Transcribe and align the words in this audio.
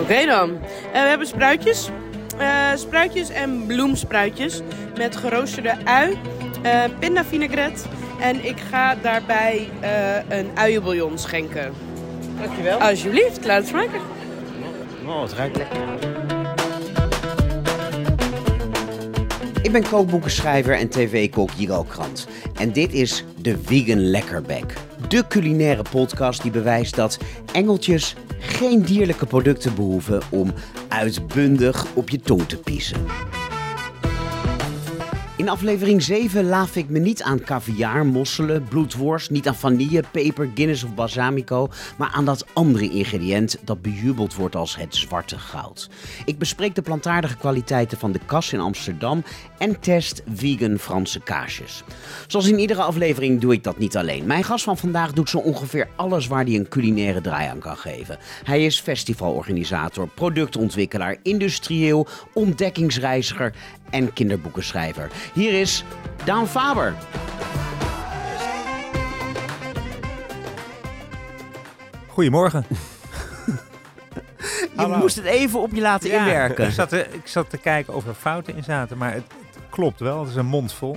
Oké 0.00 0.26
dan. 0.26 0.58
Eh, 0.92 1.02
we 1.02 1.08
hebben 1.08 1.26
spruitjes. 1.26 1.88
Eh, 2.38 2.70
spruitjes 2.74 3.30
en 3.30 3.66
bloemspruitjes 3.66 4.60
met 4.96 5.16
geroosterde 5.16 5.74
ui, 5.84 6.18
eh 6.62 6.82
pindavinaigrette 6.98 7.82
en 8.20 8.44
ik 8.44 8.60
ga 8.70 8.94
daarbij 8.94 9.68
eh, 9.80 10.38
een 10.38 10.50
uienbouillon 10.54 11.18
schenken. 11.18 11.72
Dankjewel. 12.40 12.78
Alsjeblieft, 12.78 13.44
laat 13.44 13.56
het 13.56 13.66
smaken. 13.66 14.00
Oh, 15.06 15.22
het 15.22 15.32
ruikt 15.32 15.56
lekker. 15.56 16.23
Ik 19.64 19.72
ben 19.72 19.88
kookboekenschrijver 19.88 20.78
en 20.78 20.88
tv-kok 20.88 21.50
Jiro 21.56 21.82
Krant. 21.82 22.26
En 22.54 22.72
dit 22.72 22.92
is 22.92 23.24
de 23.40 23.58
Vegan 23.62 24.10
Lekkerbek. 24.10 24.74
De 25.08 25.26
culinaire 25.28 25.82
podcast 25.90 26.42
die 26.42 26.50
bewijst 26.50 26.96
dat 26.96 27.18
engeltjes 27.52 28.14
geen 28.38 28.82
dierlijke 28.82 29.26
producten 29.26 29.74
behoeven 29.74 30.22
om 30.30 30.52
uitbundig 30.88 31.86
op 31.94 32.08
je 32.10 32.20
tong 32.20 32.48
te 32.48 32.56
piezen. 32.58 33.06
In 35.36 35.48
aflevering 35.48 36.02
7 36.02 36.44
laaf 36.44 36.76
ik 36.76 36.88
me 36.88 36.98
niet 36.98 37.22
aan 37.22 37.40
caviar, 37.40 38.06
mosselen, 38.06 38.64
bloedworst, 38.64 39.30
niet 39.30 39.48
aan 39.48 39.54
vanille, 39.54 40.02
peper, 40.10 40.50
Guinness 40.54 40.84
of 40.84 40.94
balsamico, 40.94 41.68
maar 41.96 42.10
aan 42.12 42.24
dat 42.24 42.46
andere 42.52 42.90
ingrediënt 42.90 43.58
dat 43.64 43.82
bejubeld 43.82 44.34
wordt 44.34 44.56
als 44.56 44.76
het 44.76 44.94
zwarte 44.96 45.38
goud. 45.38 45.90
Ik 46.24 46.38
bespreek 46.38 46.74
de 46.74 46.82
plantaardige 46.82 47.36
kwaliteiten 47.36 47.98
van 47.98 48.12
de 48.12 48.20
kas 48.26 48.52
in 48.52 48.60
Amsterdam 48.60 49.24
en 49.58 49.80
test 49.80 50.22
vegan 50.34 50.78
Franse 50.78 51.20
kaasjes. 51.20 51.82
Zoals 52.26 52.48
in 52.48 52.58
iedere 52.58 52.82
aflevering 52.82 53.40
doe 53.40 53.52
ik 53.52 53.62
dat 53.62 53.78
niet 53.78 53.96
alleen. 53.96 54.26
Mijn 54.26 54.44
gast 54.44 54.64
van 54.64 54.78
vandaag 54.78 55.12
doet 55.12 55.30
zo 55.30 55.38
ongeveer 55.38 55.88
alles 55.96 56.26
waar 56.26 56.44
hij 56.44 56.54
een 56.54 56.68
culinaire 56.68 57.20
draai 57.20 57.48
aan 57.48 57.58
kan 57.58 57.76
geven. 57.76 58.18
Hij 58.44 58.64
is 58.64 58.80
festivalorganisator, 58.80 60.08
productontwikkelaar, 60.08 61.16
industrieel, 61.22 62.06
ontdekkingsreiziger 62.32 63.54
en 63.94 64.12
kinderboekenschrijver. 64.12 65.10
Hier 65.34 65.60
is 65.60 65.84
Daan 66.24 66.48
Faber. 66.48 66.94
Goedemorgen. 72.08 72.64
Je 74.74 74.80
Hallo. 74.80 74.96
moest 74.96 75.16
het 75.16 75.24
even 75.24 75.60
op 75.60 75.72
je 75.74 75.80
laten 75.80 76.10
Ja, 76.10 76.18
inwerken. 76.18 76.66
Ik 76.66 76.72
zat, 76.72 76.88
te, 76.88 77.06
ik 77.10 77.26
zat 77.26 77.50
te 77.50 77.56
kijken 77.58 77.94
of 77.94 78.06
er 78.06 78.14
fouten 78.14 78.56
in 78.56 78.64
zaten, 78.64 78.98
maar 78.98 79.12
het, 79.12 79.22
het 79.54 79.62
klopt 79.70 80.00
wel. 80.00 80.20
Het 80.20 80.28
is 80.28 80.34
een 80.36 80.46
mond 80.46 80.72
vol. 80.72 80.96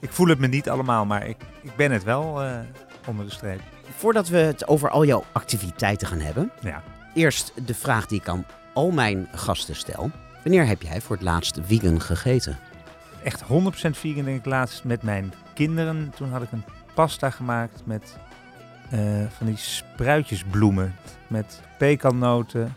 Ik 0.00 0.12
voel 0.12 0.26
het 0.26 0.38
me 0.38 0.46
niet 0.46 0.68
allemaal, 0.68 1.04
maar 1.06 1.26
ik, 1.26 1.36
ik 1.62 1.76
ben 1.76 1.90
het 1.90 2.04
wel 2.04 2.42
eh, 2.42 2.58
onder 3.06 3.24
de 3.24 3.30
streep. 3.32 3.60
Voordat 3.96 4.28
we 4.28 4.36
het 4.38 4.68
over 4.68 4.90
al 4.90 5.04
jouw 5.04 5.24
activiteiten 5.32 6.06
gaan 6.08 6.20
hebben, 6.20 6.50
Ja. 6.60 6.82
eerst 7.14 7.52
de 7.66 7.74
vraag 7.74 8.06
die 8.06 8.20
ik 8.20 8.28
aan 8.28 8.46
al 8.74 8.90
mijn 8.90 9.28
gasten 9.32 9.76
stel. 9.76 10.10
Wanneer 10.42 10.66
heb 10.66 10.82
jij 10.82 11.00
voor 11.00 11.16
het 11.16 11.24
laatst 11.24 11.58
vegan 11.62 12.00
gegeten? 12.00 12.58
Echt 13.24 13.42
100% 13.42 13.46
vegan 13.90 14.24
denk 14.24 14.38
ik 14.38 14.44
laatst 14.44 14.84
met 14.84 15.02
mijn 15.02 15.32
kinderen. 15.54 16.12
Toen 16.16 16.30
had 16.30 16.42
ik 16.42 16.52
een 16.52 16.64
pasta 16.94 17.30
gemaakt 17.30 17.82
met 17.86 18.16
eh, 18.90 19.26
van 19.28 19.46
die 19.46 19.56
spruitjesbloemen. 19.56 20.94
Met 21.26 21.60
pekannoten 21.78 22.74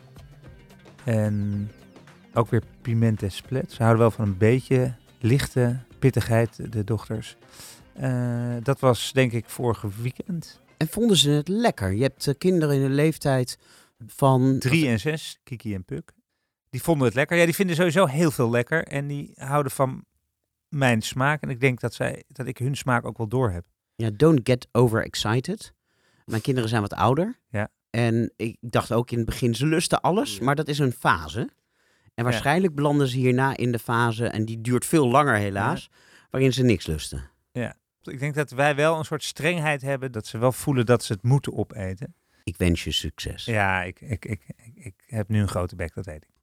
en 1.03 1.69
ook 2.33 2.49
weer 2.49 2.63
piment 2.81 3.23
en 3.23 3.31
splet. 3.31 3.71
Ze 3.71 3.77
houden 3.77 4.01
wel 4.01 4.11
van 4.11 4.25
een 4.25 4.37
beetje 4.37 4.93
lichte 5.19 5.79
pittigheid, 5.99 6.71
de 6.71 6.83
dochters. 6.83 7.35
Eh, 7.93 8.55
dat 8.63 8.79
was 8.79 9.11
denk 9.13 9.31
ik 9.31 9.49
vorige 9.49 9.87
weekend. 10.01 10.61
En 10.77 10.87
vonden 10.87 11.17
ze 11.17 11.29
het 11.29 11.47
lekker? 11.47 11.91
Je 11.91 12.01
hebt 12.01 12.27
eh, 12.27 12.33
kinderen 12.37 12.75
in 12.75 12.81
de 12.81 12.89
leeftijd 12.89 13.57
van... 14.07 14.59
Drie 14.59 14.87
en 14.87 14.99
zes, 14.99 15.39
Kiki 15.43 15.73
en 15.73 15.83
Puk. 15.83 16.14
Die 16.75 16.83
vonden 16.83 17.05
het 17.07 17.15
lekker. 17.15 17.37
Ja, 17.37 17.45
die 17.45 17.55
vinden 17.55 17.75
sowieso 17.75 18.05
heel 18.05 18.31
veel 18.31 18.49
lekker. 18.49 18.83
En 18.83 19.07
die 19.07 19.31
houden 19.35 19.71
van 19.71 20.05
mijn 20.67 21.01
smaak. 21.01 21.41
En 21.41 21.49
ik 21.49 21.59
denk 21.59 21.79
dat, 21.79 21.93
zij, 21.93 22.23
dat 22.27 22.47
ik 22.47 22.57
hun 22.57 22.75
smaak 22.75 23.05
ook 23.05 23.17
wel 23.17 23.27
door 23.27 23.51
heb. 23.51 23.65
Ja, 23.95 24.09
don't 24.13 24.39
get 24.43 24.67
overexcited. 24.71 25.73
Mijn 26.25 26.41
kinderen 26.41 26.69
zijn 26.69 26.81
wat 26.81 26.93
ouder. 26.93 27.39
Ja. 27.49 27.69
En 27.89 28.33
ik 28.35 28.57
dacht 28.59 28.91
ook 28.91 29.11
in 29.11 29.17
het 29.17 29.25
begin, 29.25 29.55
ze 29.55 29.65
lusten 29.65 30.01
alles, 30.01 30.39
maar 30.39 30.55
dat 30.55 30.67
is 30.67 30.79
een 30.79 30.91
fase. 30.91 31.49
En 32.13 32.23
waarschijnlijk 32.23 32.75
belanden 32.75 33.07
ze 33.07 33.17
hierna 33.17 33.57
in 33.57 33.71
de 33.71 33.79
fase, 33.79 34.27
en 34.27 34.45
die 34.45 34.61
duurt 34.61 34.85
veel 34.85 35.07
langer 35.07 35.35
helaas, 35.35 35.89
waarin 36.29 36.53
ze 36.53 36.63
niks 36.63 36.85
lusten. 36.85 37.29
Ik 38.01 38.19
denk 38.19 38.33
dat 38.35 38.51
wij 38.51 38.75
wel 38.75 38.97
een 38.97 39.05
soort 39.05 39.23
strengheid 39.23 39.81
hebben. 39.81 40.11
Dat 40.11 40.27
ze 40.27 40.37
wel 40.37 40.51
voelen 40.51 40.85
dat 40.85 41.03
ze 41.03 41.13
het 41.13 41.23
moeten 41.23 41.53
opeten. 41.53 42.15
Ik 42.43 42.57
wens 42.57 42.83
je 42.83 42.91
succes. 42.91 43.45
Ja, 43.45 43.83
ik, 43.83 44.01
ik, 44.01 44.25
ik, 44.25 44.41
ik, 44.55 44.73
ik 44.75 45.03
heb 45.05 45.29
nu 45.29 45.41
een 45.41 45.47
grote 45.47 45.75
bek, 45.75 45.93
dat 45.93 46.05
weet 46.05 46.23
ik. 46.23 46.34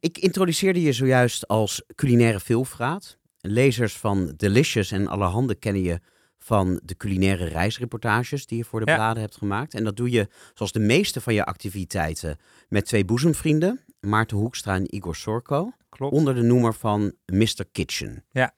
Ik 0.00 0.18
introduceerde 0.18 0.82
je 0.82 0.92
zojuist 0.92 1.48
als 1.48 1.82
culinaire 1.94 2.40
veelvraat. 2.40 3.18
Lezers 3.40 3.96
van 3.96 4.32
Delicious 4.36 4.90
en 4.92 5.08
Allerhande 5.08 5.54
kennen 5.54 5.82
je 5.82 6.00
van 6.38 6.80
de 6.84 6.96
culinaire 6.96 7.44
reisreportages 7.44 8.46
die 8.46 8.58
je 8.58 8.64
voor 8.64 8.80
de 8.84 8.90
Ja. 8.90 8.96
bladen 8.96 9.22
hebt 9.22 9.36
gemaakt. 9.36 9.74
En 9.74 9.84
dat 9.84 9.96
doe 9.96 10.10
je, 10.10 10.28
zoals 10.54 10.72
de 10.72 10.78
meeste 10.78 11.20
van 11.20 11.34
je 11.34 11.44
activiteiten, 11.44 12.38
met 12.68 12.84
twee 12.86 13.04
boezemvrienden, 13.04 13.80
Maarten 14.00 14.36
Hoekstra 14.36 14.74
en 14.74 14.94
Igor 14.94 15.16
Sorko, 15.16 15.72
Klopt. 15.88 16.12
onder 16.14 16.34
de 16.34 16.42
noemer 16.42 16.74
van 16.74 17.14
Mr. 17.26 17.64
Kitchen. 17.72 18.24
Ja. 18.30 18.54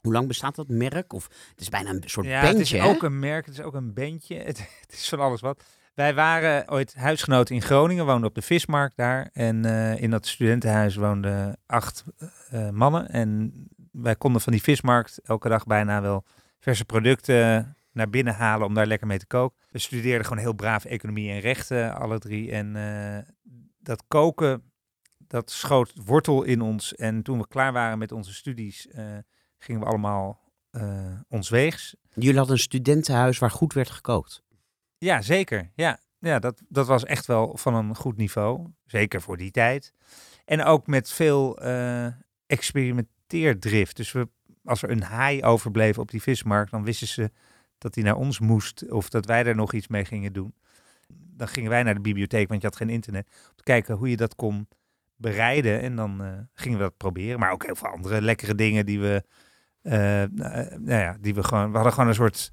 Hoe 0.00 0.12
lang 0.12 0.28
bestaat 0.28 0.54
dat 0.54 0.68
merk? 0.68 1.12
Of 1.12 1.28
het 1.50 1.60
is 1.60 1.68
bijna 1.68 1.90
een 1.90 2.02
soort 2.06 2.26
ja, 2.26 2.32
bandje, 2.40 2.58
het 2.58 2.66
is 2.66 2.72
hè? 2.80 2.84
ook 2.84 3.02
een 3.02 3.18
merk, 3.18 3.46
het 3.46 3.54
is 3.54 3.60
ook 3.60 3.74
een 3.74 3.94
bandje. 3.94 4.34
Het, 4.36 4.58
het 4.86 4.92
is 4.92 5.08
van 5.08 5.20
alles 5.20 5.40
wat. 5.40 5.62
Wij 5.98 6.14
waren 6.14 6.70
ooit 6.70 6.94
huisgenoten 6.94 7.54
in 7.54 7.62
Groningen, 7.62 8.06
woonden 8.06 8.28
op 8.28 8.34
de 8.34 8.42
vismarkt 8.42 8.96
daar. 8.96 9.30
En 9.32 9.64
eh, 9.64 10.02
in 10.02 10.10
dat 10.10 10.26
studentenhuis 10.26 10.96
woonden 10.96 11.58
acht 11.66 12.04
eh, 12.50 12.70
mannen. 12.70 13.08
En 13.08 13.52
wij 13.92 14.16
konden 14.16 14.40
van 14.40 14.52
die 14.52 14.62
vismarkt 14.62 15.20
elke 15.24 15.48
dag 15.48 15.64
bijna 15.66 16.00
wel 16.00 16.24
verse 16.58 16.84
producten 16.84 17.76
naar 17.92 18.10
binnen 18.10 18.34
halen 18.34 18.66
om 18.66 18.74
daar 18.74 18.86
lekker 18.86 19.06
mee 19.06 19.18
te 19.18 19.26
koken. 19.26 19.58
We 19.70 19.78
studeerden 19.78 20.26
gewoon 20.26 20.42
heel 20.42 20.52
braaf 20.52 20.84
economie 20.84 21.30
en 21.30 21.40
rechten, 21.40 21.94
alle 21.94 22.18
drie. 22.18 22.52
En 22.52 22.76
eh, 22.76 23.32
dat 23.78 24.04
koken, 24.08 24.62
dat 25.18 25.50
schoot 25.50 25.92
wortel 26.04 26.42
in 26.42 26.60
ons. 26.60 26.94
En 26.94 27.22
toen 27.22 27.38
we 27.38 27.48
klaar 27.48 27.72
waren 27.72 27.98
met 27.98 28.12
onze 28.12 28.34
studies, 28.34 28.88
eh, 28.88 29.04
gingen 29.58 29.80
we 29.80 29.86
allemaal 29.86 30.40
eh 30.70 31.20
ons 31.28 31.48
weegs. 31.48 31.96
Jullie 32.14 32.36
hadden 32.36 32.54
een 32.54 32.62
studentenhuis 32.62 33.38
waar 33.38 33.50
goed 33.50 33.72
werd 33.72 33.90
gekookt. 33.90 34.46
Ja, 34.98 35.22
zeker. 35.22 35.70
Ja, 35.74 35.98
ja 36.18 36.38
dat, 36.38 36.62
dat 36.68 36.86
was 36.86 37.04
echt 37.04 37.26
wel 37.26 37.56
van 37.56 37.74
een 37.74 37.96
goed 37.96 38.16
niveau. 38.16 38.66
Zeker 38.86 39.20
voor 39.20 39.36
die 39.36 39.50
tijd. 39.50 39.92
En 40.44 40.64
ook 40.64 40.86
met 40.86 41.10
veel 41.10 41.58
eh, 41.58 42.06
experimenteerdrift. 42.46 43.96
Dus 43.96 44.12
we, 44.12 44.28
als 44.64 44.82
er 44.82 44.90
een 44.90 45.02
haai 45.02 45.42
overbleef 45.44 45.98
op 45.98 46.10
die 46.10 46.22
vismarkt, 46.22 46.70
dan 46.70 46.84
wisten 46.84 47.06
ze 47.06 47.30
dat 47.78 47.94
hij 47.94 48.04
naar 48.04 48.16
ons 48.16 48.38
moest. 48.40 48.90
Of 48.90 49.08
dat 49.08 49.26
wij 49.26 49.42
daar 49.42 49.54
nog 49.54 49.72
iets 49.72 49.88
mee 49.88 50.04
gingen 50.04 50.32
doen. 50.32 50.54
Dan 51.08 51.48
gingen 51.48 51.70
wij 51.70 51.82
naar 51.82 51.94
de 51.94 52.00
bibliotheek, 52.00 52.48
want 52.48 52.60
je 52.60 52.66
had 52.66 52.76
geen 52.76 52.90
internet. 52.90 53.26
Om 53.48 53.56
te 53.56 53.62
kijken 53.62 53.94
hoe 53.94 54.10
je 54.10 54.16
dat 54.16 54.34
kon 54.34 54.68
bereiden. 55.16 55.80
En 55.80 55.96
dan 55.96 56.22
eh, 56.22 56.32
gingen 56.54 56.78
we 56.78 56.84
dat 56.84 56.96
proberen. 56.96 57.38
Maar 57.38 57.52
ook 57.52 57.64
heel 57.64 57.76
veel 57.76 57.88
andere 57.88 58.22
lekkere 58.22 58.54
dingen 58.54 58.86
die 58.86 59.00
we... 59.00 59.22
eh, 59.82 59.92
nou 59.92 60.78
nou 60.78 61.00
ja, 61.00 61.16
die 61.20 61.34
we 61.34 61.42
gewoon... 61.42 61.68
We 61.68 61.74
hadden 61.74 61.92
gewoon 61.92 62.08
een 62.08 62.14
soort 62.14 62.50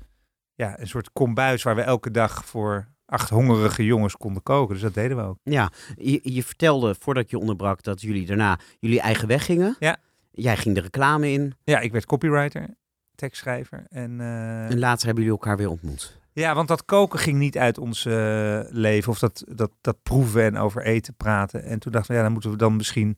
ja, 0.56 0.80
een 0.80 0.88
soort 0.88 1.10
kombuis 1.14 1.64
waar 1.64 1.76
we 1.76 1.82
elke 1.82 2.12
dag 2.12 2.46
voor 2.46 2.88
acht 3.06 3.30
hongerige 3.30 3.86
jongens 3.86 4.18
konden 4.18 4.44
koken. 4.44 4.74
Dus 4.74 4.84
dat 4.84 4.94
deden 4.94 5.18
we 5.18 5.24
ook. 5.24 5.38
Ja, 5.44 5.72
je, 5.96 6.20
je 6.24 6.44
vertelde 6.44 6.96
voordat 7.00 7.30
je 7.30 7.40
onderbrak 7.40 7.84
dat 7.84 8.02
jullie 8.02 8.26
daarna 8.26 8.60
jullie 8.80 9.02
eigen 9.02 9.28
weg 9.28 9.46
gingen. 9.46 9.76
Ja. 9.80 9.98
Jij 10.32 10.58
ging 10.58 10.76
de 10.76 10.82
reclame 10.82 11.32
in 11.32 11.54
Ja, 11.64 11.80
ik 11.80 11.92
werd 11.92 12.06
copywriter, 12.06 12.76
tekstschrijver. 13.16 13.86
En, 13.90 14.22
eh, 14.22 14.70
en 14.70 14.80
later 14.80 15.06
hebben 15.06 15.24
jullie 15.24 15.40
elkaar 15.40 15.58
weer 15.58 15.70
ontmoet. 15.70 16.20
ja, 16.34 16.56
want 16.56 16.68
dat 16.68 16.86
koken 16.86 17.20
ging 17.20 17.38
niet 17.38 17.58
uit 17.58 17.78
ons 17.78 18.06
eh, 18.06 18.60
leven. 18.70 19.12
Of 19.12 19.20
dat, 19.20 19.44
dat, 19.48 19.72
dat 19.82 19.98
proeven 20.04 20.44
en 20.44 20.58
over 20.58 20.82
eten 20.82 21.16
praten. 21.16 21.64
En 21.64 21.80
toen 21.80 21.92
dachten 21.92 22.12
we, 22.12 22.18
ja, 22.18 22.24
dan 22.24 22.32
moeten 22.32 22.52
we 22.52 22.58
dan 22.58 22.76
misschien 22.76 23.18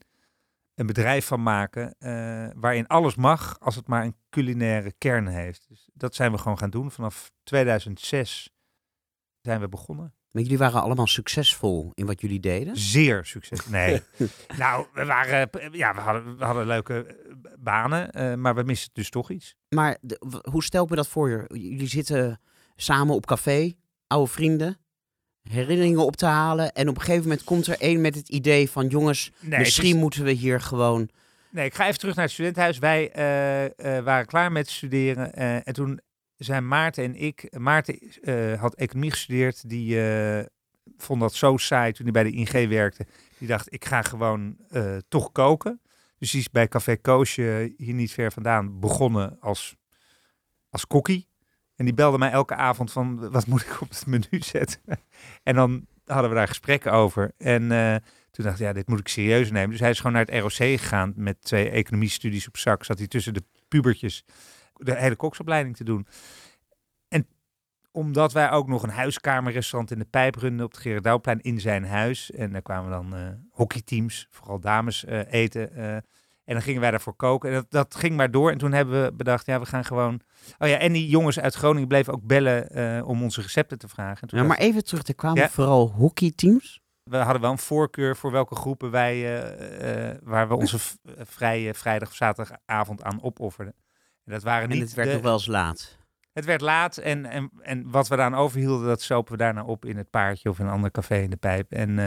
een 0.78 0.86
bedrijf 0.86 1.26
van 1.26 1.42
maken. 1.42 1.94
eh, 1.98 2.48
waarin 2.54 2.86
alles 2.86 3.14
mag, 3.14 3.60
als 3.60 3.74
het 3.74 3.86
maar 3.88 4.04
een 4.04 4.16
culinaire 4.30 4.92
kern 4.98 5.26
heeft. 5.26 5.64
Dus 5.68 5.88
dat 5.94 6.14
zijn 6.14 6.32
we 6.32 6.38
gewoon 6.38 6.58
gaan 6.58 6.70
doen. 6.70 6.90
Vanaf 6.90 7.30
2006 7.42 8.50
zijn 9.40 9.60
we 9.60 9.68
begonnen. 9.68 10.12
Maar 10.30 10.42
jullie 10.42 10.58
waren 10.58 10.82
allemaal 10.82 11.06
succesvol 11.06 11.90
in 11.94 12.06
wat 12.06 12.20
jullie 12.20 12.40
deden. 12.40 12.76
Zeer 12.76 13.24
succes. 13.24 13.66
Nee. 13.66 14.02
nou, 14.58 14.86
we 14.92 15.04
waren, 15.04 15.48
ja, 15.72 15.94
we 15.94 16.00
hadden, 16.00 16.36
we 16.36 16.44
hadden 16.44 16.66
leuke 16.66 17.04
eh, 17.06 17.32
banen, 17.58 18.10
eh, 18.12 18.34
maar 18.34 18.54
we 18.54 18.62
missen 18.62 18.90
dus 18.92 19.10
toch 19.10 19.30
iets. 19.30 19.54
Maar 19.68 19.98
de- 20.00 20.42
hoe 20.50 20.62
stel 20.64 20.84
ik 20.84 20.90
me 20.90 20.96
dat 20.96 21.08
voor? 21.08 21.44
Jullie 21.48 21.86
zitten 21.88 22.40
samen 22.76 23.14
op 23.14 23.26
café, 23.26 23.72
oude 24.06 24.30
vrienden, 24.30 24.78
herinneringen 25.50 26.04
op 26.04 26.16
te 26.16 26.26
halen. 26.26 26.72
En 26.72 26.88
op 26.88 26.94
een 26.94 27.00
gegeven 27.00 27.22
moment 27.22 27.44
komt 27.44 27.66
er 27.66 27.80
één 27.80 28.00
met 28.00 28.14
het 28.14 28.28
idee 28.28 28.70
van... 28.70 28.86
jongens, 28.86 29.32
Nee, 29.40 29.58
misschien 29.58 29.94
is- 29.94 30.00
moeten 30.00 30.24
we 30.24 30.30
hier 30.30 30.60
gewoon 30.60 31.08
Nee, 31.50 31.64
ik 31.66 31.74
ga 31.74 31.86
even 31.86 31.98
terug 31.98 32.14
naar 32.14 32.24
het 32.24 32.32
studentenhuis. 32.32 32.78
Wij 32.78 33.10
eh, 33.12 33.96
eh, 33.96 34.04
waren 34.04 34.26
klaar 34.26 34.52
met 34.52 34.70
studeren. 34.70 35.32
eh, 35.34 35.54
en 35.54 35.72
toen 35.72 36.00
zijn 36.36 36.68
Maarten 36.68 37.04
en 37.04 37.14
ik... 37.14 37.56
Maarten 37.58 37.98
had 38.58 38.74
economie 38.74 39.10
gestudeerd. 39.10 39.68
Die 39.68 40.00
vond 40.96 41.20
dat 41.20 41.34
zo 41.34 41.56
saai 41.56 41.92
toen 41.92 42.04
hij 42.04 42.22
bij 42.22 42.30
de 42.30 42.36
ING 42.36 42.68
werkte. 42.68 43.06
Die 43.38 43.48
dacht, 43.48 43.72
ik 43.72 43.84
ga 43.84 44.02
gewoon 44.02 44.56
toch 45.08 45.32
koken. 45.32 45.80
Dus 46.18 46.30
die 46.30 46.40
is 46.40 46.50
bij 46.50 46.68
Café 46.68 46.96
Koosje, 46.96 47.74
hier 47.76 47.94
niet 47.94 48.12
ver 48.12 48.32
vandaan, 48.32 48.80
begonnen 48.80 49.36
als, 49.40 49.76
als 50.70 50.86
kokkie. 50.86 51.28
En 51.78 51.84
die 51.84 51.94
belde 51.94 52.18
mij 52.18 52.30
elke 52.30 52.54
avond 52.54 52.92
van, 52.92 53.30
wat 53.30 53.46
moet 53.46 53.60
ik 53.60 53.80
op 53.80 53.88
het 53.88 54.06
menu 54.06 54.26
zetten? 54.54 54.80
en 55.42 55.54
dan 55.54 55.86
hadden 56.04 56.30
we 56.30 56.36
daar 56.36 56.48
gesprekken 56.48 56.92
over. 56.92 57.32
En 57.36 57.72
eh, 57.72 57.96
toen 58.30 58.44
dacht 58.44 58.60
ik, 58.60 58.66
ja, 58.66 58.72
dit 58.72 58.88
moet 58.88 58.98
ik 58.98 59.08
serieus 59.08 59.50
nemen. 59.50 59.70
Dus 59.70 59.80
hij 59.80 59.90
is 59.90 59.96
gewoon 59.96 60.12
naar 60.12 60.24
het 60.24 60.40
ROC 60.40 60.52
gegaan 60.52 61.12
met 61.16 61.42
twee 61.42 61.70
economiestudies 61.70 62.48
op 62.48 62.56
zak. 62.56 62.84
Zat 62.84 62.98
hij 62.98 63.06
tussen 63.06 63.34
de 63.34 63.44
pubertjes 63.68 64.24
de 64.72 64.96
hele 64.96 65.16
koksopleiding 65.16 65.76
te 65.76 65.84
doen. 65.84 66.06
En 67.08 67.26
omdat 67.90 68.32
wij 68.32 68.50
ook 68.50 68.68
nog 68.68 68.82
een 68.82 68.90
huiskamerrestaurant 68.90 69.90
in 69.90 69.98
de 69.98 70.04
pijp 70.04 70.34
runden 70.34 70.66
op 70.66 70.72
het 70.72 70.80
Gerardouwplein 70.80 71.40
in 71.40 71.60
zijn 71.60 71.84
huis. 71.84 72.30
En 72.30 72.52
daar 72.52 72.62
kwamen 72.62 72.90
dan 72.90 73.14
eh, 73.14 73.28
hockeyteams, 73.50 74.26
vooral 74.30 74.60
dames, 74.60 75.04
eh, 75.04 75.32
eten. 75.32 76.04
En 76.48 76.54
dan 76.54 76.62
gingen 76.62 76.80
wij 76.80 76.90
daarvoor 76.90 77.14
koken. 77.14 77.48
En 77.48 77.54
dat, 77.54 77.66
dat 77.70 77.94
ging 77.94 78.16
maar 78.16 78.30
door. 78.30 78.50
En 78.50 78.58
toen 78.58 78.72
hebben 78.72 79.02
we 79.04 79.12
bedacht, 79.12 79.46
ja, 79.46 79.60
we 79.60 79.66
gaan 79.66 79.84
gewoon... 79.84 80.20
Oh 80.58 80.68
ja, 80.68 80.78
en 80.78 80.92
die 80.92 81.08
jongens 81.08 81.40
uit 81.40 81.54
Groningen 81.54 81.88
bleven 81.88 82.12
ook 82.12 82.22
bellen 82.26 82.68
eh, 82.70 83.08
om 83.08 83.22
onze 83.22 83.40
recepten 83.40 83.78
te 83.78 83.88
vragen. 83.88 84.28
Ja, 84.30 84.42
maar 84.42 84.58
even 84.58 84.84
terug, 84.84 85.06
er 85.06 85.14
kwamen 85.14 85.38
Ja. 85.42 85.48
vooral 85.48 85.88
hockeyteams. 85.90 86.80
we 87.02 87.16
hadden 87.16 87.42
wel 87.42 87.50
een 87.50 87.58
voorkeur 87.58 88.16
voor 88.16 88.30
welke 88.30 88.54
groepen 88.54 88.90
wij, 88.90 89.14
eh, 89.14 90.10
eh, 90.10 90.16
waar 90.22 90.48
we 90.48 90.54
onze 90.54 90.78
vrije 91.16 91.74
vrijdag 91.74 92.08
of 92.08 92.14
zaterdagavond 92.14 93.02
aan 93.02 93.22
opofferden. 93.22 93.74
En 94.24 94.32
dat 94.32 94.42
waren 94.42 94.62
En 94.70 94.74
niet 94.76 94.82
het 94.84 94.94
werd 94.94 95.08
de- 95.08 95.14
nog 95.14 95.22
wel 95.22 95.32
eens 95.32 95.46
laat. 95.46 95.96
het 96.32 96.44
werd 96.44 96.60
laat 96.60 96.96
en, 96.96 97.26
en, 97.26 97.50
en 97.60 97.90
wat 97.90 98.08
we 98.08 98.16
daaraan 98.16 98.40
overhielden, 98.40 98.86
dat 98.86 99.02
sopen 99.02 99.32
we 99.32 99.38
daarna 99.38 99.64
op 99.64 99.84
in 99.84 99.96
het 99.96 100.10
paardje 100.10 100.48
of 100.48 100.58
in 100.58 100.64
een 100.66 100.72
ander 100.72 100.90
café 100.90 101.16
in 101.18 101.30
de 101.30 101.36
pijp. 101.36 101.72
En, 101.72 101.98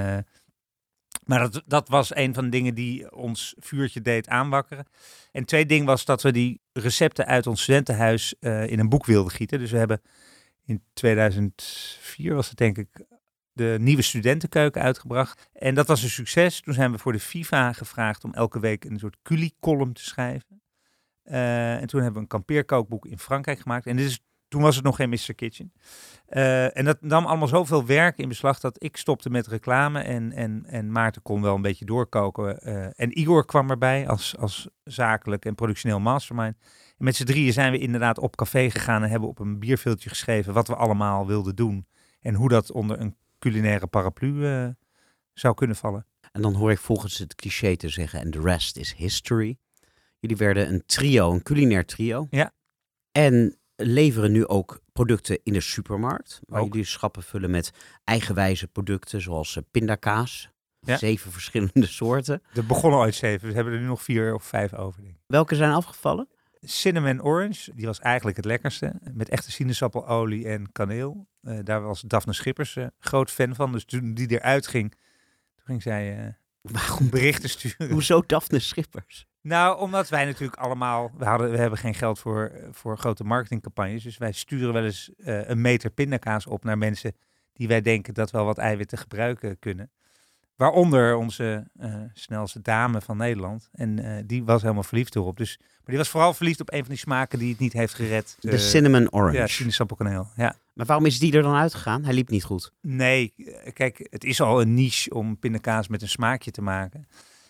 maar 1.25 1.39
dat, 1.39 1.63
dat 1.65 1.89
was 1.89 2.15
een 2.15 2.33
van 2.33 2.43
de 2.43 2.49
dingen 2.49 2.75
die 2.75 3.15
ons 3.15 3.55
vuurtje 3.59 4.01
deed 4.01 4.27
aanwakkeren. 4.27 4.85
En 5.31 5.45
twee 5.45 5.65
ding 5.65 5.85
was 5.85 6.05
dat 6.05 6.21
we 6.21 6.31
die 6.31 6.61
recepten 6.73 7.25
uit 7.25 7.47
ons 7.47 7.61
studentenhuis 7.61 8.35
eh, 8.39 8.67
in 8.67 8.79
een 8.79 8.89
boek 8.89 9.05
wilden 9.05 9.31
gieten. 9.31 9.59
Dus 9.59 9.71
we 9.71 9.77
hebben 9.77 10.01
in 10.65 10.83
2004 10.93 12.35
was 12.35 12.49
het 12.49 12.57
denk 12.57 12.77
ik 12.77 13.05
de 13.53 13.77
nieuwe 13.79 14.01
studentenkeuken 14.01 14.81
uitgebracht. 14.81 15.49
En 15.53 15.75
dat 15.75 15.87
was 15.87 16.03
een 16.03 16.09
succes. 16.09 16.61
Toen 16.61 16.73
zijn 16.73 16.91
we 16.91 16.97
voor 16.97 17.11
de 17.11 17.19
FIFA 17.19 17.73
gevraagd 17.73 18.23
om 18.23 18.33
elke 18.33 18.59
week 18.59 18.83
een 18.85 18.99
soort 18.99 19.17
culi-column 19.23 19.93
te 19.93 20.03
schrijven. 20.03 20.61
Eh, 21.23 21.81
en 21.81 21.87
toen 21.87 22.01
hebben 22.01 22.13
we 22.13 22.21
een 22.21 22.37
kampeerkookboek 22.37 23.05
in 23.05 23.19
Frankrijk 23.19 23.59
gemaakt. 23.59 23.85
En 23.85 23.97
dit 23.97 24.05
is, 24.05 24.19
toen 24.51 24.61
was 24.61 24.75
het 24.75 24.83
nog 24.83 24.95
geen 24.95 25.09
Mr. 25.09 25.33
Kitchen. 25.35 25.73
Eh, 26.25 26.77
en 26.77 26.85
dat 26.85 27.01
nam 27.01 27.25
allemaal 27.25 27.47
zoveel 27.47 27.85
werk 27.85 28.17
in 28.17 28.27
beslag 28.27 28.59
dat 28.59 28.83
ik 28.83 28.97
stopte 28.97 29.29
met 29.29 29.47
reclame. 29.47 29.99
En, 29.99 30.31
en, 30.31 30.65
en 30.65 30.91
Maarten 30.91 31.21
kon 31.21 31.41
wel 31.41 31.55
een 31.55 31.61
beetje 31.61 31.85
doorkoken. 31.85 32.61
Eh, 32.61 32.85
en 32.95 33.19
Igor 33.19 33.45
kwam 33.45 33.69
erbij 33.69 34.07
als, 34.07 34.37
als 34.37 34.69
zakelijk 34.83 35.45
en 35.45 35.55
productioneel 35.55 35.99
mastermind. 35.99 36.55
En 36.97 37.05
met 37.05 37.15
z'n 37.15 37.23
drieën 37.23 37.53
zijn 37.53 37.71
we 37.71 37.77
inderdaad 37.77 38.19
op 38.19 38.35
café 38.35 38.69
gegaan 38.69 39.03
en 39.03 39.09
hebben 39.09 39.29
op 39.29 39.39
een 39.39 39.59
bierveeltje 39.59 40.09
geschreven 40.09 40.53
wat 40.53 40.67
we 40.67 40.75
allemaal 40.75 41.27
wilden 41.27 41.55
doen. 41.55 41.87
En 42.21 42.33
hoe 42.33 42.49
dat 42.49 42.71
onder 42.71 42.99
een 42.99 43.15
culinaire 43.39 43.87
paraplu 43.87 44.45
eh, 44.45 44.67
zou 45.33 45.53
kunnen 45.53 45.75
vallen. 45.75 46.05
En 46.31 46.41
dan 46.41 46.53
hoor 46.53 46.71
ik 46.71 46.79
volgens 46.79 47.17
het 47.17 47.35
cliché 47.35 47.75
te 47.75 47.89
zeggen, 47.89 48.19
en 48.19 48.31
the 48.31 48.41
rest 48.41 48.77
is 48.77 48.93
history. 48.93 49.57
Jullie 50.19 50.37
werden 50.37 50.67
een 50.73 50.83
trio, 50.85 51.31
een 51.31 51.43
culinair 51.43 51.85
trio. 51.85 52.27
Ja. 52.29 52.53
En 53.11 53.55
leveren 53.83 54.31
nu 54.31 54.47
ook 54.47 54.81
producten 54.93 55.39
in 55.43 55.53
de 55.53 55.59
supermarkt. 55.59 56.41
Waar 56.47 56.61
Ook. 56.61 56.67
jullie 56.67 56.87
schappen 56.87 57.23
vullen 57.23 57.51
met 57.51 57.71
eigenwijze 58.03 58.67
producten, 58.67 59.21
zoals 59.21 59.55
eh, 59.55 59.63
pindakaas. 59.71 60.49
Ja. 60.79 60.97
Zeven 60.97 61.31
verschillende 61.41 61.87
soorten. 61.87 62.41
Er 62.53 62.65
begonnen 62.65 62.99
ooit 62.99 63.15
zeven, 63.15 63.47
we 63.47 63.53
hebben 63.53 63.73
er 63.73 63.79
nu 63.79 63.85
nog 63.85 64.01
vier 64.01 64.33
of 64.33 64.43
vijf 64.43 64.73
over. 64.73 65.01
Denk 65.01 65.13
ik. 65.13 65.21
Welke 65.27 65.55
zijn 65.55 65.71
afgevallen? 65.71 66.27
Cinnamon 66.61 67.23
Orange, 67.23 67.71
die 67.75 67.85
was 67.85 67.99
eigenlijk 67.99 68.37
het 68.37 68.45
lekkerste. 68.45 68.93
Met 69.13 69.29
echte 69.29 69.51
sinaasappelelolie 69.51 70.47
en 70.47 70.71
kaneel. 70.71 71.27
Eh, 71.41 71.59
daar 71.63 71.81
was 71.81 72.01
Daphne 72.01 72.33
Schippers 72.33 72.75
eh, 72.75 72.87
groot 72.99 73.31
fan 73.31 73.55
van. 73.55 73.71
Dus 73.71 73.85
toen 73.85 74.13
die 74.13 74.31
eruit 74.31 74.67
ging, 74.67 74.91
toen 75.55 75.65
ging 75.65 75.81
zij 75.81 76.37
Waarom? 76.61 77.09
berichten 77.09 77.49
sturen. 77.49 77.91
Hoezo 77.91 78.23
Daphne 78.25 78.59
Schippers? 78.59 79.27
Nou, 79.41 79.79
omdat 79.79 80.09
wij 80.09 80.25
natuurlijk 80.25 80.59
allemaal, 80.59 81.11
we, 81.17 81.25
hadden, 81.25 81.51
we 81.51 81.57
hebben 81.57 81.79
geen 81.79 81.93
geld 81.93 82.19
voor, 82.19 82.51
voor 82.71 82.97
grote 82.97 83.23
marketingcampagnes. 83.23 84.03
Dus 84.03 84.17
wij 84.17 84.31
sturen 84.31 84.73
wel 84.73 84.83
eens 84.83 85.11
eh, 85.17 85.49
een 85.49 85.61
meter 85.61 85.89
pindakaas 85.89 86.47
op 86.47 86.63
naar 86.63 86.77
mensen 86.77 87.15
die 87.53 87.67
wij 87.67 87.81
denken 87.81 88.13
dat 88.13 88.31
wel 88.31 88.45
wat 88.45 88.57
eiwitten 88.57 88.97
gebruiken 88.97 89.59
kunnen. 89.59 89.91
Waaronder 90.55 91.15
onze 91.15 91.67
eh, 91.79 91.95
snelste 92.13 92.61
dame 92.61 93.01
van 93.01 93.17
Nederland. 93.17 93.69
En 93.71 93.99
eh, 93.99 94.23
die 94.25 94.43
was 94.43 94.61
helemaal 94.61 94.83
verliefd 94.83 95.15
erop. 95.15 95.37
Dus, 95.37 95.57
maar 95.59 95.79
die 95.85 95.97
was 95.97 96.09
vooral 96.09 96.33
verliefd 96.33 96.61
op 96.61 96.73
een 96.73 96.79
van 96.79 96.89
die 96.89 96.97
smaken 96.97 97.39
die 97.39 97.49
het 97.49 97.59
niet 97.59 97.73
heeft 97.73 97.93
gered. 97.93 98.37
De 98.39 98.57
cinnamon 98.57 99.11
orange. 99.11 99.37
Ja, 99.37 99.47
sinaasappelkaneel. 99.47 100.27
Ja. 100.35 100.55
Maar 100.73 100.85
waarom 100.85 101.05
is 101.05 101.19
die 101.19 101.33
er 101.33 101.41
dan 101.41 101.55
uitgegaan? 101.55 102.03
Hij 102.03 102.13
liep 102.13 102.29
niet 102.29 102.43
goed. 102.43 102.73
Nee, 102.81 103.33
kijk, 103.73 104.07
het 104.09 104.23
is 104.23 104.41
al 104.41 104.61
een 104.61 104.73
niche 104.73 105.13
om 105.13 105.37
pindakaas 105.39 105.87
met 105.87 106.01
een 106.01 106.09
smaakje 106.09 106.51
te 106.51 106.61
maken. 106.61 107.07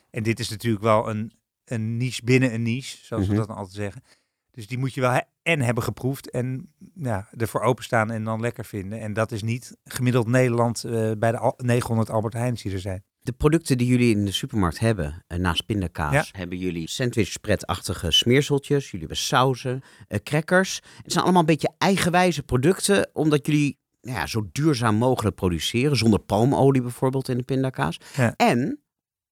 En 0.09 0.23
dit 0.23 0.39
is 0.39 0.50
natuurlijk 0.50 0.83
wel 0.83 1.09
een, 1.09 1.31
een 1.65 1.97
niche 1.97 2.23
binnen 2.23 2.53
een 2.53 2.62
niche, 2.63 2.97
zoals 3.06 3.23
Mhm. 3.23 3.31
we 3.31 3.38
dat 3.39 3.47
dan 3.47 3.57
altijd 3.57 3.75
zeggen. 3.75 4.03
Dus 4.51 4.68
die 4.68 4.77
moet 4.77 4.94
je 4.94 5.01
wel 5.01 5.12
he- 5.12 5.21
en 5.44 5.62
hebben 5.62 5.83
geproefd 5.83 6.29
en 6.29 6.73
ja, 6.94 7.27
ervoor 7.38 7.62
openstaan 7.62 8.12
en 8.12 8.23
dan 8.23 8.39
lekker 8.41 8.65
vinden. 8.65 9.00
En 9.00 9.13
dat 9.13 9.31
is 9.31 9.41
niet 9.41 9.77
gemiddeld 9.83 10.27
Nederland 10.27 10.83
eh, 10.83 11.12
bij 11.18 11.31
de 11.31 11.38
al- 11.38 11.53
900 11.57 12.09
Albert 12.09 12.33
Heijns 12.33 12.62
die 12.62 12.73
er 12.73 12.79
zijn. 12.79 13.03
De 13.23 13.31
producten 13.31 13.77
die 13.77 13.88
jullie 13.88 14.15
in 14.15 14.25
de 14.25 14.31
supermarkt 14.31 14.79
hebben, 14.79 15.23
eh, 15.27 15.38
naast 15.38 15.65
pindakaas, 15.65 16.13
Ja. 16.13 16.25
hebben 16.31 16.57
jullie 16.57 16.89
sandwichspretachtige 16.89 18.12
smeerseltjes, 18.12 18.83
jullie 18.85 19.00
hebben 19.00 19.18
sauzen, 19.18 19.81
eh, 20.07 20.19
crackers. 20.23 20.79
Het 21.03 21.12
zijn 21.12 21.23
allemaal 21.23 21.41
een 21.41 21.47
beetje 21.47 21.73
eigenwijze 21.77 22.44
producten, 22.44 23.09
omdat 23.13 23.45
jullie 23.45 23.79
nou 24.01 24.18
ja, 24.18 24.25
zo 24.27 24.50
duurzaam 24.51 24.95
mogelijk 24.95 25.35
produceren, 25.35 25.97
zonder 25.97 26.19
palmolie 26.19 26.81
bijvoorbeeld 26.81 27.29
in 27.29 27.38
de 27.38 27.44
pindakaas. 27.44 27.97
Ja. 28.15 28.33
En 28.35 28.81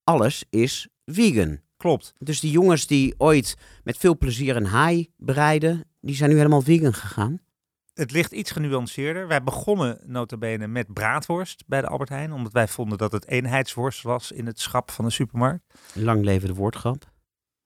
alles 0.03 0.43
is 0.49 0.87
vegan. 1.05 1.59
Klopt. 1.77 2.13
Dus 2.17 2.39
die 2.39 2.51
jongens 2.51 2.87
die 2.87 3.13
ooit 3.17 3.55
met 3.83 3.97
veel 3.97 4.17
plezier 4.17 4.55
een 4.55 4.65
haai 4.65 5.09
bereiden, 5.17 5.83
die 6.01 6.15
zijn 6.15 6.29
nu 6.29 6.35
helemaal 6.37 6.61
vegan 6.61 6.93
gegaan. 6.93 7.39
Het 7.99 8.11
ligt 8.11 8.31
iets 8.31 8.51
genuanceerder. 8.51 9.27
Wij 9.27 9.43
begonnen 9.43 9.99
notabene 10.05 10.67
met 10.67 10.93
braadworst 10.93 11.63
bij 11.67 11.81
de 11.81 11.87
Albert 11.87 12.09
Heijn. 12.09 12.31
Omdat 12.31 12.51
wij 12.51 12.67
vonden 12.67 12.97
dat 12.97 13.11
het 13.11 13.27
eenheidsworst 13.27 14.01
was 14.01 14.31
in 14.31 14.45
het 14.45 14.59
schap 14.59 14.91
van 14.91 15.05
de 15.05 15.11
supermarkt. 15.11 15.63
Lang 15.93 16.23
leven 16.23 16.47
de 16.47 16.53
woordgrap. 16.53 17.11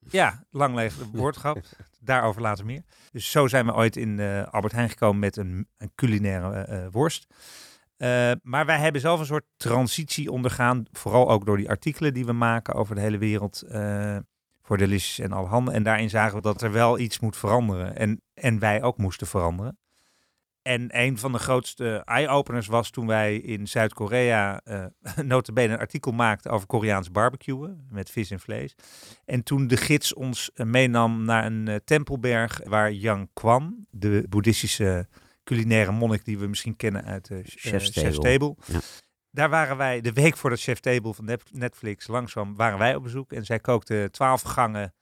Ja, 0.09 0.43
lang 0.51 0.75
leeg 0.75 0.95
woordgrap. 1.13 1.59
Daarover 1.99 2.41
later 2.41 2.65
meer. 2.65 2.83
Dus 3.11 3.31
zo 3.31 3.47
zijn 3.47 3.65
we 3.65 3.73
ooit 3.73 3.95
in 3.95 4.19
eh, 4.19 4.43
Albert 4.43 4.73
Heijn 4.73 4.89
gekomen 4.89 5.19
met 5.19 5.37
een, 5.37 5.67
een 5.77 5.91
culinaire 5.95 6.63
eh, 6.63 6.85
eh, 6.85 6.91
worst. 6.91 7.27
Maar 8.41 8.65
wij 8.65 8.79
hebben 8.79 9.01
zelf 9.01 9.19
een 9.19 9.25
soort 9.25 9.47
transitie 9.57 10.31
ondergaan. 10.31 10.85
Vooral 10.91 11.29
ook 11.29 11.45
door 11.45 11.57
die 11.57 11.69
artikelen 11.69 12.13
die 12.13 12.25
we 12.25 12.33
maken 12.33 12.73
over 12.73 12.95
de 12.95 13.01
hele 13.01 13.17
wereld. 13.17 13.63
voor 14.61 14.77
Delicious 14.77 15.19
en 15.19 15.31
alle 15.31 15.47
handen. 15.47 15.73
En 15.73 15.83
daarin 15.83 16.09
zagen 16.09 16.35
we 16.35 16.41
dat 16.41 16.61
er 16.61 16.71
wel 16.71 16.99
iets 16.99 17.19
moet 17.19 17.37
veranderen. 17.37 17.95
En, 17.95 18.21
en 18.33 18.59
wij 18.59 18.83
ook 18.83 18.97
moesten 18.97 19.27
veranderen. 19.27 19.77
En 20.63 20.99
een 20.99 21.17
van 21.17 21.31
de 21.31 21.37
grootste 21.39 22.01
eye-openers 22.05 22.67
was 22.67 22.89
toen 22.89 23.07
wij 23.07 23.35
in 23.37 23.67
Zuid-Korea 23.67 24.61
eh 24.63 24.85
notabene 25.23 25.73
een 25.73 25.79
artikel 25.79 26.11
maakten 26.11 26.51
over 26.51 26.67
Koreaans 26.67 27.11
barbecuen 27.11 27.87
met 27.89 28.09
vis 28.09 28.31
en 28.31 28.39
vlees. 28.39 28.75
En 29.25 29.43
toen 29.43 29.67
de 29.67 29.77
gids 29.77 30.13
ons 30.13 30.51
eh, 30.53 30.65
meenam 30.65 31.25
naar 31.25 31.45
een 31.45 31.67
eh, 31.67 31.75
tempelberg 31.85 32.61
waar 32.63 32.91
Yang 32.91 33.29
Kwan, 33.33 33.85
de 33.89 34.25
boeddhistische 34.29 35.07
culinaire 35.43 35.91
monnik 35.91 36.25
die 36.25 36.37
we 36.39 36.47
misschien 36.47 36.75
kennen 36.75 37.05
uit 37.05 37.27
de 37.27 37.41
Chef's 37.45 37.89
Chef's 37.89 38.19
Table. 38.19 38.55
Ja. 38.65 38.79
Daar 39.31 39.49
waren 39.49 39.77
wij, 39.77 40.01
de 40.01 40.13
week 40.13 40.37
voordat 40.37 40.59
Chef 40.59 40.79
Table 40.79 41.13
van 41.13 41.25
Net- 41.25 41.49
Netflix 41.51 42.07
langskwam, 42.07 42.55
waren 42.55 42.79
wij 42.79 42.95
op 42.95 43.03
bezoek. 43.03 43.31
En 43.33 43.45
zij 43.45 43.59
kookte 43.59 44.07
twaalf 44.11 44.41
gangen 44.41 44.93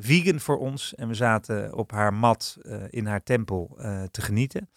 vegan 0.00 0.40
voor 0.40 0.58
ons. 0.58 0.94
En 0.94 1.08
we 1.08 1.14
zaten 1.14 1.74
op 1.74 1.90
haar 1.90 2.14
mat 2.14 2.58
eh, 2.62 2.82
in 2.90 3.06
haar 3.06 3.22
tempel 3.22 3.76
eh, 3.78 4.02
te 4.02 4.20
genieten. 4.20 4.70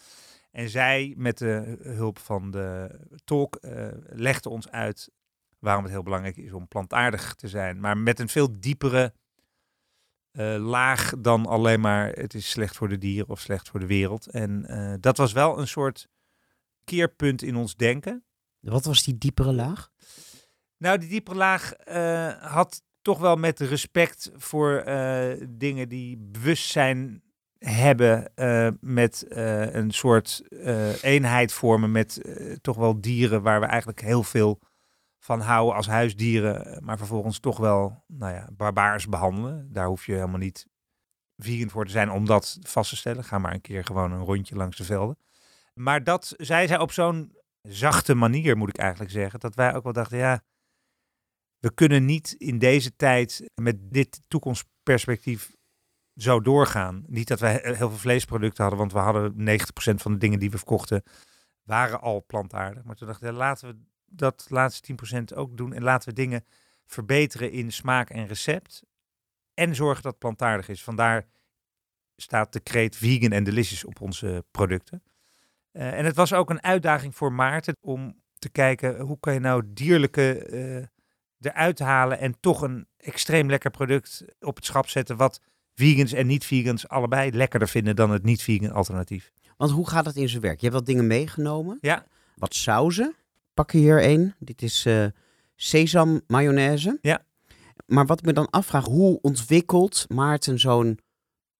En 0.50 0.68
zij, 0.68 1.14
met 1.16 1.38
de 1.38 1.78
hulp 1.82 2.18
van 2.18 2.50
de 2.50 2.98
tolk, 3.24 3.56
eh, 3.56 3.86
legde 4.06 4.48
ons 4.48 4.70
uit 4.70 5.10
waarom 5.58 5.82
het 5.82 5.92
heel 5.92 6.02
belangrijk 6.02 6.36
is 6.36 6.52
om 6.52 6.68
plantaardig 6.68 7.34
te 7.34 7.48
zijn. 7.48 7.80
Maar 7.80 7.98
met 7.98 8.20
een 8.20 8.28
veel 8.28 8.60
diepere 8.60 9.12
eh, 10.36 10.56
laag 10.58 11.12
dan 11.18 11.46
alleen 11.46 11.80
maar 11.80 12.12
het 12.12 12.34
is 12.34 12.50
slecht 12.50 12.76
voor 12.76 12.88
de 12.88 12.98
dieren 12.98 13.28
of 13.28 13.40
slecht 13.40 13.68
voor 13.68 13.80
de 13.80 13.86
wereld. 13.86 14.26
En 14.26 14.66
eh, 14.66 14.94
dat 15.00 15.16
was 15.16 15.32
wel 15.32 15.58
een 15.58 15.68
soort 15.68 16.08
keerpunt 16.84 17.42
in 17.42 17.56
ons 17.56 17.76
denken. 17.76 18.24
Wat 18.60 18.84
was 18.84 19.02
die 19.02 19.18
diepere 19.18 19.52
laag? 19.52 19.90
Nou, 20.76 20.98
die 20.98 21.08
diepere 21.08 21.36
laag 21.36 21.72
eh, 21.72 22.52
had 22.52 22.82
toch 23.06 23.18
wel 23.18 23.36
met 23.36 23.60
respect 23.60 24.30
voor 24.36 24.76
eh, 24.76 25.46
dingen 25.48 25.88
die 25.88 26.16
bewustzijn 26.18 27.22
hebben 27.58 28.32
uh, 28.36 28.68
met 28.80 29.26
uh, 29.28 29.74
een 29.74 29.90
soort 29.90 30.42
eenheid 31.02 31.52
vormen 31.52 31.90
met 31.90 32.20
toch 32.60 32.76
wel 32.76 33.00
dieren 33.00 33.42
waar 33.42 33.60
we 33.60 33.66
eigenlijk 33.66 34.00
heel 34.00 34.22
veel 34.22 34.60
van 35.18 35.40
houden 35.40 35.74
als 35.74 35.86
huisdieren, 35.86 36.84
maar 36.84 36.98
vervolgens 36.98 37.38
toch 37.38 37.56
wel, 37.56 38.04
nou 38.06 38.34
ja, 38.34 38.48
barbaars 38.52 39.06
behandelen. 39.06 39.68
Daar 39.72 39.86
hoef 39.86 40.06
je 40.06 40.12
helemaal 40.12 40.38
niet 40.38 40.66
vegan 41.36 41.70
voor 41.70 41.84
te 41.84 41.90
zijn 41.90 42.10
om 42.10 42.26
dat 42.26 42.58
vast 42.62 42.90
te 42.90 42.96
stellen. 42.96 43.24
Ga 43.24 43.38
maar 43.38 43.54
een 43.54 43.60
keer 43.60 43.84
gewoon 43.84 44.12
een 44.12 44.24
rondje 44.24 44.56
langs 44.56 44.76
de 44.76 44.84
velden. 44.84 45.18
Maar 45.74 46.04
dat 46.04 46.34
zei 46.36 46.66
zij 46.66 46.78
op 46.78 46.92
zo'n 46.92 47.36
zachte 47.62 48.14
manier, 48.14 48.56
moet 48.56 48.68
ik 48.68 48.78
eigenlijk 48.78 49.10
zeggen, 49.10 49.40
dat 49.40 49.54
wij 49.54 49.74
ook 49.74 49.82
wel 49.82 49.92
dachten, 49.92 50.18
ja, 50.18 50.42
we 51.58 51.74
kunnen 51.74 52.04
niet 52.04 52.34
in 52.38 52.58
deze 52.58 52.96
tijd 52.96 53.50
met 53.54 53.76
dit 53.92 54.20
toekomstperspectief 54.28 55.54
zo 56.14 56.40
doorgaan. 56.40 57.04
Niet 57.06 57.28
dat 57.28 57.40
wij 57.40 57.60
heel 57.62 57.74
veel 57.74 57.90
vleesproducten 57.90 58.62
hadden, 58.62 58.78
want 58.80 58.92
we 58.92 58.98
hadden 58.98 59.60
90% 59.60 59.94
van 59.94 60.12
de 60.12 60.18
dingen 60.18 60.38
die 60.38 60.50
we 60.50 60.56
verkochten 60.56 61.02
waren 61.62 62.00
al 62.00 62.24
plantaardig. 62.26 62.84
Maar 62.84 62.96
toen 62.96 63.06
dachten 63.06 63.26
we, 63.26 63.32
laten 63.32 63.68
we 63.68 63.76
dat 64.06 64.46
laatste 64.48 64.94
10% 65.32 65.36
ook 65.36 65.56
doen 65.56 65.72
en 65.72 65.82
laten 65.82 66.08
we 66.08 66.14
dingen 66.14 66.44
verbeteren 66.84 67.50
in 67.50 67.72
smaak 67.72 68.10
en 68.10 68.26
recept. 68.26 68.82
En 69.54 69.74
zorgen 69.74 70.02
dat 70.02 70.12
het 70.12 70.20
plantaardig 70.20 70.68
is. 70.68 70.82
Vandaar 70.82 71.26
staat 72.16 72.52
de 72.52 72.60
kreet 72.60 72.96
vegan 72.96 73.32
en 73.32 73.44
delicious 73.44 73.84
op 73.84 74.00
onze 74.00 74.44
producten. 74.50 75.02
Uh, 75.72 75.98
en 75.98 76.04
het 76.04 76.16
was 76.16 76.32
ook 76.32 76.50
een 76.50 76.62
uitdaging 76.62 77.14
voor 77.16 77.32
Maarten 77.32 77.76
om 77.80 78.22
te 78.38 78.48
kijken 78.48 79.00
hoe 79.00 79.20
kan 79.20 79.32
je 79.32 79.40
nou 79.40 79.62
dierlijke 79.66 80.48
uh, 80.50 80.86
eruit 81.40 81.78
halen 81.78 82.18
en 82.18 82.36
toch 82.40 82.62
een 82.62 82.86
extreem 82.96 83.50
lekker 83.50 83.70
product 83.70 84.24
op 84.40 84.56
het 84.56 84.64
schap 84.64 84.88
zetten 84.88 85.16
wat 85.16 85.40
vegans 85.74 86.12
en 86.12 86.26
niet-vegans 86.26 86.88
allebei 86.88 87.30
lekkerder 87.32 87.68
vinden 87.68 87.96
dan 87.96 88.10
het 88.10 88.22
niet-vegan 88.22 88.72
alternatief. 88.72 89.32
Want 89.56 89.70
hoe 89.70 89.88
gaat 89.88 90.06
het 90.06 90.16
in 90.16 90.28
zijn 90.28 90.42
werk? 90.42 90.56
Je 90.60 90.66
hebt 90.66 90.78
wat 90.78 90.86
dingen 90.86 91.06
meegenomen. 91.06 91.78
Ja. 91.80 92.06
Wat 92.34 92.54
sauzen. 92.54 93.14
Pak 93.54 93.70
je 93.70 93.78
hier 93.78 94.02
één. 94.02 94.34
Dit 94.38 94.62
is 94.62 94.86
uh, 94.86 95.06
sesam 95.54 96.20
mayonaise. 96.26 96.98
Ja. 97.00 97.24
Maar 97.86 98.06
wat 98.06 98.18
ik 98.18 98.24
me 98.24 98.32
dan 98.32 98.50
afvraag, 98.50 98.84
hoe 98.84 99.18
ontwikkelt 99.20 100.04
Maarten 100.08 100.58
zo'n 100.58 100.98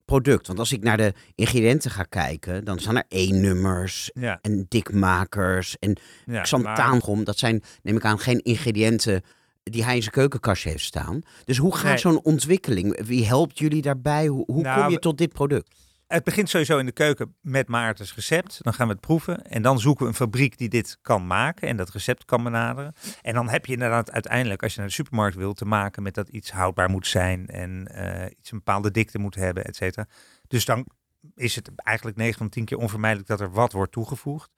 product? 0.04 0.46
Want 0.46 0.58
als 0.58 0.72
ik 0.72 0.82
naar 0.82 0.96
de 0.96 1.14
ingrediënten 1.34 1.90
ga 1.90 2.02
kijken, 2.02 2.64
dan 2.64 2.78
staan 2.78 2.96
er 2.96 3.04
E-nummers 3.08 4.10
ja. 4.14 4.38
en 4.42 4.66
dikmakers 4.68 5.78
en 5.78 5.96
Ja, 6.26 6.42
xanthaangom. 6.42 7.24
Dat 7.24 7.38
zijn, 7.38 7.62
neem 7.82 7.96
ik 7.96 8.04
aan, 8.04 8.18
geen 8.18 8.42
ingrediënten 8.42 9.22
die 9.70 9.84
hij 9.84 9.94
in 9.94 10.00
zijn 10.02 10.14
keukenkastje 10.14 10.68
heeft 10.70 10.84
staan. 10.84 11.20
Dus 11.44 11.56
hoe 11.58 11.76
gaat 11.76 11.84
Nee. 11.84 11.98
zo'n 11.98 12.22
ontwikkeling? 12.22 13.04
Wie 13.06 13.26
helpt 13.26 13.58
jullie 13.58 13.82
daarbij? 13.82 14.26
Hoe, 14.26 14.44
hoe 14.46 14.62
Nou, 14.62 14.80
kom 14.80 14.90
je 14.90 14.98
tot 14.98 15.18
dit 15.18 15.32
product? 15.32 15.74
Het 16.06 16.24
begint 16.24 16.48
sowieso 16.48 16.78
in 16.78 16.86
de 16.86 16.92
keuken 16.92 17.34
met 17.40 17.68
Maartens 17.68 18.14
recept. 18.14 18.58
Dan 18.62 18.74
gaan 18.74 18.86
we 18.86 18.92
het 18.92 19.02
proeven. 19.02 19.46
En 19.46 19.62
dan 19.62 19.80
zoeken 19.80 20.02
we 20.04 20.10
een 20.10 20.16
fabriek 20.16 20.58
die 20.58 20.68
dit 20.68 20.98
kan 21.02 21.26
maken 21.26 21.68
en 21.68 21.76
dat 21.76 21.90
recept 21.90 22.24
kan 22.24 22.42
benaderen. 22.42 22.94
En 23.22 23.34
dan 23.34 23.48
heb 23.48 23.66
je 23.66 23.72
inderdaad 23.72 24.10
uiteindelijk, 24.10 24.62
als 24.62 24.72
je 24.72 24.78
naar 24.78 24.88
de 24.88 24.94
supermarkt 24.94 25.36
wil, 25.36 25.52
te 25.52 25.64
maken 25.64 26.02
met 26.02 26.14
dat 26.14 26.28
iets 26.28 26.50
houdbaar 26.50 26.90
moet 26.90 27.06
zijn 27.06 27.46
en 27.46 27.86
eh, 27.86 28.30
iets 28.38 28.50
een 28.52 28.58
bepaalde 28.58 28.90
dikte 28.90 29.18
moet 29.18 29.34
hebben, 29.34 29.64
et 29.64 29.76
cetera. 29.76 30.06
Dus 30.48 30.64
dan 30.64 30.86
is 31.34 31.54
het 31.56 31.70
eigenlijk 31.76 32.16
9 32.16 32.38
van 32.38 32.48
10 32.48 32.64
keer 32.64 32.78
onvermijdelijk 32.78 33.28
dat 33.28 33.40
er 33.40 33.50
wat 33.50 33.72
wordt 33.72 33.92
toegevoegd. 33.92 34.50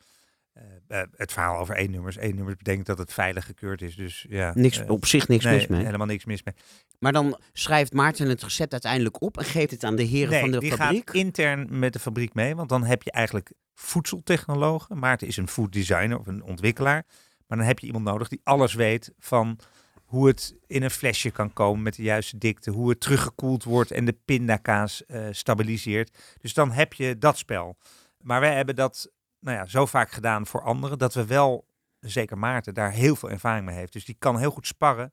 Eh, 0.89 1.03
het 1.17 1.33
verhaal 1.33 1.59
over 1.59 1.75
één 1.75 1.91
nummers. 1.91 2.17
één 2.17 2.35
nummers 2.35 2.57
betekent 2.57 2.87
dat 2.87 2.99
het 2.99 3.13
veilig 3.13 3.45
gekeurd 3.45 3.83
is. 3.83 3.97
Dus 3.97 4.27
ja, 4.29 4.53
Niks, 4.55 4.81
eh, 4.81 4.91
op 4.91 5.07
zich 5.07 5.29
niks 5.29 5.45
nee, 5.45 5.55
mis 5.55 5.67
mee. 5.67 5.85
helemaal 5.85 6.07
niks 6.07 6.25
mis 6.25 6.43
mee. 6.43 6.55
Maar 6.99 7.13
dan 7.13 7.39
schrijft 7.53 7.93
Maarten 7.93 8.29
het 8.29 8.43
recept 8.43 8.73
uiteindelijk 8.73 9.23
op 9.23 9.39
en 9.39 9.45
geeft 9.45 9.71
het 9.71 9.85
aan 9.85 9.97
de 9.97 10.03
heren 10.03 10.31
Nee, 10.31 10.41
van 10.41 10.51
de 10.51 10.59
die 10.59 10.73
fabriek. 10.73 11.07
gaat 11.07 11.15
intern 11.17 11.67
met 11.79 11.93
de 11.93 11.99
fabriek 11.99 12.35
mee, 12.35 12.55
want 12.55 12.69
dan 12.69 12.85
heb 12.85 13.03
je 13.03 13.11
eigenlijk 13.11 13.53
voedseltechnologen. 13.75 14.99
Maarten 14.99 15.27
is 15.27 15.37
een 15.37 15.49
food 15.49 15.73
designer 15.73 16.19
of 16.19 16.27
een 16.27 16.43
ontwikkelaar. 16.43 17.05
Maar 17.47 17.59
dan 17.59 17.67
heb 17.67 17.79
je 17.79 17.87
iemand 17.87 18.05
nodig 18.05 18.29
die 18.29 18.41
alles 18.45 18.75
weet 18.75 19.13
van 19.19 19.59
hoe 20.05 20.27
het 20.27 20.55
in 20.67 20.83
een 20.83 20.91
flesje 20.91 21.31
kan 21.31 21.53
komen 21.53 21.83
met 21.83 21.95
de 21.95 22.03
juiste 22.03 22.39
dikte, 22.39 22.71
hoe 22.71 22.89
het 22.91 23.01
teruggekoeld 23.01 23.65
wordt 23.65 23.91
en 23.91 24.05
de 24.05 24.17
pindakaas 24.25 25.05
eh, 25.07 25.27
stabiliseert. 25.31 26.19
Dus 26.41 26.55
dan 26.55 26.71
heb 26.71 26.93
je 26.93 27.19
dat 27.19 27.39
spel. 27.39 27.77
Maar 28.21 28.41
wij 28.41 28.55
hebben 28.55 28.77
dat 28.77 29.11
nou 29.41 29.57
ja, 29.57 29.67
zo 29.67 29.87
vaak 29.87 30.11
gedaan 30.11 30.47
voor 30.47 30.63
anderen 30.63 30.99
dat 30.99 31.15
we 31.15 31.27
wel, 31.27 31.67
zeker 32.01 32.39
Maarten, 32.39 32.75
daar 32.75 32.93
heel 32.93 33.17
veel 33.17 33.31
ervaring 33.31 33.67
mee 33.67 33.77
heeft. 33.77 33.93
Dus 33.93 34.05
die 34.05 34.17
kan 34.19 34.39
heel 34.39 34.51
goed 34.51 34.67
sparren 34.67 35.13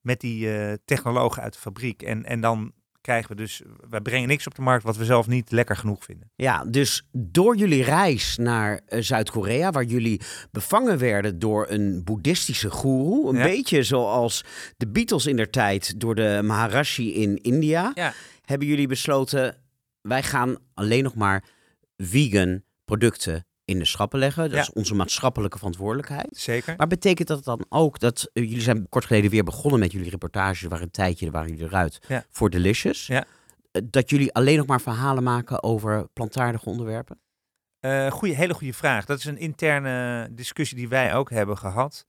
met 0.00 0.20
die 0.20 0.56
eh, 0.58 0.72
technologen 0.84 1.42
uit 1.42 1.52
de 1.52 1.58
fabriek. 1.58 2.02
En, 2.02 2.24
en 2.24 2.40
dan 2.40 2.72
krijgen 3.00 3.30
we 3.30 3.36
dus, 3.36 3.62
wij 3.90 4.00
brengen 4.00 4.28
niks 4.28 4.46
op 4.46 4.54
de 4.54 4.62
markt 4.62 4.84
wat 4.84 4.96
we 4.96 5.04
zelf 5.04 5.26
niet 5.26 5.50
lekker 5.50 5.76
genoeg 5.76 6.04
vinden. 6.04 6.30
Ja, 6.36 6.64
dus 6.64 7.08
door 7.12 7.56
jullie 7.56 7.82
reis 7.82 8.36
naar 8.36 8.80
eh, 8.86 9.00
Zuid-Korea, 9.02 9.70
waar 9.70 9.84
jullie 9.84 10.20
bevangen 10.50 10.98
werden 10.98 11.38
door 11.38 11.66
een 11.70 12.04
boeddhistische 12.04 12.70
goeroe, 12.70 13.28
een 13.30 13.36
Ja. 13.36 13.42
beetje 13.44 13.82
zoals 13.82 14.44
de 14.76 14.88
Beatles 14.88 15.26
in 15.26 15.36
der 15.36 15.50
tijd 15.50 16.00
door 16.00 16.14
de 16.14 16.40
Maharishi 16.44 17.14
in 17.14 17.36
India, 17.36 17.90
Ja. 17.94 18.12
hebben 18.44 18.66
jullie 18.68 18.86
besloten, 18.88 19.56
wij 20.00 20.22
gaan 20.22 20.56
alleen 20.74 21.02
nog 21.02 21.14
maar 21.14 21.44
vegan 21.96 22.62
producten 22.84 23.46
in 23.64 23.78
de 23.78 23.84
schappen 23.84 24.18
leggen. 24.18 24.42
Dat 24.42 24.52
Ja. 24.52 24.60
is 24.60 24.72
onze 24.72 24.94
maatschappelijke 24.94 25.58
verantwoordelijkheid. 25.58 26.28
Zeker. 26.30 26.74
Maar 26.76 26.86
betekent 26.86 27.28
dat 27.28 27.44
dan 27.44 27.64
ook 27.68 27.98
dat 27.98 28.30
eh, 28.32 28.42
jullie 28.44 28.60
zijn 28.60 28.88
kort 28.88 29.04
geleden 29.04 29.30
weer 29.30 29.44
begonnen 29.44 29.80
met 29.80 29.92
jullie 29.92 30.10
reportages, 30.10 30.62
waar 30.68 30.80
een 30.80 30.90
tijdje 30.90 31.30
waren 31.30 31.48
jullie 31.50 31.64
eruit 31.64 31.98
Ja. 32.08 32.24
voor 32.30 32.50
Delicious, 32.50 33.06
Ja. 33.06 33.24
Eh, 33.70 33.82
dat 33.84 34.10
jullie 34.10 34.32
alleen 34.32 34.56
nog 34.56 34.66
maar 34.66 34.80
verhalen 34.80 35.22
maken 35.22 35.62
over 35.62 36.08
plantaardige 36.12 36.68
onderwerpen? 36.68 37.18
Eh 37.80 38.10
goeie, 38.10 38.34
hele 38.34 38.54
goede 38.54 38.72
vraag. 38.72 39.04
Dat 39.04 39.18
is 39.18 39.24
een 39.24 39.38
interne 39.38 40.28
discussie 40.32 40.76
die 40.76 40.88
wij 40.88 41.14
ook 41.14 41.30
hebben 41.30 41.58
gehad. 41.58 42.06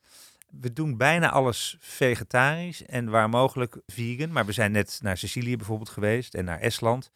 We 0.61 0.73
doen 0.73 0.97
bijna 0.97 1.29
alles 1.31 1.77
vegetarisch 1.79 2.85
en 2.85 3.09
waar 3.09 3.29
mogelijk 3.29 3.81
vegan. 3.85 4.31
Maar 4.31 4.45
we 4.45 4.51
zijn 4.51 4.71
net 4.71 4.99
naar 5.01 5.17
Sicilië 5.17 5.55
bijvoorbeeld 5.57 5.89
geweest 5.89 6.33
en 6.33 6.45
naar 6.45 6.59
Estland. 6.59 7.11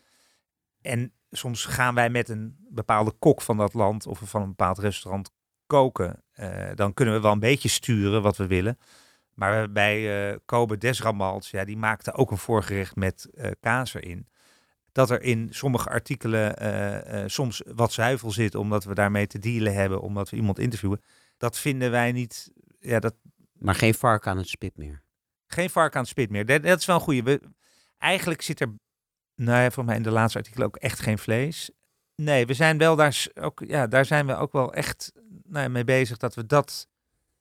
En 0.81 1.13
soms 1.31 1.65
gaan 1.65 1.95
wij 1.95 2.09
met 2.09 2.29
een 2.29 2.65
bepaalde 2.69 3.11
kok 3.11 3.41
van 3.41 3.57
dat 3.57 3.73
land 3.73 4.07
of 4.07 4.19
van 4.23 4.41
een 4.41 4.47
bepaald 4.47 4.77
restaurant 4.77 5.31
koken. 5.65 6.23
Eh, 6.31 6.69
dan 6.75 6.93
kunnen 6.93 7.13
we 7.13 7.21
wel 7.21 7.31
een 7.31 7.39
beetje 7.39 7.69
sturen 7.69 8.21
wat 8.21 8.37
we 8.37 8.47
willen. 8.47 8.77
Maar 9.33 9.71
bij 9.71 10.29
eh 10.31 10.37
Kobe 10.45 10.77
Desramals, 10.77 11.49
ja, 11.49 11.65
die 11.65 11.77
maakte 11.77 12.13
ook 12.13 12.31
een 12.31 12.37
voorgerecht 12.37 12.95
met 12.95 13.29
eh, 13.33 13.51
kaas 13.59 13.93
erin. 13.93 14.27
Dat 14.91 15.09
er 15.09 15.21
in 15.21 15.47
sommige 15.51 15.89
artikelen 15.89 17.29
soms 17.31 17.61
wat 17.65 17.91
zuivel 17.93 18.31
zit, 18.31 18.55
omdat 18.55 18.83
we 18.83 18.93
daarmee 18.93 19.27
te 19.27 19.39
dealen 19.39 19.73
hebben, 19.73 20.01
omdat 20.01 20.29
we 20.29 20.35
iemand 20.35 20.59
interviewen. 20.59 21.01
Dat 21.37 21.57
vinden 21.57 21.91
wij 21.91 22.11
niet. 22.11 22.51
Ja, 22.79 22.99
dat, 22.99 23.15
Maar 23.59 23.75
geen 23.75 23.93
vark 23.93 24.27
aan 24.27 24.37
het 24.37 24.47
spit 24.47 24.77
meer. 24.77 25.03
geen 25.47 25.69
vark 25.69 25.95
aan 25.95 26.01
het 26.01 26.09
spit 26.09 26.29
meer. 26.29 26.45
Dat, 26.45 26.63
dat 26.63 26.79
is 26.79 26.85
wel 26.85 26.95
een 26.95 27.01
goede. 27.01 27.23
We, 27.23 27.41
eigenlijk 27.97 28.41
zit 28.41 28.59
er, 28.59 28.73
nou 29.37 29.61
ja, 29.63 29.71
voor 29.71 29.85
mij 29.85 29.95
in 29.95 30.03
de 30.03 30.11
laatste 30.11 30.37
artikelen 30.37 30.67
ook 30.67 30.75
echt 30.75 30.99
geen 30.99 31.17
vlees. 31.17 31.69
Nee, 32.15 32.45
we 32.45 32.53
zijn 32.53 32.77
wel 32.77 32.95
daar, 32.95 33.25
ook, 33.41 33.63
ja, 33.67 33.87
daar 33.87 34.05
zijn 34.05 34.25
we 34.25 34.35
ook 34.35 34.51
wel 34.51 34.73
echt 34.73 35.11
nou 35.43 35.63
ja, 35.63 35.69
mee 35.69 35.83
bezig 35.83 36.17
dat 36.17 36.35
we 36.35 36.45
dat 36.45 36.87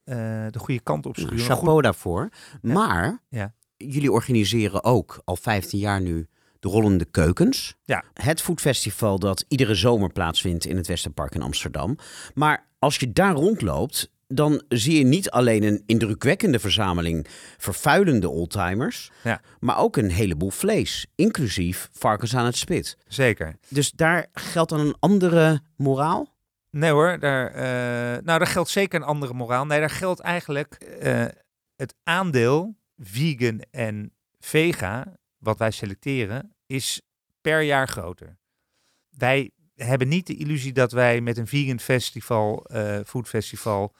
eh, 0.05 0.17
de 0.51 0.59
goede 0.59 0.81
kant 0.81 1.07
op 1.07 1.17
sturen. 1.17 1.39
chapeau 1.39 1.83
daarvoor. 1.83 2.29
Ja. 2.63 2.73
Maar 2.73 3.23
Ja. 3.29 3.55
jullie 3.77 4.13
organiseren 4.13 4.85
ook 4.85 5.21
al 5.25 5.37
15 5.37 5.79
jaar 5.79 6.01
nu 6.01 6.27
de 6.61 6.69
Rollende 6.69 7.05
Keukens. 7.05 7.77
Ja. 7.85 8.05
Het 8.13 8.43
foodfestival 8.43 9.19
dat 9.19 9.45
iedere 9.49 9.75
zomer 9.75 10.13
plaatsvindt 10.13 10.65
in 10.67 10.77
het 10.77 10.87
Westerpark 10.87 11.35
in 11.35 11.43
Amsterdam. 11.43 11.97
Maar 12.35 12.67
als 12.79 12.97
je 12.97 13.13
daar 13.13 13.33
rondloopt, 13.35 14.11
dan 14.27 14.63
zie 14.69 14.99
je 14.99 15.05
niet 15.05 15.31
alleen 15.31 15.63
een 15.63 15.83
indrukwekkende 15.87 16.59
verzameling 16.59 17.27
vervuilende 17.57 18.29
oldtimers, 18.29 19.11
Ja. 19.23 19.41
maar 19.61 19.79
ook 19.79 19.97
een 19.97 20.11
heleboel 20.11 20.51
vlees, 20.51 21.07
inclusief 21.15 21.89
varkens 21.93 22.37
aan 22.37 22.45
het 22.45 22.57
spit. 22.57 22.97
Zeker. 23.07 23.57
Dus 23.69 23.91
daar 23.91 24.27
geldt 24.33 24.71
dan 24.71 24.81
een 24.81 24.97
andere 24.99 25.61
moraal? 25.77 26.35
Nee 26.71 26.91
hoor, 26.91 27.19
daar, 27.19 27.51
eh, 27.51 28.23
nou 28.25 28.39
daar 28.39 28.47
geldt 28.47 28.69
zeker 28.71 29.01
een 29.01 29.07
andere 29.07 29.35
moraal. 29.35 29.67
Nee, 29.67 29.81
daar 29.81 29.91
geldt 29.91 30.21
eigenlijk 30.21 30.75
eh, 30.75 31.25
het 31.77 31.95
aandeel 32.05 32.77
vegan 32.99 33.61
en 33.71 34.13
vega, 34.39 35.17
wat 35.39 35.59
wij 35.59 35.71
selecteren, 35.71 36.55
is 36.67 37.01
per 37.41 37.61
jaar 37.63 37.89
groter. 37.89 38.37
Wij 39.11 39.51
hebben 39.75 40.09
niet 40.09 40.27
de 40.27 40.37
illusie 40.37 40.73
dat 40.73 40.93
wij 40.93 41.21
met 41.21 41.37
een 41.39 41.47
vegan 41.47 41.81
festival, 41.81 42.65
eh 42.65 42.99
food 43.07 43.29
festival, 43.29 43.95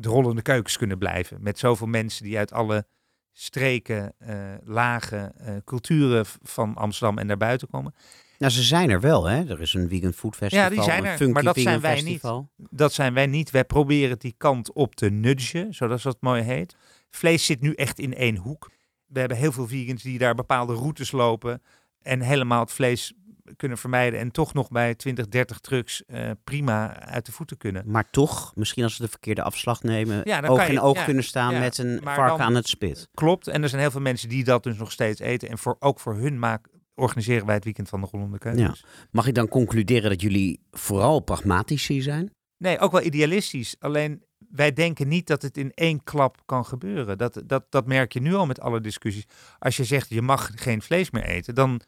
de 0.00 0.08
rollende 0.08 0.42
keukens 0.42 0.76
kunnen 0.76 0.98
blijven. 0.98 1.42
Met 1.42 1.58
zoveel 1.58 1.86
mensen 1.86 2.24
die 2.24 2.38
uit 2.38 2.52
alle 2.52 2.86
streken, 3.32 4.12
eh, 4.18 4.34
lagen, 4.64 5.38
eh, 5.38 5.54
culturen 5.64 6.24
van 6.42 6.74
Amsterdam 6.76 7.18
en 7.18 7.26
daarbuiten 7.26 7.68
komen. 7.68 7.94
Nou, 8.38 8.52
ze 8.52 8.62
zijn 8.62 8.90
er 8.90 9.00
wel, 9.00 9.24
hè? 9.24 9.48
Er 9.48 9.60
is 9.60 9.74
een 9.74 9.88
vegan 9.88 10.12
food 10.12 10.36
festival, 10.36 10.64
Ja, 10.64 10.70
die 10.70 10.82
zijn 10.82 11.04
er, 11.04 11.30
maar 11.30 11.42
dat 11.42 11.58
zijn 11.58 11.80
wij 11.80 11.94
niet. 11.94 12.04
festival. 12.04 12.50
Dat 12.56 12.92
zijn 12.92 13.14
wij 13.14 13.26
niet. 13.26 13.50
Wij 13.50 13.64
proberen 13.64 14.18
die 14.18 14.34
kant 14.36 14.72
op 14.72 14.94
te 14.94 15.10
nudgen, 15.10 15.74
zoals 15.74 16.02
dat 16.02 16.16
mooi 16.20 16.42
heet. 16.42 16.76
Vlees 17.10 17.44
zit 17.46 17.60
nu 17.60 17.72
echt 17.72 17.98
in 17.98 18.14
één 18.14 18.36
hoek. 18.36 18.70
we 19.06 19.18
hebben 19.18 19.38
heel 19.38 19.52
veel 19.52 19.66
vegans 19.66 20.02
die 20.02 20.18
daar 20.18 20.34
bepaalde 20.34 20.74
routes 20.74 21.10
lopen 21.10 21.62
en 22.02 22.20
helemaal 22.20 22.60
het 22.60 22.72
vlees 22.72 23.12
kunnen 23.56 23.78
vermijden 23.78 24.20
en 24.20 24.30
toch 24.30 24.54
nog 24.54 24.68
bij 24.68 24.94
20, 24.94 25.28
30 25.28 25.58
trucks 25.58 26.04
eh, 26.04 26.30
prima 26.44 27.00
uit 27.00 27.26
de 27.26 27.32
voeten 27.32 27.56
kunnen. 27.56 27.82
Maar 27.86 28.10
toch, 28.10 28.52
misschien 28.54 28.82
als 28.84 28.94
ze 28.96 29.02
de 29.02 29.08
verkeerde 29.08 29.42
afslag 29.42 29.82
nemen, 29.82 30.20
Ja, 30.24 30.40
oog 30.46 30.66
in 30.66 30.72
je- 30.72 30.80
oog 30.80 30.96
ja, 30.96 31.04
kunnen 31.04 31.24
staan 31.24 31.52
ja, 31.54 31.60
met 31.60 31.78
een 31.78 32.00
maar 32.04 32.14
vark 32.14 32.28
dan- 32.28 32.40
aan 32.40 32.54
het 32.54 32.68
spit. 32.68 33.08
Klopt, 33.14 33.46
en 33.48 33.62
er 33.62 33.68
zijn 33.68 33.80
heel 33.80 33.90
veel 33.90 34.00
mensen 34.00 34.28
die 34.28 34.44
dat 34.44 34.62
dus 34.62 34.76
nog 34.76 34.92
steeds 34.92 35.20
eten. 35.20 35.48
En 35.48 35.58
voor, 35.58 35.76
ook 35.78 36.00
voor 36.00 36.14
hun 36.14 36.38
maak, 36.38 36.68
organiseren 36.94 37.46
wij 37.46 37.54
het 37.54 37.64
weekend 37.64 37.88
van 37.88 38.00
de 38.00 38.06
Rollende 38.10 38.38
Keukens. 38.38 38.84
Mag 39.10 39.26
ik 39.26 39.34
dan 39.34 39.48
concluderen 39.48 40.10
dat 40.10 40.20
jullie 40.20 40.60
vooral 40.70 41.20
pragmatici 41.20 42.00
zijn? 42.02 42.30
Nee, 42.56 42.78
ook 42.78 42.92
wel 42.92 43.02
idealistisch. 43.02 43.76
Alleen 43.78 44.22
wij 44.50 44.72
denken 44.72 45.08
niet 45.08 45.26
dat 45.26 45.42
het 45.42 45.56
in 45.56 45.72
één 45.74 46.02
klap 46.04 46.36
kan 46.46 46.64
gebeuren. 46.66 47.18
Dat, 47.18 47.42
dat, 47.46 47.64
dat 47.68 47.86
merk 47.86 48.12
je 48.12 48.20
nu 48.20 48.34
al 48.34 48.46
met 48.46 48.60
alle 48.60 48.80
discussies. 48.80 49.24
Als 49.58 49.76
je 49.76 49.84
zegt 49.84 50.08
je 50.08 50.22
mag 50.22 50.50
geen 50.54 50.82
vlees 50.82 51.10
meer 51.10 51.24
eten, 51.24 51.54
dan 51.54 51.80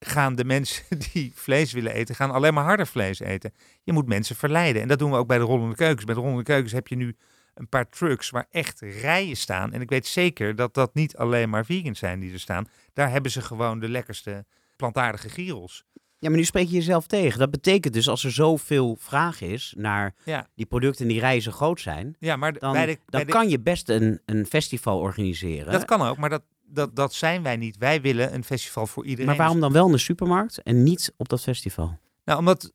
gaan 0.00 0.34
de 0.34 0.44
mensen 0.44 0.84
die 1.12 1.32
vlees 1.34 1.72
willen 1.72 1.92
eten, 1.92 2.14
gaan 2.14 2.30
alleen 2.30 2.54
maar 2.54 2.64
harder 2.64 2.86
vlees 2.86 3.18
eten. 3.20 3.52
Je 3.82 3.92
moet 3.92 4.06
mensen 4.06 4.36
verleiden. 4.36 4.82
En 4.82 4.88
dat 4.88 4.98
doen 4.98 5.10
we 5.10 5.16
ook 5.16 5.26
bij 5.28 5.38
de 5.38 5.44
Rollende 5.44 5.74
Keukens. 5.74 6.04
Bij 6.04 6.14
de 6.14 6.20
Rollende 6.20 6.42
Keukens 6.42 6.72
heb 6.72 6.88
je 6.88 6.96
nu 6.96 7.16
een 7.54 7.68
paar 7.68 7.88
trucks 7.88 8.30
waar 8.30 8.46
echt 8.50 8.80
rijen 8.80 9.36
staan. 9.36 9.72
En 9.72 9.80
ik 9.80 9.88
weet 9.90 10.06
zeker 10.06 10.54
dat 10.56 10.74
dat 10.74 10.94
niet 10.94 11.16
alleen 11.16 11.50
maar 11.50 11.64
vegans 11.64 11.98
zijn 11.98 12.20
die 12.20 12.32
er 12.32 12.40
staan. 12.40 12.68
Daar 12.92 13.10
hebben 13.10 13.30
ze 13.30 13.40
gewoon 13.42 13.78
de 13.80 13.88
lekkerste 13.88 14.44
plantaardige 14.76 15.28
gyros. 15.28 15.84
Ja, 16.20 16.28
maar 16.28 16.38
nu 16.38 16.44
spreek 16.44 16.66
je 16.68 16.74
jezelf 16.74 17.06
tegen. 17.06 17.38
Dat 17.38 17.50
betekent 17.50 17.94
dus 17.94 18.08
als 18.08 18.24
er 18.24 18.32
zoveel 18.32 18.96
vraag 19.00 19.40
is 19.40 19.74
naar 19.76 20.14
Ja. 20.24 20.48
die 20.54 20.66
producten 20.66 21.04
en 21.06 21.10
die 21.10 21.20
reizen 21.20 21.52
groot 21.52 21.80
zijn, 21.80 22.16
Ja, 22.18 22.36
maar 22.36 22.52
dan, 22.52 22.72
bij 22.72 22.86
de, 22.86 22.92
bij 22.92 23.02
dan 23.06 23.20
de- 23.20 23.32
kan 23.32 23.48
je 23.48 23.60
best 23.60 23.88
een, 23.88 24.20
een 24.24 24.46
festival 24.46 24.98
organiseren. 24.98 25.72
dat 25.72 25.84
kan 25.84 26.02
ook, 26.02 26.16
maar 26.16 26.30
dat, 26.30 26.42
dat, 26.68 26.96
dat 26.96 27.14
zijn 27.14 27.42
wij 27.42 27.56
niet. 27.56 27.76
Wij 27.76 28.00
willen 28.00 28.34
een 28.34 28.44
festival 28.44 28.86
voor 28.86 29.04
iedereen. 29.04 29.26
maar 29.26 29.36
waarom 29.36 29.60
dan 29.60 29.72
wel 29.72 29.86
in 29.86 29.92
de 29.92 29.98
supermarkt 29.98 30.62
en 30.62 30.82
niet 30.82 31.12
op 31.16 31.28
dat 31.28 31.40
festival? 31.40 31.98
Nou, 32.24 32.38
omdat 32.38 32.72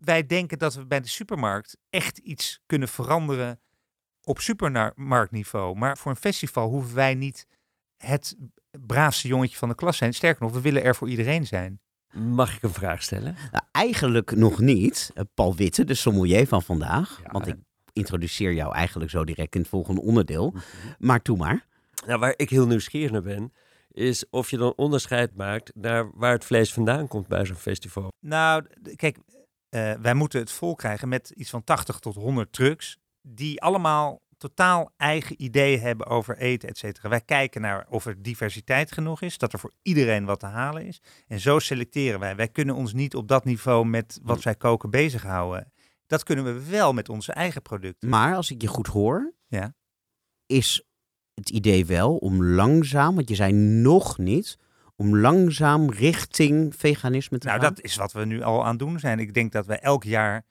wij 0.00 0.26
denken 0.26 0.58
dat 0.58 0.74
we 0.74 0.86
bij 0.86 1.00
de 1.00 1.08
supermarkt 1.08 1.76
echt 1.90 2.18
iets 2.18 2.60
kunnen 2.66 2.88
veranderen 2.88 3.60
op 4.22 4.38
supermarktniveau. 4.38 5.76
Maar 5.76 5.98
voor 5.98 6.10
een 6.10 6.16
festival 6.16 6.68
hoeven 6.68 6.94
wij 6.94 7.14
niet 7.14 7.46
het 7.96 8.36
braafste 8.86 9.28
jongetje 9.28 9.56
van 9.56 9.68
de 9.68 9.74
klas 9.74 9.96
zijn. 9.96 10.14
Sterker 10.14 10.42
nog, 10.42 10.52
we 10.52 10.60
willen 10.60 10.82
er 10.82 10.94
voor 10.94 11.08
iedereen 11.08 11.46
zijn. 11.46 11.80
Mag 12.12 12.56
ik 12.56 12.62
een 12.62 12.72
vraag 12.72 13.02
stellen? 13.02 13.36
Nou, 13.52 13.64
eigenlijk 13.72 14.36
nog 14.36 14.60
niet. 14.60 15.10
Eh, 15.14 15.24
Paul 15.34 15.54
Witte, 15.54 15.84
de 15.84 15.94
sommelier 15.94 16.46
van 16.46 16.62
vandaag. 16.62 17.20
Ja, 17.24 17.30
want 17.32 17.46
ik 17.46 17.56
introduceer 17.92 18.52
jou 18.52 18.74
eigenlijk 18.74 19.10
zo 19.10 19.24
direct 19.24 19.54
in 19.54 19.60
het 19.60 19.70
volgende 19.70 20.00
onderdeel. 20.00 20.54
Maar 20.98 21.22
toe 21.22 21.36
maar. 21.36 21.66
Nou, 22.06 22.18
waar 22.20 22.34
ik 22.36 22.50
heel 22.50 22.66
nieuwsgierig 22.66 23.10
naar 23.10 23.22
ben, 23.22 23.52
is 23.90 24.28
of 24.30 24.50
je 24.50 24.56
dan 24.56 24.72
onderscheid 24.76 25.34
maakt 25.34 25.70
naar 25.74 26.10
waar 26.14 26.32
het 26.32 26.44
vlees 26.44 26.72
vandaan 26.72 27.08
komt 27.08 27.28
bij 27.28 27.44
zo'n 27.44 27.56
festival. 27.56 28.12
Nou, 28.20 28.66
kijk, 28.96 29.18
eh, 29.68 29.92
wij 29.92 30.14
moeten 30.14 30.40
het 30.40 30.50
vol 30.52 30.74
krijgen 30.74 31.08
met 31.08 31.30
iets 31.30 31.50
van 31.50 31.64
80 31.64 31.98
tot 31.98 32.14
100 32.14 32.52
trucks. 32.52 32.98
Die 33.22 33.62
allemaal 33.62 34.20
totaal 34.38 34.90
eigen 34.96 35.42
ideeën 35.42 35.80
hebben 35.80 36.06
over 36.06 36.36
eten, 36.38 36.68
et 36.68 36.78
cetera. 36.78 37.08
Wij 37.08 37.20
kijken 37.20 37.60
naar 37.60 37.86
of 37.88 38.06
er 38.06 38.22
diversiteit 38.22 38.92
genoeg 38.92 39.22
is, 39.22 39.38
dat 39.38 39.52
er 39.52 39.58
voor 39.58 39.72
iedereen 39.82 40.24
wat 40.24 40.40
te 40.40 40.46
halen 40.46 40.86
is. 40.86 41.00
En 41.26 41.40
zo 41.40 41.58
selecteren 41.58 42.20
wij. 42.20 42.36
Wij 42.36 42.48
kunnen 42.48 42.74
ons 42.74 42.92
niet 42.92 43.14
op 43.14 43.28
dat 43.28 43.44
niveau 43.44 43.86
met 43.86 44.20
wat 44.22 44.40
zij 44.40 44.54
koken 44.54 44.90
bezighouden. 44.90 45.72
Dat 46.06 46.22
kunnen 46.22 46.44
we 46.44 46.68
wel 46.70 46.92
met 46.92 47.08
onze 47.08 47.32
eigen 47.32 47.62
producten. 47.62 48.08
Maar 48.08 48.34
als 48.36 48.50
ik 48.50 48.62
je 48.62 48.68
goed 48.68 48.86
hoor, 48.86 49.32
Ja. 49.46 49.74
is 50.46 50.85
het 51.36 51.50
idee 51.50 51.86
wel 51.86 52.16
om 52.16 52.44
langzaam, 52.44 53.14
want 53.14 53.28
je 53.28 53.34
zei 53.34 53.52
nog 53.52 54.18
niet, 54.18 54.58
om 54.96 55.16
langzaam 55.16 55.90
richting 55.90 56.74
veganisme 56.76 57.38
te 57.38 57.46
Nou, 57.46 57.60
gaan. 57.60 57.74
dat 57.74 57.84
is 57.84 57.96
wat 57.96 58.12
we 58.12 58.24
nu 58.24 58.42
al 58.42 58.62
aan 58.62 58.70
het 58.70 58.78
doen 58.78 58.98
zijn. 58.98 59.18
Ik 59.18 59.34
denk 59.34 59.52
dat 59.52 59.66
wij 59.66 59.80
elk 59.80 60.04
jaar 60.04 60.44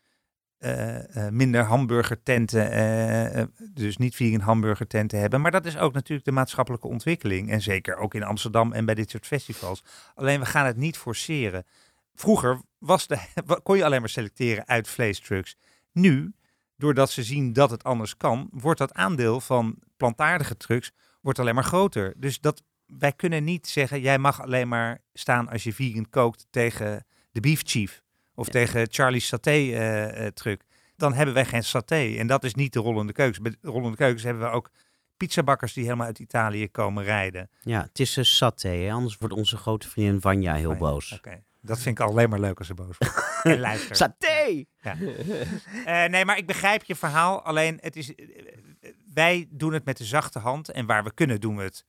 eh, 0.57 1.25
eh, 1.25 1.31
minder 1.31 1.63
hamburgertenten, 1.63 2.71
eh, 2.71 3.43
dus 3.73 3.97
niet 3.97 4.15
vegan 4.15 4.39
hamburgertenten 4.39 5.19
hebben. 5.19 5.41
Maar 5.41 5.51
dat 5.51 5.65
is 5.65 5.77
ook 5.77 5.93
natuurlijk 5.93 6.25
de 6.25 6.31
maatschappelijke 6.31 6.87
ontwikkeling. 6.87 7.51
En 7.51 7.61
zeker 7.61 7.97
ook 7.97 8.13
in 8.13 8.23
Amsterdam 8.23 8.73
en 8.73 8.85
bij 8.85 8.95
dit 8.95 9.09
soort 9.09 9.25
festivals. 9.25 9.83
Alleen 10.15 10.39
we 10.39 10.45
gaan 10.45 10.65
het 10.65 10.77
niet 10.77 10.97
forceren. 10.97 11.65
Vroeger 12.13 12.61
was 12.77 13.07
de, 13.07 13.17
kon 13.63 13.77
je 13.77 13.85
alleen 13.85 13.99
maar 13.99 14.09
selecteren 14.09 14.67
uit 14.67 14.87
vleestrucks. 14.87 15.57
Nu, 15.91 16.33
doordat 16.77 17.11
ze 17.11 17.23
zien 17.23 17.53
dat 17.53 17.69
het 17.69 17.83
anders 17.83 18.17
kan, 18.17 18.47
wordt 18.51 18.79
dat 18.79 18.93
aandeel 18.93 19.41
van 19.41 19.79
plantaardige 19.97 20.57
trucks 20.57 20.91
wordt 21.21 21.39
alleen 21.39 21.55
maar 21.55 21.63
groter. 21.63 22.13
Dus 22.17 22.39
dat, 22.39 22.63
wij 22.85 23.11
kunnen 23.11 23.43
niet 23.43 23.67
zeggen, 23.67 24.01
jij 24.01 24.17
mag 24.17 24.41
alleen 24.41 24.67
maar 24.67 25.01
staan 25.13 25.49
als 25.49 25.63
je 25.63 25.73
vegan 25.73 26.09
kookt 26.09 26.47
tegen 26.49 27.05
de 27.31 27.39
Beef 27.39 27.61
Chief. 27.63 28.03
Of 28.35 28.49
tegen 28.49 28.87
Charlie's 28.89 29.27
Saté 29.27 29.51
eh, 29.51 30.25
eh, 30.25 30.33
truck. 30.33 30.63
Dan 30.95 31.13
hebben 31.13 31.33
wij 31.33 31.45
geen 31.45 31.63
saté. 31.63 32.15
En 32.17 32.27
dat 32.27 32.43
is 32.43 32.55
niet 32.55 32.73
de 32.73 32.79
rollende 32.79 33.13
keukens. 33.13 33.39
Bij 33.39 33.55
de 33.61 33.67
rollende 33.67 33.97
keukens 33.97 34.23
hebben 34.23 34.43
we 34.43 34.49
ook 34.49 34.71
pizzabakkers 35.17 35.73
die 35.73 35.83
helemaal 35.83 36.05
uit 36.05 36.19
Italië 36.19 36.69
komen 36.69 37.03
rijden. 37.03 37.49
Ja, 37.61 37.81
het 37.81 37.99
is 37.99 38.15
een 38.15 38.25
saté, 38.25 38.69
hè? 38.69 38.91
anders 38.91 39.17
wordt 39.17 39.33
onze 39.33 39.57
grote 39.57 39.89
vriendin 39.89 40.21
Vanja 40.21 40.53
heel 40.53 40.75
boos. 40.75 41.11
Oké, 41.11 41.43
Dat 41.65 41.79
vind 41.79 41.99
ik 41.99 42.05
alleen 42.05 42.29
maar 42.29 42.39
leuk 42.39 42.57
als 42.57 42.67
ze 42.67 42.73
boos 42.73 42.97
wordt. 42.97 43.23
en 43.43 43.59
luisteren. 43.59 43.95
Saté! 43.95 44.65
Eh, 45.85 46.05
nee, 46.05 46.25
maar 46.25 46.37
ik 46.37 46.45
begrijp 46.47 46.83
je 46.83 46.95
verhaal. 46.95 47.41
Alleen 47.41 47.77
het 47.81 47.95
is, 47.95 48.15
eh, 48.15 48.25
wij 49.13 49.47
doen 49.49 49.73
het 49.73 49.85
met 49.85 49.97
de 49.97 50.03
zachte 50.05 50.39
hand. 50.39 50.69
En 50.69 50.85
waar 50.85 51.03
we 51.03 51.13
kunnen 51.13 51.41
doen 51.41 51.57
we 51.57 51.63
het 51.63 51.85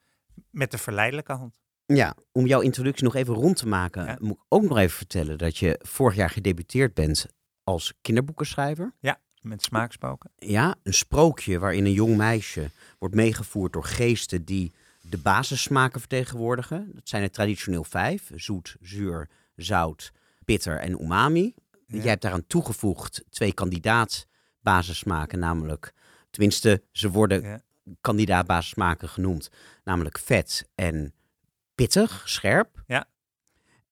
met 0.50 0.70
de 0.70 0.78
verleidelijke 0.78 1.32
hand. 1.32 1.54
Ja, 1.86 2.14
om 2.32 2.46
jouw 2.46 2.60
introductie 2.60 3.04
nog 3.04 3.14
even 3.14 3.34
rond 3.34 3.56
te 3.56 3.68
maken, 3.68 4.04
Ja. 4.04 4.16
moet 4.20 4.36
ik 4.36 4.44
ook 4.48 4.62
nog 4.62 4.78
even 4.78 4.96
vertellen 4.96 5.38
dat 5.38 5.56
je 5.56 5.80
vorig 5.82 6.16
jaar 6.16 6.30
gedebuteerd 6.30 6.94
bent 6.94 7.26
als 7.64 7.94
kinderboekenschrijver. 8.00 8.94
Met 9.40 9.62
smaakspoken. 9.62 10.30
Ja, 10.36 10.74
een 10.82 10.94
sprookje 10.94 11.58
waarin 11.58 11.84
een 11.84 11.92
jong 11.92 12.16
meisje 12.16 12.70
wordt 12.98 13.14
meegevoerd 13.14 13.72
door 13.72 13.84
geesten 13.84 14.44
die 14.44 14.74
de 15.00 15.18
basissmaken 15.18 16.00
vertegenwoordigen. 16.00 16.90
Dat 16.94 17.08
zijn 17.08 17.22
er 17.22 17.30
traditioneel 17.30 17.84
vijf: 17.84 18.30
zoet, 18.34 18.76
zuur, 18.80 19.28
zout, 19.56 20.12
bitter 20.44 20.78
en 20.78 21.02
umami. 21.02 21.54
Ja. 21.86 21.98
Jij 21.98 22.08
hebt 22.08 22.22
daaraan 22.22 22.46
toegevoegd 22.46 23.24
twee 23.30 23.52
kandidaat 23.52 24.26
basissmaken, 24.60 25.38
namelijk, 25.38 25.92
tenminste, 26.30 26.82
ze 26.92 27.10
worden 27.10 27.60
Ja. 28.26 28.42
basissmaken 28.44 29.08
genoemd, 29.08 29.50
namelijk 29.84 30.18
vet 30.18 30.68
en 30.74 31.14
pittig, 31.74 32.22
scherp. 32.28 32.82
Ja. 32.86 33.08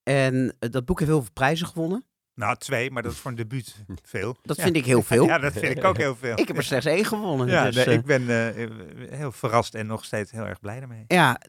En 0.03 0.57
eh, 0.59 0.71
dat 0.71 0.85
boek 0.85 0.99
heeft 0.99 1.11
heel 1.11 1.23
veel 1.23 1.33
prijzen 1.33 1.67
gewonnen. 1.67 2.05
Nou, 2.35 2.57
twee, 2.57 2.91
maar 2.91 3.03
dat 3.03 3.13
is 3.13 3.19
voor 3.19 3.31
een 3.31 3.37
debuut 3.37 3.75
veel. 4.03 4.37
Dat 4.43 4.57
Ja. 4.57 4.63
vind 4.63 4.77
ik 4.77 4.85
heel 4.85 5.03
veel. 5.13 5.25
Ja, 5.25 5.39
dat 5.39 5.53
vind 5.53 5.77
ik 5.79 5.85
ook 5.85 5.97
heel 5.97 6.17
veel. 6.17 6.39
Ik 6.39 6.49
heb 6.49 6.57
er 6.57 6.63
slechts 6.65 6.87
één 6.87 7.05
gewonnen. 7.05 7.47
Ja, 7.49 7.65
dus, 7.65 7.75
nee, 7.75 7.85
eh, 7.85 7.93
ik 7.95 8.05
ben 8.05 8.29
eh, 8.29 9.17
heel 9.19 9.33
verrast 9.33 9.75
en 9.75 9.87
nog 9.87 10.05
steeds 10.05 10.31
heel 10.31 10.45
erg 10.47 10.61
blij 10.61 10.79
daarmee. 10.79 11.05
ja, 11.09 11.41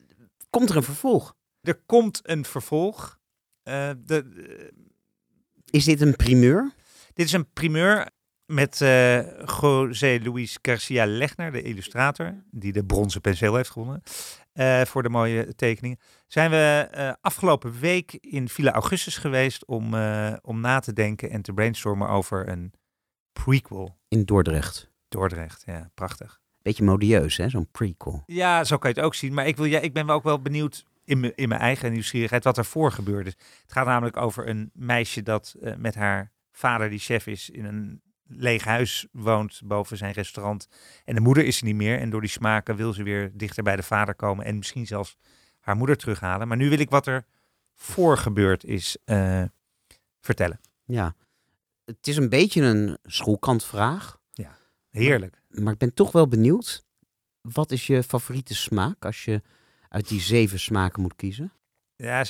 komt 0.49 0.69
er 0.69 0.75
een 0.75 0.83
vervolg? 0.83 1.35
Er 1.61 1.75
komt 1.85 2.19
een 2.23 2.45
vervolg. 2.45 3.19
Eh, 3.65 3.89
de, 4.05 4.25
eh, 4.49 4.65
Is 5.69 5.85
dit 5.85 6.01
een 6.01 6.15
primeur? 6.15 6.73
dit 7.13 7.25
is 7.25 7.31
een 7.31 7.51
primeur 7.53 8.09
met 8.45 8.81
eh 8.81 9.39
José 9.61 10.19
Luis 10.23 10.57
Garcia 10.61 11.05
Legner, 11.05 11.51
de 11.51 11.61
illustrator, 11.61 12.43
die 12.51 12.71
de 12.71 12.85
bronzen 12.85 13.21
penseel 13.21 13.55
heeft 13.55 13.69
gewonnen 13.69 14.01
voor 14.87 15.03
de 15.03 15.09
mooie 15.09 15.55
tekeningen. 15.55 15.97
Zijn 16.27 16.49
we 16.49 17.17
afgelopen 17.21 17.79
week 17.79 18.13
in 18.13 18.49
Villa 18.49 18.71
Augustus 18.71 19.17
geweest 19.17 19.65
om, 19.65 19.83
om 20.41 20.59
na 20.59 20.79
te 20.79 20.93
denken 20.93 21.29
en 21.29 21.41
te 21.41 21.53
brainstormen 21.53 22.09
over 22.09 22.49
een 22.49 22.73
prequel. 23.33 23.97
In 24.07 24.23
Dordrecht. 24.23 24.91
Dordrecht, 25.07 25.63
ja, 25.65 25.89
prachtig. 25.93 26.41
Beetje 26.61 26.83
modieus, 26.83 27.37
hè? 27.37 27.49
Zo'n 27.49 27.71
prequel. 27.71 28.23
Ja, 28.25 28.63
zo 28.63 28.77
kan 28.77 28.89
je 28.89 28.95
het 28.95 29.05
ook 29.05 29.15
zien. 29.15 29.33
Maar 29.33 29.47
ik, 29.47 29.57
wil, 29.57 29.65
ja, 29.65 29.79
ik 29.79 29.93
ben 29.93 30.05
wel 30.05 30.15
ook 30.15 30.23
wel 30.23 30.41
benieuwd 30.41 30.85
in, 31.05 31.19
mijn- 31.19 31.35
in 31.35 31.49
mijn 31.49 31.61
eigen 31.61 31.91
nieuwsgierigheid 31.91 32.43
wat 32.43 32.57
er 32.57 32.65
voor 32.65 32.91
gebeurde. 32.91 33.29
Het 33.61 33.71
gaat 33.71 33.85
namelijk 33.85 34.17
over 34.17 34.47
een 34.47 34.69
meisje 34.73 35.23
dat 35.23 35.55
eh, 35.61 35.75
met 35.75 35.95
haar 35.95 36.31
vader, 36.51 36.89
die 36.89 36.99
chef 36.99 37.27
is, 37.27 37.49
in 37.49 37.65
een 37.65 38.01
leeg 38.27 38.63
huis 38.63 39.07
woont 39.11 39.61
boven 39.63 39.97
zijn 39.97 40.11
restaurant. 40.13 40.67
En 41.05 41.15
de 41.15 41.21
moeder 41.21 41.45
is 41.45 41.57
er 41.59 41.65
niet 41.65 41.75
meer. 41.75 41.99
En 41.99 42.09
door 42.09 42.21
die 42.21 42.29
smaken 42.29 42.75
wil 42.75 42.93
ze 42.93 43.03
weer 43.03 43.31
dichter 43.33 43.63
bij 43.63 43.75
de 43.75 43.83
vader 43.83 44.15
komen. 44.15 44.45
En 44.45 44.57
misschien 44.57 44.87
zelfs 44.87 45.17
haar 45.59 45.75
moeder 45.75 45.97
terughalen. 45.97 46.47
Maar 46.47 46.57
nu 46.57 46.69
wil 46.69 46.79
ik 46.79 46.89
wat 46.89 47.07
er 47.07 47.25
voor 47.75 48.17
gebeurd 48.17 48.63
is 48.63 48.97
eh, 49.05 49.43
vertellen. 50.21 50.59
Ja. 50.85 51.15
Het 51.85 52.07
is 52.07 52.17
een 52.17 52.29
beetje 52.29 52.61
een 52.61 52.97
schoolkantvraag. 53.03 54.19
Heerlijk. 54.89 55.41
Maar 55.49 55.73
ik 55.73 55.79
ben 55.79 55.93
toch 55.93 56.11
wel 56.11 56.27
benieuwd. 56.27 56.85
Wat 57.41 57.71
is 57.71 57.87
je 57.87 58.03
favoriete 58.03 58.55
smaak 58.55 59.05
als 59.05 59.25
je 59.25 59.41
uit 59.95 60.07
die 60.07 60.21
zeven 60.21 60.59
smaken 60.59 61.01
moet 61.01 61.15
kiezen? 61.15 61.51
Ja, 61.95 62.25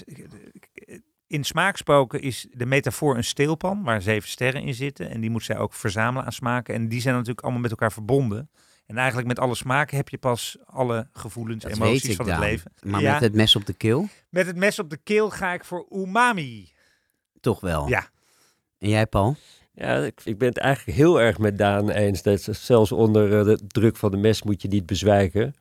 in 1.28 1.44
smaakspoken 1.44 2.22
is 2.22 2.48
de 2.52 2.66
metafoor 2.66 3.16
een 3.18 3.24
steelpan 3.24 3.84
waar 3.84 4.02
zeven 4.02 4.30
sterren 4.30 4.62
in 4.62 4.74
zitten. 4.74 5.10
En 5.10 5.22
die 5.22 5.30
moet 5.30 5.44
zij 5.44 5.58
ook 5.58 5.74
verzamelen 5.74 6.26
aan 6.26 6.32
smaken. 6.32 6.74
En 6.74 6.88
die 6.88 7.02
zijn 7.02 7.14
natuurlijk 7.14 7.42
allemaal 7.42 7.62
met 7.62 7.72
elkaar 7.72 7.92
verbonden. 7.92 8.50
En 8.86 8.98
eigenlijk 8.98 9.28
met 9.28 9.40
alle 9.40 9.56
smaken 9.56 9.98
heb 9.98 10.10
je 10.10 10.18
pas 10.18 10.58
alle 10.66 11.08
gevoelens, 11.14 11.64
Dat 11.64 11.72
emoties 11.72 12.02
weet 12.02 12.12
ik, 12.12 12.16
van 12.18 12.30
het 12.30 12.40
leven. 12.40 12.72
Maar 12.82 13.02
Ja, 13.02 13.12
met 13.12 13.22
het 13.22 13.34
mes 13.34 13.56
op 13.56 13.66
de 13.66 13.74
keel? 13.74 14.08
met 14.30 14.46
het 14.46 14.56
mes 14.56 14.80
op 14.80 14.90
de 14.90 14.98
keel 14.98 15.30
ga 15.30 15.54
ik 15.54 15.64
voor 15.64 15.86
umami. 15.92 16.72
Toch 17.40 17.60
wel. 17.60 17.88
Ja. 17.88 18.10
En 18.78 18.90
jij, 18.90 19.08
Paul? 19.08 19.36
Ja, 19.74 19.96
ik, 19.98 20.22
ik 20.24 20.38
ben 20.38 20.48
het 20.48 20.58
eigenlijk 20.58 20.98
heel 20.98 21.22
erg 21.22 21.38
met 21.38 21.58
Daan 21.58 21.90
eens. 21.90 22.22
Dat 22.22 22.42
zelfs 22.42 22.92
onder 22.92 23.40
eh, 23.40 23.46
de 23.46 23.60
druk 23.68 23.98
van 23.98 24.12
de 24.12 24.18
mes 24.18 24.44
moet 24.44 24.62
je 24.62 24.68
niet 24.68 24.86
bezwijken. 24.86 25.56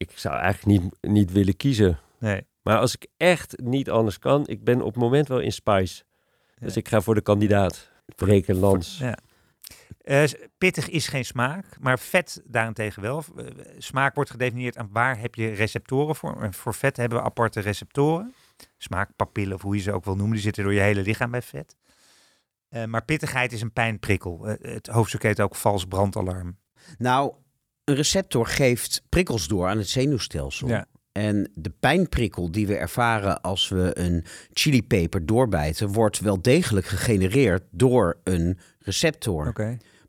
Ik 0.00 0.10
zou 0.14 0.36
eigenlijk 0.36 0.80
niet, 0.82 1.12
niet 1.12 1.32
willen 1.32 1.56
kiezen. 1.56 1.98
Nee. 2.18 2.46
Maar 2.62 2.78
als 2.78 2.94
ik 2.94 3.06
echt 3.16 3.60
niet 3.62 3.90
anders 3.90 4.18
kan, 4.18 4.46
ik 4.46 4.64
ben 4.64 4.80
op 4.80 4.92
het 4.92 5.02
moment 5.02 5.28
wel 5.28 5.40
in 5.40 5.52
Spice. 5.52 6.04
Dus 6.58 6.76
ik 6.76 6.88
ga 6.88 7.00
voor 7.00 7.14
de 7.14 7.20
kandidaat. 7.20 7.90
Breken 8.16 8.56
Lans. 8.56 8.98
Ja. 8.98 9.18
Eh, 9.98 10.24
pittig 10.58 10.88
is 10.88 11.08
geen 11.08 11.24
smaak, 11.24 11.64
maar 11.80 11.98
vet 11.98 12.42
daarentegen 12.44 13.02
wel. 13.02 13.24
Eh, 13.36 13.46
Smaak 13.78 14.14
wordt 14.14 14.30
gedefinieerd 14.30 14.76
aan 14.76 14.88
waar 14.92 15.18
heb 15.18 15.34
je 15.34 15.48
receptoren 15.48 16.16
voor. 16.16 16.42
En 16.42 16.54
voor 16.54 16.74
vet 16.74 16.96
hebben 16.96 17.18
we 17.18 17.24
aparte 17.24 17.60
receptoren. 17.60 18.34
Smaakpapillen 18.76 19.54
of 19.54 19.62
hoe 19.62 19.76
je 19.76 19.82
ze 19.82 19.92
ook 19.92 20.04
wil 20.04 20.16
noemen. 20.16 20.34
Die 20.34 20.44
zitten 20.44 20.62
door 20.62 20.74
je 20.74 20.80
hele 20.80 21.02
lichaam 21.02 21.30
bij 21.30 21.42
vet. 21.42 21.76
Eh, 22.68 22.84
maar 22.84 23.04
pittigheid 23.04 23.52
is 23.52 23.62
een 23.62 23.72
pijnprikkel. 23.72 24.44
Het 24.60 24.86
hoofdstuk 24.86 25.22
heet 25.22 25.40
ook 25.40 25.56
vals 25.56 25.84
brandalarm. 25.84 26.58
Nou, 26.98 27.34
een 27.84 27.94
receptor 27.94 28.46
geeft 28.46 29.02
prikkels 29.08 29.48
door 29.48 29.68
aan 29.68 29.78
het 29.78 29.88
zenuwstelsel. 29.88 30.68
Ja. 30.68 30.86
En 31.12 31.50
de 31.54 31.70
pijnprikkel 31.80 32.50
die 32.52 32.66
we 32.66 32.76
ervaren 32.76 33.40
als 33.40 33.68
we 33.68 33.90
een 33.98 34.24
chilipeper 34.52 35.26
doorbijten, 35.26 35.92
wordt 35.92 36.20
wel 36.20 36.42
degelijk 36.42 36.86
gegenereerd 36.86 37.62
door 37.70 38.18
een 38.24 38.58
receptor. 38.78 39.46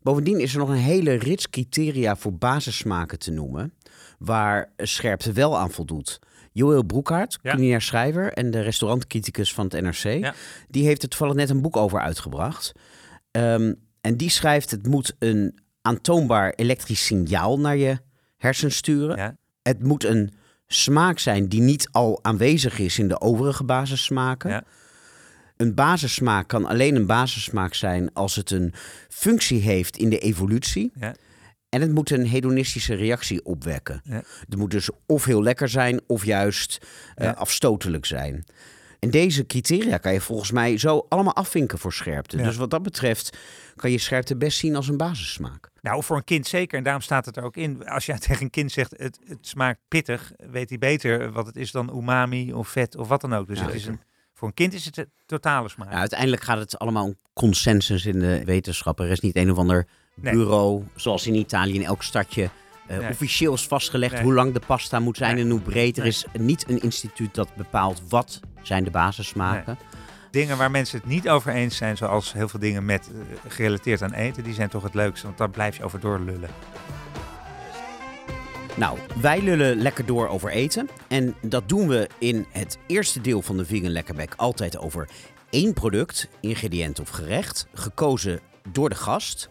Bovendien 0.02 0.40
is 0.40 0.52
er 0.52 0.58
nog 0.58 0.68
een 0.68 0.74
hele 0.74 1.14
rits 1.14 1.50
criteria 1.50 2.16
voor 2.16 2.34
basissmaken 2.34 3.18
te 3.18 3.30
noemen, 3.30 3.72
waar 4.18 4.72
scherpte 4.76 5.32
wel 5.32 5.58
aan 5.58 5.70
voldoet. 5.70 6.18
Joël 6.52 6.84
Broekhaart, 6.84 7.38
Ja. 7.42 7.50
culinair 7.50 7.80
schrijver 7.80 8.32
en 8.32 8.50
de 8.50 8.60
restaurantcriticus 8.60 9.54
van 9.54 9.64
het 9.64 9.80
NRC, 9.82 10.18
Ja. 10.20 10.34
die 10.68 10.84
heeft 10.86 11.02
er 11.02 11.08
toevallig 11.08 11.34
net 11.34 11.50
een 11.50 11.62
boek 11.62 11.76
over 11.76 12.00
uitgebracht. 12.00 12.72
Ehm, 13.30 13.72
en 14.00 14.16
die 14.16 14.30
schrijft, 14.30 14.70
het 14.70 14.86
moet 14.86 15.16
een 15.18 15.58
aantoonbaar 15.82 16.52
elektrisch 16.52 17.06
signaal 17.06 17.58
naar 17.58 17.76
je 17.76 17.98
hersens 18.36 18.76
sturen. 18.76 19.16
Ja. 19.16 19.36
Het 19.62 19.82
moet 19.82 20.04
een 20.04 20.32
smaak 20.66 21.18
zijn 21.18 21.48
die 21.48 21.60
niet 21.60 21.88
al 21.90 22.18
aanwezig 22.24 22.78
is 22.78 22.98
in 22.98 23.08
de 23.08 23.20
overige 23.20 23.64
basissmaken. 23.64 24.50
Ja. 24.50 24.64
Een 25.56 25.74
basissmaak 25.74 26.48
kan 26.48 26.66
alleen 26.66 26.94
een 26.96 27.06
basissmaak 27.06 27.74
zijn 27.74 28.12
als 28.12 28.36
het 28.36 28.50
een 28.50 28.74
functie 29.08 29.60
heeft 29.60 29.96
in 29.96 30.10
de 30.10 30.18
evolutie. 30.18 30.92
Ja. 30.94 31.14
En 31.68 31.80
het 31.80 31.90
moet 31.90 32.10
een 32.10 32.26
hedonistische 32.26 32.94
reactie 32.94 33.44
opwekken. 33.44 34.00
Ja. 34.04 34.22
Het 34.48 34.56
moet 34.56 34.70
dus 34.70 34.90
of 35.06 35.24
heel 35.24 35.42
lekker 35.42 35.68
zijn 35.68 36.00
of 36.06 36.24
juist 36.24 36.86
eh, 37.14 37.32
afstotelijk 37.32 38.06
zijn. 38.06 38.44
En 39.02 39.10
deze 39.10 39.46
criteria 39.46 39.96
kan 39.98 40.12
je 40.12 40.20
volgens 40.20 40.50
mij 40.50 40.78
zo 40.78 41.06
allemaal 41.08 41.34
afvinken 41.34 41.78
voor 41.78 41.92
scherpte. 41.92 42.36
Ja. 42.36 42.42
Dus 42.44 42.56
wat 42.56 42.70
dat 42.70 42.82
betreft 42.82 43.36
kan 43.76 43.90
je 43.90 43.98
scherpte 43.98 44.36
best 44.36 44.58
zien 44.58 44.76
als 44.76 44.88
een 44.88 44.96
basissmaak. 44.96 45.70
Nou, 45.80 46.02
voor 46.02 46.16
een 46.16 46.24
kind 46.24 46.46
zeker. 46.46 46.78
En 46.78 46.84
daarom 46.84 47.02
staat 47.02 47.24
het 47.26 47.36
er 47.36 47.42
ook 47.42 47.56
in. 47.56 47.88
Als 47.88 48.06
jij 48.06 48.18
tegen 48.26 48.42
een 48.42 48.50
kind 48.50 48.72
zegt, 48.72 48.94
het, 48.96 49.18
het 49.26 49.38
smaakt 49.46 49.78
pittig, 49.88 50.32
weet 50.50 50.68
hij 50.68 50.78
beter 50.78 51.32
wat 51.32 51.46
het 51.46 51.56
is 51.56 51.70
dan 51.70 51.96
umami 51.96 52.52
of 52.52 52.68
vet 52.68 52.96
of 52.96 53.08
wat 53.08 53.20
dan 53.20 53.32
ook. 53.34 53.46
Dus 53.46 53.58
Ja, 53.58 53.64
het 53.64 53.74
is 53.74 53.86
een, 53.86 54.00
voor 54.34 54.48
een 54.48 54.54
kind 54.54 54.72
is 54.74 54.84
het 54.84 54.96
een 54.96 55.10
totale 55.26 55.68
smaak. 55.68 55.88
Nou, 55.88 56.00
uiteindelijk 56.00 56.42
gaat 56.42 56.58
het 56.58 56.78
allemaal 56.78 57.04
om 57.04 57.16
consensus 57.32 58.06
in 58.06 58.18
de 58.18 58.42
wetenschap. 58.44 59.00
Er 59.00 59.10
is 59.10 59.20
niet 59.20 59.36
een 59.36 59.50
of 59.50 59.58
ander 59.58 59.86
Nee. 60.14 60.34
bureau, 60.34 60.84
zoals 60.96 61.26
in 61.26 61.34
Italië 61.34 61.74
in 61.74 61.84
elk 61.84 62.02
stadje. 62.02 62.50
eh, 62.86 62.98
Nee. 62.98 63.10
Officieel 63.10 63.54
is 63.54 63.66
vastgelegd 63.66 64.12
Nee. 64.14 64.22
hoe 64.22 64.32
lang 64.32 64.52
de 64.52 64.60
pasta 64.66 64.98
moet 65.00 65.16
zijn 65.16 65.34
Nee. 65.34 65.44
en 65.44 65.50
hoe 65.50 65.60
breed. 65.60 65.98
Er 65.98 66.06
is 66.06 66.24
niet 66.38 66.68
een 66.68 66.80
instituut 66.82 67.34
dat 67.34 67.54
bepaalt 67.56 68.02
wat 68.08 68.40
zijn 68.62 68.84
de 68.84 68.90
basissmaken. 68.90 69.78
Dingen 70.30 70.56
waar 70.56 70.70
mensen 70.70 70.98
het 70.98 71.06
niet 71.06 71.28
over 71.28 71.52
eens 71.52 71.76
zijn, 71.76 71.96
zoals 71.96 72.32
heel 72.32 72.48
veel 72.48 72.60
dingen 72.60 72.84
met, 72.84 73.10
eh, 73.10 73.52
gerelateerd 73.52 74.02
aan 74.02 74.12
eten, 74.12 74.42
die 74.42 74.54
zijn 74.54 74.68
toch 74.68 74.82
het 74.82 74.94
leukste, 74.94 75.26
want 75.26 75.38
daar 75.38 75.50
blijf 75.50 75.76
je 75.76 75.84
over 75.84 76.00
doorlullen. 76.00 76.50
Nou, 78.76 78.98
wij 79.20 79.42
lullen 79.42 79.76
lekker 79.76 80.06
door 80.06 80.28
over 80.28 80.50
eten. 80.50 80.88
En 81.08 81.34
dat 81.40 81.68
doen 81.68 81.88
we 81.88 82.08
in 82.18 82.46
het 82.50 82.78
eerste 82.86 83.20
deel 83.20 83.42
van 83.42 83.56
de 83.56 83.64
Vegan 83.64 83.90
Lekkerbek 83.90 84.34
altijd 84.36 84.78
over 84.78 85.08
één 85.50 85.72
product, 85.72 86.28
ingrediënt 86.40 87.00
of 87.00 87.08
gerecht, 87.08 87.66
gekozen 87.74 88.40
door 88.68 88.88
de 88.88 88.94
gast. 88.94 89.48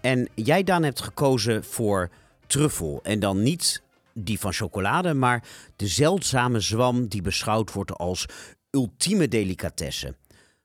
En 0.00 0.28
jij, 0.34 0.64
Daan, 0.64 0.82
hebt 0.82 1.00
gekozen 1.00 1.64
voor 1.64 2.10
truffel. 2.46 3.00
En 3.02 3.20
dan 3.20 3.42
niet 3.42 3.82
die 4.14 4.38
van 4.38 4.52
chocolade, 4.52 5.14
maar 5.14 5.44
de 5.76 5.86
zeldzame 5.86 6.60
zwam 6.60 7.08
die 7.08 7.22
beschouwd 7.22 7.72
wordt 7.72 7.92
als 7.92 8.26
ultieme 8.70 9.28
delicatesse. 9.28 10.14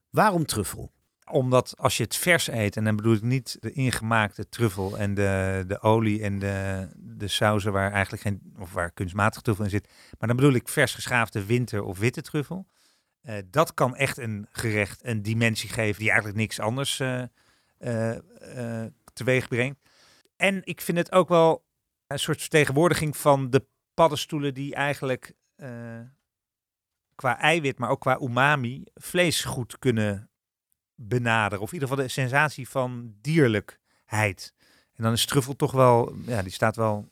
Waarom 0.10 0.46
truffel? 0.46 0.92
Omdat 1.32 1.74
als 1.78 1.98
je 1.98 2.04
het 2.04 2.16
vers 2.16 2.48
eet, 2.48 2.78
en 2.78 2.84
dan 2.84 2.96
bedoel 2.96 3.14
ik 3.14 3.22
niet 3.22 3.58
de 3.60 3.72
ingemaakte 3.72 4.50
truffel 4.50 4.98
en 4.98 5.14
de, 5.14 5.64
de 5.68 5.82
olie 5.82 6.22
en 6.22 6.40
de, 6.40 6.88
de 6.96 7.28
sauzen 7.28 7.72
waar 7.72 7.92
eigenlijk 7.92 8.24
geen, 8.24 8.54
of 8.60 8.74
waar 8.74 8.92
kunstmatig 8.92 9.42
truffel 9.42 9.64
in 9.64 9.70
zit, 9.70 9.88
maar 10.20 10.28
dan 10.28 10.38
bedoel 10.38 10.54
ik 10.54 10.70
vers 10.70 10.94
geschaafde 10.94 11.46
winter 11.46 11.84
of 11.84 12.00
witte 12.00 12.22
truffel. 12.22 12.68
Eh, 13.22 13.36
dat 13.50 13.74
kan 13.74 13.96
echt 13.96 14.18
een 14.18 14.48
gerecht 14.52 15.00
een 15.04 15.22
dimensie 15.22 15.70
geven 15.70 16.00
die 16.00 16.10
eigenlijk 16.10 16.40
niks 16.40 16.60
anders 16.60 17.00
eh, 17.00 17.24
eh, 17.78 18.86
teweeg 19.14 19.48
brengt. 19.48 19.80
En 20.36 20.62
ik 20.64 20.82
vind 20.82 20.98
het 20.98 21.12
ook 21.12 21.30
wel 21.30 21.64
een 22.14 22.20
soort 22.20 22.40
vertegenwoordiging 22.42 23.18
van 23.18 23.50
de 23.50 23.66
paddenstoelen 23.94 24.54
die 24.54 24.76
eigenlijk 24.76 25.34
eh, 25.56 25.70
qua 27.16 27.40
eiwit, 27.40 27.78
maar 27.78 27.90
ook 27.90 28.00
qua 28.02 28.20
umami, 28.22 28.84
vlees 28.96 29.44
goed 29.44 29.80
kunnen 29.80 30.30
benaderen. 30.96 31.60
Of 31.64 31.68
in 31.68 31.74
ieder 31.74 31.88
geval 31.90 32.04
de 32.06 32.12
sensatie 32.12 32.70
van 32.70 33.14
dierlijkheid. 33.22 34.54
En 34.96 35.04
dan 35.04 35.14
is 35.14 35.26
truffel 35.26 35.56
toch 35.56 35.72
wel, 35.72 36.16
ja, 36.26 36.42
die 36.42 36.52
staat 36.52 36.76
wel 36.76 37.10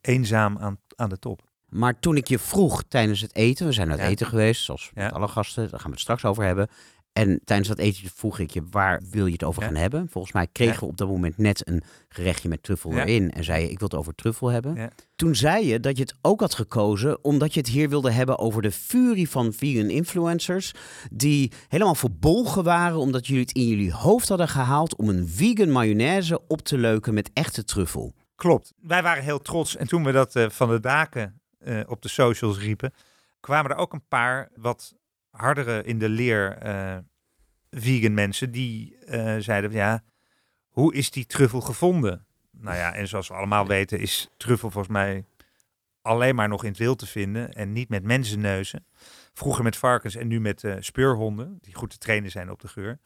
eenzaam 0.00 0.58
aan, 0.58 0.78
aan 0.96 1.08
de 1.08 1.18
top. 1.18 1.48
Maar 1.68 1.98
toen 1.98 2.16
ik 2.16 2.28
je 2.28 2.38
vroeg 2.38 2.82
tijdens 2.88 3.20
het 3.20 3.34
eten, 3.34 3.66
we 3.66 3.72
zijn 3.72 3.90
uit 3.90 3.98
Ja. 4.00 4.06
eten 4.06 4.26
geweest, 4.26 4.64
zoals 4.64 4.90
Ja. 4.94 5.02
met 5.04 5.12
alle 5.12 5.28
gasten, 5.28 5.62
daar 5.70 5.78
gaan 5.80 5.86
we 5.88 5.92
het 5.92 6.00
straks 6.00 6.24
over 6.24 6.44
hebben. 6.44 6.68
En 7.12 7.40
tijdens 7.44 7.68
dat 7.68 7.78
eten 7.78 8.10
vroeg 8.14 8.38
ik 8.38 8.50
je, 8.50 8.62
waar 8.70 9.02
wil 9.10 9.26
je 9.26 9.32
het 9.32 9.44
over 9.44 9.62
Ja. 9.62 9.68
gaan 9.68 9.76
hebben? 9.76 10.08
Volgens 10.10 10.32
mij 10.32 10.46
kregen 10.52 10.74
Ja. 10.74 10.80
we 10.80 10.86
op 10.86 10.96
dat 10.96 11.08
moment 11.08 11.38
net 11.38 11.68
een 11.68 11.82
gerechtje 12.08 12.48
met 12.48 12.62
truffel 12.62 12.92
Ja. 12.92 13.04
erin. 13.04 13.30
En 13.30 13.44
zei 13.44 13.62
je, 13.62 13.70
ik 13.70 13.78
wil 13.78 13.88
het 13.88 13.96
over 13.98 14.14
truffel 14.14 14.48
hebben. 14.48 14.90
Toen 15.16 15.34
zei 15.34 15.66
je 15.66 15.80
dat 15.80 15.96
je 15.96 16.02
het 16.02 16.14
ook 16.20 16.40
had 16.40 16.54
gekozen 16.54 17.24
omdat 17.24 17.54
je 17.54 17.60
het 17.60 17.68
hier 17.68 17.88
wilde 17.88 18.10
hebben 18.10 18.38
over 18.38 18.62
de 18.62 18.72
furie 18.72 19.28
van 19.30 19.52
vegan 19.52 19.90
influencers. 19.90 20.72
Die 21.12 21.52
helemaal 21.68 21.94
verbolgen 21.94 22.64
waren 22.64 22.98
omdat 22.98 23.26
jullie 23.26 23.42
het 23.42 23.52
in 23.52 23.66
jullie 23.68 23.92
hoofd 23.92 24.28
hadden 24.28 24.48
gehaald 24.48 24.96
om 24.96 25.08
een 25.08 25.28
vegan 25.28 25.70
mayonaise 25.70 26.46
op 26.46 26.60
te 26.62 26.78
leuken 26.78 27.14
met 27.14 27.30
echte 27.32 27.64
truffel. 27.64 28.14
Klopt. 28.34 28.72
Wij 28.82 29.02
waren 29.02 29.22
heel 29.22 29.38
trots. 29.40 29.76
En 29.76 29.86
toen 29.86 30.04
we 30.04 30.12
dat 30.12 30.36
eh, 30.36 30.48
van 30.50 30.68
de 30.68 30.80
daken 30.80 31.40
eh, 31.58 31.80
op 31.86 32.02
de 32.02 32.08
socials 32.08 32.58
riepen, 32.58 32.92
kwamen 33.40 33.70
er 33.70 33.76
ook 33.76 33.92
een 33.92 34.06
paar 34.08 34.48
wat 34.54 34.94
hardere 35.30 35.82
in 35.82 35.98
de 35.98 36.08
leer 36.08 36.56
eh, 36.58 36.96
vegan 37.70 38.14
mensen 38.14 38.50
die 38.50 38.96
eh, 38.96 39.36
zeiden, 39.38 39.72
ja, 39.72 40.02
hoe 40.68 40.94
is 40.94 41.10
die 41.10 41.26
truffel 41.26 41.60
gevonden? 41.60 42.26
Nou 42.50 42.76
ja, 42.76 42.94
en 42.94 43.08
zoals 43.08 43.28
we 43.28 43.34
allemaal 43.34 43.66
weten 43.66 43.98
is 43.98 44.30
truffel 44.36 44.70
volgens 44.70 44.92
mij 44.92 45.24
alleen 46.02 46.34
maar 46.34 46.48
nog 46.48 46.62
in 46.64 46.68
het 46.68 46.78
wild 46.78 46.98
te 46.98 47.06
vinden 47.06 47.52
en 47.52 47.72
niet 47.72 47.88
met 47.88 48.02
mensenneuzen. 48.02 48.86
Vroeger 49.32 49.64
met 49.64 49.76
varkens 49.76 50.14
en 50.14 50.28
nu 50.28 50.40
met 50.40 50.64
eh, 50.64 50.76
speurhonden, 50.78 51.58
die 51.60 51.74
goed 51.74 51.90
te 51.90 51.98
trainen 51.98 52.30
zijn 52.30 52.50
op 52.50 52.60
de 52.60 52.68
geur. 52.68 52.98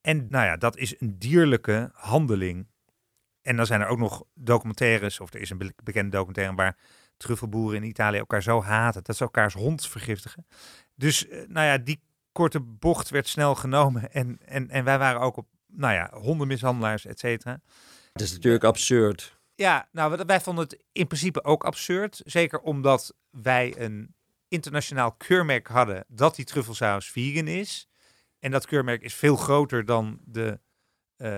En 0.00 0.26
nou 0.30 0.44
ja, 0.44 0.56
dat 0.56 0.76
is 0.76 1.00
een 1.00 1.18
dierlijke 1.18 1.90
handeling. 1.94 2.66
En 3.42 3.56
dan 3.56 3.66
zijn 3.66 3.80
er 3.80 3.86
ook 3.86 3.98
nog 3.98 4.24
documentaires, 4.34 5.20
of 5.20 5.34
er 5.34 5.40
is 5.40 5.50
een 5.50 5.58
be- 5.58 5.74
bekende 5.84 6.10
documentaire 6.10 6.54
waar 6.54 6.76
truffelboeren 7.16 7.82
in 7.82 7.88
Italië 7.88 8.18
elkaar 8.18 8.42
zo 8.42 8.62
haten 8.62 9.02
dat 9.04 9.16
ze 9.16 9.22
elkaars 9.22 9.54
hond 9.54 9.88
vergiftigen. 9.88 10.46
Dus 11.00 11.28
eh, 11.28 11.38
nou 11.48 11.66
ja, 11.66 11.78
die 11.78 12.00
korte 12.32 12.60
bocht 12.60 13.08
werd 13.10 13.28
snel 13.28 13.54
genomen. 13.54 14.12
En, 14.12 14.38
en, 14.44 14.70
en 14.70 14.84
wij 14.84 14.98
waren 14.98 15.20
ook 15.20 15.36
op, 15.36 15.46
nou 15.66 15.94
ja, 15.94 16.10
hondenmishandelaars, 16.12 17.06
et 17.06 17.18
cetera. 17.18 17.60
Dat 18.12 18.22
is 18.22 18.32
natuurlijk 18.32 18.64
absurd. 18.64 19.38
Ja, 19.54 19.88
nou, 19.92 20.22
wij- 20.26 20.40
vonden 20.40 20.64
het 20.64 20.78
in 20.92 21.06
principe 21.06 21.44
ook 21.44 21.64
absurd. 21.64 22.20
Zeker 22.24 22.60
omdat 22.60 23.14
wij 23.30 23.74
een 23.78 24.14
internationaal 24.48 25.12
keurmerk 25.12 25.66
hadden 25.68 26.04
dat 26.08 26.36
die 26.36 26.44
truffelsaus 26.44 27.10
vegan 27.10 27.46
is. 27.46 27.88
En 28.38 28.50
dat 28.50 28.66
keurmerk 28.66 29.02
is 29.02 29.14
veel 29.14 29.36
groter 29.36 29.84
dan 29.84 30.18
de, 30.24 30.60
eh, 31.16 31.28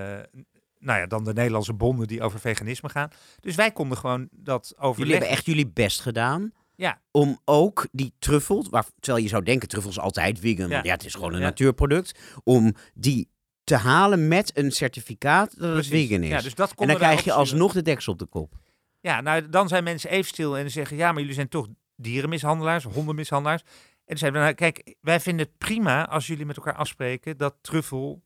nou 0.78 0.98
ja, 1.00 1.06
dan 1.06 1.24
de 1.24 1.32
Nederlandse 1.32 1.72
bonden 1.72 2.06
die 2.06 2.22
over 2.22 2.40
veganisme 2.40 2.88
gaan. 2.88 3.10
Dus 3.40 3.54
wij 3.54 3.72
konden 3.72 3.98
gewoon 3.98 4.28
dat 4.30 4.66
Jullie 4.68 4.82
overleggen. 4.84 5.16
hebben 5.18 5.36
echt 5.36 5.46
jullie 5.46 5.68
best 5.68 6.00
gedaan. 6.00 6.52
Ja. 6.76 7.00
Om 7.10 7.38
ook 7.44 7.86
die 7.92 8.12
truffel, 8.18 8.66
waar, 8.70 8.84
terwijl 9.00 9.24
je 9.24 9.30
zou 9.30 9.42
denken 9.42 9.68
truffel 9.68 9.90
is 9.90 9.98
altijd 9.98 10.38
vegan, 10.38 10.68
Ja. 10.68 10.80
ja, 10.82 10.92
het 10.92 11.04
is 11.04 11.14
gewoon 11.14 11.32
een 11.32 11.38
Ja. 11.40 11.44
natuurproduct, 11.44 12.18
om 12.44 12.74
die 12.94 13.30
te 13.64 13.76
halen 13.76 14.28
met 14.28 14.58
een 14.58 14.72
certificaat 14.72 15.58
dat 15.58 15.76
het 15.76 15.86
vegan 15.86 16.22
is. 16.22 16.28
Ja, 16.28 16.40
dus 16.40 16.54
dat 16.54 16.72
en 16.76 16.86
dan 16.86 16.96
krijg 16.96 17.24
je 17.24 17.32
alsnog 17.32 17.72
de 17.72 17.82
deksel 17.82 18.12
op 18.12 18.18
de 18.18 18.26
kop. 18.26 18.54
Ja, 19.00 19.20
nou, 19.20 19.48
dan 19.48 19.68
zijn 19.68 19.84
mensen 19.84 20.10
even 20.10 20.24
stil 20.28 20.58
en 20.58 20.70
zeggen: 20.70 20.96
ja, 20.96 21.10
maar 21.12 21.20
jullie 21.20 21.34
zijn 21.34 21.48
toch 21.48 21.68
dierenmishandelaars, 21.96 22.84
hondenmishandelaars. 22.84 23.62
En 24.04 24.18
zeiden 24.18 24.40
we: 24.40 24.46
nou, 24.46 24.58
kijk, 24.58 24.94
wij 25.00 25.20
vinden 25.20 25.46
het 25.46 25.58
prima 25.58 26.08
als 26.08 26.26
jullie 26.26 26.46
met 26.46 26.56
elkaar 26.56 26.74
afspreken 26.74 27.36
dat 27.36 27.54
truffel 27.60 28.22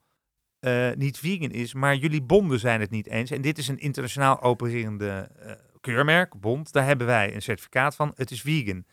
eh, 0.59 0.91
niet 0.97 1.19
vegan 1.19 1.51
is, 1.51 1.75
maar 1.75 1.97
jullie 1.97 2.23
bonden 2.23 2.61
zijn 2.61 2.81
het 2.81 2.91
niet 2.91 3.07
eens. 3.07 3.31
En 3.31 3.41
dit 3.43 3.59
is 3.59 3.69
een 3.69 3.79
internationaal 3.79 4.43
opererende 4.43 5.29
eh, 5.39 5.53
keurmerk, 5.93 6.41
bond. 6.41 6.73
Daar 6.73 6.85
hebben 6.85 7.07
wij 7.07 7.35
een 7.35 7.43
certificaat 7.43 7.95
van. 7.95 8.13
Het 8.15 8.31
is 8.31 8.41
vegan. 8.41 8.85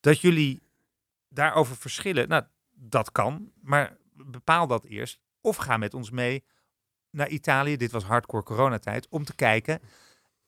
Dat 0.00 0.20
jullie 0.20 0.62
daarover 1.28 1.76
verschillen, 1.76 2.28
nou, 2.28 2.42
dat 2.70 3.12
kan, 3.12 3.50
maar 3.60 3.96
bepaal 4.12 4.66
dat 4.66 4.84
eerst. 4.84 5.18
Of 5.40 5.56
ga 5.56 5.76
met 5.76 5.94
ons 5.94 6.10
mee 6.10 6.44
naar 7.10 7.28
Italië. 7.28 7.76
Dit 7.76 7.92
was 7.92 8.04
hardcore 8.04 8.42
coronatijd. 8.42 9.06
Om 9.08 9.24
te 9.24 9.34
kijken 9.34 9.80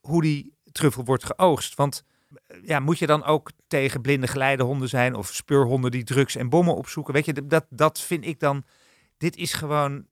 hoe 0.01 0.23
die 0.23 0.53
truffel 0.73 1.05
wordt 1.05 1.25
geoogst. 1.25 1.75
Want 1.75 2.05
eh, 2.29 2.57
ja, 2.65 2.81
moet 2.81 2.99
je 2.99 3.07
dan 3.07 3.25
ook 3.25 3.51
tegen 3.67 4.01
blinde 4.01 4.27
geleidehonden 4.27 4.89
zijn 4.89 5.15
of 5.15 5.33
speurhonden 5.33 5.91
die 5.91 6.05
drugs 6.05 6.37
en 6.37 6.49
bommen 6.49 6.75
opzoeken? 6.75 7.15
Weet 7.15 7.25
je, 7.25 7.47
dat, 7.47 7.67
dat 7.71 8.01
vind 8.01 8.27
ik 8.27 8.41
dan. 8.41 8.65
Dit 9.17 9.37
is 9.37 9.53
gewoon. 9.53 10.07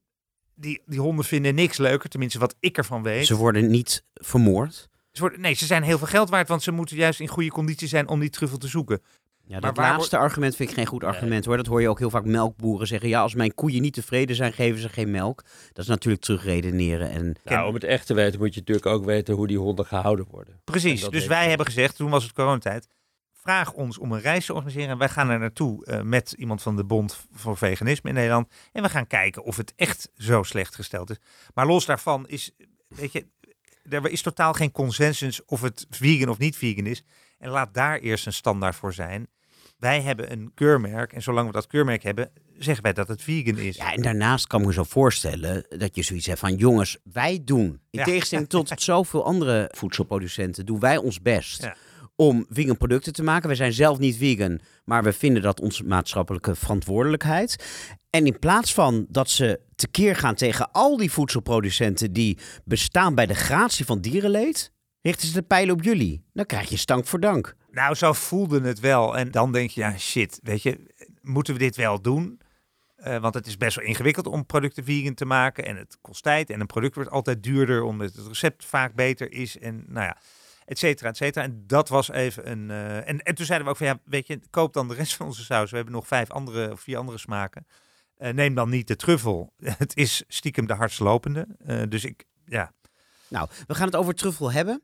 Die, 0.55 0.83
die 0.87 1.01
honden 1.01 1.25
vinden 1.25 1.55
niks 1.55 1.79
leuker, 1.79 2.09
tenminste 2.09 2.39
wat 2.39 2.57
ik 2.61 2.77
ervan 2.77 3.03
weet. 3.03 3.27
Ze 3.27 3.37
worden 3.37 3.71
niet 3.71 4.05
vermoord. 4.15 4.91
Ze 5.13 5.21
worden, 5.21 5.41
nee, 5.41 5.55
ze 5.55 5.67
zijn 5.67 5.83
heel 5.83 5.99
veel 5.99 6.07
geld 6.07 6.31
waard, 6.31 6.49
want 6.49 6.63
ze 6.63 6.71
moeten 6.73 6.97
juist 6.97 7.21
in 7.21 7.29
goede 7.29 7.51
conditie 7.51 7.89
zijn 7.89 8.09
om 8.09 8.21
die 8.21 8.31
truffel 8.31 8.59
te 8.59 8.69
zoeken. 8.69 9.01
Ja, 9.45 9.53
Maar 9.53 9.61
dat 9.61 9.77
waar 9.77 9.97
laatste 9.97 10.17
argument 10.17 10.57
vind 10.57 10.69
ik 10.69 10.75
geen 10.75 10.87
goed 10.87 11.05
argument 11.05 11.45
hoor. 11.45 11.57
Dat 11.57 11.67
hoor 11.67 11.81
je 11.81 11.89
ook 11.89 11.99
heel 11.99 12.11
vaak 12.11 12.25
melkboeren 12.25 12.87
zeggen. 12.87 13.09
Ja, 13.09 13.21
als 13.21 13.35
mijn 13.35 13.55
koeien 13.55 13.83
niet 13.83 13.95
tevreden 13.95 14.37
zijn, 14.37 14.53
geven 14.53 14.81
ze 14.81 14.89
geen 14.89 15.11
melk. 15.11 15.43
Dat 15.73 15.85
is 15.85 15.91
natuurlijk 15.91 16.23
terugredeneren. 16.23 17.11
En 17.11 17.37
Nou, 17.45 17.69
om 17.69 17.75
het 17.75 17.85
echt 17.85 18.07
te 18.07 18.15
weten 18.15 18.39
moet 18.39 18.55
je 18.55 18.61
natuurlijk 18.61 18.87
ook 18.87 19.05
weten 19.05 19.35
hoe 19.35 19.47
die 19.47 19.59
honden 19.59 19.87
gehouden 19.87 20.27
worden. 20.31 20.55
En 20.55 20.61
Precies. 20.65 21.09
Dus 21.09 21.27
wij 21.27 21.49
hebben 21.49 21.67
gezegd, 21.67 21.97
toen 21.97 22.11
was 22.11 22.23
het 22.23 22.33
coronatijd, 22.33 22.87
vraag 23.33 23.73
ons 23.73 23.99
om 23.99 24.13
een 24.13 24.21
reis 24.21 24.47
te 24.47 24.55
organiseren. 24.55 24.91
En 24.91 24.99
wij 24.99 25.09
gaan 25.09 25.31
er 25.31 25.39
naartoe 25.39 25.87
eh, 25.87 26.01
met 26.01 26.33
iemand 26.33 26.63
van 26.63 26.77
de 26.77 26.85
Bond 26.85 27.27
voor 27.33 27.57
Veganisme 27.57 28.09
in 28.09 28.15
Nederland. 28.15 28.53
En 28.73 28.83
we 28.83 28.89
gaan 28.89 29.07
kijken 29.07 29.43
of 29.45 29.57
het 29.57 29.73
echt 29.77 30.11
zo 30.15 30.43
slecht 30.43 30.75
gesteld 30.75 31.11
is. 31.11 31.19
Maar 31.55 31.67
los 31.67 31.87
daarvan 31.87 32.29
is, 32.29 32.51
weet 32.89 33.13
je, 33.13 33.27
er 33.89 34.11
is 34.11 34.23
totaal 34.23 34.53
geen 34.53 34.73
consensus 34.73 35.45
of 35.45 35.61
het 35.61 35.87
vegan 35.91 36.29
of 36.29 36.39
niet 36.39 36.57
vegan 36.57 36.87
is. 36.87 37.03
En 37.39 37.51
laat 37.51 37.75
daar 37.75 37.99
eerst 37.99 38.27
een 38.27 38.33
standaard 38.33 38.75
voor 38.77 38.93
zijn. 38.95 39.27
Wij 39.79 40.01
hebben 40.01 40.33
een 40.33 40.51
keurmerk 40.55 41.13
en 41.13 41.23
zolang 41.23 41.47
we 41.47 41.53
dat 41.53 41.67
keurmerk 41.67 42.03
hebben, 42.03 42.31
zeggen 42.59 42.83
wij 42.83 42.93
dat 42.93 43.09
het 43.09 43.23
vegan 43.23 43.59
is. 43.59 43.77
Ja, 43.77 43.93
en 43.93 44.03
daarnaast 44.03 44.47
kan 44.47 44.61
ik 44.61 44.67
me 44.67 44.73
zo 44.73 44.85
voorstellen 44.85 45.67
dat 45.69 45.95
je 45.95 46.03
zoiets 46.03 46.27
hebt 46.27 46.39
van... 46.39 46.57
jongens, 46.57 46.99
wij 47.13 47.41
doen, 47.45 47.67
in 47.67 47.99
Ja. 47.99 48.05
tegenstelling 48.05 48.49
tot 48.49 48.73
zoveel 48.83 49.25
andere 49.25 49.69
voedselproducenten... 49.75 50.67
doen 50.67 50.81
wij 50.81 50.97
ons 50.97 51.23
best 51.23 51.63
Ja. 51.63 51.77
om 52.17 52.47
vegan 52.51 52.77
producten 52.77 53.13
te 53.13 53.23
maken. 53.23 53.47
Wij 53.47 53.57
zijn 53.57 53.73
zelf 53.73 53.99
niet 53.99 54.17
vegan, 54.17 54.61
maar 54.85 55.03
we 55.03 55.13
vinden 55.13 55.43
dat 55.43 55.61
onze 55.61 55.85
maatschappelijke 55.85 56.55
verantwoordelijkheid. 56.55 57.65
En 58.11 58.27
in 58.27 58.39
plaats 58.39 58.75
van 58.75 59.07
dat 59.09 59.31
ze 59.31 59.61
tekeer 59.83 60.17
gaan 60.17 60.35
tegen 60.35 60.73
al 60.73 60.97
die 60.97 61.13
voedselproducenten... 61.13 62.13
die 62.13 62.39
bestaan 62.65 63.15
bij 63.15 63.27
de 63.27 63.35
gratie 63.35 63.85
van 63.85 64.01
dierenleed... 64.01 64.73
richten 65.01 65.29
ze 65.29 65.35
de 65.35 65.43
pijlen 65.43 65.75
op 65.75 65.83
jullie. 65.83 66.25
Dan 66.33 66.47
krijg 66.47 66.69
je 66.69 66.77
stank 66.77 67.07
voor 67.07 67.21
dank. 67.21 67.57
Nou, 67.71 67.95
zo 67.95 68.13
voelde 68.13 68.61
het 68.61 68.81
wel. 68.81 69.17
En 69.17 69.31
dan 69.31 69.53
denk 69.53 69.71
je, 69.71 69.81
ja, 69.81 69.99
shit, 69.99 70.41
weet 70.43 70.63
je, 70.63 70.95
moeten 71.23 71.53
we 71.53 71.59
dit 71.59 71.77
wel 71.77 72.03
doen? 72.03 72.41
Eh, 72.97 73.19
want 73.19 73.35
het 73.35 73.47
is 73.47 73.57
best 73.57 73.77
wel 73.77 73.85
ingewikkeld 73.85 74.27
om 74.27 74.47
producten 74.47 74.85
vegan 74.85 75.15
te 75.15 75.25
maken. 75.25 75.65
En 75.65 75.77
het 75.77 75.99
kost 76.01 76.23
tijd. 76.23 76.51
En 76.51 76.61
een 76.61 76.67
product 76.67 76.95
wordt 76.95 77.11
altijd 77.11 77.43
duurder, 77.43 77.83
omdat 77.83 78.15
het 78.15 78.27
recept 78.27 78.65
vaak 78.65 78.95
beter 78.95 79.33
is. 79.33 79.59
En 79.59 79.85
nou 79.87 80.07
ja, 80.07 80.17
et 80.65 80.79
cetera, 80.79 81.09
et 81.09 81.17
cetera. 81.17 81.45
En 81.45 81.65
dat 81.67 81.89
was 81.89 82.11
even 82.11 82.51
een... 82.51 82.71
eh, 82.71 83.09
en, 83.09 83.19
en 83.23 83.35
toen 83.35 83.47
zeiden 83.47 83.67
we 83.67 83.73
ook 83.73 83.79
van, 83.79 83.87
ja, 83.87 83.99
weet 84.05 84.27
je, 84.27 84.41
koop 84.51 84.73
dan 84.73 84.89
de 84.89 84.95
rest 84.95 85.15
van 85.15 85.27
onze 85.27 85.45
saus. 85.45 85.71
We 85.71 85.77
hebben 85.77 85.95
nog 85.95 86.07
vijf 86.07 86.31
andere, 86.31 86.73
of 86.73 86.81
vier 86.81 86.97
andere 86.97 87.19
smaken. 87.19 87.67
Eh, 88.23 88.33
neem 88.33 88.55
dan 88.55 88.71
niet 88.71 88.89
de 88.89 88.97
truffel. 88.97 89.53
het 89.85 89.97
is 89.97 90.25
stiekem 90.29 90.67
de 90.67 90.73
hardst 90.75 91.01
lopende. 91.01 91.47
Eh, 91.67 91.83
dus 91.89 92.05
ik, 92.05 92.25
ja, 92.45 92.73
Nou, 93.29 93.49
we 93.67 93.75
gaan 93.75 93.87
het 93.87 93.97
over 93.97 94.15
truffel 94.15 94.53
hebben. 94.53 94.83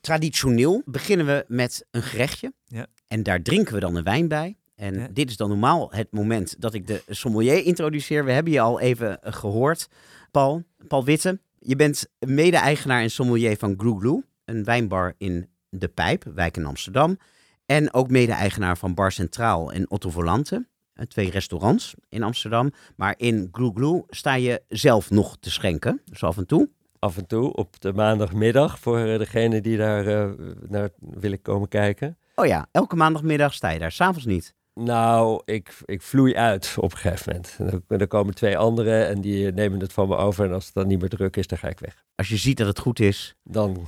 Traditioneel 0.00 0.82
beginnen 0.84 1.26
we 1.26 1.44
met 1.48 1.86
een 1.90 2.02
gerechtje. 2.02 2.52
Ja. 2.64 2.86
En 3.06 3.22
daar 3.22 3.42
drinken 3.42 3.74
we 3.74 3.80
dan 3.80 3.96
een 3.96 4.02
wijn 4.04 4.28
bij. 4.28 4.56
En 4.74 4.94
Ja. 4.94 5.08
dit 5.12 5.30
is 5.30 5.36
dan 5.36 5.48
normaal 5.48 5.92
het 5.92 6.12
moment 6.12 6.54
dat 6.58 6.74
ik 6.74 6.86
de 6.86 7.02
sommelier 7.08 7.64
introduceer. 7.64 8.24
We 8.24 8.32
hebben 8.32 8.52
je 8.52 8.60
al 8.60 8.80
even 8.80 9.22
eh, 9.22 9.32
gehoord, 9.32 9.88
Paul. 10.30 10.64
Paul 10.88 11.04
Witte, 11.04 11.40
je 11.58 11.76
bent 11.76 12.06
mede-eigenaar 12.18 13.02
en 13.02 13.10
sommelier 13.10 13.56
van 13.56 13.74
Glue 13.78 13.98
Glue. 13.98 14.24
Een 14.44 14.64
wijnbar 14.64 15.14
in 15.18 15.48
De 15.68 15.88
Pijp, 15.88 16.24
wijk 16.34 16.56
in 16.56 16.66
Amsterdam. 16.66 17.18
En 17.66 17.92
ook 17.94 18.10
mede-eigenaar 18.10 18.78
van 18.78 18.94
Bar 18.94 19.12
Centraal 19.12 19.72
en 19.72 19.90
Otto 19.90 20.10
Volante. 20.10 20.66
Eh, 20.96 21.06
Twee 21.06 21.30
restaurants 21.30 21.94
in 22.08 22.22
Amsterdam. 22.22 22.70
Maar 22.96 23.14
in 23.16 23.48
Glue 23.52 23.70
Glue 23.74 24.02
sta 24.08 24.34
je 24.34 24.62
zelf 24.68 25.10
nog 25.10 25.36
te 25.40 25.50
schenken. 25.50 26.00
Zo 26.12 26.26
af 26.26 26.36
en 26.36 26.46
toe. 26.46 26.68
Af 26.98 27.16
en 27.16 27.26
toe 27.26 27.52
op 27.52 27.80
de 27.80 27.92
maandagmiddag 27.92 28.78
voor 28.78 28.96
degene 28.98 29.60
die 29.60 29.76
daar 29.76 30.06
eh, 30.06 30.30
naar 30.68 30.88
willen 30.98 31.42
komen 31.42 31.68
kijken. 31.68 32.18
Oh 32.34 32.46
ja, 32.46 32.66
elke 32.72 32.96
maandagmiddag 32.96 33.54
sta 33.54 33.68
je 33.70 33.78
daar, 33.78 33.92
s'avonds 33.92 34.24
niet. 34.26 34.54
Nou, 34.74 35.42
ik, 35.44 35.74
ik 35.84 36.02
vloei 36.02 36.34
uit 36.36 36.74
op 36.78 36.92
een 36.92 36.98
gegeven 36.98 37.24
moment. 37.32 37.54
En 37.58 37.82
dan- 37.88 37.98
Er 38.00 38.06
komen 38.06 38.34
twee 38.34 38.58
anderen 38.58 39.06
en 39.08 39.20
die 39.20 39.52
nemen 39.52 39.80
het 39.80 39.92
van 39.92 40.08
me 40.08 40.16
over. 40.16 40.44
En 40.46 40.52
als 40.52 40.64
het 40.64 40.74
dan 40.74 40.86
niet 40.86 41.00
meer 41.00 41.08
druk 41.08 41.36
is, 41.36 41.46
dan 41.46 41.58
ga 41.58 41.68
ik 41.68 41.78
weg. 41.78 42.04
Als 42.14 42.28
je 42.28 42.36
ziet 42.36 42.56
dat 42.56 42.66
het 42.66 42.78
goed 42.78 43.00
is. 43.00 43.34
Dan 43.42 43.86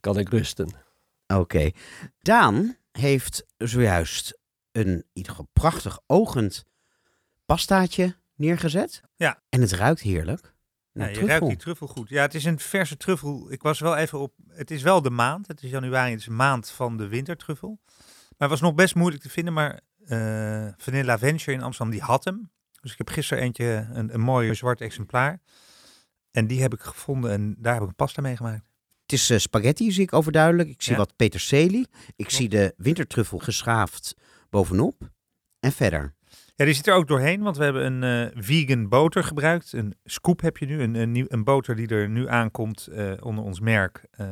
kan 0.00 0.18
ik 0.18 0.28
rusten. 0.28 0.68
Oké. 1.34 1.70
Daan 2.18 2.76
heeft 2.92 3.44
zojuist 3.56 4.38
een 4.72 4.86
in 4.88 5.04
ieder 5.12 5.30
geval 5.32 5.48
prachtig 5.52 6.00
ogend 6.06 6.64
pastaatje 7.44 8.16
neergezet. 8.34 9.00
Ja. 9.16 9.42
En 9.48 9.60
het 9.60 9.72
ruikt 9.72 10.00
heerlijk. 10.00 10.40
Ja, 10.92 11.04
Naar 11.04 11.08
je 11.08 11.14
truffel. 11.14 11.28
ruikt 11.38 11.46
die 11.46 11.56
truffel 11.64 11.86
goed. 11.86 12.08
Ja, 12.08 12.22
het 12.22 12.34
is 12.34 12.44
een 12.44 12.58
verse 12.58 12.96
truffel. 12.96 13.52
Ik 13.52 13.62
was 13.62 13.78
wel 13.80 13.96
even 13.96 14.18
op. 14.18 14.32
Het 14.48 14.70
is 14.70 14.82
wel 14.82 15.02
de 15.02 15.10
maand. 15.10 15.46
Het 15.46 15.62
is 15.62 15.70
januari. 15.70 16.10
Het 16.10 16.20
is 16.20 16.26
een 16.26 16.36
maand 16.36 16.70
van 16.70 16.96
de 16.96 17.08
wintertruffel. 17.08 17.78
Maar 17.86 18.48
het 18.48 18.50
was 18.50 18.60
nog 18.60 18.74
best 18.74 18.94
moeilijk 18.94 19.22
te 19.22 19.28
vinden. 19.30 19.52
Maar 19.54 19.80
eh 20.06 20.68
Vanilla 20.76 21.18
Venture 21.18 21.52
in 21.52 21.62
Amsterdam, 21.62 21.92
die 21.94 22.02
had 22.02 22.24
hem. 22.24 22.50
Dus 22.80 22.92
ik 22.92 22.98
heb 22.98 23.08
gisteren 23.08 23.42
eentje, 23.42 23.88
een, 23.92 24.14
een 24.14 24.20
mooi 24.20 24.54
zwart 24.54 24.80
exemplaar. 24.80 25.40
En 26.30 26.46
die 26.46 26.60
heb 26.62 26.72
ik 26.74 26.80
gevonden 26.80 27.30
en 27.30 27.54
daar 27.58 27.72
heb 27.74 27.82
ik 27.82 27.88
een 27.88 27.94
pasta 27.94 28.22
mee 28.22 28.36
gemaakt. 28.36 28.66
Het 29.02 29.12
is 29.12 29.30
eh, 29.30 29.38
spaghetti, 29.38 29.92
zie 29.92 30.02
ik 30.02 30.12
overduidelijk. 30.12 30.68
Ik 30.68 30.82
zie 30.82 30.92
Ja. 30.92 30.98
wat 30.98 31.16
peterselie. 31.16 31.88
Ik 32.16 32.30
zie 32.30 32.48
de 32.48 32.74
wintertruffel 32.76 33.38
geschaafd 33.38 34.14
bovenop. 34.50 35.10
En 35.60 35.72
verder. 35.72 36.14
Ja, 36.54 36.64
die 36.64 36.74
zit 36.74 36.86
er 36.86 36.94
ook 36.94 37.08
doorheen, 37.08 37.42
want 37.42 37.56
we 37.56 37.64
hebben 37.64 38.02
een 38.02 38.32
eh, 38.32 38.42
vegan 38.42 38.88
boter 38.88 39.24
gebruikt. 39.24 39.72
Een 39.72 39.94
scoop 40.04 40.40
heb 40.40 40.56
je 40.56 40.66
nu, 40.66 40.82
een, 40.82 41.26
een, 41.28 41.44
boter 41.44 41.76
die 41.76 41.88
er 41.88 42.08
nu 42.08 42.28
aankomt 42.28 42.86
eh, 42.86 43.12
onder 43.20 43.44
ons 43.44 43.60
merk. 43.60 44.04
eh, 44.10 44.26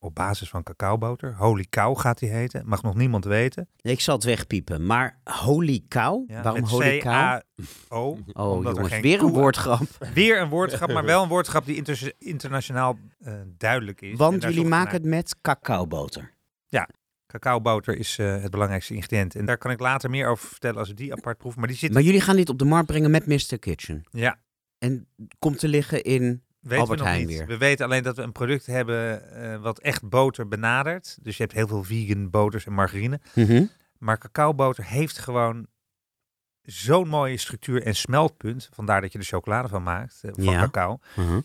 op 0.00 0.14
basis 0.14 0.48
van 0.48 0.62
cacaoboter. 0.62 1.34
Holy 1.36 1.66
cow 1.70 1.98
gaat 1.98 2.18
die 2.18 2.28
heten. 2.28 2.62
Mag 2.66 2.82
nog 2.82 2.94
niemand 2.94 3.24
weten. 3.24 3.68
Ik 3.80 4.00
zal 4.00 4.14
het 4.14 4.24
wegpiepen. 4.24 4.86
Maar 4.86 5.20
holy 5.24 5.84
cow? 5.88 6.30
Ja, 6.30 6.42
Waarom 6.42 6.64
holy 6.64 6.98
cow? 6.98 7.40
Oh 7.88 8.18
er 8.66 8.74
jongens, 8.74 9.00
weer 9.00 9.20
een 9.22 9.32
woordgrap. 9.32 9.82
Weer 10.14 10.40
een 10.40 10.48
woordgrap, 10.48 10.92
maar 10.92 11.04
wel 11.04 11.22
een 11.22 11.28
woordgrap 11.28 11.64
die 11.64 11.76
inter- 11.76 12.12
internationaal 12.18 12.98
duidelijk 13.56 14.00
is. 14.00 14.16
Want 14.18 14.42
jullie 14.42 14.64
maken 14.64 14.92
het 14.92 15.04
met 15.04 15.36
cacaoboter. 15.42 16.34
naar. 16.68 16.88
Cacaoboter 17.32 17.96
is 17.96 18.18
eh, 18.18 18.42
het 18.42 18.50
belangrijkste 18.50 18.94
ingrediënt. 18.94 19.34
En 19.34 19.44
daar 19.46 19.58
kan 19.58 19.70
ik 19.70 19.80
later 19.80 20.10
meer 20.10 20.28
over 20.28 20.48
vertellen 20.48 20.78
als 20.78 20.88
we 20.88 20.94
die 20.94 21.12
apart 21.12 21.38
proeven. 21.38 21.60
Maar 21.60 21.68
die 21.68 21.78
zit... 21.78 21.92
Maar 21.92 22.02
jullie 22.02 22.20
gaan 22.20 22.36
dit 22.36 22.48
op 22.48 22.58
de 22.58 22.64
markt 22.64 22.86
brengen 22.86 23.10
met 23.10 23.26
Mr. 23.26 23.58
Kitchen. 23.58 24.04
Ja, 24.10 24.38
En 24.78 25.06
komt 25.38 25.58
te 25.58 25.68
liggen 25.68 26.02
in... 26.04 26.42
weten 26.60 26.78
Albert 26.78 27.00
we 27.00 27.06
Heijn 27.06 27.26
niet. 27.26 27.36
weer. 27.38 27.46
We 27.46 27.56
weten 27.58 27.84
alleen 27.84 28.02
dat 28.02 28.16
we 28.16 28.22
een 28.22 28.32
product 28.32 28.66
hebben 28.66 29.30
eh, 29.32 29.60
wat 29.60 29.78
echt 29.78 30.08
boter 30.08 30.48
benadert. 30.48 31.18
Dus 31.22 31.36
je 31.36 31.42
hebt 31.42 31.54
heel 31.54 31.66
veel 31.68 31.82
vegan 31.84 32.30
boters 32.30 32.66
en 32.66 32.72
margarine. 32.72 33.20
Mhm. 33.34 33.64
Maar 33.98 34.18
cacaoboter 34.18 34.84
heeft 34.84 35.18
gewoon 35.18 35.66
zo'n 36.62 37.08
mooie 37.08 37.36
structuur 37.36 37.82
en 37.82 37.94
smeltpunt. 37.94 38.68
Vandaar 38.72 39.00
dat 39.00 39.12
je 39.12 39.18
er 39.18 39.24
chocolade 39.24 39.68
van 39.68 39.82
maakt, 39.82 40.18
eh, 40.22 40.30
van 40.34 40.44
Ja. 40.44 40.60
cacao. 40.60 40.98
Mhm. 41.16 41.40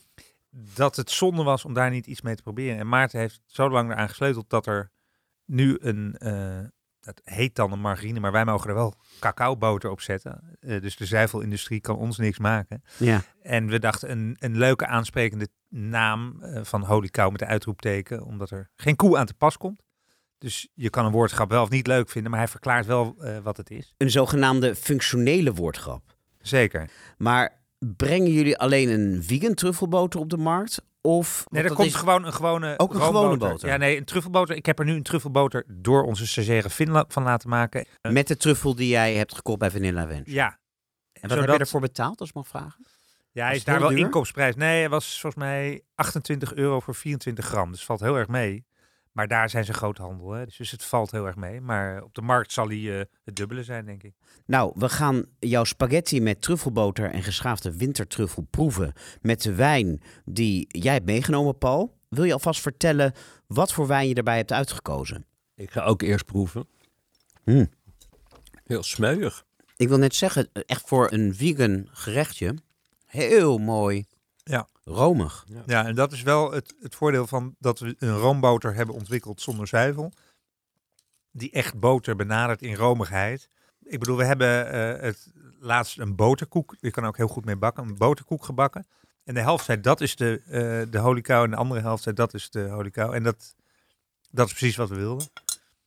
dat 0.75 0.95
het 0.95 1.11
zonde 1.11 1.43
was 1.43 1.65
om 1.65 1.73
daar 1.73 1.89
niet 1.89 2.07
iets 2.07 2.21
mee 2.21 2.35
te 2.35 2.41
proberen. 2.43 2.77
En 2.77 2.87
Maarten 2.89 3.19
heeft 3.19 3.41
zo 3.45 3.69
lang 3.69 3.91
eraan 3.91 4.09
gesleuteld 4.09 4.49
dat 4.49 4.65
er 4.65 4.91
nu 5.53 5.77
een, 5.79 6.15
eh, 6.17 6.59
dat 6.99 7.21
heet 7.23 7.55
dan 7.55 7.71
een 7.71 7.79
margarine, 7.79 8.19
maar 8.19 8.31
wij 8.31 8.45
mogen 8.45 8.69
er 8.69 8.75
wel 8.75 8.93
cacaoboter 9.19 9.89
op 9.89 10.01
zetten. 10.01 10.57
Eh, 10.59 10.81
dus 10.81 10.95
de 10.95 11.05
zuivelindustrie 11.05 11.81
kan 11.81 11.97
ons 11.97 12.17
niks 12.17 12.39
maken. 12.39 12.83
Ja. 12.97 13.21
En 13.41 13.67
we 13.67 13.79
dachten 13.79 14.11
een, 14.11 14.35
een 14.39 14.57
leuke 14.57 14.85
aansprekende 14.85 15.47
naam 15.69 16.41
eh, 16.41 16.63
van 16.63 16.83
holy 16.83 17.07
cow 17.09 17.31
met 17.31 17.41
een 17.41 17.47
uitroepteken, 17.47 18.23
omdat 18.23 18.51
er 18.51 18.69
geen 18.75 18.95
koe 18.95 19.17
aan 19.17 19.25
te 19.25 19.33
pas 19.33 19.57
komt. 19.57 19.81
Dus 20.37 20.67
je 20.73 20.89
kan 20.89 21.05
een 21.05 21.11
woordgrap 21.11 21.49
wel 21.49 21.63
of 21.63 21.69
niet 21.69 21.87
leuk 21.87 22.09
vinden, 22.09 22.31
maar 22.31 22.39
hij 22.39 22.49
verklaart 22.49 22.85
wel 22.85 23.15
wat 23.43 23.57
het 23.57 23.69
is. 23.69 23.93
Een 23.97 24.11
zogenaamde 24.11 24.75
functionele 24.75 25.53
woordgrap. 25.53 26.15
Zeker. 26.41 26.89
Maar 27.17 27.63
Brengen 27.97 28.31
jullie 28.31 28.57
alleen 28.57 28.89
een 28.89 29.23
vegan 29.23 29.53
truffelboter 29.53 30.19
op 30.19 30.29
de 30.29 30.37
markt? 30.37 30.81
Of 31.05 31.43
Nee, 31.49 31.63
er 31.63 31.73
komt 31.73 31.87
is- 31.87 31.95
gewoon 31.95 32.25
een 32.25 32.33
gewone 32.33 32.73
Ook 32.77 32.93
een 32.93 33.01
gewone 33.01 33.37
boter? 33.37 33.69
Ja, 33.69 33.77
nee, 33.77 33.97
een 33.97 34.05
truffelboter. 34.05 34.55
Ik 34.55 34.65
heb 34.65 34.79
er 34.79 34.85
nu 34.85 34.93
een 34.93 35.03
truffelboter 35.03 35.63
door 35.67 36.03
onze 36.03 36.27
stagiaire 36.27 36.69
Finn 36.69 36.91
la- 36.91 37.05
van 37.07 37.23
laten 37.23 37.49
maken. 37.49 37.85
Eh, 38.01 38.11
met 38.11 38.27
de 38.27 38.37
truffel 38.37 38.75
die 38.75 38.87
jij 38.87 39.13
hebt 39.15 39.35
gekocht 39.35 39.59
bij 39.59 39.71
Vanilla 39.71 40.07
Wench. 40.07 40.27
Ja. 40.27 40.59
En 41.13 41.29
wat 41.29 41.37
heb 41.37 41.47
je 41.49 41.57
ervoor 41.57 41.81
betaald, 41.81 42.19
als 42.19 42.29
ik 42.29 42.35
mag 42.35 42.47
vragen? 42.47 42.85
Ja, 43.31 43.45
hij 43.45 43.55
is 43.55 43.63
daar 43.63 43.79
wel 43.79 43.89
duur? 43.89 43.97
inkoopsprijs. 43.97 44.55
Nee, 44.55 44.81
het 44.81 44.91
was 44.91 45.19
volgens 45.21 45.43
mij 45.43 45.81
28 45.95 46.53
euro 46.53 46.79
voor 46.79 46.95
24 46.95 47.45
gram. 47.45 47.71
Dus 47.71 47.85
valt 47.85 47.99
heel 47.99 48.15
erg 48.17 48.27
mee. 48.27 48.65
Maar 49.13 49.27
daar 49.27 49.49
zijn 49.49 49.65
ze 49.65 49.73
groothandel. 49.73 50.31
Hè? 50.31 50.45
Dus 50.45 50.71
het 50.71 50.83
valt 50.83 51.11
heel 51.11 51.25
erg 51.25 51.35
mee. 51.35 51.61
Maar 51.61 52.03
op 52.03 52.13
de 52.13 52.21
markt 52.21 52.51
zal 52.51 52.67
hij 52.67 52.99
eh, 52.99 53.05
het 53.23 53.35
dubbele 53.35 53.63
zijn, 53.63 53.85
denk 53.85 54.03
ik. 54.03 54.13
Nou, 54.45 54.71
we 54.75 54.89
gaan 54.89 55.25
jouw 55.39 55.63
spaghetti 55.63 56.21
met 56.21 56.41
truffelboter 56.41 57.11
en 57.11 57.23
geschaafde 57.23 57.77
wintertruffel 57.77 58.47
proeven 58.49 58.93
met 59.21 59.41
de 59.41 59.53
wijn 59.53 60.01
die 60.25 60.65
jij 60.67 60.93
hebt 60.93 61.05
meegenomen, 61.05 61.57
Paul. 61.57 61.97
Wil 62.09 62.23
je 62.23 62.33
alvast 62.33 62.61
vertellen 62.61 63.13
wat 63.47 63.73
voor 63.73 63.87
wijn 63.87 64.07
je 64.07 64.13
erbij 64.15 64.37
hebt 64.37 64.51
uitgekozen? 64.51 65.25
Ik 65.55 65.71
ga 65.71 65.83
ook 65.83 66.01
eerst 66.01 66.25
proeven. 66.25 66.67
Hmm. 67.43 67.69
Heel 68.63 68.83
smeuig. 68.83 69.45
Ik 69.75 69.87
wil 69.87 69.97
net 69.97 70.15
zeggen, 70.15 70.49
echt 70.53 70.87
voor 70.87 71.11
een 71.11 71.35
vegan 71.35 71.87
gerechtje, 71.91 72.55
heel 73.05 73.57
mooi. 73.57 74.05
Ja. 74.43 74.67
Romig. 74.83 75.45
Ja, 75.65 75.85
en 75.85 75.95
dat 75.95 76.11
is 76.11 76.21
wel 76.21 76.51
het, 76.51 76.75
het 76.79 76.95
voordeel 76.95 77.27
van 77.27 77.55
dat 77.59 77.79
we 77.79 77.95
een 77.97 78.17
roomboter 78.17 78.75
hebben 78.75 78.95
ontwikkeld 78.95 79.41
zonder 79.41 79.67
zuivel. 79.67 80.11
Die 81.31 81.51
echt 81.51 81.79
boter 81.79 82.15
benadert 82.15 82.61
in 82.61 82.75
romigheid. 82.75 83.49
Ik 83.83 83.99
bedoel, 83.99 84.17
we 84.17 84.25
hebben 84.25 84.71
eh, 84.71 85.01
het 85.01 85.31
laatst 85.59 85.99
een 85.99 86.15
boterkoek. 86.15 86.75
Je 86.79 86.91
kan 86.91 87.03
er 87.03 87.09
ook 87.09 87.17
heel 87.17 87.27
goed 87.27 87.45
mee 87.45 87.57
bakken. 87.57 87.83
Een 87.83 87.97
boterkoek 87.97 88.45
gebakken. 88.45 88.87
En 89.23 89.33
de 89.33 89.39
helft 89.39 89.65
zei 89.65 89.79
dat 89.79 90.01
is 90.01 90.15
de, 90.15 90.41
eh 90.47 90.91
de 90.91 90.97
holy 90.97 91.21
cow. 91.21 91.43
En 91.43 91.49
de 91.49 91.55
andere 91.55 91.81
helft 91.81 92.03
zei 92.03 92.15
dat 92.15 92.33
is 92.33 92.49
de 92.49 92.69
holy 92.69 92.89
cow. 92.89 93.13
En 93.13 93.23
dat, 93.23 93.55
dat 94.31 94.47
is 94.47 94.53
precies 94.53 94.75
wat 94.75 94.89
we 94.89 94.95
wilden. 94.95 95.27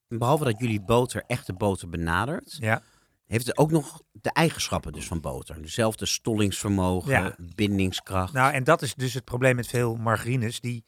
Behalve 0.08 0.44
dat 0.44 0.58
jullie 0.58 0.80
boter 0.80 1.24
echte 1.26 1.52
boter 1.52 1.88
benadert, 1.88 2.56
Ja, 2.60 2.82
heeft 3.26 3.46
het 3.46 3.58
ook 3.58 3.70
nog 3.70 4.02
de 4.12 4.30
eigenschappen 4.32 4.92
dus 4.92 5.06
van 5.06 5.20
boter. 5.20 5.62
Dezelfde 5.62 6.06
stollingsvermogen, 6.06 7.10
Ja. 7.10 7.36
bindingskracht. 7.54 8.32
nou 8.32 8.52
en 8.52 8.64
dat 8.64 8.82
is 8.82 8.94
dus 8.94 9.14
het 9.14 9.24
probleem 9.24 9.56
met 9.56 9.66
veel 9.66 9.96
margarines. 9.96 10.60
Die 10.60 10.84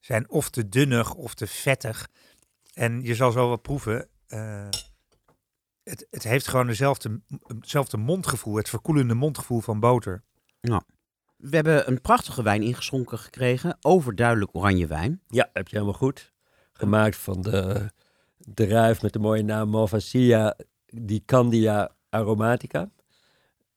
zijn 0.00 0.30
of 0.30 0.50
te 0.50 0.68
dunnig 0.68 1.14
of 1.14 1.34
te 1.34 1.46
vettig. 1.46 2.08
En 2.74 3.02
je 3.02 3.14
zal 3.14 3.32
zo 3.32 3.46
wel 3.48 3.56
proeven. 3.56 4.08
eh, 4.26 4.68
het, 5.82 6.06
het 6.10 6.22
heeft 6.22 6.48
gewoon 6.48 6.66
dezelfde, 6.66 7.20
hetzelfde 7.46 7.96
mondgevoel. 7.96 8.54
Het 8.56 8.68
verkoelende 8.68 9.14
mondgevoel 9.14 9.60
van 9.60 9.80
boter. 9.80 10.24
We 11.36 11.56
hebben 11.56 11.88
een 11.88 12.00
prachtige 12.00 12.42
wijn 12.42 12.62
ingeschonken 12.62 13.18
gekregen, 13.18 13.76
overduidelijk 13.80 14.54
oranje 14.54 14.86
wijn. 14.86 15.22
Ja, 15.28 15.50
heb 15.52 15.68
je 15.68 15.74
helemaal 15.76 15.98
goed. 15.98 16.32
Gemaakt 16.72 17.16
van 17.16 17.40
de 17.42 17.90
druif 18.36 19.02
met 19.02 19.12
de 19.12 19.18
mooie 19.18 19.42
naam 19.42 19.68
Malvasia 19.68 20.56
di 20.92 21.22
Candia 21.24 21.90
aromatica. 22.10 22.90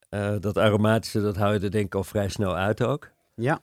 Eh, 0.10 0.36
dat 0.40 0.58
aromatische, 0.58 1.22
dat 1.22 1.36
hou 1.36 1.54
je 1.54 1.60
er 1.60 1.72
denk 1.72 1.86
ik 1.86 1.96
al 1.96 2.04
vrij 2.04 2.30
snel 2.30 2.56
uit 2.56 2.84
ook. 2.84 3.10
Ja. 3.36 3.62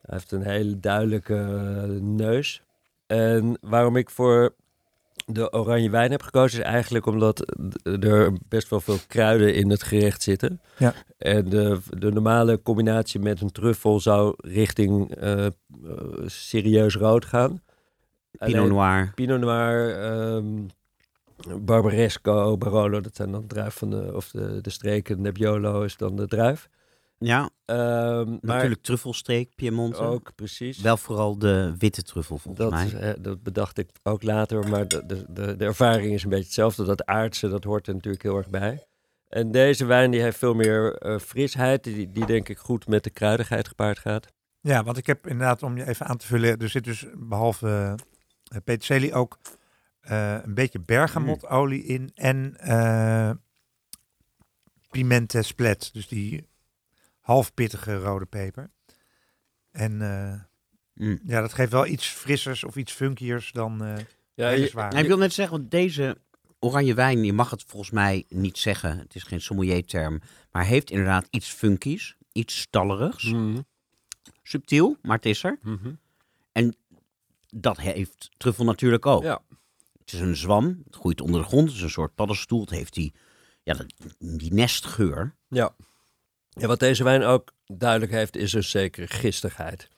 Hij 0.00 0.16
heeft 0.16 0.32
een 0.32 0.42
hele 0.42 0.80
duidelijke 0.80 1.34
eh, 1.34 2.00
neus. 2.00 2.62
En 3.06 3.58
waarom 3.60 3.96
ik 3.96 4.10
voor 4.10 4.54
de 5.26 5.52
oranje 5.52 5.90
wijn 5.90 6.10
heb 6.10 6.22
gekozen 6.22 6.58
is 6.58 6.64
eigenlijk 6.64 7.06
omdat 7.06 7.54
er 7.82 8.32
best 8.48 8.68
wel 8.68 8.80
veel 8.80 8.98
kruiden 9.06 9.54
in 9.54 9.70
het 9.70 9.82
gerecht 9.82 10.22
zitten. 10.22 10.60
Ja. 10.78 10.94
En 11.18 11.48
de, 11.48 11.78
de 11.90 12.12
normale 12.12 12.62
combinatie 12.62 13.20
met 13.20 13.40
een 13.40 13.52
truffel 13.52 14.00
zou 14.00 14.34
richting 14.36 15.14
eh, 15.14 15.46
serieus 16.26 16.94
rood 16.94 17.24
gaan. 17.24 17.62
Pinot 18.38 18.68
Noir. 18.68 19.12
Pinot 19.14 19.40
Noir, 19.40 20.00
ehm, 20.00 20.66
Barbaresco, 21.56 22.56
Barolo, 22.56 23.00
dat 23.00 23.16
zijn 23.16 23.30
dan 23.32 23.46
druif 23.46 23.74
van 23.74 23.90
de, 23.90 24.10
of 24.14 24.30
de, 24.30 24.60
de 24.60 24.70
streken. 24.70 25.20
Nebbiolo 25.20 25.82
is 25.82 25.96
dan 25.96 26.16
de 26.16 26.26
druif. 26.26 26.68
Ja, 27.18 27.50
Ehm, 27.64 28.30
maar 28.30 28.38
natuurlijk 28.42 28.82
truffelstreek, 28.82 29.54
Piemonte. 29.54 29.98
ook, 30.00 30.34
precies. 30.34 30.80
Wel 30.80 30.96
vooral 30.96 31.38
de 31.38 31.74
witte 31.78 32.02
truffel 32.02 32.38
volgens 32.38 32.64
Dat, 32.64 32.70
mij. 32.70 32.86
is, 32.86 32.92
eh, 32.94 33.10
dat 33.20 33.42
bedacht 33.42 33.78
ik 33.78 33.90
ook 34.02 34.22
later, 34.22 34.68
maar 34.68 34.88
de, 34.88 35.06
de, 35.06 35.24
de, 35.28 35.56
de 35.56 35.64
ervaring 35.64 36.12
is 36.12 36.22
een 36.22 36.28
beetje 36.28 36.44
hetzelfde. 36.44 36.84
Dat 36.84 37.04
aardse, 37.06 37.48
dat 37.48 37.64
hoort 37.64 37.86
er 37.86 37.94
natuurlijk 37.94 38.22
heel 38.22 38.36
erg 38.36 38.48
bij. 38.48 38.86
En 39.28 39.50
deze 39.50 39.84
wijn 39.84 40.10
die 40.10 40.20
heeft 40.20 40.38
veel 40.38 40.54
meer 40.54 40.94
eh, 40.94 41.18
frisheid, 41.18 41.84
die, 41.84 42.12
die 42.12 42.26
denk 42.26 42.48
ik 42.48 42.58
goed 42.58 42.86
met 42.86 43.04
de 43.04 43.10
kruidigheid 43.10 43.68
gepaard 43.68 43.98
gaat. 43.98 44.26
Ja, 44.60 44.84
want 44.84 44.96
ik 44.96 45.06
heb 45.06 45.26
inderdaad, 45.26 45.62
om 45.62 45.76
je 45.76 45.86
even 45.88 46.06
aan 46.06 46.16
te 46.16 46.26
vullen, 46.26 46.58
er 46.58 46.68
zit 46.68 46.84
dus 46.84 47.06
behalve 47.16 47.66
uh, 48.52 48.58
peterselie 48.64 49.14
ook 49.14 49.38
een 50.10 50.54
beetje 50.54 50.80
bergamotolie 50.80 51.84
in 51.84 52.10
en 52.14 52.56
uh, 52.64 53.30
pimenta 54.90 55.42
splet, 55.42 55.90
dus 55.92 56.08
die 56.08 56.48
half 57.20 57.54
pittige 57.54 57.96
rode 57.96 58.26
peper. 58.26 58.70
En 59.70 59.92
uh, 59.92 60.34
mm. 60.94 61.20
ja, 61.24 61.40
dat 61.40 61.52
geeft 61.52 61.72
wel 61.72 61.86
iets 61.86 62.06
frissers 62.06 62.64
of 62.64 62.76
iets 62.76 62.92
funkiers 62.92 63.52
dan 63.52 63.84
uh, 63.84 63.96
ja, 64.34 64.48
je, 64.48 64.70
ja, 64.74 64.90
ik 64.90 65.06
wil 65.06 65.18
net 65.18 65.32
zeggen, 65.32 65.58
want 65.58 65.70
deze 65.70 66.18
oranje 66.58 66.94
wijn, 66.94 67.24
je 67.24 67.32
mag 67.32 67.50
het 67.50 67.64
volgens 67.66 67.90
mij 67.90 68.24
niet 68.28 68.58
zeggen, 68.58 68.98
het 68.98 69.14
is 69.14 69.22
geen 69.22 69.40
sommelier-term, 69.40 70.20
maar 70.50 70.64
heeft 70.64 70.90
inderdaad 70.90 71.26
iets 71.30 71.48
funkies, 71.50 72.16
iets 72.32 72.60
stallerigs. 72.60 73.24
Mm 73.24 73.52
-hmm. 73.52 73.66
Subtiel, 74.42 74.96
maar 75.02 75.16
het 75.16 75.26
is 75.26 75.44
er. 75.44 75.58
Mm 75.62 75.78
-hmm. 75.82 75.98
En 76.52 76.76
dat 77.48 77.76
heeft 77.76 78.30
truffel 78.36 78.64
natuurlijk 78.64 79.06
ook. 79.06 79.22
Ja. 79.22 79.40
Het 80.10 80.20
is 80.20 80.26
een 80.26 80.36
zwam, 80.36 80.82
het 80.84 80.96
groeit 80.96 81.20
onder 81.20 81.40
de 81.40 81.46
grond, 81.46 81.68
het 81.68 81.76
is 81.76 81.82
een 81.82 81.90
soort 81.90 82.14
paddenstoel. 82.14 82.60
Het 82.60 82.70
heeft 82.70 82.94
die, 82.94 83.14
ja, 83.62 83.76
die 84.18 84.52
nestgeur. 84.52 85.34
Ja. 85.48 85.74
ja, 86.48 86.66
wat 86.66 86.80
deze 86.80 87.04
wijn 87.04 87.22
ook 87.22 87.52
duidelijk 87.66 88.12
heeft, 88.12 88.36
is 88.36 88.52
een 88.52 88.64
zekere 88.64 89.06
gistigheid. 89.06 89.88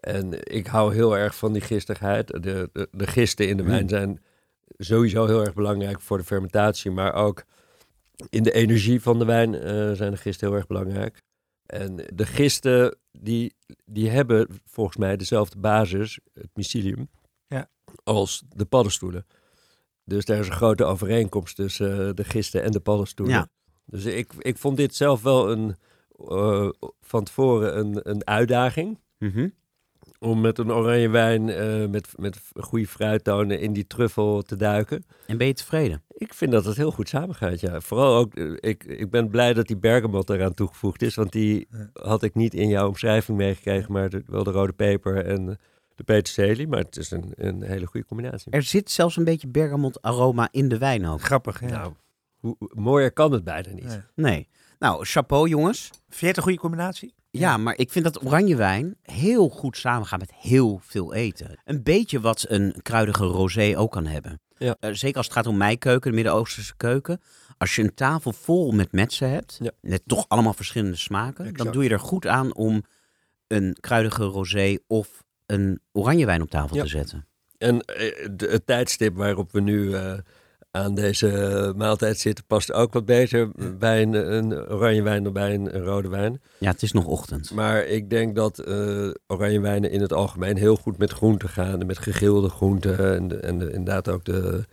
En 0.00 0.54
ik 0.54 0.66
hou 0.66 0.94
heel 0.94 1.16
erg 1.16 1.34
van 1.34 1.52
die 1.52 1.62
gistigheid. 1.62 2.26
De, 2.26 2.70
de, 2.72 2.88
de 2.90 3.06
gisten 3.06 3.48
in 3.48 3.56
de 3.56 3.62
wijn 3.62 3.88
zijn 3.88 4.22
sowieso 4.78 5.26
heel 5.26 5.40
erg 5.40 5.54
belangrijk 5.54 6.00
voor 6.00 6.18
de 6.18 6.24
fermentatie, 6.24 6.90
maar 6.90 7.14
ook 7.14 7.44
in 8.28 8.42
de 8.42 8.52
energie 8.52 9.02
van 9.02 9.18
de 9.18 9.24
wijn 9.24 9.54
uh, 9.54 9.92
zijn 9.92 10.10
de 10.10 10.16
gisten 10.16 10.48
heel 10.48 10.56
erg 10.56 10.66
belangrijk. 10.66 11.22
En 11.66 11.96
de 12.14 12.26
gisten, 12.26 12.96
die, 13.12 13.54
die 13.84 14.10
hebben 14.10 14.48
volgens 14.64 14.96
mij 14.96 15.16
dezelfde 15.16 15.58
basis, 15.58 16.18
het 16.32 16.50
mycelium, 16.54 17.10
ja. 17.46 17.70
als 18.04 18.42
de 18.48 18.64
paddenstoelen. 18.64 19.26
Dus 20.10 20.24
daar 20.24 20.38
is 20.38 20.46
een 20.46 20.52
grote 20.52 20.84
overeenkomst 20.84 21.56
tussen 21.56 22.06
uh, 22.06 22.10
de 22.14 22.24
gisten 22.24 22.62
en 22.62 22.70
de 22.70 22.80
paddenstoelen. 22.80 23.36
Ja. 23.36 23.48
Dus 23.84 24.04
ik, 24.04 24.32
ik 24.38 24.58
vond 24.58 24.76
dit 24.76 24.94
zelf 24.94 25.22
wel 25.22 25.50
een, 25.50 25.76
uh, 26.28 26.68
van 27.00 27.24
tevoren 27.24 27.78
een, 27.78 28.00
een 28.02 28.26
uitdaging. 28.26 28.98
Mm 29.18 29.30
-hmm. 29.30 29.52
Om 30.18 30.40
met 30.40 30.58
een 30.58 30.72
oranje 30.72 31.08
wijn 31.08 31.48
uh, 31.48 31.86
met, 31.86 32.08
met 32.16 32.40
goede 32.54 32.86
fruittonen 32.86 33.60
in 33.60 33.72
die 33.72 33.86
truffel 33.86 34.42
te 34.42 34.56
duiken. 34.56 35.04
En 35.26 35.38
ben 35.38 35.46
je 35.46 35.54
tevreden? 35.54 36.02
Ik 36.08 36.34
vind 36.34 36.52
dat 36.52 36.64
het 36.64 36.76
heel 36.76 36.90
goed 36.90 37.08
samengaat, 37.08 37.60
ja. 37.60 37.80
Vooral 37.80 38.16
ook, 38.16 38.36
uh, 38.36 38.56
ik, 38.60 38.84
ik 38.84 39.10
ben 39.10 39.28
blij 39.28 39.52
dat 39.52 39.66
die 39.66 39.76
bergamot 39.76 40.30
eraan 40.30 40.54
toegevoegd 40.54 41.02
is. 41.02 41.14
Want 41.14 41.32
die 41.32 41.68
had 41.92 42.22
ik 42.22 42.34
niet 42.34 42.54
in 42.54 42.68
jouw 42.68 42.88
omschrijving 42.88 43.38
meegekregen. 43.38 43.92
Maar 43.92 44.08
de, 44.08 44.22
wel 44.26 44.44
de 44.44 44.50
rode 44.50 44.72
peper 44.72 45.26
en 45.26 45.58
de 46.00 46.12
peterselie. 46.12 46.68
Maar 46.68 46.78
het 46.78 46.96
is 46.96 47.10
een, 47.10 47.32
een 47.34 47.62
hele 47.62 47.86
goede 47.86 48.06
combinatie. 48.06 48.52
Er 48.52 48.62
zit 48.62 48.90
zelfs 48.90 49.16
een 49.16 49.24
beetje 49.24 49.48
bergamot 49.48 50.02
aroma 50.02 50.48
in 50.50 50.68
de 50.68 50.78
wijn 50.78 51.06
ook. 51.06 51.22
Grappig, 51.22 51.60
ja. 51.60 51.66
Nou, 51.66 51.92
hoe, 52.36 52.56
mooier 52.74 53.12
kan 53.12 53.32
het 53.32 53.44
bijna 53.44 53.72
niet. 53.72 53.84
Nee. 53.84 54.00
nee. 54.14 54.48
Nou, 54.78 55.04
chapeau 55.04 55.48
jongens. 55.48 55.90
Vind 56.08 56.20
je 56.20 56.26
het 56.26 56.36
een 56.36 56.42
goede 56.42 56.58
combinatie? 56.58 57.14
Ja, 57.30 57.56
maar 57.56 57.78
ik 57.78 57.90
vind 57.90 58.04
dat 58.04 58.24
oranje 58.24 58.56
wijn 58.56 58.96
heel 59.02 59.48
goed 59.48 59.76
samengaat 59.76 60.20
met 60.20 60.32
heel 60.34 60.80
veel 60.82 61.14
eten. 61.14 61.60
Een 61.64 61.82
beetje 61.82 62.20
wat 62.20 62.44
een 62.48 62.74
kruidige 62.82 63.24
rosé 63.24 63.74
ook 63.76 63.92
kan 63.92 64.06
hebben. 64.06 64.40
Ja. 64.56 64.76
Uh, 64.80 64.90
zeker 64.92 65.16
als 65.16 65.26
het 65.26 65.34
gaat 65.34 65.46
om 65.46 65.56
mijn 65.56 65.78
keuken, 65.78 66.10
de 66.10 66.16
Midden-Oosterse 66.16 66.76
keuken. 66.76 67.20
Als 67.58 67.74
je 67.74 67.82
een 67.82 67.94
tafel 67.94 68.32
vol 68.32 68.72
met 68.72 68.92
metsen 68.92 69.30
hebt, 69.30 69.58
ja. 69.62 69.70
met 69.80 70.02
toch 70.06 70.24
allemaal 70.28 70.52
verschillende 70.52 70.96
smaken, 70.96 71.44
exact. 71.44 71.62
dan 71.62 71.72
doe 71.72 71.82
je 71.82 71.90
er 71.90 72.00
goed 72.00 72.26
aan 72.26 72.54
om 72.54 72.82
een 73.46 73.76
kruidige 73.80 74.24
rosé 74.24 74.78
of 74.86 75.24
een 75.50 75.80
oranje 75.92 76.26
wijn 76.26 76.42
op 76.42 76.50
tafel 76.50 76.76
ja. 76.76 76.82
te 76.82 76.88
zetten. 76.88 77.26
En 77.58 77.78
de, 78.36 78.48
het 78.50 78.66
tijdstip 78.66 79.16
waarop 79.16 79.52
we 79.52 79.60
nu 79.60 79.82
uh, 79.82 80.12
aan 80.70 80.94
deze 80.94 81.72
maaltijd 81.76 82.18
zitten 82.18 82.44
past 82.44 82.72
ook 82.72 82.92
wat 82.92 83.04
beter 83.04 83.50
bij 83.78 84.02
een, 84.02 84.34
een 84.34 84.52
oranje 84.52 85.02
wijn 85.02 85.22
dan 85.22 85.32
bij 85.32 85.54
een, 85.54 85.74
een, 85.74 85.82
rode 85.82 86.08
wijn. 86.08 86.40
Ja, 86.58 86.70
het 86.70 86.82
is 86.82 86.92
nog 86.92 87.06
ochtend. 87.06 87.50
Maar 87.50 87.84
ik 87.84 88.10
denk 88.10 88.34
dat 88.34 88.68
uh, 88.68 89.10
oranje 89.26 89.60
wijnen 89.60 89.90
in 89.90 90.00
het 90.00 90.12
algemeen 90.12 90.56
heel 90.56 90.76
goed 90.76 90.98
met 90.98 91.10
groenten 91.10 91.48
gaan. 91.48 91.80
En 91.80 91.86
met 91.86 91.98
gegilde 91.98 92.48
groenten 92.48 93.14
en, 93.14 93.28
de, 93.28 93.36
en 93.36 93.58
de, 93.58 93.64
inderdaad 93.64 94.08
ook 94.08 94.24
de 94.24 94.64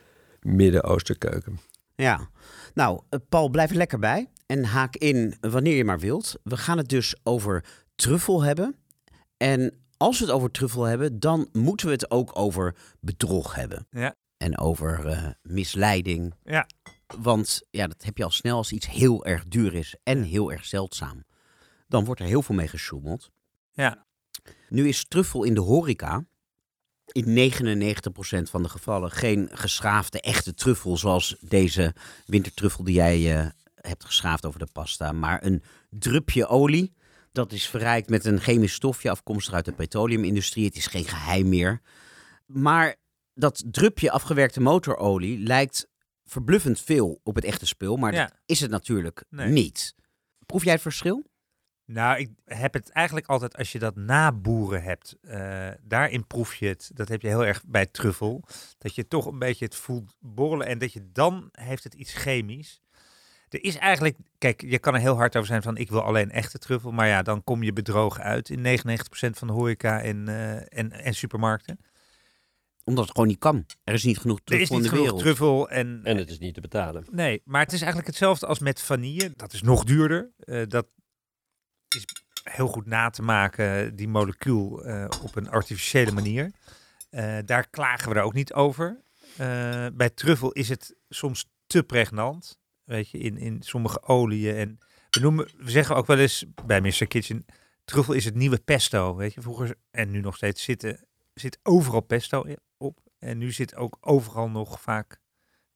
Midden-Oosterkeuken. 0.41 1.59
Ja, 1.95 2.30
nou, 2.73 3.01
Paul, 3.30 3.49
blijf 3.49 3.69
er 3.69 3.75
lekker 3.75 3.99
bij. 3.99 4.30
En 4.45 4.63
haak 4.63 4.95
in 4.95 5.36
wanneer 5.39 5.75
je 5.75 5.86
maar 5.86 5.99
wilt. 5.99 6.36
We 6.43 6.57
gaan 6.57 6.78
het 6.78 6.89
dus 6.89 7.15
over 7.23 7.63
truffel 7.95 8.43
hebben. 8.43 8.75
En 9.38 9.73
als 9.97 10.19
we 10.19 10.25
het 10.25 10.33
over 10.33 10.51
truffel 10.51 10.83
hebben, 10.83 11.19
dan 11.19 11.49
moeten 11.51 11.87
we 11.87 11.93
het 11.93 12.11
ook 12.11 12.31
over 12.33 12.75
bedrog 12.99 13.55
hebben. 13.55 13.87
Ja. 13.91 14.15
En 14.37 14.57
over 14.57 15.05
eh, 15.05 15.29
misleiding. 15.41 16.33
Ja. 16.43 16.67
Want 17.17 17.61
ja, 17.71 17.87
dat 17.87 18.03
heb 18.03 18.17
je 18.17 18.23
al 18.23 18.31
snel 18.31 18.57
als 18.57 18.71
iets 18.71 18.87
heel 18.87 19.25
erg 19.25 19.45
duur 19.47 19.73
is 19.73 19.95
en 20.03 20.23
heel 20.23 20.51
erg 20.51 20.65
zeldzaam. 20.65 21.25
Dan 21.87 22.05
wordt 22.05 22.21
er 22.21 22.27
heel 22.27 22.41
veel 22.41 22.55
mee 22.55 22.67
gesjoemeld. 22.67 23.31
Ja. 23.71 24.05
Nu 24.69 24.87
is 24.87 25.07
truffel 25.07 25.43
in 25.43 25.53
de 25.53 25.61
horeca 25.61 26.25
in 27.11 27.51
99% 27.51 28.49
van 28.49 28.63
de 28.63 28.69
gevallen 28.69 29.11
geen 29.11 29.49
geschaafde 29.51 30.21
echte 30.21 30.53
truffel 30.53 30.97
zoals 30.97 31.35
deze 31.39 31.95
wintertruffel 32.25 32.83
die 32.83 32.93
jij 32.93 33.37
eh, 33.37 33.47
hebt 33.75 34.05
geschaafd 34.05 34.45
over 34.45 34.59
de 34.59 34.67
pasta, 34.73 35.11
maar 35.11 35.43
een 35.43 35.63
drupje 35.89 36.47
olie. 36.47 36.95
Dat 37.38 37.51
is 37.51 37.67
verrijkt 37.69 38.09
met 38.09 38.25
een 38.25 38.39
chemisch 38.39 38.73
stofje 38.73 39.09
afkomstig 39.09 39.53
uit 39.53 39.65
de 39.65 39.71
petroleumindustrie. 39.71 40.65
Het 40.65 40.75
is 40.75 40.88
geen 40.88 41.05
geheim 41.05 41.49
meer. 41.49 41.81
Maar 42.45 42.95
dat 43.33 43.63
drupje 43.65 44.11
afgewerkte 44.11 44.61
motorolie 44.61 45.39
lijkt 45.39 45.88
verbluffend 46.25 46.81
veel 46.81 47.19
op 47.23 47.35
het 47.35 47.43
echte 47.43 47.65
spul, 47.65 47.97
maar 47.97 48.13
Ja. 48.13 48.25
dat 48.25 48.38
is 48.45 48.59
het 48.59 48.71
natuurlijk 48.71 49.23
Nee. 49.29 49.47
niet. 49.51 49.95
Proef 50.45 50.63
jij 50.63 50.73
het 50.73 50.81
verschil? 50.81 51.23
Nou, 51.85 52.19
ik 52.19 52.29
heb 52.45 52.73
het 52.73 52.89
eigenlijk 52.89 53.27
altijd 53.27 53.57
als 53.57 53.71
je 53.71 53.79
dat 53.79 53.95
naboeren 53.95 54.83
hebt. 54.83 55.15
eh, 55.21 55.69
daarin 55.81 56.27
proef 56.27 56.55
je 56.55 56.67
het. 56.67 56.91
Dat 56.93 57.07
heb 57.07 57.21
je 57.21 57.27
heel 57.27 57.45
erg 57.45 57.63
bij 57.67 57.85
truffel. 57.85 58.43
Dat 58.77 58.95
je 58.95 59.07
toch 59.07 59.25
een 59.25 59.39
beetje 59.39 59.65
het 59.65 59.75
voelt 59.75 60.15
borrelen. 60.19 60.67
En 60.67 60.77
dat 60.77 60.93
je 60.93 61.11
dan 61.11 61.49
heeft 61.51 61.83
het 61.83 61.93
iets 61.93 62.13
chemisch. 62.13 62.81
Er 63.49 63.63
is 63.63 63.75
eigenlijk, 63.75 64.17
kijk, 64.37 64.61
je 64.61 64.79
kan 64.79 64.93
er 64.93 64.99
heel 64.99 65.15
hard 65.15 65.35
over 65.35 65.47
zijn 65.47 65.61
van 65.61 65.77
ik 65.77 65.89
wil 65.89 66.01
alleen 66.01 66.31
echte 66.31 66.57
truffel. 66.57 66.91
Maar 66.91 67.07
ja, 67.07 67.21
dan 67.21 67.43
kom 67.43 67.63
je 67.63 67.73
bedrogen 67.73 68.23
uit 68.23 68.49
in 68.49 68.79
99% 68.79 69.37
van 69.37 69.47
de 69.47 69.53
horeca 69.53 70.01
en, 70.01 70.27
eh, 70.27 70.79
en, 70.79 70.91
en 70.91 71.13
supermarkten. 71.13 71.79
Omdat 72.83 73.03
het 73.03 73.13
gewoon 73.13 73.27
niet 73.27 73.39
kan. 73.39 73.65
Er 73.83 73.93
is 73.93 74.03
niet 74.03 74.17
genoeg 74.17 74.39
Er 74.45 74.59
is 74.59 74.67
truffel 74.67 74.75
in 74.75 74.81
niet 74.81 74.91
de 74.91 74.97
genoeg 74.97 75.11
wereld. 75.11 75.23
truffel 75.23 75.69
en, 75.69 76.01
En 76.03 76.17
het 76.17 76.29
is 76.29 76.39
niet 76.39 76.53
te 76.53 76.61
betalen. 76.61 77.05
Nee, 77.11 77.41
maar 77.45 77.61
het 77.61 77.71
is 77.73 77.79
eigenlijk 77.79 78.07
hetzelfde 78.07 78.45
als 78.45 78.59
met 78.59 78.81
vanille. 78.81 79.33
Dat 79.35 79.53
is 79.53 79.61
nog 79.61 79.83
duurder. 79.83 80.31
Eh, 80.39 80.61
dat 80.67 80.87
is 81.95 82.05
heel 82.43 82.67
goed 82.67 82.85
na 82.85 83.09
te 83.09 83.21
maken, 83.21 83.95
die 83.95 84.07
molecuul, 84.07 84.83
eh, 84.83 85.05
op 85.23 85.35
een 85.35 85.49
artificiële 85.49 86.11
manier. 86.11 86.51
Eh, 87.09 87.37
daar 87.45 87.69
klagen 87.69 88.09
we 88.09 88.15
er 88.15 88.23
ook 88.23 88.33
niet 88.33 88.53
over. 88.53 89.01
Eh, 89.37 89.85
bij 89.93 90.09
truffel 90.09 90.51
is 90.51 90.69
het 90.69 90.95
soms 91.09 91.49
te 91.67 91.83
pregnant. 91.83 92.59
Weet 92.88 93.09
je, 93.09 93.17
in, 93.17 93.38
in 93.38 93.61
sommige 93.61 94.03
oliën. 94.03 94.55
En 94.55 94.79
we, 95.09 95.19
noemen, 95.19 95.49
we 95.57 95.71
zeggen 95.71 95.95
ook 95.95 96.05
wel 96.05 96.17
eens 96.17 96.45
bij 96.65 96.81
Mr. 96.81 97.07
Kitchen, 97.07 97.45
truffel 97.85 98.13
is 98.13 98.25
het 98.25 98.35
nieuwe 98.35 98.59
pesto. 98.59 99.15
Weet 99.15 99.33
je, 99.33 99.41
vroeger 99.41 99.75
en 99.91 100.11
nu 100.11 100.21
nog 100.21 100.35
steeds 100.35 100.63
zitten, 100.63 101.07
zit 101.33 101.59
overal 101.63 102.01
pesto 102.01 102.45
op. 102.77 102.99
En 103.19 103.38
nu 103.38 103.51
zit 103.51 103.75
ook 103.75 103.97
overal 104.01 104.49
nog 104.49 104.81
vaak 104.81 105.19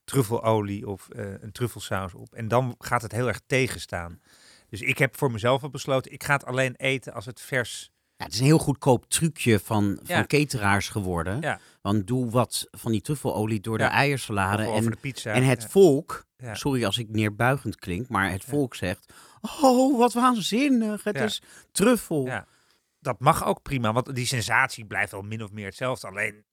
truffelolie 0.03 0.87
of 0.87 1.09
eh, 1.09 1.41
een 1.41 1.51
truffelsaus 1.51 2.13
op. 2.13 2.33
En 2.33 2.47
dan 2.47 2.75
gaat 2.77 3.01
het 3.01 3.11
heel 3.11 3.27
erg 3.27 3.41
tegenstaan. 3.45 4.21
Dus 4.69 4.81
ik 4.81 4.97
heb 4.97 5.17
voor 5.17 5.31
mezelf 5.31 5.63
al 5.63 5.69
besloten, 5.69 6.11
ik 6.11 6.23
ga 6.23 6.33
het 6.33 6.45
alleen 6.45 6.75
eten 6.75 7.13
als 7.13 7.25
het 7.25 7.41
vers... 7.41 7.90
Ja, 8.21 8.27
het 8.27 8.33
is 8.33 8.39
een 8.39 8.45
heel 8.45 8.57
goedkoop 8.59 9.05
trucje 9.09 9.59
van, 9.59 9.99
van 10.03 10.15
Ja. 10.15 10.25
cateraars 10.25 10.89
geworden. 10.89 11.41
Ja. 11.41 11.59
Want 11.81 12.07
doe 12.07 12.29
wat 12.29 12.67
van 12.71 12.91
die 12.91 13.01
truffelolie 13.01 13.59
door 13.59 13.77
de 13.77 13.83
eiersalade. 13.83 14.63
of 14.63 14.69
over 14.69 14.83
En, 14.85 14.91
de 14.91 14.97
pizza. 14.97 15.31
en 15.33 15.43
het 15.43 15.65
volk, 15.65 16.25
sorry 16.51 16.85
als 16.85 16.97
ik 16.97 17.09
neerbuigend 17.09 17.75
klink, 17.75 18.07
maar 18.09 18.31
het 18.31 18.43
volk 18.43 18.75
zegt... 18.75 19.13
Oh, 19.61 19.97
wat 19.97 20.13
waanzinnig, 20.13 21.03
het 21.03 21.15
is 21.15 21.41
truffel. 21.71 22.29
Dat 22.99 23.19
mag 23.19 23.45
ook 23.45 23.61
prima, 23.61 23.93
want 23.93 24.15
die 24.15 24.25
sensatie 24.25 24.85
blijft 24.85 25.11
wel 25.11 25.21
min 25.21 25.43
of 25.43 25.51
meer 25.51 25.65
hetzelfde. 25.65 26.07
Alleen 26.07 26.45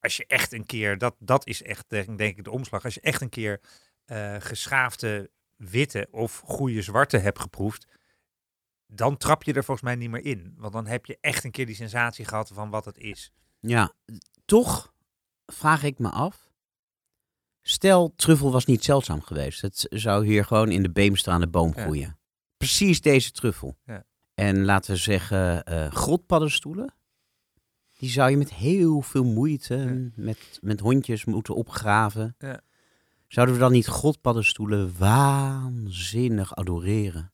als 0.00 0.16
je 0.16 0.24
echt 0.26 0.52
een 0.52 0.66
keer, 0.66 0.98
dat, 0.98 1.14
dat 1.18 1.46
is 1.46 1.62
echt 1.62 1.84
denk 1.88 2.18
denk 2.18 2.38
ik 2.38 2.44
de 2.44 2.50
omslag. 2.50 2.84
Als 2.84 2.94
je 2.94 3.00
echt 3.00 3.20
een 3.20 3.28
keer 3.28 3.60
eh, 4.04 4.36
geschaafde 4.38 5.30
witte 5.56 6.08
of 6.10 6.42
goede 6.44 6.82
zwarte 6.82 7.18
hebt 7.18 7.38
geproefd, 7.40 7.86
dan 8.86 9.16
trap 9.16 9.42
je 9.42 9.52
er 9.52 9.64
volgens 9.64 9.86
mij 9.86 9.94
niet 9.96 10.10
meer 10.10 10.24
in. 10.24 10.54
Want 10.56 10.72
dan 10.72 10.86
heb 10.86 11.06
je 11.06 11.18
echt 11.20 11.44
een 11.44 11.50
keer 11.50 11.66
die 11.66 11.74
sensatie 11.74 12.24
gehad 12.24 12.50
van 12.54 12.70
wat 12.70 12.84
het 12.84 12.98
is. 12.98 13.32
Ja, 13.60 13.92
toch 14.44 14.92
vraag 15.46 15.82
ik 15.82 15.98
me 15.98 16.08
af. 16.08 16.44
Stel, 17.62 18.12
truffel 18.16 18.52
was 18.52 18.64
niet 18.64 18.84
zeldzaam 18.84 19.20
geweest. 19.22 19.60
Het 19.62 19.86
zou 19.90 20.26
hier 20.26 20.44
gewoon 20.44 20.70
in 20.70 20.82
de 20.82 20.90
beemstra 20.90 21.32
aan 21.32 21.40
de 21.40 21.48
boom 21.48 21.72
Ja. 21.76 21.82
groeien. 21.82 22.18
Precies 22.56 23.00
deze 23.00 23.30
truffel. 23.32 23.76
Ja. 23.84 24.04
En 24.34 24.64
laten 24.64 24.90
we 24.90 24.96
zeggen, 25.00 25.64
grotpaddenstoelen. 25.92 26.94
Die 27.98 28.10
zou 28.10 28.30
je 28.30 28.36
met 28.36 28.54
heel 28.54 29.00
veel 29.02 29.24
moeite, 29.24 30.10
met, 30.14 30.58
met 30.62 30.80
hondjes 30.80 31.24
moeten 31.24 31.54
opgraven. 31.54 32.34
Ja. 32.38 32.60
Zouden 33.28 33.54
we 33.54 33.60
dan 33.60 33.72
niet 33.72 33.86
grotpaddenstoelen 33.86 34.98
waanzinnig 34.98 36.54
adoreren? 36.56 37.32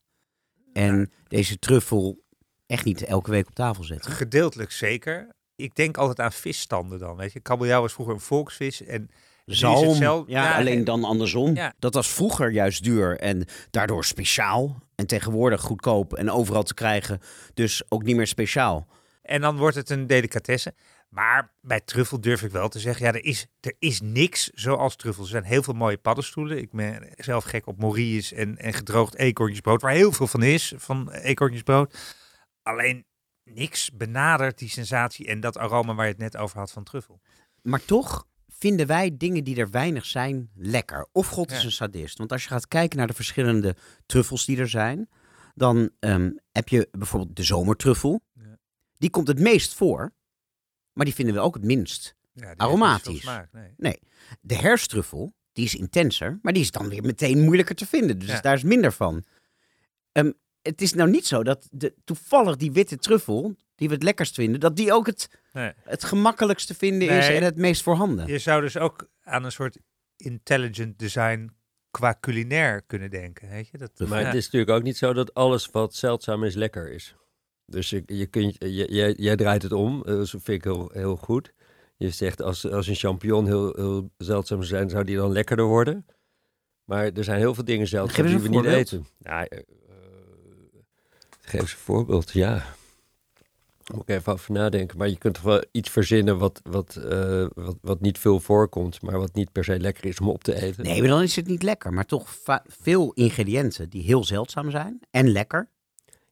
En 0.73 1.13
deze 1.29 1.59
truffel 1.59 2.21
echt 2.67 2.85
niet 2.85 3.03
elke 3.05 3.31
week 3.31 3.47
op 3.47 3.55
tafel 3.55 3.85
zetten? 3.85 4.13
Gedeeltelijk 4.13 4.71
zeker. 4.71 5.29
Ik 5.57 5.75
denk 5.75 5.97
altijd 5.97 6.21
aan 6.21 6.33
visstanden 6.33 6.99
dan. 6.99 7.17
Weet 7.17 7.33
je, 7.33 7.41
kabeljauw 7.41 7.81
was 7.81 7.93
vroeger 7.93 8.15
een 8.15 8.21
volksvis 8.21 8.83
en 8.83 9.11
Zalm, 9.47 9.99
ja, 10.01 10.25
ja, 10.27 10.57
alleen 10.57 10.79
en- 10.79 10.85
dan 10.85 11.05
andersom. 11.05 11.55
Ja. 11.55 11.75
Dat 11.79 11.95
was 11.95 12.09
vroeger 12.09 12.51
juist 12.51 12.85
duur 12.85 13.19
en 13.19 13.45
daardoor 13.71 14.05
speciaal. 14.05 14.83
En 14.95 15.07
tegenwoordig 15.07 15.61
goedkoop 15.61 16.15
en 16.15 16.31
overal 16.31 16.63
te 16.63 16.75
krijgen. 16.75 17.21
Dus 17.55 17.83
ook 17.89 18.03
niet 18.03 18.17
meer 18.17 18.27
speciaal. 18.27 18.87
En 19.23 19.41
dan 19.41 19.57
wordt 19.57 19.77
het 19.77 19.91
een 19.91 20.07
delicatesse. 20.07 20.75
Maar 21.13 21.55
bij 21.61 21.81
truffel 21.81 22.21
durf 22.21 22.43
ik 22.43 22.51
wel 22.51 22.69
te 22.69 22.79
zeggen, 22.79 23.07
ja, 23.07 23.13
er 23.13 23.25
is, 23.25 23.47
er 23.61 23.75
is 23.79 24.01
niks 24.01 24.49
zoals 24.55 24.97
truffel. 24.97 25.23
Er 25.23 25.29
zijn 25.29 25.45
heel 25.45 25.63
veel 25.63 25.75
mooie 25.75 25.97
paddenstoelen. 25.99 26.59
Ik 26.59 26.71
ben 26.71 27.09
zelf 27.17 27.45
gek 27.45 27.67
op 27.67 27.79
Maurice 27.79 28.35
en, 28.35 28.57
en 28.59 28.73
gedroogd 28.73 29.17
eekhoorntjesbrood, 29.17 29.83
waar 29.83 29.93
heel 29.93 30.13
veel 30.13 30.27
van 30.27 30.43
is, 30.43 30.73
van 30.77 31.11
eekhoorntjesbrood. 31.11 32.17
Alleen 32.63 33.05
niks 33.45 33.91
benadert 33.91 34.59
die 34.59 34.69
sensatie 34.69 35.27
en 35.27 35.41
dat 35.41 35.59
aroma 35.59 35.95
waar 35.95 36.07
je 36.07 36.13
het 36.13 36.21
net 36.21 36.37
over 36.37 36.59
had 36.59 36.73
van 36.73 36.85
truffel. 36.85 37.21
Maar 37.63 37.85
toch 37.85 38.27
vinden 38.49 38.87
wij 38.87 39.17
dingen 39.17 39.45
die 39.45 39.57
er 39.57 39.71
weinig 39.71 40.05
zijn 40.05 40.51
lekker. 40.55 41.09
Of 41.13 41.27
God 41.29 41.51
is 41.51 41.59
Ja. 41.59 41.65
een 41.65 41.73
sadist. 41.73 42.19
Want 42.19 42.33
als 42.33 42.43
je 42.43 42.49
gaat 42.49 42.69
kijken 42.69 42.99
naar 42.99 43.07
de 43.07 43.15
verschillende 43.15 43.77
truffels 44.07 44.45
die 44.45 44.59
er 44.59 44.69
zijn, 44.69 45.09
dan 45.55 45.91
ehm, 45.99 46.31
heb 46.53 46.69
je 46.69 46.89
bijvoorbeeld 46.93 47.37
de 47.37 47.43
zomertruffel. 47.43 48.21
Ja. 48.35 48.59
Die 48.99 49.11
komt 49.11 49.29
het 49.29 49.39
meest 49.41 49.75
voor, 49.75 50.13
maar 50.93 51.05
die 51.05 51.15
vinden 51.15 51.35
we 51.35 51.41
ook 51.41 51.55
het 51.55 51.65
minst. 51.65 52.15
Ja, 52.35 52.55
Aromatisch. 52.57 53.21
smaak, 53.21 53.49
nee. 53.77 53.99
De 54.41 54.55
herstruffel, 54.57 55.33
die 55.53 55.65
is 55.65 55.75
intenser, 55.75 56.39
maar 56.43 56.53
die 56.53 56.63
is 56.63 56.71
dan 56.71 56.89
weer 56.89 57.03
meteen 57.03 57.41
moeilijker 57.45 57.75
te 57.75 57.87
vinden. 57.87 58.19
Dus 58.19 58.29
Ja. 58.29 58.41
daar 58.41 58.55
is 58.55 58.63
minder 58.63 58.93
van. 58.93 59.25
Ehm, 60.13 60.33
het 60.63 60.83
is 60.83 60.93
nou 60.95 61.11
niet 61.11 61.27
zo 61.27 61.43
dat 61.43 61.69
de, 61.71 61.95
toevallig 62.05 62.57
die 62.57 62.73
witte 62.73 62.97
truffel, 62.99 63.55
die 63.75 63.89
we 63.89 63.95
het 63.95 64.03
lekkerst 64.03 64.35
vinden, 64.35 64.61
dat 64.61 64.77
die 64.77 64.93
ook 64.93 65.07
het, 65.07 65.29
Nee. 65.53 65.73
het 65.85 66.05
gemakkelijk 66.05 66.59
te 66.59 66.75
vinden 66.75 67.09
is 67.09 67.27
Nee. 67.29 67.37
en 67.37 67.43
het 67.43 67.57
meest 67.57 67.83
voorhanden. 67.83 68.27
Je 68.27 68.39
zou 68.39 68.61
dus 68.61 68.77
ook 68.77 69.09
aan 69.23 69.45
een 69.45 69.53
soort 69.53 69.79
intelligent 70.17 70.99
design 70.99 71.51
qua 71.91 72.17
culinair 72.21 72.83
kunnen 72.83 73.11
denken. 73.11 73.49
Weet 73.49 73.69
je? 73.69 73.79
Dat, 73.79 73.99
Maar 73.99 74.21
ja. 74.21 74.27
het 74.27 74.35
is 74.35 74.45
natuurlijk 74.45 74.71
ook 74.73 74.83
niet 74.83 74.97
zo 74.97 75.13
dat 75.13 75.35
alles 75.35 75.67
wat 75.71 75.95
zeldzaam 75.95 76.45
is 76.45 76.55
lekker 76.55 76.91
is. 76.93 77.15
Dus 77.73 77.91
je, 77.91 78.03
je 78.07 78.27
kunt, 78.27 78.57
je, 78.59 78.87
jij, 78.93 79.15
jij 79.17 79.37
draait 79.37 79.63
het 79.63 79.73
om, 79.73 80.03
eh, 80.05 80.15
dat 80.15 80.31
vind 80.31 80.49
ik 80.49 80.65
heel, 80.65 80.91
heel 80.93 81.17
goed. 81.17 81.53
Je 81.97 82.11
zegt 82.11 82.43
als, 82.43 82.71
als 82.71 82.87
een 82.87 82.95
champignon 82.95 83.47
heel, 83.47 83.73
heel 83.77 84.11
zeldzaam 84.17 84.63
zou 84.63 84.77
zijn, 84.79 84.91
zou 84.91 85.05
die 85.05 85.17
dan 85.17 85.33
lekkerder 85.33 85.65
worden. 85.65 86.07
Maar 86.85 87.05
er 87.13 87.25
zijn 87.25 87.39
heel 87.39 87.55
veel 87.55 87.65
dingen 87.65 87.87
zeldzaam 87.87 88.27
die 88.27 88.39
we 88.39 88.49
niet 88.49 88.65
eten. 88.65 89.07
Nou, 89.19 89.47
eh, 89.49 89.59
eh, 89.59 89.65
geef 91.41 91.61
eens 91.61 91.73
een 91.73 91.79
voorbeeld, 91.79 92.33
ja. 92.33 92.65
Moet 93.95 94.03
ik 94.03 94.09
even 94.09 94.33
over 94.33 94.53
nadenken. 94.53 94.99
Maar 94.99 95.09
je 95.09 95.19
kunt 95.19 95.35
toch 95.35 95.43
wel 95.43 95.65
iets 95.71 95.91
verzinnen 95.91 96.39
wat, 96.39 96.61
wat, 96.65 96.95
wat, 97.55 97.77
wat 97.81 98.01
niet 98.01 98.19
veel 98.19 98.41
voorkomt, 98.41 99.03
maar 99.03 99.19
wat 99.19 99.35
niet 99.35 99.53
per 99.53 99.65
se 99.65 99.81
lekker 99.81 100.05
is 100.05 100.21
om 100.21 100.29
op 100.29 100.45
te 100.45 100.63
eten. 100.63 100.85
Nee, 100.85 101.01
maar 101.01 101.09
dan 101.09 101.23
is 101.23 101.37
het 101.37 101.47
niet 101.47 101.63
lekker. 101.63 101.93
Maar 101.93 102.07
toch 102.07 102.39
veel 102.67 103.13
ingrediënten 103.13 103.91
die 103.91 104.03
heel 104.03 104.25
zeldzaam 104.25 104.71
zijn 104.71 105.01
en 105.11 105.29
lekker. 105.29 105.71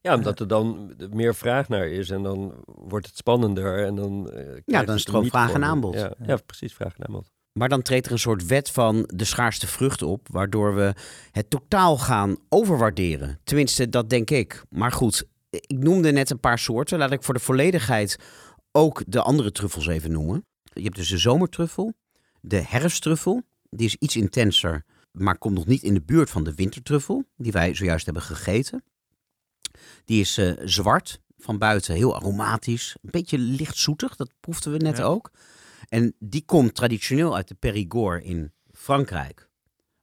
Ja, 0.01 0.15
omdat 0.15 0.41
er 0.41 0.49
dan 0.49 0.95
meer 1.11 1.35
vraag 1.35 1.69
naar 1.69 1.89
is 1.89 2.11
en 2.11 2.23
dan 2.23 2.55
wordt 2.65 3.07
het 3.07 3.17
spannender 3.17 3.87
en 3.87 3.95
dan... 3.95 4.31
eh, 4.31 4.45
krijgt 4.65 4.87
dan 4.87 4.95
is 4.95 5.01
het 5.01 5.11
gewoon 5.11 5.27
vraag 5.27 5.53
en 5.53 5.65
aanbod. 5.65 5.95
Ja, 5.95 6.13
ja, 6.27 6.37
precies, 6.47 6.75
vraag 6.75 6.97
en 6.99 7.07
aanbod. 7.07 7.31
Maar 7.53 7.69
dan 7.69 7.83
treedt 7.83 8.07
er 8.07 8.13
een 8.13 8.19
soort 8.19 8.47
wet 8.47 8.71
van 8.71 9.11
de 9.15 9.25
schaarste 9.25 9.67
vrucht 9.67 10.03
op, 10.03 10.29
waardoor 10.31 10.75
we 10.75 10.95
het 11.31 11.51
totaal 11.51 11.99
gaan 11.99 12.37
overwaarderen. 12.49 13.41
Tenminste, 13.45 13.89
dat 13.89 14.11
denk 14.11 14.31
ik. 14.31 14.63
Maar 14.69 14.93
goed, 14.93 15.25
ik 15.51 15.79
noemde 15.79 16.13
net 16.13 16.31
een 16.31 16.41
paar 16.41 16.59
soorten. 16.59 16.99
Laat 16.99 17.13
ik 17.13 17.23
voor 17.23 17.35
de 17.35 17.41
volledigheid 17.41 18.19
ook 18.73 19.03
de 19.07 19.23
andere 19.23 19.53
truffels 19.53 19.87
even 19.87 20.13
noemen. 20.13 20.47
Je 20.73 20.83
hebt 20.83 20.97
dus 20.97 21.09
de 21.09 21.19
zomertruffel, 21.19 21.93
de 22.41 22.63
herfsttruffel. 22.67 23.43
Die 23.71 23.87
is 23.87 23.97
iets 23.97 24.17
intenser 24.17 24.85
maar 25.13 25.39
komt 25.39 25.55
nog 25.55 25.67
niet 25.67 25.83
in 25.83 25.95
de 25.95 26.03
buurt 26.03 26.31
van 26.31 26.45
de 26.45 26.55
wintertruffel, 26.55 27.25
die 27.37 27.53
wij 27.53 27.75
zojuist 27.75 28.05
hebben 28.05 28.23
gegeten. 28.23 28.85
Die 30.05 30.21
is 30.21 30.39
eh, 30.39 30.53
zwart, 30.65 31.21
van 31.39 31.59
buiten 31.59 31.95
heel 31.95 32.17
aromatisch, 32.17 32.97
een 33.03 33.11
beetje 33.11 33.39
licht 33.39 33.77
zoetig, 33.77 34.17
dat 34.17 34.33
proefden 34.41 34.73
we 34.73 34.79
net 34.79 34.97
Ja. 34.97 35.05
ook. 35.05 35.31
En 35.89 36.15
die 36.19 36.45
komt 36.45 36.75
traditioneel 36.75 37.37
uit 37.37 37.49
de 37.49 37.55
Périgord 37.55 38.25
in 38.25 38.53
Frankrijk. 38.73 39.49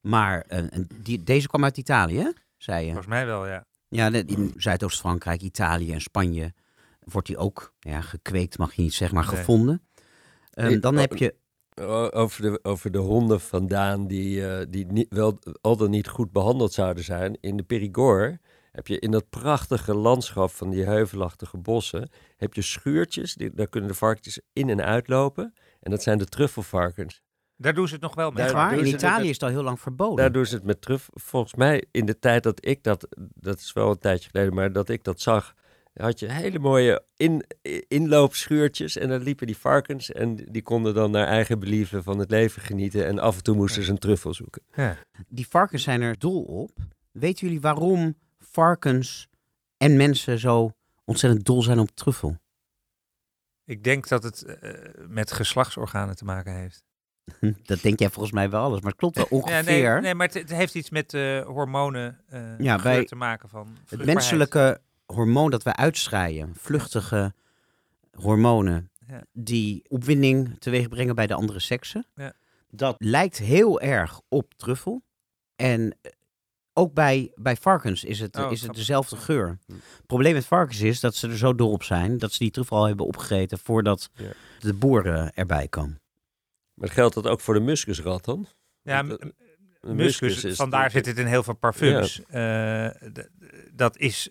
Maar 0.02 0.42
eh, 0.42 0.64
die, 1.02 1.24
deze 1.24 1.48
kwam 1.48 1.64
uit 1.64 1.78
Italië, 1.78 2.34
zei 2.58 2.80
je? 2.80 2.86
Volgens 2.88 3.08
mij 3.08 3.26
wel, 3.26 3.48
ja. 3.48 3.66
Ja, 3.90 4.12
in 4.12 4.54
Zuidoost-Frankrijk, 4.58 5.42
Italië 5.42 5.92
en 5.94 6.02
Spanje 6.02 6.54
wordt 7.00 7.28
die 7.28 7.38
ook 7.38 7.74
ja, 7.80 8.02
gekweekt, 8.02 8.58
mag 8.58 8.74
je 8.74 8.82
niet 8.82 8.94
zeggen, 8.94 9.18
maar 9.18 9.28
Nee. 9.28 9.36
gevonden. 9.36 9.82
Ehm, 10.52 10.80
dan 10.80 10.94
oh, 10.96 11.00
heb 11.02 11.16
je 11.16 11.36
O- 11.82 12.10
Over 12.12 12.42
de, 12.42 12.60
over 12.64 12.92
de 12.92 12.98
honden 12.98 13.42
vandaan 13.42 14.08
die, 14.08 14.48
eh, 14.48 14.66
die 14.70 14.86
niet, 14.86 15.06
wel 15.10 15.40
al 15.62 15.78
dan 15.78 15.90
niet 15.90 16.08
goed 16.08 16.32
behandeld 16.32 16.74
zouden 16.74 17.04
zijn. 17.04 17.38
In 17.42 17.58
de 17.58 17.64
Périgord 17.64 18.38
heb 18.78 18.88
je 18.88 19.00
in 19.00 19.12
dat 19.12 19.30
prachtige 19.30 19.94
landschap 19.94 20.50
van 20.52 20.70
die 20.70 20.84
heuvelachtige 20.84 21.58
bossen... 21.58 22.10
heb 22.36 22.54
je 22.54 22.62
schuurtjes, 22.62 23.34
die, 23.34 23.52
daar 23.54 23.68
kunnen 23.68 23.90
de 23.90 23.96
varkens 23.96 24.40
in 24.54 24.70
en 24.70 24.84
uitlopen. 24.84 25.54
En 25.80 25.92
dat 25.92 26.04
zijn 26.04 26.18
de 26.18 26.26
truffelvarkens. 26.26 27.22
Daar 27.56 27.74
doen 27.74 27.88
ze 27.88 27.94
het 27.94 28.02
nog 28.04 28.16
wel 28.16 28.32
mee. 28.32 28.44
Echt 28.44 28.54
Daar 28.54 28.62
waar? 28.62 28.70
doen 28.70 28.80
In 28.80 28.86
ze 28.86 28.92
het 28.92 29.02
Italië 29.02 29.18
met- 29.20 29.26
is 29.30 29.34
het 29.34 29.44
al 29.44 29.50
heel 29.50 29.64
lang 29.64 29.80
verboden. 29.80 30.16
Daar 30.16 30.32
doen 30.32 30.46
ze 30.46 30.56
het 30.56 30.64
met 30.64 30.82
truffel. 30.82 31.14
Volgens 31.16 31.56
mij 31.56 31.84
in 31.92 32.06
de 32.06 32.20
tijd 32.20 32.44
dat 32.44 32.66
ik 32.66 32.84
dat... 32.84 33.08
Dat 33.36 33.60
is 33.60 33.74
wel 33.74 33.90
een 33.90 33.98
tijdje 33.98 34.30
geleden, 34.30 34.54
maar 34.54 34.72
dat 34.72 34.90
ik 34.90 35.04
dat 35.04 35.22
zag... 35.22 35.54
had 35.94 36.20
je 36.20 36.32
hele 36.32 36.60
mooie 36.60 37.04
in, 37.16 37.44
inloopschuurtjes. 37.88 38.98
En 38.98 39.10
dan 39.10 39.22
liepen 39.22 39.48
die 39.48 39.58
varkens 39.58 40.12
en 40.12 40.36
die 40.36 40.62
konden 40.62 40.94
dan 40.94 41.12
naar 41.12 41.28
eigen 41.28 41.60
believen 41.60 42.04
van 42.04 42.20
het 42.20 42.32
leven 42.32 42.62
genieten. 42.62 43.06
En 43.06 43.20
af 43.20 43.38
en 43.38 43.44
toe 43.44 43.56
moesten 43.56 43.84
ze 43.84 43.92
een 43.92 43.98
truffel 43.98 44.34
zoeken. 44.34 44.62
Ja. 44.76 44.98
Die 45.28 45.48
varkens 45.48 45.84
zijn 45.84 46.02
er 46.02 46.20
dol 46.20 46.42
op. 46.44 46.72
Weten 47.12 47.46
jullie 47.48 47.62
waarom 47.62 48.16
varkens 48.62 49.28
en 49.78 49.98
mensen 49.98 50.40
zo 50.40 50.72
ontzettend 51.06 51.46
dol 51.46 51.62
zijn 51.62 51.80
op 51.80 51.90
truffel? 51.94 52.38
Ik 53.66 53.84
denk 53.84 54.08
dat 54.08 54.24
het 54.24 54.44
eh, 54.44 54.72
met 55.08 55.32
geslachtsorganen 55.32 56.16
te 56.16 56.26
maken 56.26 56.54
heeft. 56.56 56.84
Dat 57.64 57.82
denk 57.82 58.00
jij 58.00 58.10
volgens 58.10 58.34
mij 58.34 58.50
wel 58.50 58.64
alles, 58.64 58.80
maar 58.82 58.90
het 58.92 59.00
klopt 59.00 59.16
wel 59.16 59.26
Ja, 59.30 59.36
ongeveer. 59.36 59.92
nee, 59.94 60.02
nee, 60.02 60.16
maar 60.16 60.28
het, 60.28 60.36
het 60.36 60.50
heeft 60.50 60.76
iets 60.76 60.90
met 60.90 61.14
eh, 61.14 61.42
hormonen 61.46 62.20
eh, 62.28 62.60
Ja, 62.60 63.04
te 63.04 63.16
maken 63.16 63.50
van 63.50 63.78
het 63.88 64.06
menselijke 64.06 64.82
hormoon 65.06 65.52
dat 65.52 65.64
wij 65.64 65.74
uitschaaien, 65.74 66.56
vluchtige 66.56 67.34
hormonen, 68.12 68.92
Ja. 69.08 69.24
die 69.34 69.86
opwinding 69.88 70.60
teweeg 70.60 70.88
brengen 70.88 71.16
bij 71.16 71.28
de 71.28 71.34
andere 71.34 71.60
seksen, 71.60 72.06
Ja. 72.16 72.34
dat 72.70 72.96
lijkt 72.98 73.38
heel 73.38 73.82
erg 73.82 74.22
op 74.28 74.54
truffel. 74.54 75.02
En 75.56 75.98
ook 76.78 76.94
bij, 76.94 77.32
bij 77.36 77.56
varkens 77.56 78.04
is 78.04 78.20
het, 78.20 78.38
Oh, 78.38 78.52
is 78.52 78.62
het 78.62 78.74
dezelfde 78.74 79.16
geur. 79.16 79.58
Het 79.68 80.06
probleem 80.06 80.34
met 80.34 80.46
varkens 80.46 80.82
is 80.82 81.00
dat 81.00 81.16
ze 81.16 81.28
er 81.28 81.38
zo 81.38 81.56
dol 81.56 81.72
op 81.72 81.84
zijn 81.84 82.18
dat 82.18 82.32
ze 82.32 82.38
die 82.40 82.52
truffel 82.52 82.78
al 82.78 82.86
hebben 82.88 83.06
opgegeten 83.06 83.60
voordat 83.60 84.10
Ja. 84.16 84.32
de 84.60 84.74
boer 84.74 85.06
eh, 85.14 85.28
erbij 85.34 85.68
kan. 85.68 86.00
Maar 86.74 86.90
geldt 86.90 87.16
dat 87.16 87.28
ook 87.28 87.42
voor 87.42 87.54
de 87.54 87.60
muskusrat 87.60 88.26
dan? 88.26 88.48
Ja, 88.82 89.00
Een 89.82 89.96
muskus, 89.96 90.44
is 90.44 90.56
vandaar 90.56 90.86
de- 90.86 90.90
zit 90.92 91.06
het 91.06 91.18
in 91.18 91.26
heel 91.26 91.44
veel 91.44 91.54
parfums. 91.56 92.22
Eh, 92.28 92.88
dat, 93.74 93.98
is, 93.98 94.30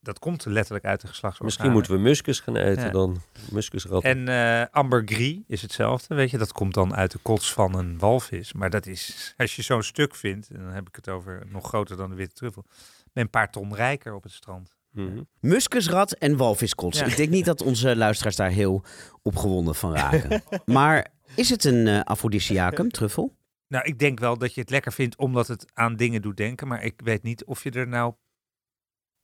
dat 0.00 0.18
komt 0.18 0.44
letterlijk 0.44 0.84
uit 0.84 1.00
de 1.00 1.06
geslachtsorganen. 1.06 1.44
Misschien 1.44 1.72
moeten 1.72 1.92
we 1.92 1.98
muskus 1.98 2.40
gaan 2.40 2.56
eten 2.56 2.84
Ja. 2.84 2.90
dan. 2.90 3.20
Muskusrat. 3.50 4.02
En 4.02 4.28
eh 4.28 4.64
ambergris 4.70 5.38
is 5.46 5.62
hetzelfde, 5.62 6.14
weet 6.14 6.30
je. 6.30 6.38
Dat 6.38 6.52
komt 6.52 6.74
dan 6.74 6.94
uit 6.94 7.10
de 7.10 7.18
kots 7.18 7.52
van 7.52 7.74
een 7.78 7.98
walvis. 7.98 8.52
Maar 8.52 8.70
dat 8.70 8.86
is, 8.86 9.34
als 9.36 9.56
je 9.56 9.62
zo'n 9.62 9.82
stuk 9.82 10.14
vindt, 10.14 10.48
en 10.50 10.62
dan 10.62 10.72
heb 10.72 10.88
ik 10.88 10.96
het 10.96 11.08
over 11.08 11.42
nog 11.48 11.66
groter 11.66 11.96
dan 11.96 12.10
de 12.10 12.16
witte 12.16 12.34
truffel, 12.34 12.62
ben 12.68 13.10
je 13.12 13.20
een 13.20 13.30
paar 13.30 13.50
ton 13.50 13.74
rijker 13.74 14.14
op 14.14 14.22
het 14.22 14.32
strand. 14.32 14.76
Mhm. 14.92 15.22
Muskusrat 15.40 16.12
en 16.12 16.36
walviskots. 16.36 16.98
Ja. 16.98 17.04
Ik 17.06 17.16
denk 17.16 17.30
niet 17.30 17.44
dat 17.44 17.62
onze 17.62 17.96
luisteraars 17.96 18.36
daar 18.36 18.50
heel 18.50 18.82
opgewonden 19.22 19.74
van 19.74 19.94
raken. 20.02 20.42
maar 20.64 21.06
is 21.34 21.50
het 21.50 21.64
een 21.64 22.04
afrodisiacum, 22.04 22.90
truffel? 22.90 23.36
Nou, 23.68 23.84
ik 23.84 23.98
denk 23.98 24.18
wel 24.18 24.38
dat 24.38 24.54
je 24.54 24.60
het 24.60 24.70
lekker 24.70 24.92
vindt 24.92 25.16
omdat 25.16 25.48
het 25.48 25.64
aan 25.74 25.96
dingen 25.96 26.22
doet 26.22 26.36
denken. 26.36 26.68
Maar 26.68 26.82
ik 26.84 27.00
weet 27.04 27.22
niet 27.22 27.44
of 27.44 27.62
je 27.62 27.70
er 27.70 27.88
nou 27.88 28.14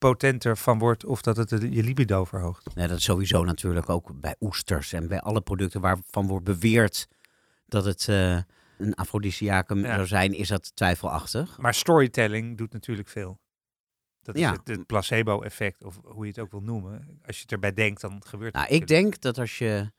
potenter 0.08 0.56
van 0.56 0.78
wordt 0.78 1.04
of 1.04 1.22
dat 1.22 1.36
het 1.36 1.50
je 1.50 1.82
libido 1.82 2.24
verhoogt. 2.24 2.74
Nee, 2.74 2.88
dat 2.88 2.98
is 2.98 3.04
sowieso 3.04 3.44
natuurlijk 3.44 3.88
ook 3.88 4.20
bij 4.20 4.36
oesters 4.40 4.92
en 4.92 5.08
bij 5.08 5.20
alle 5.20 5.40
producten 5.40 5.80
waarvan 5.80 6.26
wordt 6.26 6.44
beweerd 6.44 7.08
dat 7.66 7.84
het 7.84 8.08
eh, 8.08 8.38
een 8.78 8.94
afrodisiacum 8.94 9.78
Ja. 9.84 9.94
zou 9.94 10.06
zijn, 10.06 10.32
is 10.32 10.48
dat 10.48 10.76
twijfelachtig. 10.76 11.58
Maar 11.58 11.74
storytelling 11.74 12.58
doet 12.58 12.72
natuurlijk 12.72 13.08
veel. 13.08 13.38
Dat 14.22 14.34
is 14.34 14.40
Ja. 14.40 14.52
het, 14.52 14.68
het 14.68 14.86
placebo-effect, 14.86 15.84
of 15.84 15.98
hoe 16.02 16.24
je 16.24 16.30
het 16.30 16.38
ook 16.38 16.50
wil 16.50 16.60
noemen. 16.62 17.18
Als 17.26 17.36
je 17.36 17.42
het 17.42 17.52
erbij 17.52 17.72
denkt, 17.72 18.00
dan 18.00 18.22
gebeurt 18.26 18.54
Nou, 18.54 18.66
het. 18.66 18.74
ik 18.74 18.86
denk 18.86 19.20
dat 19.20 19.38
als 19.38 19.58
je 19.58 19.92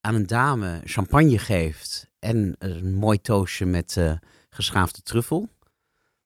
aan 0.00 0.14
een 0.14 0.26
dame 0.26 0.80
champagne 0.84 1.38
geeft 1.38 2.10
en 2.18 2.54
een 2.58 2.94
mooi 2.94 3.20
toastje 3.20 3.66
met 3.66 3.96
eh, 3.96 4.12
geschaafde 4.50 5.02
truffel, 5.02 5.48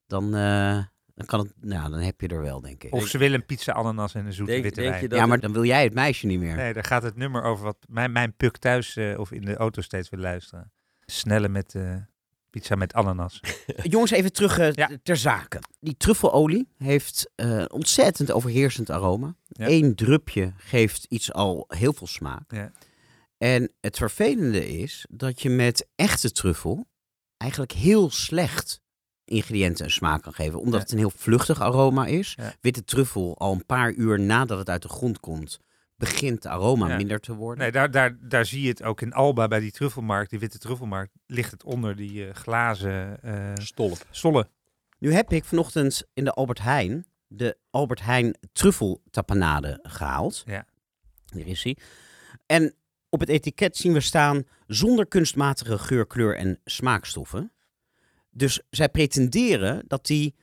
dan, 0.07 0.34
eh, 0.34 0.82
dan, 1.16 1.26
kan 1.26 1.40
het, 1.40 1.52
nou, 1.60 1.90
dan 1.90 1.98
heb 2.00 2.20
je 2.20 2.28
er 2.28 2.40
wel, 2.40 2.60
denk 2.60 2.84
ik. 2.84 2.92
Of 2.92 3.06
ze 3.06 3.18
willen 3.18 3.40
een 3.40 3.46
pizza 3.46 3.72
ananas 3.72 4.14
en 4.14 4.26
een 4.26 4.32
zoete 4.32 4.50
Denk- 4.52 4.62
witte 4.64 4.80
denk 4.80 4.90
wijn. 4.92 5.02
je 5.02 5.08
dat 5.08 5.18
ja, 5.18 5.24
maar 5.24 5.34
het- 5.34 5.42
dan 5.44 5.52
wil 5.52 5.64
jij 5.64 5.82
het 5.84 5.94
meisje 5.94 6.26
niet 6.26 6.38
meer. 6.40 6.56
Nee, 6.56 6.72
daar 6.72 6.84
gaat 6.84 7.02
het 7.02 7.16
nummer 7.16 7.42
over 7.42 7.64
wat 7.64 7.76
mijn, 7.88 8.12
mijn 8.12 8.34
puk 8.36 8.56
thuis 8.56 8.96
eh, 8.96 9.18
of 9.18 9.32
in 9.32 9.40
de 9.44 9.56
auto 9.56 9.80
steeds 9.80 10.08
wil 10.08 10.20
luisteren. 10.20 10.72
Snelle 11.06 11.48
met 11.48 11.74
eh, 11.74 11.96
pizza 12.50 12.74
met 12.74 12.92
ananas. 12.92 13.40
Jongens, 13.82 14.10
even 14.10 14.32
terug 14.32 14.58
eh, 14.58 14.72
Ja. 14.72 14.90
ter 15.02 15.16
zake. 15.16 15.58
Die 15.80 15.96
truffelolie 15.96 16.68
heeft 16.78 17.30
eh, 17.34 17.64
ontzettend 17.68 18.32
overheersend 18.32 18.90
aroma. 18.90 19.34
Ja. 19.48 19.68
Eén 19.68 19.94
drupje 19.94 20.52
geeft 20.56 21.04
iets 21.08 21.32
al 21.32 21.64
heel 21.68 21.92
veel 21.92 22.06
smaak. 22.06 22.52
Ja. 22.52 22.72
En 23.38 23.72
het 23.80 23.96
vervelende 23.96 24.68
is 24.78 25.06
dat 25.10 25.42
je 25.42 25.50
met 25.50 25.86
echte 25.94 26.30
truffel 26.32 26.86
eigenlijk 27.36 27.72
heel 27.72 28.10
slecht 28.10 28.80
ingrediënten 29.27 29.85
een 29.85 29.91
smaak 29.91 30.22
kan 30.22 30.33
geven. 30.35 30.59
Omdat 30.59 30.74
Ja. 30.74 30.81
het 30.81 30.93
een 30.93 30.99
heel 30.99 31.12
vluchtig 31.16 31.61
aroma 31.61 32.07
is. 32.07 32.35
Ja. 32.37 32.53
Witte 32.61 32.85
truffel 32.85 33.39
al 33.39 33.53
een 33.53 33.66
paar 33.66 33.93
uur 33.93 34.20
nadat 34.20 34.59
het 34.59 34.68
uit 34.68 34.83
de 34.83 34.89
grond 34.89 35.20
komt, 35.20 35.59
begint 35.97 36.35
het 36.35 36.47
aroma 36.47 36.89
Ja. 36.89 36.97
minder 36.97 37.20
te 37.20 37.35
worden. 37.35 37.59
Nee, 37.62 37.72
daar, 37.72 37.91
daar, 37.91 38.16
daar 38.20 38.45
zie 38.47 38.62
je 38.62 38.68
het 38.68 38.83
ook 38.83 39.01
in 39.01 39.12
Alba 39.12 39.49
bij 39.49 39.61
die 39.61 39.70
truffelmarkt, 39.72 40.31
die 40.31 40.39
witte 40.39 40.59
truffelmarkt. 40.59 41.12
Ligt 41.27 41.51
het 41.51 41.64
onder 41.64 41.97
die 41.97 42.27
eh, 42.29 42.35
glazen 42.35 43.22
eh 43.22 43.53
Stolp. 43.55 44.07
stollen. 44.11 44.49
Nu 44.99 45.12
heb 45.12 45.33
ik 45.33 45.45
vanochtend 45.45 46.03
in 46.14 46.24
de 46.24 46.33
Albert 46.33 46.62
Heijn 46.62 47.07
de 47.29 47.57
Albert 47.70 48.03
Heijn 48.03 48.37
truffeltapenade 48.53 49.79
gehaald. 49.83 50.43
Ja. 50.47 50.64
Hier 51.35 51.47
is 51.47 51.62
hij. 51.62 51.77
En 52.47 52.74
op 53.09 53.20
het 53.20 53.29
etiket 53.29 53.77
zien 53.77 53.93
we 53.93 54.01
staan 54.01 54.45
zonder 54.66 55.07
kunstmatige 55.07 55.79
geur, 55.79 56.07
kleur 56.07 56.37
en 56.37 56.61
smaakstoffen. 56.64 57.51
Dus 58.37 58.61
zij 58.70 58.89
pretenderen 58.89 59.84
dat 59.87 60.07
die 60.07 60.34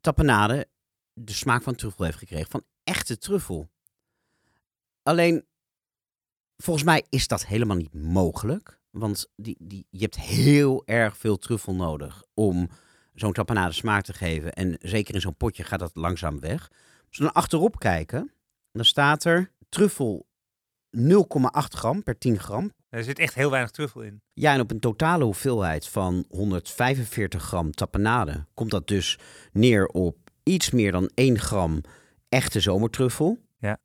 tapenade 0.00 0.68
de 1.12 1.32
smaak 1.32 1.62
van 1.62 1.74
truffel 1.74 2.04
heeft 2.04 2.18
gekregen, 2.18 2.50
van 2.50 2.64
echte 2.84 3.18
truffel. 3.18 3.70
Alleen, 5.02 5.44
volgens 6.56 6.84
mij 6.84 7.04
is 7.08 7.26
dat 7.26 7.46
helemaal 7.46 7.76
niet 7.76 7.94
mogelijk. 7.94 8.80
Want 8.90 9.30
die, 9.36 9.56
die, 9.58 9.86
je 9.90 10.02
hebt 10.02 10.18
heel 10.18 10.82
erg 10.86 11.16
veel 11.16 11.36
truffel 11.36 11.74
nodig 11.74 12.22
om 12.34 12.68
zo'n 13.14 13.32
tapenade 13.32 13.72
smaak 13.72 14.04
te 14.04 14.12
geven. 14.12 14.52
En 14.52 14.76
zeker 14.80 15.14
in 15.14 15.20
zo'n 15.20 15.36
potje 15.36 15.64
gaat 15.64 15.78
dat 15.78 15.94
langzaam 15.94 16.40
weg. 16.40 16.70
Als 17.08 17.18
we 17.18 17.24
dan 17.24 17.32
achterop 17.32 17.78
kijken, 17.78 18.32
dan 18.72 18.84
staat 18.84 19.24
er 19.24 19.52
truffel 19.68 20.26
0,8 20.98 21.08
gram 21.50 22.02
per 22.02 22.18
10 22.18 22.38
gram. 22.38 22.72
Er 22.90 23.04
zit 23.04 23.18
echt 23.18 23.34
heel 23.34 23.50
weinig 23.50 23.70
truffel 23.70 24.00
in. 24.00 24.22
Ja, 24.32 24.54
en 24.54 24.60
op 24.60 24.70
een 24.70 24.80
totale 24.80 25.24
hoeveelheid 25.24 25.88
van 25.88 26.24
145 26.28 27.42
gram 27.42 27.70
tapenade 27.70 28.46
komt 28.54 28.70
dat 28.70 28.88
dus 28.88 29.18
neer 29.52 29.86
op 29.86 30.16
iets 30.42 30.70
meer 30.70 30.92
dan 30.92 31.10
1 31.14 31.38
gram 31.38 31.80
echte 32.28 32.60
zomertruffel. 32.60 33.38
Ja. 33.58 33.78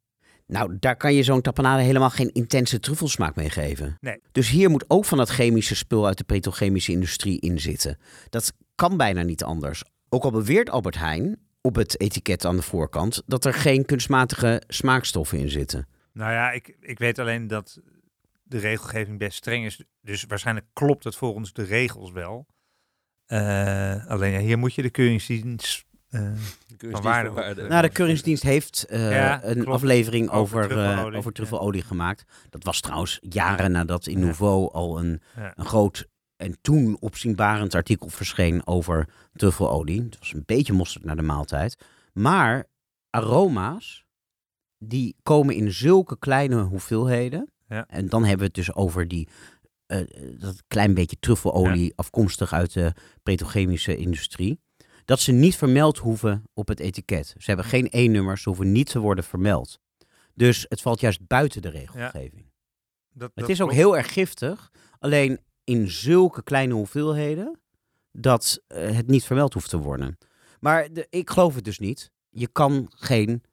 Nou, 0.47 0.77
daar 0.79 0.97
kan 0.97 1.13
je 1.13 1.23
zo'n 1.23 1.41
tapenade 1.41 1.81
helemaal 1.81 2.09
geen 2.09 2.31
intense 2.31 2.79
truffelsmaak 2.79 3.35
mee 3.35 3.49
geven. 3.49 3.97
Nee. 3.99 4.21
Dus 4.31 4.49
hier 4.49 4.69
moet 4.69 4.85
ook 4.87 5.05
van 5.05 5.17
dat 5.17 5.29
chemische 5.29 5.75
spul 5.75 6.05
uit 6.05 6.17
de 6.17 6.23
petrochemische 6.23 6.91
industrie 6.91 7.39
in 7.39 7.59
zitten. 7.59 7.97
Dat 8.29 8.53
kan 8.75 8.97
bijna 8.97 9.21
niet 9.21 9.43
anders. 9.43 9.83
Ook 10.09 10.23
al 10.23 10.31
beweert 10.31 10.69
Albert 10.69 10.97
Heijn 10.97 11.39
op 11.61 11.75
het 11.75 11.99
etiket 11.99 12.45
aan 12.45 12.55
de 12.55 12.61
voorkant 12.61 13.23
dat 13.25 13.45
er 13.45 13.53
geen 13.53 13.85
kunstmatige 13.85 14.61
smaakstoffen 14.67 15.37
in 15.37 15.49
zitten. 15.49 15.87
Nou 16.13 16.31
ja, 16.31 16.51
ik, 16.51 16.77
ik 16.79 16.99
weet 16.99 17.19
alleen 17.19 17.47
dat 17.47 17.79
de 18.47 18.57
regelgeving 18.57 19.17
best 19.19 19.37
streng 19.37 19.65
is. 19.65 19.83
Dus 20.01 20.23
waarschijnlijk 20.27 20.65
klopt 20.73 21.03
het 21.03 21.15
volgens 21.15 21.53
de 21.53 21.63
regels 21.63 22.11
wel. 22.11 22.45
Eh, 23.25 24.05
alleen 24.07 24.31
ja, 24.31 24.39
hier 24.39 24.57
moet 24.57 24.73
je 24.73 24.81
de 24.81 24.89
keuringsdienst... 24.89 25.85
eh, 26.09 26.31
Van 26.77 27.01
waarde 27.01 27.41
eh, 27.41 27.67
Nou, 27.69 27.81
de 27.81 27.89
Keuringsdienst 27.89 28.43
heeft 28.43 28.83
eh, 28.83 29.11
Ja, 29.11 29.43
een 29.43 29.53
klopt. 29.53 29.69
aflevering 29.69 30.29
Over 30.29 30.63
over, 30.63 30.77
eh, 30.77 30.83
truffelolie, 30.83 31.17
over 31.17 31.31
truffelolie 31.31 31.81
gemaakt. 31.81 32.23
Dat 32.49 32.63
was 32.63 32.79
trouwens 32.81 33.17
jaren 33.21 33.71
nadat 33.71 34.07
in 34.07 34.19
Ja. 34.19 34.25
Nouveau 34.25 34.71
al 34.71 34.99
een, 34.99 35.21
Ja. 35.35 35.53
een 35.55 35.65
groot 35.65 36.07
en 36.35 36.57
toen 36.61 36.97
opzienbarend 36.99 37.75
artikel 37.75 38.09
verscheen 38.09 38.67
over 38.67 39.09
truffelolie. 39.33 40.01
Het 40.01 40.19
was 40.19 40.33
een 40.33 40.43
beetje 40.45 40.73
mosterd 40.73 41.03
naar 41.03 41.15
de 41.15 41.21
maaltijd. 41.21 41.85
Maar 42.13 42.65
aroma's, 43.09 44.05
die 44.77 45.15
komen 45.23 45.55
in 45.55 45.71
zulke 45.71 46.17
kleine 46.19 46.61
hoeveelheden. 46.61 47.49
Ja. 47.67 47.85
En 47.87 48.09
dan 48.09 48.21
hebben 48.21 48.39
we 48.39 48.45
het 48.45 48.53
dus 48.53 48.73
over 48.73 49.07
die, 49.07 49.27
eh, 49.85 49.99
dat 50.39 50.63
klein 50.67 50.93
beetje 50.93 51.17
truffelolie 51.19 51.93
afkomstig 51.95 52.53
uit 52.53 52.73
de 52.73 52.93
petrochemische 53.23 53.97
industrie. 53.97 54.59
Dat 55.05 55.19
ze 55.19 55.31
niet 55.31 55.55
vermeld 55.55 55.97
hoeven 55.97 56.43
op 56.53 56.67
het 56.67 56.79
etiket. 56.79 57.27
Ze 57.27 57.45
hebben 57.45 57.65
geen 57.65 57.87
E-nummers, 57.89 58.41
ze 58.41 58.49
hoeven 58.49 58.71
niet 58.71 58.89
te 58.89 58.99
worden 58.99 59.23
vermeld. 59.23 59.79
Dus 60.33 60.65
het 60.69 60.81
valt 60.81 60.99
juist 60.99 61.27
buiten 61.27 61.61
de 61.61 61.69
regelgeving. 61.69 62.45
Dat, 63.11 63.31
Het 63.33 63.39
dat 63.39 63.49
is 63.49 63.61
ook 63.61 63.67
klopt. 63.67 63.81
heel 63.83 63.97
erg 63.97 64.13
giftig, 64.13 64.71
alleen 64.99 65.39
in 65.63 65.89
zulke 65.89 66.43
kleine 66.43 66.73
hoeveelheden 66.73 67.59
dat 68.11 68.61
eh, 68.67 68.91
het 68.91 69.07
niet 69.07 69.23
vermeld 69.23 69.53
hoeft 69.53 69.69
te 69.69 69.77
worden. 69.77 70.17
Maar 70.59 70.93
de, 70.93 71.07
ik 71.09 71.29
geloof 71.29 71.55
het 71.55 71.63
dus 71.63 71.79
niet. 71.79 72.11
Je 72.29 72.47
kan 72.47 72.87
geen 72.95 73.43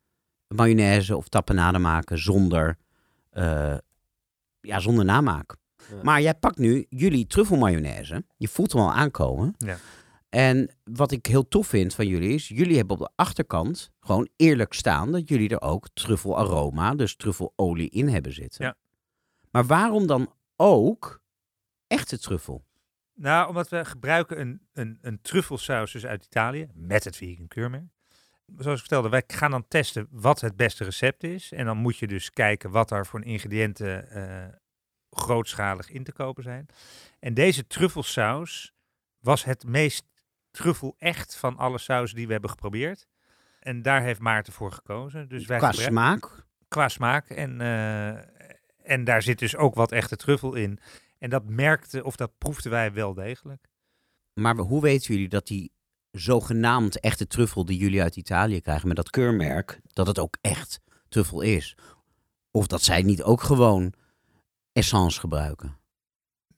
mayonaise 0.49 1.17
of 1.17 1.29
tapenade 1.29 1.79
maken 1.79 2.19
zonder, 2.19 2.77
eh, 3.31 3.77
ja, 4.63 4.81
zonder 4.81 5.05
namaak. 5.05 5.57
Ja. 5.91 6.03
Maar 6.03 6.23
jij 6.23 6.35
pakt 6.35 6.59
nu 6.59 6.87
jullie 6.89 7.27
truffelmayonaise. 7.27 8.25
Je 8.37 8.49
voelt 8.49 8.73
hem 8.73 8.83
al 8.83 8.93
aankomen. 8.93 9.55
Ja. 9.59 9.77
En 10.29 10.71
wat 10.85 11.11
ik 11.11 11.27
heel 11.27 11.49
tof 11.49 11.67
vind 11.67 11.95
van 11.95 12.07
jullie 12.07 12.35
is, 12.35 12.49
jullie 12.49 12.77
hebben 12.77 12.97
op 12.97 13.03
de 13.03 13.13
achterkant 13.17 13.91
gewoon 14.01 14.29
eerlijk 14.37 14.73
staan 14.73 15.13
dat 15.13 15.29
jullie 15.29 15.49
er 15.49 15.61
ook 15.61 15.89
truffelaroma, 15.95 16.95
dus 16.95 17.17
truffelolie 17.17 17.91
in 17.91 18.09
hebben 18.09 18.33
zitten. 18.33 18.65
Ja. 18.65 18.77
Maar 19.51 19.67
waarom 19.67 20.07
dan 20.07 20.33
ook 20.57 21.23
echte 21.87 22.19
truffel? 22.19 22.65
Nou, 23.15 23.49
omdat 23.49 23.69
we 23.69 23.85
gebruiken 23.85 24.41
een, 24.41 24.69
een, 24.73 24.99
een 25.01 25.21
truffelsaus 25.23 25.93
dus 25.93 26.07
uit 26.07 26.25
Italië 26.25 26.69
met 26.75 27.05
het 27.05 27.17
vegan 27.17 27.49
keurmerk. 27.49 27.92
Zoals 28.59 28.81
ik 28.81 28.87
vertelde, 28.87 29.09
wij 29.09 29.25
gaan 29.27 29.51
dan 29.51 29.69
testen 29.69 30.07
wat 30.11 30.41
het 30.41 30.57
beste 30.57 30.85
recept 30.85 31.25
is. 31.25 31.53
En 31.53 31.65
dan 31.65 31.77
moet 31.77 31.99
je 31.99 32.07
dus 32.07 32.33
kijken 32.33 32.71
wat 32.71 32.91
er 32.91 33.07
voor 33.07 33.25
ingrediënten 33.25 34.11
eh, 34.11 34.55
grootschalig 35.11 35.91
in 35.91 36.05
te 36.05 36.13
kopen 36.13 36.43
zijn. 36.43 36.67
En 37.19 37.35
deze 37.35 37.67
truffelsaus 37.67 38.73
was 39.19 39.45
het 39.45 39.65
meest 39.65 40.05
truffel 40.51 40.95
echt 40.99 41.37
van 41.37 41.57
alle 41.57 41.79
sausen 41.79 42.17
die 42.17 42.27
we 42.27 42.33
hebben 42.33 42.51
geprobeerd. 42.51 43.07
En 43.61 43.83
daar 43.83 44.03
heeft 44.03 44.21
Maarten 44.21 44.53
voor 44.53 44.73
gekozen. 44.73 45.29
Dus 45.29 45.47
wij 45.47 45.59
Qua 45.59 45.73
smaak? 45.73 46.45
qua 46.69 46.89
smaak. 46.89 47.29
En, 47.29 47.61
eh, 47.61 48.09
en 48.93 49.05
daar 49.05 49.23
zit 49.23 49.39
dus 49.39 49.57
ook 49.57 49.75
wat 49.75 49.93
echte 49.93 50.17
truffel 50.17 50.55
in. 50.55 50.79
En 51.19 51.31
dat 51.31 51.45
merkte, 51.45 52.05
of 52.05 52.17
dat 52.17 52.39
proefden 52.39 52.71
wij 52.71 52.93
wel 52.93 53.15
degelijk. 53.15 53.69
Maar 54.35 54.57
hoe 54.57 54.81
weten 54.83 55.15
jullie 55.15 55.29
dat 55.29 55.47
die 55.47 55.73
zogenaamd 56.13 57.01
echte 57.01 57.27
truffel 57.27 57.65
die 57.65 57.79
jullie 57.79 58.03
uit 58.03 58.17
Italië 58.17 58.61
krijgen 58.61 58.89
met 58.89 58.97
dat 58.97 59.11
keurmerk, 59.11 59.81
dat 59.93 60.07
het 60.07 60.19
ook 60.19 60.37
echt 60.41 60.81
truffel 61.09 61.41
is? 61.41 61.77
Of 62.51 62.67
dat 62.67 62.83
zij 62.83 63.03
niet 63.03 63.23
ook 63.23 63.43
gewoon 63.43 63.93
essence 64.73 65.21
gebruiken? 65.21 65.77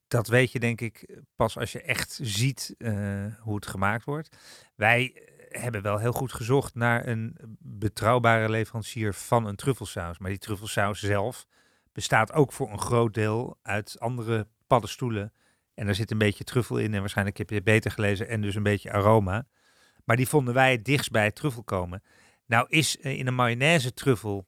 Dat 0.09 0.27
weet 0.27 0.53
je 0.53 0.61
denk 0.61 0.81
ik 0.81 1.21
pas 1.37 1.59
als 1.59 1.73
je 1.73 1.83
echt 1.83 2.19
ziet 2.23 2.75
eh, 2.79 3.25
hoe 3.41 3.55
het 3.55 3.67
gemaakt 3.67 4.05
wordt. 4.05 4.37
Wij 4.75 5.23
hebben 5.49 5.83
wel 5.83 5.99
heel 5.99 6.13
goed 6.13 6.33
gezocht 6.33 6.75
naar 6.75 7.07
een 7.07 7.37
betrouwbare 7.59 8.49
leverancier 8.49 9.15
van 9.15 9.47
een 9.47 9.57
truffelsaus. 9.57 10.19
Maar 10.19 10.31
die 10.31 10.39
truffelsaus 10.39 11.01
zelf 11.01 11.47
bestaat 11.93 12.33
ook 12.33 12.53
voor 12.53 12.71
een 12.71 12.81
groot 12.81 13.15
deel 13.15 13.59
uit 13.63 13.97
andere 14.01 14.47
paddenstoelen. 14.67 15.33
En 15.75 15.89
er 15.89 15.95
zit 15.95 16.11
een 16.11 16.19
beetje 16.19 16.45
truffel 16.45 16.79
in 16.79 16.95
en 16.95 17.01
waarschijnlijk 17.01 17.39
heb 17.39 17.49
je 17.49 17.55
het 17.55 17.65
beter 17.65 17.91
gelezen 17.91 18.29
en 18.29 18.41
dus 18.41 18.55
een 18.55 18.63
beetje 18.63 18.93
aroma. 18.93 19.47
Maar 20.05 20.17
die 20.17 20.29
vonden 20.29 20.55
wij 20.55 20.73
het 20.73 20.85
dichtst 20.85 21.11
bij 21.11 21.31
truffel 21.31 21.63
komen. 21.63 22.03
Nou 22.47 22.67
is 22.69 22.99
eh, 22.99 23.19
in 23.19 23.27
een 23.27 23.35
mayonaise 23.35 23.95
truffel 23.95 24.47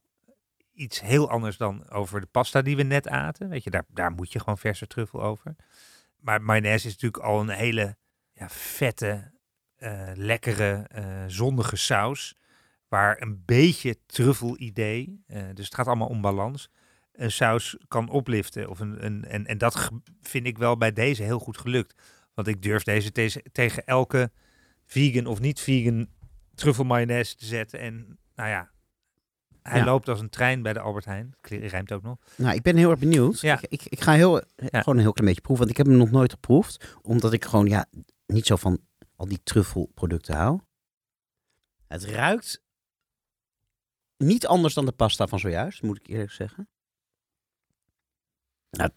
iets 0.77 1.01
heel 1.01 1.31
anders 1.31 1.57
dan 1.57 1.91
over 1.91 2.21
de 2.21 2.27
pasta 2.27 2.63
die 2.63 2.77
we 2.77 2.83
net 2.83 3.09
aten. 3.09 3.49
Weet 3.49 3.65
je, 3.65 3.71
daar, 3.71 3.85
daar 3.89 4.11
moet 4.11 4.33
je 4.33 4.39
gewoon 4.39 4.59
verse 4.59 4.87
truffel 4.87 5.23
over. 5.23 5.57
Maar 6.21 6.43
mayonaise 6.43 6.87
is 6.87 6.93
natuurlijk 6.93 7.23
al 7.23 7.41
een 7.41 7.49
hele 7.49 7.97
ja, 8.33 8.49
vette, 8.49 9.33
eh, 9.77 10.11
lekkere, 10.15 10.87
eh, 10.89 11.25
zondige 11.27 11.77
saus. 11.77 12.37
Waar 12.89 13.23
een 13.23 13.43
beetje 13.45 13.99
truffel-idee, 14.07 15.23
eh, 15.27 15.43
dus 15.55 15.65
het 15.65 15.75
gaat 15.75 15.87
allemaal 15.87 16.09
om 16.09 16.21
balans, 16.21 16.71
een 17.17 17.31
saus 17.33 17.77
kan 17.89 18.09
opliften. 18.09 18.69
Of 18.69 18.81
een, 18.81 19.05
een, 19.05 19.25
en, 19.25 19.47
en 19.47 19.59
dat 19.59 19.91
vind 20.23 20.47
ik 20.47 20.59
wel 20.59 20.77
bij 20.77 20.93
deze 20.93 21.23
heel 21.23 21.39
goed 21.39 21.59
gelukt. 21.59 22.03
Want 22.35 22.49
ik 22.49 22.63
durf 22.63 22.83
deze 22.83 23.13
tegen 23.53 23.85
elke 23.85 24.31
vegan 24.85 25.27
of 25.27 25.41
niet 25.41 25.61
vegan 25.61 26.09
truffel 26.55 26.85
mayonaise 26.85 27.37
te 27.37 27.45
zetten. 27.47 27.81
En 27.81 28.19
nou 28.35 28.49
ja, 28.49 28.71
hij 29.63 29.79
Ja. 29.79 29.85
loopt 29.85 30.09
als 30.09 30.21
een 30.21 30.29
trein 30.31 30.63
bij 30.63 30.73
de 30.73 30.81
Albert 30.81 31.05
Heijn. 31.05 31.35
Rijmt 31.43 31.93
ook 31.93 32.03
nog. 32.03 32.19
Nou, 32.37 32.55
ik 32.55 32.63
ben 32.63 32.77
heel 32.77 32.91
erg 32.91 32.99
benieuwd. 32.99 33.41
Ja. 33.41 33.55
Ik, 33.61 33.67
ik, 33.71 33.83
ik 33.89 34.01
ga 34.01 34.13
heel, 34.13 34.35
Ja. 34.57 34.79
gewoon 34.81 34.95
een 34.97 35.01
heel 35.05 35.13
klein 35.13 35.29
beetje 35.29 35.41
proeven, 35.43 35.67
want 35.67 35.71
ik 35.71 35.77
heb 35.85 35.87
hem 35.87 35.97
nog 36.05 36.11
nooit 36.11 36.33
geproefd. 36.33 36.97
Omdat 37.03 37.33
ik 37.33 37.45
gewoon 37.45 37.67
ja, 37.67 37.87
niet 38.27 38.47
zo 38.47 38.57
van 38.57 38.79
al 39.17 39.27
die 39.29 39.43
truffelproducten 39.43 40.35
hou. 40.37 40.61
Het 41.87 42.05
ruikt 42.05 42.63
niet 44.17 44.47
anders 44.47 44.75
dan 44.75 44.85
de 44.87 44.93
pasta 44.93 45.27
van 45.27 45.39
zojuist, 45.39 45.83
moet 45.83 45.97
ik 45.99 46.07
eerlijk 46.07 46.31
zeggen. 46.33 46.69
Nou, 48.77 48.91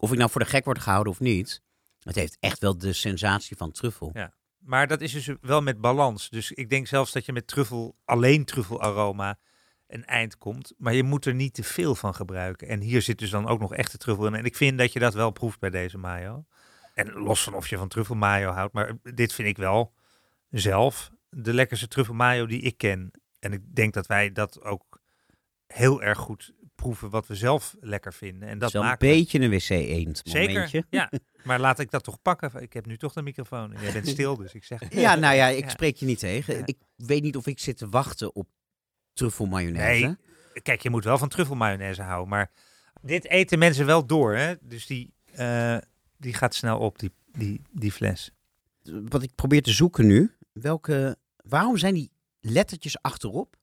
of 0.00 0.12
ik 0.12 0.18
nou 0.18 0.30
voor 0.30 0.40
de 0.40 0.46
gek 0.46 0.64
word 0.64 0.78
gehouden 0.78 1.12
of 1.12 1.20
niet, 1.20 1.62
het 2.02 2.14
heeft 2.14 2.36
echt 2.40 2.58
wel 2.58 2.78
de 2.78 2.92
sensatie 2.92 3.56
van 3.56 3.72
truffel. 3.72 4.10
Ja. 4.12 4.32
Maar 4.58 4.86
dat 4.86 5.00
is 5.00 5.12
dus 5.12 5.30
wel 5.40 5.62
met 5.62 5.80
balans. 5.80 6.28
Dus 6.28 6.52
ik 6.52 6.70
denk 6.70 6.86
zelfs 6.86 7.12
dat 7.12 7.24
je 7.24 7.32
met 7.32 7.46
truffel, 7.46 7.96
alleen 8.04 8.44
truffelaroma, 8.44 9.38
een 9.86 10.04
eind 10.04 10.38
komt. 10.38 10.74
Maar 10.78 10.94
je 10.94 11.02
moet 11.02 11.24
er 11.24 11.34
niet 11.34 11.54
te 11.54 11.62
veel 11.62 11.94
van 11.94 12.14
gebruiken. 12.14 12.68
En 12.68 12.80
hier 12.80 13.02
zit 13.02 13.18
dus 13.18 13.30
dan 13.30 13.46
ook 13.46 13.60
nog 13.60 13.74
echte 13.74 13.98
truffel 13.98 14.26
in. 14.26 14.34
En 14.34 14.44
ik 14.44 14.56
vind 14.56 14.78
dat 14.78 14.92
je 14.92 14.98
dat 14.98 15.14
wel 15.14 15.30
proeft 15.30 15.58
bij 15.58 15.70
deze 15.70 15.98
mayo. 15.98 16.44
En 16.94 17.12
los 17.12 17.42
van 17.42 17.54
of 17.54 17.68
je 17.68 17.76
van 17.76 17.88
truffel 17.88 18.14
mayo 18.14 18.50
houdt. 18.50 18.72
Maar 18.72 18.96
dit 19.02 19.32
vind 19.32 19.48
ik 19.48 19.56
wel 19.56 19.94
zelf 20.50 21.10
de 21.30 21.54
lekkerste 21.54 21.88
truffel 21.88 22.14
mayo 22.14 22.46
die 22.46 22.60
ik 22.60 22.76
ken. 22.76 23.10
En 23.38 23.52
ik 23.52 23.74
denk 23.74 23.94
dat 23.94 24.06
wij 24.06 24.32
dat 24.32 24.62
ook 24.62 25.00
heel 25.66 26.02
erg 26.02 26.18
goed 26.18 26.54
proeven 26.82 27.10
wat 27.10 27.26
we 27.26 27.34
zelf 27.34 27.76
lekker 27.80 28.12
vinden. 28.14 28.48
En 28.48 28.58
Dat 28.58 28.72
wel 28.72 28.84
een 28.84 28.94
beetje 28.98 29.40
een 29.40 29.50
wc-eend. 29.50 30.20
Zeker, 30.24 30.84
ja. 30.90 31.10
Maar 31.44 31.60
laat 31.60 31.78
ik 31.78 31.90
dat 31.90 32.04
toch 32.04 32.22
pakken. 32.22 32.62
Ik 32.62 32.72
heb 32.72 32.86
nu 32.86 32.96
toch 32.96 33.12
de 33.12 33.22
microfoon. 33.22 33.72
En 33.74 33.82
jij 33.82 33.92
bent 33.92 34.08
stil, 34.08 34.36
dus 34.36 34.54
ik 34.54 34.64
zeg... 34.64 34.94
Ja, 34.94 35.14
nou 35.14 35.34
ja, 35.34 35.46
ik 35.48 35.64
Ja. 35.64 35.68
spreek 35.70 35.96
je 35.96 36.06
niet 36.06 36.18
tegen. 36.18 36.56
Ja. 36.56 36.62
Ik 36.64 36.76
weet 36.96 37.22
niet 37.22 37.36
of 37.36 37.46
ik 37.46 37.58
zit 37.58 37.76
te 37.76 37.88
wachten 37.88 38.34
op 38.34 38.48
truffelmayonaise. 39.12 40.06
Nee, 40.06 40.62
kijk, 40.62 40.82
je 40.82 40.90
moet 40.90 41.04
wel 41.04 41.18
van 41.18 41.28
truffelmayonaise 41.28 42.02
houden. 42.02 42.28
Maar 42.28 42.50
dit 43.02 43.24
eten 43.28 43.58
mensen 43.58 43.86
wel 43.86 44.06
door, 44.06 44.34
hè. 44.36 44.54
Dus 44.60 44.86
die, 44.86 45.12
eh, 45.34 45.76
die 46.16 46.34
gaat 46.34 46.54
snel 46.54 46.78
op, 46.78 46.98
die, 46.98 47.12
die, 47.32 47.60
die 47.70 47.92
fles. 47.92 48.30
wat 49.08 49.22
ik 49.22 49.34
probeer 49.34 49.62
te 49.62 49.72
zoeken 49.72 50.06
nu, 50.06 50.34
welke, 50.52 51.16
waarom 51.36 51.76
zijn 51.76 51.94
die 51.94 52.10
lettertjes 52.40 53.02
achterop 53.02 53.56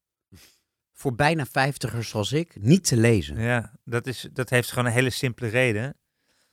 voor 0.98 1.16
bijna 1.16 1.46
vijftigers 1.46 2.10
zoals 2.10 2.32
ik 2.32 2.56
niet 2.62 2.84
te 2.88 2.98
lezen? 2.98 3.40
Ja, 3.42 3.72
dat, 3.84 4.08
is, 4.08 4.28
dat 4.34 4.50
heeft 4.50 4.70
gewoon 4.70 4.86
een 4.86 4.92
hele 4.92 5.10
simpele 5.10 5.48
reden. 5.50 5.98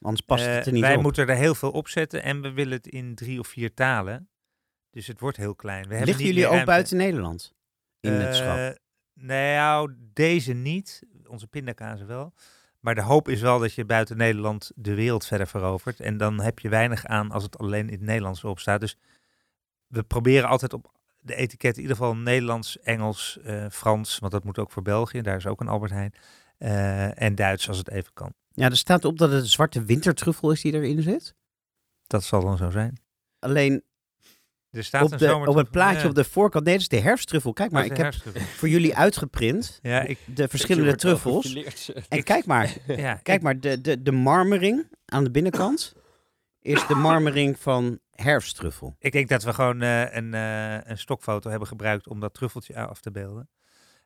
Anders 0.00 0.24
past 0.26 0.44
het 0.44 0.60
Eh, 0.60 0.66
er 0.66 0.72
niet 0.72 0.82
wij 0.82 0.96
op. 0.96 1.02
moeten 1.02 1.28
er 1.28 1.36
heel 1.36 1.54
veel 1.54 1.70
op 1.70 1.88
zetten 1.88 2.22
en 2.22 2.42
we 2.42 2.52
willen 2.52 2.72
het 2.72 2.86
in 2.86 3.14
drie 3.14 3.38
of 3.38 3.46
vier 3.48 3.74
talen. 3.74 4.28
Dus 4.90 5.06
het 5.06 5.20
wordt 5.20 5.36
heel 5.36 5.54
klein. 5.54 5.82
We 5.88 5.94
Liggen 5.94 6.16
niet 6.16 6.26
jullie 6.26 6.44
ook 6.44 6.50
ruimte. 6.50 6.70
buiten 6.70 6.96
Nederland 6.96 7.54
in 8.00 8.12
het 8.12 8.34
schap? 8.36 8.56
Eh, 8.56 8.70
Nou, 9.14 9.94
deze 10.12 10.52
niet. 10.52 11.02
Onze 11.26 11.46
pindakazen 11.46 12.06
wel. 12.06 12.32
Maar 12.80 12.94
de 12.94 13.02
hoop 13.02 13.28
is 13.28 13.40
wel 13.40 13.58
dat 13.58 13.74
je 13.74 13.84
buiten 13.84 14.16
Nederland 14.16 14.70
de 14.74 14.94
wereld 14.94 15.26
verder 15.26 15.46
verovert. 15.46 16.00
En 16.00 16.16
dan 16.16 16.40
heb 16.40 16.58
je 16.58 16.68
weinig 16.68 17.04
aan 17.04 17.30
als 17.30 17.42
het 17.42 17.58
alleen 17.58 17.86
in 17.86 17.92
het 17.92 18.00
Nederlands 18.00 18.42
erop 18.42 18.58
staat. 18.58 18.80
Dus 18.80 18.96
we 19.86 20.02
proberen 20.02 20.48
altijd 20.48 20.72
op 20.72 20.92
de 21.22 21.34
etiket 21.34 21.76
in 21.76 21.82
ieder 21.82 21.96
geval 21.96 22.16
Nederlands, 22.16 22.78
Engels, 22.80 23.38
eh, 23.44 23.66
Frans. 23.70 24.18
Want 24.18 24.32
dat 24.32 24.44
moet 24.44 24.58
ook 24.58 24.70
voor 24.70 24.82
België. 24.82 25.20
Daar 25.20 25.36
is 25.36 25.46
ook 25.46 25.60
een 25.60 25.68
Albert 25.68 25.92
Heijn. 25.92 26.14
eh, 26.58 27.22
en 27.22 27.34
Duits 27.34 27.68
als 27.68 27.78
het 27.78 27.90
even 27.90 28.12
kan. 28.12 28.34
Ja, 28.52 28.64
er 28.70 28.76
staat 28.76 29.04
op 29.04 29.18
dat 29.18 29.30
het 29.30 29.40
een 29.42 29.46
zwarte 29.48 29.84
wintertruffel 29.84 30.50
is 30.50 30.60
die 30.60 30.72
erin 30.72 31.02
zit. 31.02 31.34
Dat 32.06 32.24
zal 32.24 32.40
dan 32.40 32.56
zo 32.56 32.70
zijn. 32.70 33.00
Alleen 33.38 33.82
Er 34.70 34.84
staat 34.84 35.04
op, 35.04 35.12
een 35.12 35.18
de, 35.18 35.34
op 35.46 35.54
het 35.54 35.70
plaatje 35.70 36.08
op 36.08 36.14
de 36.14 36.24
voorkant, 36.24 36.64
nee, 36.64 36.72
dat 36.72 36.82
is 36.82 36.88
de 36.88 37.00
herfsttruffel. 37.00 37.52
Kijk 37.52 37.70
maar, 37.70 37.84
ik 37.84 37.96
heb 37.96 38.14
voor 38.56 38.68
jullie 38.68 38.96
uitgeprint 38.96 39.78
Ja, 39.82 40.00
ik, 40.00 40.18
de 40.34 40.48
verschillende 40.48 40.94
truffels. 40.94 41.54
En 42.08 42.22
kijk 42.22 42.46
maar, 42.46 42.76
ja, 42.86 43.14
kijk 43.14 43.42
maar, 43.42 43.60
de, 43.60 43.80
de, 43.80 44.02
de 44.02 44.12
marmering 44.12 44.86
aan 45.04 45.24
de 45.24 45.30
binnenkant 45.30 45.94
is 46.60 46.86
de 46.86 46.94
marmering 46.94 47.58
van 47.58 47.98
herfsttruffel. 48.14 48.96
Ik 48.98 49.12
denk 49.12 49.28
dat 49.28 49.42
we 49.42 49.52
gewoon 49.52 49.82
eh, 49.82 50.14
een, 50.14 50.34
eh, 50.34 50.78
een 50.90 50.98
stokfoto 50.98 51.50
hebben 51.50 51.68
gebruikt 51.68 52.08
om 52.08 52.20
dat 52.20 52.34
truffeltje 52.34 52.74
af 52.86 53.00
te 53.00 53.10
beelden. 53.10 53.48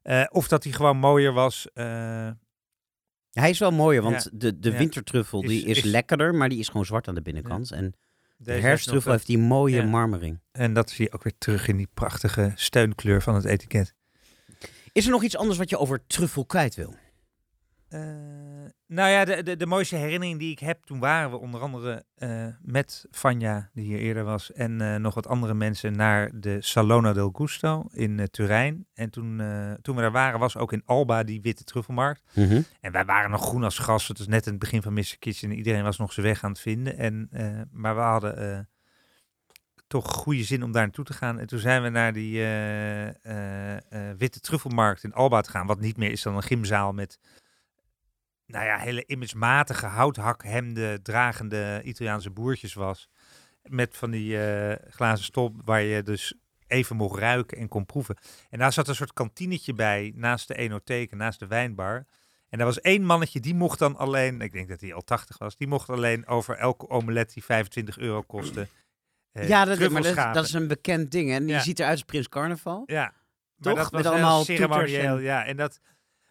Eh, 0.03 0.25
of 0.29 0.49
dat 0.49 0.63
die 0.63 0.73
gewoon 0.73 0.97
mooier 0.97 1.33
was. 1.33 1.67
Hij 3.33 3.51
is 3.51 3.59
wel 3.59 3.71
mooier, 3.71 4.03
want 4.03 4.23
Ja. 4.25 4.31
de, 4.33 4.59
de 4.59 4.71
Ja. 4.71 4.77
wintertruffel 4.79 5.43
Is- 5.43 5.49
die 5.49 5.65
is, 5.65 5.77
is- 5.77 5.85
lekkerder, 5.85 6.35
maar 6.35 6.49
die 6.49 6.59
is 6.59 6.69
gewoon 6.69 6.87
zwart 6.87 7.09
aan 7.09 7.15
de 7.15 7.23
binnenkant. 7.23 7.71
En 7.71 7.95
de 8.37 8.53
herfsttruffel 8.53 9.13
heeft 9.13 9.27
die 9.27 9.39
mooie 9.39 9.83
marmering. 9.83 10.41
En 10.53 10.73
dat 10.73 10.91
zie 10.91 11.05
je 11.05 11.13
ook 11.13 11.23
weer 11.23 11.39
terug 11.39 11.69
in 11.69 11.77
die 11.77 11.89
prachtige 11.95 12.53
steunkleur 12.55 13.23
van 13.23 13.35
het 13.35 13.45
etiket. 13.45 13.95
Is 14.93 15.05
er 15.05 15.11
nog 15.11 15.23
iets 15.23 15.37
anders 15.37 15.59
wat 15.59 15.71
je 15.71 15.79
over 15.79 16.07
truffel 16.07 16.45
kwijt 16.47 16.75
wil? 16.75 16.95
Eh, 17.97 18.71
nou 18.87 19.11
ja, 19.11 19.25
de, 19.25 19.43
de, 19.43 19.57
de 19.57 19.67
mooiste 19.67 19.97
herinnering 19.97 20.39
die 20.39 20.51
ik 20.51 20.59
heb, 20.59 20.85
toen 20.85 20.99
waren 20.99 21.31
we 21.31 21.37
onder 21.37 21.61
andere 21.61 22.05
eh, 22.15 22.47
met 22.61 23.07
Vanja, 23.11 23.71
die 23.73 23.85
hier 23.85 23.99
eerder 23.99 24.25
was, 24.25 24.53
en 24.53 24.81
eh, 24.81 24.97
nog 24.97 25.15
wat 25.15 25.27
andere 25.27 25.55
mensen 25.55 25.97
naar 25.97 26.31
de 26.35 26.57
Salona 26.61 27.13
del 27.13 27.31
Gusto 27.33 27.85
in 27.93 28.29
Turijn. 28.31 28.87
En 28.95 29.11
toen, 29.11 29.43
toen 29.83 29.97
we 29.97 30.03
daar 30.03 30.13
waren, 30.13 30.41
was 30.41 30.57
ook 30.57 30.73
in 30.73 30.83
Alba 30.85 31.23
die 31.23 31.41
witte 31.41 31.65
truffelmarkt. 31.65 32.23
En 32.81 32.93
wij 32.93 33.05
waren 33.05 33.31
nog 33.31 33.43
groen 33.43 33.65
als 33.65 33.79
gras. 33.79 34.09
Het 34.09 34.19
was 34.19 34.27
net 34.27 34.45
in 34.45 34.51
het 34.51 34.61
begin 34.61 34.83
van 34.83 34.93
Mr. 34.93 35.17
Kitchen. 35.19 35.53
Iedereen 35.53 35.83
was 35.83 35.99
nog 35.99 36.13
zijn 36.13 36.27
weg 36.27 36.45
aan 36.45 36.51
het 36.51 36.61
vinden. 36.61 36.99
En, 36.99 37.29
maar 37.73 37.95
we 37.95 38.01
hadden 38.01 38.69
toch 39.87 40.13
goede 40.13 40.45
zin 40.45 40.63
om 40.63 40.73
daar 40.73 40.83
naartoe 40.83 41.05
te 41.05 41.13
gaan. 41.13 41.39
En 41.39 41.47
toen 41.47 41.59
zijn 41.59 41.83
we 41.83 41.89
naar 41.89 42.13
die 42.13 42.39
witte 44.17 44.41
truffelmarkt 44.41 45.05
in 45.05 45.13
Alba 45.13 45.41
te 45.41 45.51
gaan. 45.51 45.67
Wat 45.67 45.81
niet 45.81 45.97
meer 45.97 46.11
is 46.11 46.23
dan 46.23 46.37
een 46.37 46.43
gymzaal 46.43 46.93
met 46.93 47.19
nou 48.47 48.65
ja, 48.65 48.79
hele 48.79 49.05
imagematige 49.07 49.87
houthakhemden 49.87 51.03
dragende 51.03 51.81
Italiaanse 51.85 52.31
boertjes 52.31 52.75
was. 52.75 53.09
Met 53.63 53.97
van 53.97 54.11
die 54.11 54.41
eh, 54.47 54.77
glazen 54.91 55.25
stop 55.25 55.55
waar 55.65 55.83
je 55.83 56.03
dus 56.03 56.35
even 56.67 56.97
mocht 56.97 57.19
ruiken 57.19 57.59
en 57.59 57.69
kon 57.69 57.87
proeven. 57.87 58.17
En 58.51 58.59
daar 58.59 58.73
zat 58.73 58.89
een 58.89 58.95
soort 58.95 59.13
kantinetje 59.13 59.73
bij 59.75 60.13
naast 60.15 60.49
de 60.49 60.55
enotheek 60.55 61.11
en 61.11 61.17
naast 61.17 61.39
de 61.39 61.47
wijnbar. 61.47 62.07
En 62.49 62.59
daar 62.59 62.67
was 62.67 62.81
één 62.81 63.03
mannetje, 63.05 63.41
die 63.41 63.55
mocht 63.55 63.79
dan 63.79 63.97
alleen, 63.97 64.41
ik 64.41 64.53
denk 64.53 64.69
dat 64.69 64.81
hij 64.81 64.95
al 64.95 65.03
80 65.05 65.39
was, 65.39 65.57
die 65.57 65.67
mocht 65.69 65.91
alleen 65.91 66.27
over 66.27 66.57
elke 66.57 66.89
omelet 66.89 67.33
die 67.35 67.45
25 67.45 67.99
euro 67.99 68.23
kostte. 68.23 68.69
eh, 69.33 69.49
ja, 69.49 69.65
dat, 69.65 69.91
maar 69.91 70.03
dat, 70.03 70.35
dat 70.35 70.45
is 70.45 70.53
een 70.53 70.67
bekend 70.69 71.11
ding. 71.11 71.31
En 71.33 71.45
die 71.47 71.55
Ja. 71.55 71.61
ziet 71.61 71.79
eruit 71.79 71.95
als 71.95 72.05
Prins 72.05 72.29
Carnaval. 72.29 72.83
Ja, 72.87 73.13
Toch? 73.61 73.75
maar 73.75 73.83
dat 73.83 73.93
Met 73.93 74.03
was 74.05 74.13
allemaal 74.13 74.37
heel 74.37 74.45
ceremonieel. 74.45 75.17
en- 75.17 75.23
Ja, 75.23 75.45
en 75.45 75.57
dat. 75.57 75.81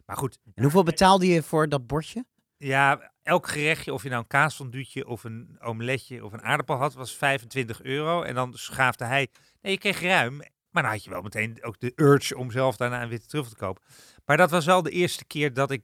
Maar 0.06 0.18
goed. 0.18 0.40
En 0.54 0.64
hoeveel 0.64 0.84
betaalde 0.84 1.28
je 1.28 1.44
voor 1.44 1.70
dat 1.70 1.88
bordje? 1.88 2.26
Ja, 2.58 3.12
elk 3.24 3.48
gerechtje, 3.48 3.94
of 3.94 4.04
je 4.04 4.10
nou 4.10 4.22
een 4.22 4.28
kaasfonduutje 4.28 5.08
of 5.08 5.24
een 5.24 5.58
omeletje 5.60 6.26
of 6.26 6.34
een 6.34 6.42
aardappel 6.42 6.76
had, 6.76 6.94
was 6.94 7.18
25 7.18 7.82
euro. 7.82 8.22
En 8.22 8.36
dan 8.36 8.54
schaafde 8.54 9.06
hij. 9.06 9.28
Nee, 9.62 9.72
je 9.72 9.78
kreeg 9.78 10.02
ruim. 10.02 10.38
Maar 10.70 10.84
dan 10.84 10.92
had 10.92 11.04
je 11.04 11.10
wel 11.10 11.22
meteen 11.22 11.64
ook 11.64 11.80
de 11.80 11.92
urge 11.96 12.38
om 12.38 12.52
zelf 12.52 12.78
daarna 12.78 13.02
een 13.02 13.10
witte 13.10 13.28
truffel 13.28 13.52
te 13.52 13.58
kopen. 13.58 13.84
Maar 14.26 14.38
dat 14.38 14.52
was 14.52 14.66
wel 14.66 14.82
de 14.82 14.90
eerste 14.90 15.26
keer 15.26 15.54
dat 15.54 15.72
ik 15.72 15.84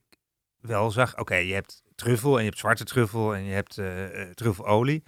wel 0.59 0.91
zag, 0.91 1.17
oké, 1.17 1.35
je 1.35 1.53
hebt 1.53 1.83
truffel 1.95 2.33
en 2.33 2.39
je 2.39 2.49
hebt 2.49 2.59
zwarte 2.59 2.83
truffel 2.83 3.35
en 3.35 3.43
je 3.43 3.53
hebt 3.53 3.77
eh, 3.77 4.21
eh, 4.21 4.29
truffelolie. 4.29 5.03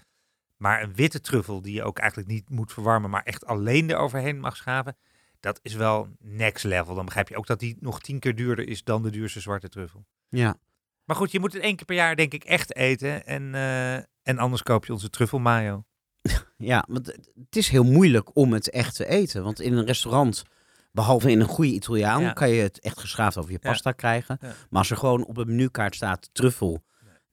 Maar 0.57 0.83
een 0.83 0.95
witte 0.95 1.21
truffel 1.21 1.61
die 1.61 1.73
je 1.73 1.83
ook 1.83 1.99
eigenlijk 1.99 2.29
niet 2.29 2.49
moet 2.49 2.73
verwarmen, 2.73 3.09
maar 3.09 3.23
echt 3.23 3.45
alleen 3.45 3.89
eroverheen 3.89 4.39
mag 4.39 4.55
schaven. 4.55 4.97
Dat 5.43 5.59
is 5.61 5.73
wel 5.73 6.07
next 6.19 6.63
level. 6.63 6.95
Dan 6.95 7.05
begrijp 7.05 7.29
je 7.29 7.35
ook 7.37 7.47
dat 7.47 7.59
die 7.59 7.77
nog 7.79 7.99
tien 8.01 8.19
keer 8.19 8.35
duurder 8.35 8.67
is 8.67 8.83
dan 8.83 9.03
de 9.03 9.09
duurste 9.09 9.39
zwarte 9.39 9.69
truffel. 9.69 10.05
Ja. 10.29 10.55
Maar 11.03 11.15
goed, 11.15 11.31
je 11.31 11.39
moet 11.39 11.53
het 11.53 11.61
één 11.61 11.75
keer 11.75 11.85
per 11.85 11.95
jaar 11.95 12.15
denk 12.15 12.33
ik 12.33 12.43
echt 12.43 12.75
eten. 12.75 13.25
En, 13.25 13.55
eh, 13.55 13.93
en 14.23 14.37
anders 14.37 14.63
koop 14.63 14.85
je 14.85 14.93
onze 14.93 15.09
truffel 15.09 15.39
mayo. 15.39 15.83
Ja, 16.57 16.85
want 16.87 17.05
het 17.35 17.55
is 17.55 17.69
heel 17.69 17.83
moeilijk 17.83 18.35
om 18.35 18.53
het 18.53 18.69
echt 18.69 18.95
te 18.95 19.05
eten. 19.05 19.43
Want 19.43 19.61
in 19.61 19.73
een 19.73 19.85
restaurant, 19.85 20.43
behalve 20.91 21.31
in 21.31 21.39
een 21.39 21.47
goede 21.47 21.71
Italiaan, 21.71 22.21
Ja. 22.21 22.33
kan 22.33 22.49
je 22.49 22.61
het 22.61 22.79
echt 22.79 22.99
geschaafd 22.99 23.37
over 23.37 23.51
je 23.51 23.59
Ja. 23.61 23.69
pasta 23.69 23.91
krijgen. 23.91 24.37
Ja. 24.41 24.47
Maar 24.47 24.79
als 24.79 24.89
er 24.91 24.97
gewoon 24.97 25.25
op 25.25 25.37
een 25.37 25.47
menukaart 25.47 25.95
staat 25.95 26.29
truffel, 26.33 26.83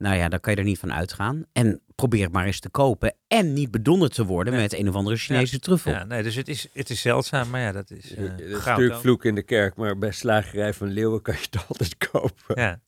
nou 0.01 0.17
ja, 0.17 0.29
dan 0.29 0.41
kan 0.41 0.53
je 0.53 0.59
er 0.59 0.65
niet 0.65 0.79
van 0.79 0.93
uitgaan. 0.93 1.45
En 1.53 1.81
probeer 1.95 2.23
het 2.25 2.33
maar 2.33 2.47
eens 2.47 2.61
te 2.61 2.69
kopen 2.69 3.15
en 3.29 3.53
niet 3.53 3.71
bedonderd 3.71 4.15
te 4.15 4.25
worden 4.25 4.55
Ja. 4.55 4.61
met 4.61 4.75
een 4.75 4.89
of 4.89 4.95
andere 4.95 5.17
Chinese 5.17 5.59
truffel. 5.59 5.93
Ja, 5.93 6.05
nee, 6.05 6.23
dus 6.23 6.35
het 6.35 6.49
is, 6.49 6.69
het 6.73 6.91
is 6.91 7.01
zeldzaam, 7.01 7.51
maar 7.51 7.61
ja, 7.61 7.73
dat 7.73 7.91
is 7.91 8.15
eh 8.15 8.29
Het 8.29 8.41
is 8.41 8.53
goud 8.53 8.65
natuurlijk 8.67 9.01
vloek 9.01 9.25
in 9.25 9.35
de 9.35 9.43
kerk, 9.43 9.77
maar 9.77 9.99
bij 9.99 10.11
slagerij 10.13 10.75
van 10.75 10.89
Leeuwen 10.89 11.23
kan 11.23 11.35
je 11.35 11.41
het 11.51 11.65
altijd 11.69 11.97
kopen. 12.11 12.55
Ja. 12.63 12.81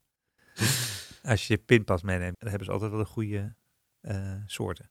Als 1.22 1.46
je 1.46 1.56
pinpas 1.56 2.02
meeneemt, 2.02 2.36
dan 2.40 2.48
hebben 2.48 2.66
ze 2.66 2.72
altijd 2.72 2.90
wel 2.90 3.00
de 3.00 3.06
goede 3.06 3.54
eh, 4.00 4.32
soorten. 4.46 4.90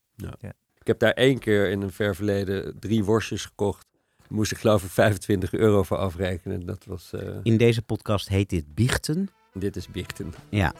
Ik 0.79 0.87
heb 0.87 0.99
daar 0.99 1.11
één 1.13 1.39
keer 1.39 1.69
in 1.69 1.81
een 1.81 1.91
ver 1.91 2.15
verleden 2.15 2.79
drie 2.79 3.03
worstjes 3.03 3.45
gekocht. 3.45 3.87
Daar 4.17 4.27
moest 4.29 4.51
ik 4.51 4.57
geloof 4.57 4.83
ik 4.83 4.89
25 4.89 5.53
euro 5.53 5.83
voor 5.83 5.97
afrekenen. 5.97 6.65
Dat 6.65 6.85
was, 6.85 7.13
eh, 7.13 7.35
In 7.43 7.57
deze 7.57 7.81
podcast 7.81 8.27
heet 8.29 8.49
dit 8.49 8.73
biechten. 8.75 9.29
dit 9.53 9.75
is 9.75 9.87
biechten. 9.87 10.33
Ja, 10.49 10.73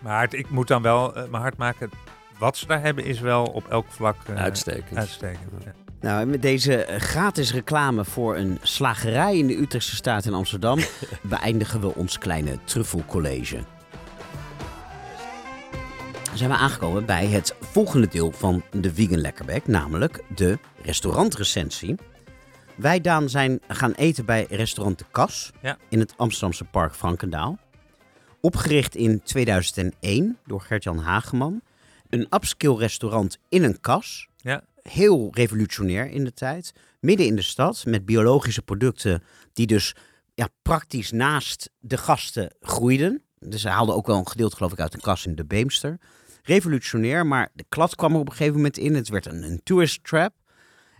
Maar 0.00 0.20
het- 0.20 0.32
ik 0.34 0.50
moet 0.50 0.68
dan 0.68 0.82
wel 0.82 1.14
eh, 1.16 1.28
mijn 1.30 1.42
hart 1.42 1.56
maken. 1.56 1.90
Wat 2.38 2.56
ze 2.56 2.66
daar 2.66 2.82
hebben 2.82 3.04
is 3.04 3.20
wel 3.20 3.44
op 3.44 3.68
elk 3.68 3.86
vlak 3.88 4.16
eh, 4.26 4.34
Uitstekend. 4.36 4.98
uitstekend. 4.98 5.64
Ja. 5.64 5.72
nou 6.00 6.20
en 6.20 6.30
met 6.30 6.42
deze 6.42 6.84
eh, 6.84 7.00
gratis 7.00 7.52
reclame 7.52 8.04
voor 8.04 8.36
een 8.36 8.58
slagerij 8.62 9.38
in 9.38 9.46
de 9.46 9.56
Utrechtse 9.58 9.96
staat 9.96 10.24
in 10.24 10.34
Amsterdam 10.34 10.78
beëindigen 11.22 11.80
we 11.80 11.94
ons 11.94 12.18
kleine 12.18 12.58
truffelcollege. 12.64 13.58
zijn 16.34 16.50
we 16.50 16.56
aangekomen 16.56 17.04
bij 17.06 17.26
het 17.26 17.54
volgende 17.60 18.08
deel 18.08 18.32
van 18.32 18.62
de 18.70 18.94
Vegan 18.94 19.20
Lekkerbek, 19.20 19.66
namelijk 19.66 20.22
de 20.34 20.58
restaurantrecensie. 20.82 21.94
Wij, 22.76 23.00
Daan, 23.00 23.28
zijn 23.28 23.60
gaan 23.68 23.92
eten 23.92 24.24
bij 24.24 24.46
restaurant 24.50 24.98
De 24.98 25.04
Kas 25.10 25.50
Ja. 25.62 25.76
in 25.88 25.98
het 25.98 26.14
Amsterdamse 26.16 26.64
park 26.64 26.94
Frankendaal. 26.94 27.58
Opgericht 28.40 28.94
in 28.94 29.22
2001 29.22 30.38
door 30.46 30.60
Gert-Jan 30.60 30.98
Hageman. 30.98 31.62
Een 32.08 32.26
upscale 32.30 32.78
restaurant 32.78 33.38
in 33.48 33.62
een 33.62 33.80
kas. 33.80 34.28
Ja. 34.36 34.62
Heel 34.82 35.28
revolutionair 35.32 36.10
in 36.10 36.24
de 36.24 36.32
tijd. 36.32 36.72
Midden 37.00 37.26
in 37.26 37.36
de 37.36 37.42
stad 37.42 37.84
met 37.84 38.04
biologische 38.04 38.62
producten 38.62 39.22
die 39.52 39.66
dus 39.66 39.94
ja, 40.34 40.48
praktisch 40.62 41.10
naast 41.10 41.70
de 41.78 41.96
gasten 41.96 42.54
groeiden. 42.60 43.22
Dus 43.38 43.60
ze 43.60 43.68
haalden 43.68 43.94
ook 43.94 44.06
wel 44.06 44.18
een 44.18 44.28
gedeelte 44.28 44.56
geloof 44.56 44.72
ik 44.72 44.80
uit 44.80 44.94
een 44.94 45.00
kas 45.00 45.26
in 45.26 45.34
de 45.34 45.44
Beemster. 45.44 45.98
Revolutionair, 46.42 47.26
maar 47.26 47.50
de 47.52 47.64
klad 47.68 47.94
kwam 47.94 48.14
er 48.14 48.20
op 48.20 48.26
een 48.26 48.32
gegeven 48.32 48.56
moment 48.56 48.78
in. 48.78 48.94
Het 48.94 49.08
werd 49.08 49.26
een, 49.26 49.42
een 49.42 49.60
tourist 49.62 50.04
trap. 50.04 50.34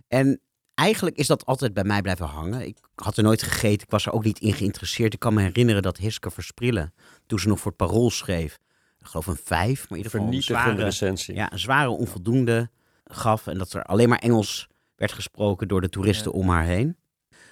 En 0.07 0.41
eigenlijk 0.73 1.17
is 1.17 1.27
dat 1.27 1.45
altijd 1.45 1.73
bij 1.73 1.83
mij 1.83 2.01
blijven 2.01 2.25
hangen. 2.25 2.67
Ik 2.67 2.77
had 2.95 3.17
er 3.17 3.23
nooit 3.23 3.43
gegeten, 3.43 3.81
ik 3.83 3.91
was 3.91 4.05
er 4.05 4.11
ook 4.11 4.23
niet 4.23 4.39
in 4.39 4.53
geïnteresseerd. 4.53 5.13
Ik 5.13 5.19
kan 5.19 5.33
me 5.33 5.41
herinneren 5.41 5.81
dat 5.81 5.97
Hiske 5.97 6.31
Versprillen, 6.31 6.93
toen 7.29 7.39
ze 7.39 7.47
nog 7.47 7.59
voor 7.59 7.71
het 7.77 7.87
Parool 7.87 8.09
schreef, 8.09 8.59
ik 8.99 9.05
geloof 9.05 9.27
een 9.27 9.39
vijf, 9.43 9.89
maar 9.89 9.97
in 9.99 10.03
ieder 10.05 10.11
geval 10.19 10.33
een 10.35 10.43
zware, 10.43 10.83
recensie. 10.83 11.35
ja, 11.35 11.51
een 11.51 11.59
zware 11.59 11.89
onvoldoende 11.89 12.69
gaf. 13.05 13.47
En 13.47 13.57
dat 13.57 13.73
er 13.73 13.83
alleen 13.83 14.09
maar 14.09 14.19
Engels 14.19 14.67
werd 14.95 15.11
gesproken 15.11 15.67
door 15.67 15.81
de 15.81 15.89
toeristen 15.89 16.31
Ja. 16.31 16.37
om 16.37 16.49
haar 16.49 16.63
heen. 16.65 16.97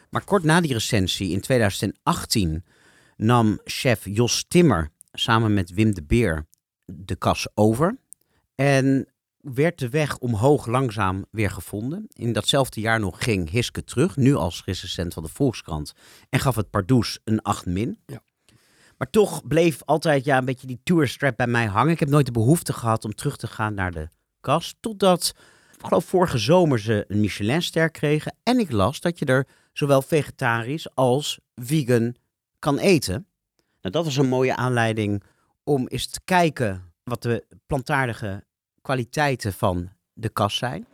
Maar 0.09 0.23
kort 0.23 0.43
na 0.43 0.61
die 0.61 0.73
recensie, 0.73 1.31
in 1.31 1.41
2018, 1.41 2.65
nam 3.15 3.59
chef 3.63 4.05
Jos 4.05 4.45
Timmer 4.47 4.89
samen 5.11 5.53
met 5.53 5.73
Wim 5.73 5.93
de 5.93 6.03
Beer 6.03 6.45
de 6.85 7.15
kas 7.15 7.47
over. 7.53 7.97
En 8.55 9.07
werd 9.37 9.79
de 9.79 9.89
weg 9.89 10.17
omhoog 10.17 10.65
langzaam 10.65 11.25
weer 11.31 11.51
gevonden. 11.51 12.05
In 12.09 12.33
datzelfde 12.33 12.81
jaar 12.81 12.99
nog 12.99 13.23
ging 13.23 13.49
Hiske 13.49 13.83
terug, 13.83 14.15
nu 14.15 14.35
als 14.35 14.63
recensent 14.65 15.13
van 15.13 15.23
de 15.23 15.29
Volkskrant. 15.29 15.93
En 16.29 16.39
gaf 16.39 16.55
het 16.55 16.69
Pardoes 16.69 17.19
een 17.23 17.41
8 17.41 17.65
min. 17.65 17.99
Ja. 18.05 18.21
Maar 18.97 19.09
toch 19.09 19.47
bleef 19.47 19.81
altijd 19.85 20.25
ja, 20.25 20.37
een 20.37 20.45
beetje 20.45 20.67
die 20.67 20.79
tourstrap 20.83 21.37
bij 21.37 21.47
mij 21.47 21.65
hangen. 21.65 21.91
Ik 21.93 21.99
heb 21.99 22.09
nooit 22.09 22.25
de 22.25 22.31
behoefte 22.31 22.73
gehad 22.73 23.05
om 23.05 23.15
terug 23.15 23.37
te 23.37 23.47
gaan 23.47 23.73
naar 23.73 23.91
de 23.91 24.07
kas. 24.41 24.75
Totdat, 24.79 25.33
ik 25.79 25.85
geloof 25.85 26.05
vorige 26.05 26.37
zomer 26.37 26.79
ze 26.79 27.05
een 27.07 27.19
Michelinster 27.19 27.89
kregen. 27.91 28.35
En 28.43 28.59
ik 28.59 28.71
las 28.71 28.99
dat 28.99 29.19
je 29.19 29.25
er 29.25 29.47
zowel 29.73 30.01
vegetarisch 30.01 30.95
als 30.95 31.39
vegan 31.55 32.15
kan 32.59 32.77
eten. 32.77 33.27
Nou, 33.81 33.93
dat 33.93 34.03
was 34.05 34.17
een 34.17 34.27
mooie 34.27 34.55
aanleiding 34.55 35.23
om 35.63 35.87
eens 35.87 36.07
te 36.07 36.19
kijken 36.25 36.93
wat 37.03 37.21
de 37.21 37.45
plantaardige 37.65 38.43
kwaliteiten 38.81 39.53
van 39.53 39.89
de 40.13 40.29
kas 40.29 40.55
zijn. 40.57 40.85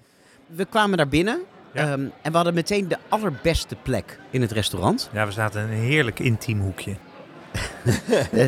We 0.47 0.65
kwamen 0.65 0.97
daar 0.97 1.07
binnen 1.07 1.41
Ja. 1.73 1.91
ehm, 1.91 2.07
en 2.21 2.29
we 2.31 2.35
hadden 2.35 2.53
meteen 2.53 2.87
de 2.87 2.97
allerbeste 3.09 3.75
plek 3.75 4.19
in 4.29 4.41
het 4.41 4.51
restaurant. 4.51 5.09
ja, 5.13 5.25
we 5.25 5.31
zaten 5.31 5.61
in 5.67 5.69
een 5.73 5.83
heerlijk 5.83 6.19
intiem 6.19 6.59
hoekje. 6.61 6.95
Eh, 8.31 8.47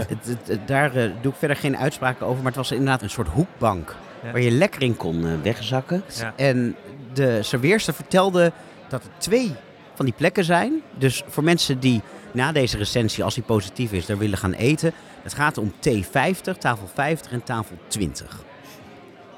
daar 0.66 0.96
eh, 0.96 1.12
doe 1.22 1.32
ik 1.32 1.38
verder 1.38 1.58
geen 1.58 1.78
uitspraken 1.78 2.26
over, 2.26 2.38
maar 2.38 2.46
het 2.52 2.56
was 2.56 2.72
inderdaad 2.72 3.02
een 3.02 3.10
soort 3.10 3.28
hoekbank 3.28 3.96
Ja. 4.24 4.32
waar 4.32 4.42
je 4.42 4.52
lekker 4.52 4.82
in 4.82 4.98
kon 4.98 5.26
eh, 5.28 5.32
wegzakken. 5.44 6.04
Ja. 6.20 6.34
En 6.36 6.76
de 7.14 7.44
serveerster 7.44 7.94
vertelde 7.94 8.52
dat 8.90 9.04
er 9.04 9.10
twee 9.18 9.56
van 9.94 10.06
die 10.06 10.14
plekken 10.18 10.44
zijn. 10.44 10.82
Dus 10.98 11.24
voor 11.28 11.44
mensen 11.44 11.80
die 11.80 12.02
na 12.32 12.52
deze 12.52 12.78
recensie, 12.78 13.24
als 13.24 13.34
die 13.34 13.44
positief 13.44 13.92
is, 13.92 14.06
daar 14.06 14.18
willen 14.18 14.38
gaan 14.38 14.54
eten. 14.54 14.94
Het 15.22 15.34
gaat 15.34 15.58
om 15.58 15.74
T50, 15.90 16.58
tafel 16.60 16.88
50 16.94 17.32
en 17.32 17.44
tafel 17.44 17.76
20. 17.88 18.44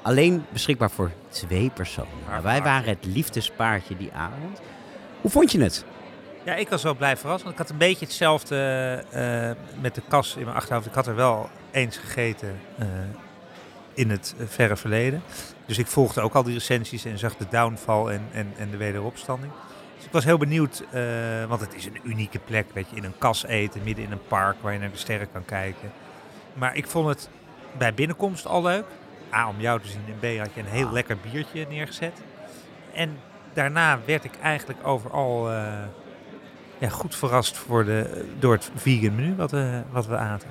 Alleen 0.02 0.44
beschikbaar 0.52 0.90
voor 0.90 1.10
twee 1.28 1.70
personen. 1.74 2.08
Nou, 2.28 2.42
wij 2.42 2.62
waren 2.62 2.88
het 2.88 3.06
liefdespaardje 3.06 3.96
die 3.96 4.12
avond. 4.12 4.60
Hoe 5.20 5.30
vond 5.30 5.52
je 5.52 5.60
het? 5.62 5.84
Ja, 6.48 6.54
ik 6.54 6.68
was 6.68 6.82
wel 6.82 6.94
blij 6.94 7.16
verrast. 7.16 7.42
Want 7.42 7.54
ik 7.54 7.60
had 7.60 7.70
een 7.70 7.78
beetje 7.78 8.04
hetzelfde 8.04 8.56
eh, 9.10 9.80
met 9.80 9.94
de 9.94 10.02
kas 10.08 10.36
in 10.36 10.44
mijn 10.44 10.56
achterhoofd. 10.56 10.86
Ik 10.86 10.94
had 10.94 11.06
er 11.06 11.14
wel 11.14 11.50
eens 11.70 11.96
gegeten 11.96 12.60
eh, 12.78 12.86
in 13.94 14.10
het 14.10 14.34
eh, 14.38 14.46
verre 14.46 14.76
verleden. 14.76 15.22
Dus 15.66 15.78
ik 15.78 15.86
volgde 15.86 16.20
ook 16.20 16.34
al 16.34 16.42
die 16.42 16.54
recensies 16.54 17.04
en 17.04 17.18
zag 17.18 17.36
de 17.36 17.46
downfall 17.50 18.06
en, 18.06 18.28
en, 18.32 18.52
en 18.56 18.70
de 18.70 18.76
wederopstanding. 18.76 19.52
Dus 19.96 20.04
ik 20.04 20.12
was 20.12 20.24
heel 20.24 20.38
benieuwd, 20.38 20.84
want 21.48 21.60
het 21.60 21.74
is 21.74 21.86
een 21.86 22.00
unieke 22.02 22.38
plek. 22.38 22.66
Weet 22.72 22.90
je, 22.90 22.96
in 22.96 23.04
een 23.04 23.18
kas 23.18 23.44
eten, 23.44 23.82
midden 23.84 24.04
in 24.04 24.12
een 24.12 24.26
park 24.28 24.56
waar 24.60 24.72
je 24.72 24.78
naar 24.78 24.90
de 24.90 24.96
sterren 24.96 25.32
kan 25.32 25.44
kijken. 25.44 25.92
Maar 26.52 26.76
ik 26.76 26.86
vond 26.86 27.08
het 27.08 27.28
bij 27.78 27.94
binnenkomst 27.94 28.46
al 28.46 28.62
leuk. 28.62 28.86
A, 29.32 29.48
om 29.48 29.60
jou 29.60 29.80
te 29.80 29.88
zien 29.88 30.04
en 30.06 30.18
B, 30.18 30.38
had 30.38 30.54
je 30.54 30.60
een 30.60 30.66
heel 30.66 30.92
lekker 30.92 31.16
biertje 31.18 31.66
neergezet. 31.68 32.22
En 32.92 33.18
daarna 33.52 33.98
werd 34.04 34.24
ik 34.24 34.32
eigenlijk 34.42 34.86
overal 34.86 35.48
ja, 36.78 36.88
goed 36.88 37.14
verrast 37.14 37.56
voor 37.56 37.84
de, 37.84 38.24
door 38.38 38.52
het 38.52 38.70
vegan 38.74 39.14
menu 39.14 39.34
wat 39.36 39.50
we, 39.50 39.82
wat 39.90 40.06
we 40.06 40.16
aten. 40.16 40.48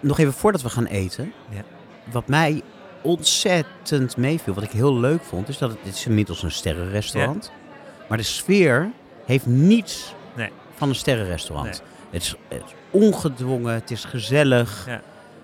Nog 0.00 0.18
even 0.18 0.32
voordat 0.32 0.62
we 0.62 0.68
gaan 0.70 0.86
eten. 0.86 1.32
Ja. 1.48 1.62
Wat 2.12 2.28
mij 2.28 2.62
ontzettend 3.02 4.16
meeviel, 4.16 4.54
wat 4.54 4.64
ik 4.64 4.70
heel 4.70 4.94
leuk 4.98 5.22
vond, 5.22 5.48
is 5.48 5.58
dat 5.58 5.70
het, 5.70 5.78
het 5.82 5.94
is 5.94 6.06
inmiddels 6.06 6.42
een 6.42 6.50
sterrenrestaurant. 6.50 7.52
Maar 8.08 8.18
de 8.18 8.24
sfeer 8.24 8.90
heeft 9.24 9.46
niets 9.46 10.14
Nee. 10.36 10.50
van 10.74 10.88
een 10.88 10.94
sterrenrestaurant. 10.94 11.82
Het, 12.10 12.22
is, 12.22 12.34
het 12.48 12.62
is 12.66 12.74
ongedwongen, 12.90 13.74
het 13.74 13.90
is 13.90 14.04
gezellig. 14.04 14.84
Ja. 14.86 15.00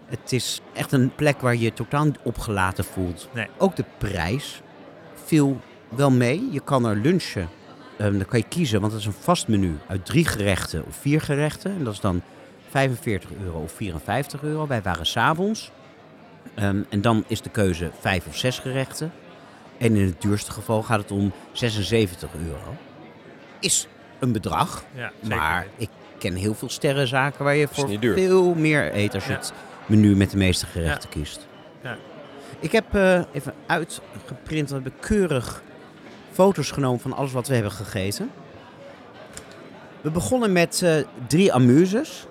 Het 0.06 0.32
is 0.32 0.60
echt 0.72 0.92
een 0.92 1.14
plek 1.14 1.40
waar 1.40 1.54
je 1.54 1.60
je 1.60 1.72
totaal 1.72 2.04
niet 2.04 2.18
opgelaten 2.22 2.84
voelt. 2.84 3.28
Nee. 3.32 3.46
Ook 3.58 3.76
de 3.76 3.84
prijs 3.98 4.62
viel 5.24 5.60
wel 5.88 6.10
mee. 6.10 6.48
Je 6.50 6.60
kan 6.60 6.84
er 6.86 6.96
lunchen. 6.96 7.48
Ehm, 8.00 8.12
dan 8.12 8.26
kan 8.26 8.38
je 8.38 8.44
kiezen, 8.48 8.80
want 8.80 8.92
het 8.92 9.00
is 9.00 9.06
een 9.06 9.12
vast 9.12 9.48
menu 9.48 9.78
uit 9.86 10.06
drie 10.06 10.24
gerechten 10.24 10.86
of 10.86 10.96
vier 10.96 11.20
gerechten. 11.20 11.70
En 11.76 11.84
dat 11.84 11.92
is 11.92 12.00
dan 12.00 12.22
45 12.70 13.30
euro 13.44 13.58
of 13.62 13.72
54 13.72 14.42
euro. 14.42 14.66
Wij 14.66 14.82
waren 14.82 15.06
s'avonds. 15.06 15.70
Ehm 16.54 16.82
en 16.88 17.00
dan 17.00 17.24
is 17.26 17.42
de 17.42 17.50
keuze 17.50 17.90
vijf 18.00 18.26
of 18.26 18.36
zes 18.36 18.58
gerechten. 18.58 19.12
En 19.78 19.96
in 19.96 20.06
het 20.06 20.22
duurste 20.22 20.52
geval 20.52 20.82
gaat 20.82 21.00
het 21.00 21.10
om 21.10 21.32
76 21.52 22.30
euro. 22.46 22.76
Is 23.60 23.86
een 24.18 24.32
bedrag, 24.32 24.84
Ja, 24.94 25.12
maar 25.28 25.66
ik 25.76 25.88
ken 26.18 26.34
heel 26.34 26.54
veel 26.54 26.68
sterrenzaken 26.70 27.44
waar 27.44 27.54
je 27.56 27.68
voor 27.70 27.88
veel 28.14 28.54
meer 28.54 28.94
eet 28.94 29.14
als 29.14 29.24
je 29.24 29.32
Ja. 29.32 29.38
het 29.38 29.52
menu 29.86 30.16
met 30.16 30.30
de 30.30 30.36
meeste 30.36 30.66
gerechten 30.66 31.08
kiest. 31.08 31.46
Ja. 31.82 31.96
Ik 32.60 32.72
heb 32.72 32.94
eh, 32.94 33.22
even 33.32 33.54
uitgeprint, 33.66 34.68
we 34.68 34.74
hebben 34.74 34.92
keurig 35.00 35.62
foto's 36.30 36.70
genomen 36.70 37.00
van 37.00 37.12
alles 37.12 37.32
wat 37.32 37.48
we 37.48 37.54
hebben 37.54 37.72
gegeten. 37.72 38.30
We 40.00 40.10
begonnen 40.10 40.52
met 40.52 40.82
eh, 40.82 40.94
drie 41.26 41.52
amuses. 41.52 42.26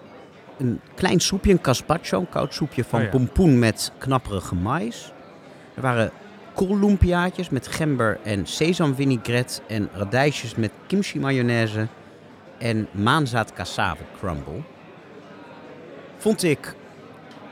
Een 0.57 0.81
klein 0.95 1.19
soepje, 1.19 1.51
een 1.51 1.59
gazpacho, 1.61 2.19
een 2.19 2.29
koud 2.29 2.53
soepje 2.53 2.83
van 2.83 2.99
Oh 2.99 3.05
ja. 3.05 3.11
pompoen 3.11 3.59
met 3.59 3.91
knapperige 3.97 4.55
mais. 4.55 5.13
Er 5.75 5.81
waren 5.81 6.11
koolloempiaatjes 6.53 7.49
met 7.49 7.67
gember 7.67 8.19
en 8.23 8.45
sesamvinaigrette 8.45 9.61
en 9.67 9.89
radijsjes 9.93 10.55
met 10.55 10.71
kimchi 10.87 11.19
mayonaise 11.19 11.87
en 12.57 12.87
maanzaad 12.91 13.53
cassave 13.53 14.03
crumble. 14.19 14.61
Vond 16.17 16.43
ik 16.43 16.75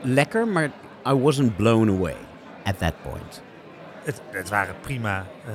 lekker, 0.02 0.48
maar 0.48 0.70
I 1.06 1.12
wasn't 1.12 1.56
blown 1.56 1.88
away 1.88 2.16
at 2.64 2.78
that 2.78 2.94
point. 3.02 3.42
Het, 4.02 4.20
het 4.30 4.48
waren 4.48 4.74
prima 4.80 5.26
eh, 5.46 5.52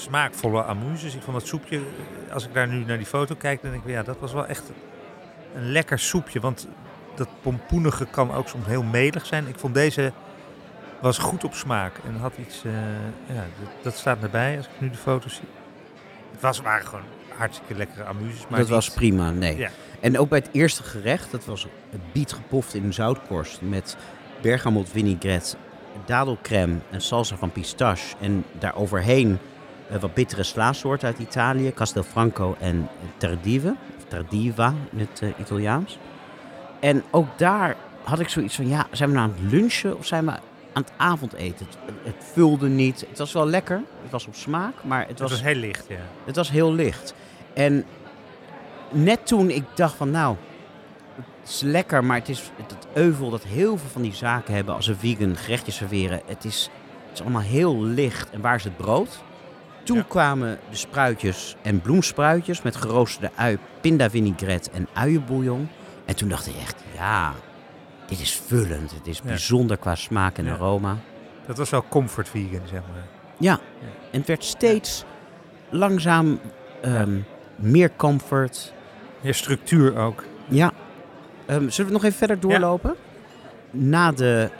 smaakvolle 0.00 0.64
amuses. 0.64 1.14
Ik 1.14 1.22
vond 1.22 1.36
dat 1.38 1.46
soepje, 1.46 1.76
eh, 1.76 2.34
als 2.34 2.44
ik 2.46 2.54
daar 2.54 2.68
nu 2.68 2.84
naar 2.84 2.96
die 2.96 3.06
foto 3.06 3.34
kijk, 3.34 3.62
dan 3.62 3.70
denk 3.70 3.84
ik, 3.84 3.90
ja, 3.90 4.02
dat 4.02 4.16
was 4.20 4.32
wel 4.32 4.46
echt 4.46 4.70
een 5.54 5.70
lekker 5.72 5.98
soepje. 5.98 6.40
Want 6.40 6.68
dat 7.14 7.28
pompoenige 7.42 8.06
kan 8.10 8.32
ook 8.34 8.48
soms 8.48 8.66
heel 8.66 8.82
melig 8.82 9.26
zijn. 9.26 9.46
Ik 9.48 9.58
vond 9.58 9.74
deze 9.74 10.12
was 11.00 11.18
goed 11.18 11.44
op 11.44 11.54
smaak 11.54 11.92
en 12.06 12.16
had 12.16 12.32
iets, 12.36 12.64
eh, 12.64 12.72
ja, 13.36 13.40
dat, 13.60 13.70
dat 13.82 13.94
staat 13.96 14.22
erbij 14.22 14.56
als 14.56 14.66
ik 14.66 14.80
nu 14.80 14.90
de 14.90 14.96
foto's 14.96 15.34
zie. 15.34 15.48
Het 16.32 16.40
was, 16.40 16.60
waren 16.60 16.86
gewoon 16.86 17.04
hartstikke 17.36 17.74
lekkere 17.74 18.04
amuses. 18.04 18.40
Maar 18.40 18.50
dat 18.50 18.58
niet- 18.58 18.68
was 18.68 18.90
prima, 18.90 19.30
nee. 19.30 19.56
Ja. 19.56 19.70
En 20.00 20.18
ook 20.18 20.28
bij 20.28 20.38
het 20.38 20.48
eerste 20.52 20.82
gerecht, 20.82 21.30
dat 21.30 21.44
was 21.44 21.66
het 21.90 22.12
biet 22.12 22.32
gepoft 22.32 22.74
in 22.74 22.84
een 22.84 22.92
zoutkorst 22.94 23.60
met 23.60 23.96
bergamot 24.40 24.88
vinaigrette, 24.88 25.56
dadelcrème 26.04 26.78
en 26.90 27.00
salsa 27.00 27.36
van 27.36 27.50
pistache. 27.52 28.16
En 28.20 28.44
daaroverheen 28.58 29.38
wat 30.00 30.14
bittere 30.14 30.42
slaasoorten 30.42 31.08
uit 31.08 31.18
Italië, 31.18 31.72
Castelfranco 31.74 32.56
en 32.60 32.88
Tardive, 33.16 33.74
Tardiva 34.08 34.74
in 34.90 34.98
het 34.98 35.22
eh, 35.22 35.28
Italiaans. 35.38 35.98
En 36.80 37.02
ook 37.10 37.38
daar 37.38 37.76
had 38.02 38.20
ik 38.20 38.28
zoiets 38.28 38.54
van, 38.54 38.68
ja, 38.68 38.86
zijn 38.90 39.08
we 39.08 39.14
nou 39.14 39.28
aan 39.28 39.36
het 39.40 39.52
lunchen 39.52 39.98
of 39.98 40.06
zijn 40.06 40.24
we 40.24 40.30
aan 40.72 40.82
het 40.82 40.92
avondeten? 40.96 41.66
Het, 41.66 41.76
het 42.02 42.24
vulde 42.32 42.68
niet. 42.68 43.04
Het 43.08 43.18
was 43.18 43.32
wel 43.32 43.46
lekker, 43.46 43.82
het 44.02 44.10
was 44.10 44.26
op 44.26 44.34
smaak, 44.34 44.74
maar 44.82 45.00
het 45.00 45.08
Het 45.08 45.18
was 45.18 45.30
was 45.30 45.42
heel 45.42 45.54
licht, 45.54 45.84
ja. 45.88 45.96
het 46.24 46.36
was 46.36 46.50
heel 46.50 46.74
licht. 46.74 47.14
En 47.52 47.84
net 48.90 49.26
toen 49.26 49.50
ik 49.50 49.64
dacht 49.74 49.94
van 49.94 50.10
nou, 50.10 50.36
het 51.14 51.48
is 51.48 51.60
lekker, 51.60 52.04
maar 52.04 52.18
het 52.18 52.28
is 52.28 52.50
het, 52.56 52.70
het 52.70 52.86
euvel 52.92 53.30
dat 53.30 53.44
heel 53.44 53.76
veel 53.76 53.88
van 53.88 54.02
die 54.02 54.14
zaken 54.14 54.54
hebben 54.54 54.74
als 54.74 54.84
ze 54.84 54.94
vegan 54.94 55.36
gerechtjes 55.36 55.76
serveren. 55.76 56.20
Het 56.26 56.44
is, 56.44 56.70
het 57.08 57.18
is 57.18 57.20
allemaal 57.20 57.42
heel 57.42 57.82
licht. 57.82 58.30
En 58.30 58.40
waar 58.40 58.54
is 58.54 58.64
het 58.64 58.76
brood? 58.76 59.22
Toen 59.88 59.96
Ja. 59.96 60.02
kwamen 60.08 60.58
de 60.70 60.76
spruitjes 60.76 61.56
en 61.62 61.80
bloemspruitjes 61.80 62.62
met 62.62 62.76
geroosterde 62.76 63.30
ui, 63.36 63.58
pinda 63.80 64.10
vinaigrette 64.10 64.70
en 64.70 64.88
uienbouillon. 64.92 65.68
En 66.04 66.16
toen 66.16 66.28
dacht 66.28 66.46
ik 66.46 66.54
echt, 66.60 66.82
ja, 66.96 67.32
dit 68.06 68.20
is 68.20 68.42
vullend. 68.46 68.90
Het 68.90 69.06
is 69.06 69.16
Ja. 69.16 69.22
bijzonder 69.24 69.76
qua 69.76 69.94
smaak 69.94 70.38
en 70.38 70.44
Ja. 70.44 70.52
aroma. 70.52 70.96
Dat 71.46 71.56
was 71.58 71.70
wel 71.70 71.84
comfort 71.88 72.28
vegan, 72.28 72.60
zeg 72.70 72.80
maar. 72.80 73.04
Ja, 73.38 73.58
en 74.10 74.18
het 74.18 74.26
werd 74.26 74.44
steeds 74.44 75.04
langzaam 75.70 76.40
ehm, 76.82 77.18
meer 77.56 77.90
comfort. 77.96 78.72
Ja, 79.20 79.32
structuur 79.32 79.96
ook. 79.96 80.24
Ja. 80.48 80.72
Ehm, 81.46 81.68
zullen 81.68 81.86
we 81.90 81.96
nog 81.96 82.04
even 82.04 82.18
verder 82.18 82.40
doorlopen? 82.40 82.94
Na 83.70 84.12
de... 84.12 84.50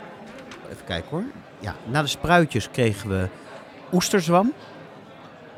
Even 0.69 0.85
kijken 0.85 1.09
hoor. 1.09 1.23
Ja, 1.59 1.75
na 1.91 2.01
de 2.01 2.07
spruitjes 2.07 2.69
kregen 2.71 3.09
we 3.09 3.27
oesterzwam. 3.93 4.53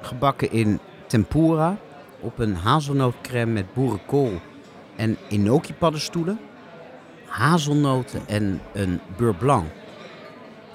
Gebakken 0.01 0.51
in 0.51 0.79
tempura. 1.07 1.77
Op 2.19 2.39
een 2.39 2.55
hazelnootcrème 2.55 3.51
met 3.51 3.73
boerenkool 3.73 4.39
en 4.95 5.17
enoki 5.29 5.73
paddenstoelen. 5.73 6.39
Hazelnoten 7.25 8.21
en 8.27 8.61
een 8.73 8.99
beurre 9.17 9.37
blanc. 9.37 9.65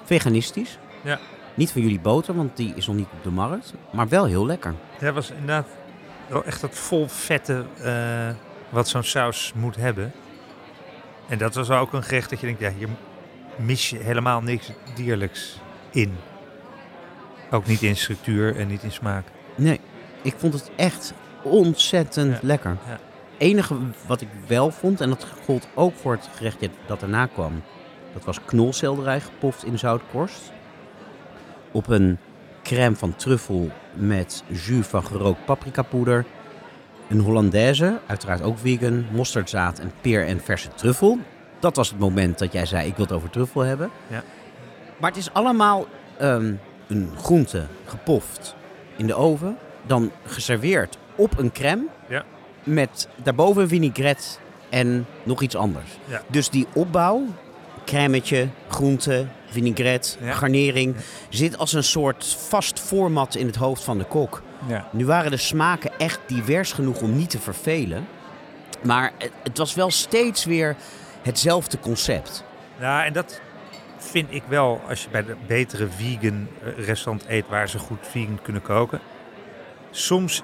Veganistisch. 0.03 0.79
Ja. 1.03 1.19
Niet 1.53 1.71
van 1.71 1.81
jullie 1.81 1.99
boter, 1.99 2.35
want 2.35 2.57
die 2.57 2.73
is 2.75 2.87
nog 2.87 2.95
niet 2.95 3.07
op 3.17 3.23
de 3.23 3.29
markt. 3.29 3.73
Maar 3.91 4.07
wel 4.07 4.25
heel 4.25 4.45
lekker. 4.45 4.73
Dat 4.99 5.13
was 5.13 5.31
inderdaad 5.31 5.67
wel 6.27 6.43
echt 6.43 6.61
dat 6.61 6.75
vol 6.75 7.07
vette 7.07 7.65
eh, 7.81 8.29
wat 8.69 8.87
zo'n 8.87 9.03
saus 9.03 9.53
moet 9.55 9.75
hebben. 9.75 10.11
En 11.27 11.37
dat 11.37 11.55
was 11.55 11.69
ook 11.69 11.93
een 11.93 12.03
gerecht 12.03 12.29
dat 12.29 12.39
je 12.39 12.45
denkt, 12.45 12.61
ja, 12.61 12.71
hier 12.77 12.89
mis 13.55 13.89
je 13.89 13.97
helemaal 13.97 14.41
niks 14.41 14.71
dierlijks 14.95 15.59
in. 15.91 16.15
Ook 17.51 17.65
niet 17.65 17.81
in 17.81 17.95
structuur 17.95 18.55
en 18.57 18.67
niet 18.67 18.83
in 18.83 18.91
smaak. 18.91 19.25
Nee, 19.55 19.79
ik 20.21 20.33
vond 20.37 20.53
het 20.53 20.71
echt 20.75 21.13
ontzettend 21.43 22.31
Ja, 22.33 22.39
lekker. 22.41 22.77
ja. 22.87 22.99
enige 23.37 23.75
wat 24.07 24.21
ik 24.21 24.27
wel 24.47 24.71
vond, 24.71 25.01
en 25.01 25.09
dat 25.09 25.27
gold 25.45 25.67
ook 25.75 25.93
voor 25.95 26.11
het 26.11 26.29
gerechtje 26.35 26.69
dat 26.85 27.01
erna 27.01 27.25
kwam, 27.25 27.61
dat 28.13 28.23
was 28.25 28.39
knolselderij 28.45 29.19
gepoft 29.19 29.65
in 29.65 29.79
zoutkorst. 29.79 30.51
Op 31.71 31.87
een 31.87 32.17
crème 32.63 32.95
van 32.95 33.15
truffel 33.15 33.71
met 33.93 34.43
jus 34.47 34.87
van 34.87 35.05
gerookt 35.05 35.45
paprikapoeder. 35.45 36.25
Een 37.09 37.19
Hollandaise, 37.19 37.99
uiteraard 38.07 38.41
ook 38.41 38.57
vegan, 38.57 39.05
mosterdzaad 39.11 39.79
en 39.79 39.91
peer 40.01 40.25
en 40.25 40.41
verse 40.41 40.69
truffel. 40.75 41.17
Dat 41.59 41.75
was 41.75 41.89
het 41.89 41.99
moment 41.99 42.39
dat 42.39 42.51
jij 42.53 42.65
zei, 42.65 42.87
ik 42.87 42.95
wil 42.95 43.05
het 43.05 43.13
over 43.13 43.29
truffel 43.29 43.61
hebben. 43.61 43.89
Ja. 44.07 44.23
Maar 44.99 45.09
het 45.09 45.19
is 45.19 45.33
allemaal 45.33 45.85
ehm, 46.17 46.53
een 46.87 47.09
groente 47.17 47.65
gepoft 47.85 48.55
in 48.95 49.07
de 49.07 49.13
oven. 49.15 49.57
Dan 49.85 50.11
geserveerd 50.25 50.97
op 51.15 51.37
een 51.37 51.51
crème. 51.51 51.83
Ja. 52.09 52.23
Met 52.63 53.07
daarboven 53.23 53.61
een 53.61 53.67
vinaigrette 53.67 54.25
en 54.69 55.05
nog 55.23 55.41
iets 55.41 55.55
anders. 55.55 55.97
Ja. 56.05 56.21
Dus 56.27 56.49
die 56.49 56.67
opbouw, 56.73 57.23
crèmetje, 57.85 58.47
groente, 58.67 59.25
vinaigrette, 59.49 60.17
Ja. 60.21 60.33
garnering... 60.33 60.95
zit 61.29 61.57
als 61.57 61.73
een 61.73 61.83
soort 61.83 62.25
vast 62.47 62.79
format 62.79 63.35
in 63.35 63.45
het 63.45 63.55
hoofd 63.55 63.83
van 63.83 63.97
de 63.97 64.03
kok. 64.03 64.41
Ja. 64.67 64.87
Nu 64.91 65.05
waren 65.05 65.31
de 65.31 65.37
smaken 65.37 65.91
echt 65.97 66.19
divers 66.25 66.71
genoeg 66.71 67.01
om 67.01 67.15
niet 67.15 67.29
te 67.29 67.39
vervelen. 67.39 68.07
Maar 68.83 69.11
het, 69.17 69.31
het 69.43 69.57
was 69.57 69.73
wel 69.73 69.91
steeds 69.91 70.45
weer 70.45 70.75
hetzelfde 71.21 71.79
concept. 71.79 72.43
Ja, 72.79 73.05
en 73.05 73.13
dat 73.13 73.41
vind 74.09 74.33
ik 74.33 74.43
wel 74.47 74.81
als 74.87 75.03
je 75.03 75.09
bij 75.09 75.23
de 75.23 75.35
betere 75.47 75.87
vegan 75.87 76.47
eh, 76.63 76.85
restaurant 76.85 77.25
eet 77.27 77.47
waar 77.47 77.69
ze 77.69 77.79
goed 77.79 78.07
vegan 78.07 78.39
kunnen 78.41 78.61
koken. 78.61 78.99
Soms 79.91 80.43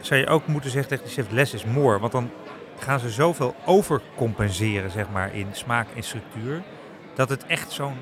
zou 0.00 0.20
je 0.20 0.26
ook 0.26 0.46
moeten 0.46 0.70
zeggen 0.70 0.88
tegen 0.88 1.04
de 1.04 1.10
chef, 1.10 1.30
less 1.30 1.54
is 1.54 1.64
more. 1.64 1.98
Want 1.98 2.12
dan 2.12 2.30
gaan 2.78 3.00
ze 3.00 3.10
zoveel 3.10 3.54
overcompenseren, 3.64 4.90
zeg 4.90 5.10
maar, 5.10 5.34
in 5.34 5.46
smaak 5.52 5.86
en 5.96 6.02
structuur. 6.02 6.62
dat 7.14 7.28
het 7.28 7.46
echt 7.46 7.72
zo'n 7.72 7.96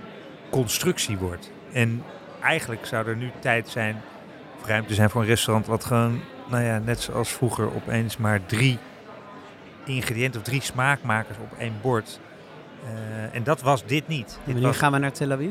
constructie 0.51 1.19
wordt. 1.19 1.51
En 1.73 2.03
eigenlijk 2.43 2.87
zou 2.87 3.09
er 3.09 3.17
nu 3.17 3.31
tijd 3.39 3.69
zijn, 3.69 4.03
of 4.61 4.67
ruimte 4.67 4.95
zijn 4.95 5.11
voor 5.11 5.21
een 5.21 5.27
restaurant 5.27 5.67
wat 5.67 5.85
gewoon, 5.85 6.21
nou 6.49 6.65
ja, 6.65 6.79
net 6.79 7.01
zoals 7.01 7.29
vroeger 7.29 7.75
opeens 7.75 8.17
maar 8.17 8.47
drie 8.47 8.79
ingrediënten 9.85 10.41
of 10.41 10.47
drie 10.47 10.63
smaakmakers 10.63 11.39
op 11.39 11.59
één 11.59 11.75
bord. 11.83 12.21
Uh, 12.85 13.35
en 13.37 13.43
dat 13.43 13.63
was 13.63 13.85
dit 13.85 14.09
niet. 14.09 14.27
Dit 14.27 14.39
Wanneer 14.45 14.63
was, 14.63 14.77
gaan 14.77 14.93
we 14.93 14.99
naar 14.99 15.13
Tel 15.13 15.33
Aviv? 15.33 15.51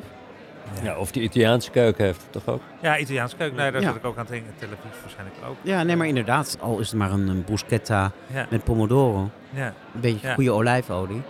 Ja, 0.83 0.97
of 0.97 1.11
die 1.11 1.23
Italiaanse 1.23 1.71
keuken 1.71 2.05
heeft 2.05 2.21
het 2.21 2.31
toch 2.31 2.53
ook? 2.55 2.61
Ja, 2.81 2.97
Italiaanse 2.97 3.35
keuken. 3.35 3.57
Nou, 3.57 3.71
daar 3.71 3.81
Ja. 3.81 3.87
zat 3.87 3.95
ik 3.95 4.05
ook 4.05 4.13
aan 4.17 4.19
het 4.25 4.29
denken. 4.31 4.53
Tel 4.59 4.67
Aviv 4.67 5.01
waarschijnlijk 5.01 5.37
ook. 5.49 5.55
Ja, 5.61 5.83
nee, 5.83 5.95
maar 5.95 6.07
inderdaad. 6.07 6.57
Al 6.61 6.79
is 6.79 6.87
het 6.89 6.97
maar 6.99 7.11
een, 7.11 7.27
een 7.27 7.43
bruschetta 7.43 8.11
Ja, 8.27 8.45
met 8.49 8.63
pomodoro. 8.63 9.29
ja. 9.49 9.65
Een 9.93 10.01
beetje 10.01 10.27
Ja. 10.27 10.33
goede 10.33 10.51
olijfolie. 10.51 11.21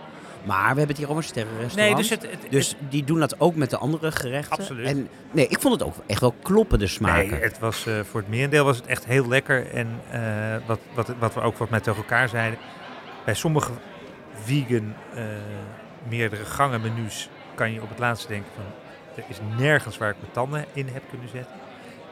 Maar 0.44 0.60
we 0.60 0.66
hebben 0.66 0.88
het 0.88 0.96
hier 0.96 1.06
over 1.08 1.22
een 1.22 1.28
sterrenrestaurant. 1.28 1.94
Nee, 1.94 1.94
dus 1.94 2.10
het, 2.10 2.22
het, 2.42 2.50
Dus 2.50 2.74
die 2.88 3.04
doen 3.04 3.18
dat 3.20 3.40
ook 3.40 3.54
met 3.54 3.70
de 3.70 3.76
andere 3.76 4.12
gerechten. 4.12 4.58
Absoluut. 4.58 4.86
En 4.86 5.08
nee, 5.30 5.46
ik 5.48 5.60
vond 5.60 5.74
het 5.74 5.82
ook 5.88 5.94
echt 6.06 6.20
wel 6.20 6.34
kloppen, 6.42 6.78
de 6.78 6.84
Nee, 6.84 6.94
smaken. 6.94 7.40
het 7.40 7.58
was, 7.58 7.86
eh, 7.86 7.94
voor 8.10 8.20
het 8.20 8.28
merendeel 8.28 8.64
was 8.64 8.76
het 8.76 8.86
echt 8.86 9.04
heel 9.04 9.28
lekker. 9.28 9.70
En 9.70 9.88
eh, 10.10 10.20
wat, 10.66 10.78
wat, 10.94 11.12
wat 11.18 11.34
we 11.34 11.40
ook 11.40 11.56
wat 11.58 11.70
met 11.70 11.82
tegen 11.82 11.98
elkaar 11.98 12.28
zeiden. 12.28 12.58
Bij 13.24 13.34
sommige 13.34 13.72
vegan 14.42 14.94
eh, 15.14 15.22
meerdere 16.08 16.44
gangen 16.44 16.80
menus 16.80 17.28
kan 17.54 17.72
je 17.72 17.82
op 17.82 17.88
het 17.88 17.98
laatste 17.98 18.28
denken 18.28 18.50
van... 18.54 18.64
Er 19.14 19.24
is 19.28 19.38
nergens 19.58 19.98
waar 19.98 20.10
ik 20.10 20.16
mijn 20.20 20.32
tanden 20.32 20.64
in 20.72 20.88
heb 20.92 21.02
kunnen 21.10 21.28
zetten. 21.28 21.54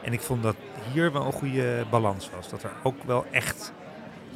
En 0.03 0.13
ik 0.13 0.21
vond 0.21 0.43
dat 0.43 0.55
hier 0.93 1.11
wel 1.11 1.25
een 1.25 1.31
goede 1.31 1.85
balans 1.89 2.29
was. 2.35 2.49
Dat 2.49 2.63
er 2.63 2.71
ook 2.83 3.03
wel 3.05 3.25
echt 3.31 3.73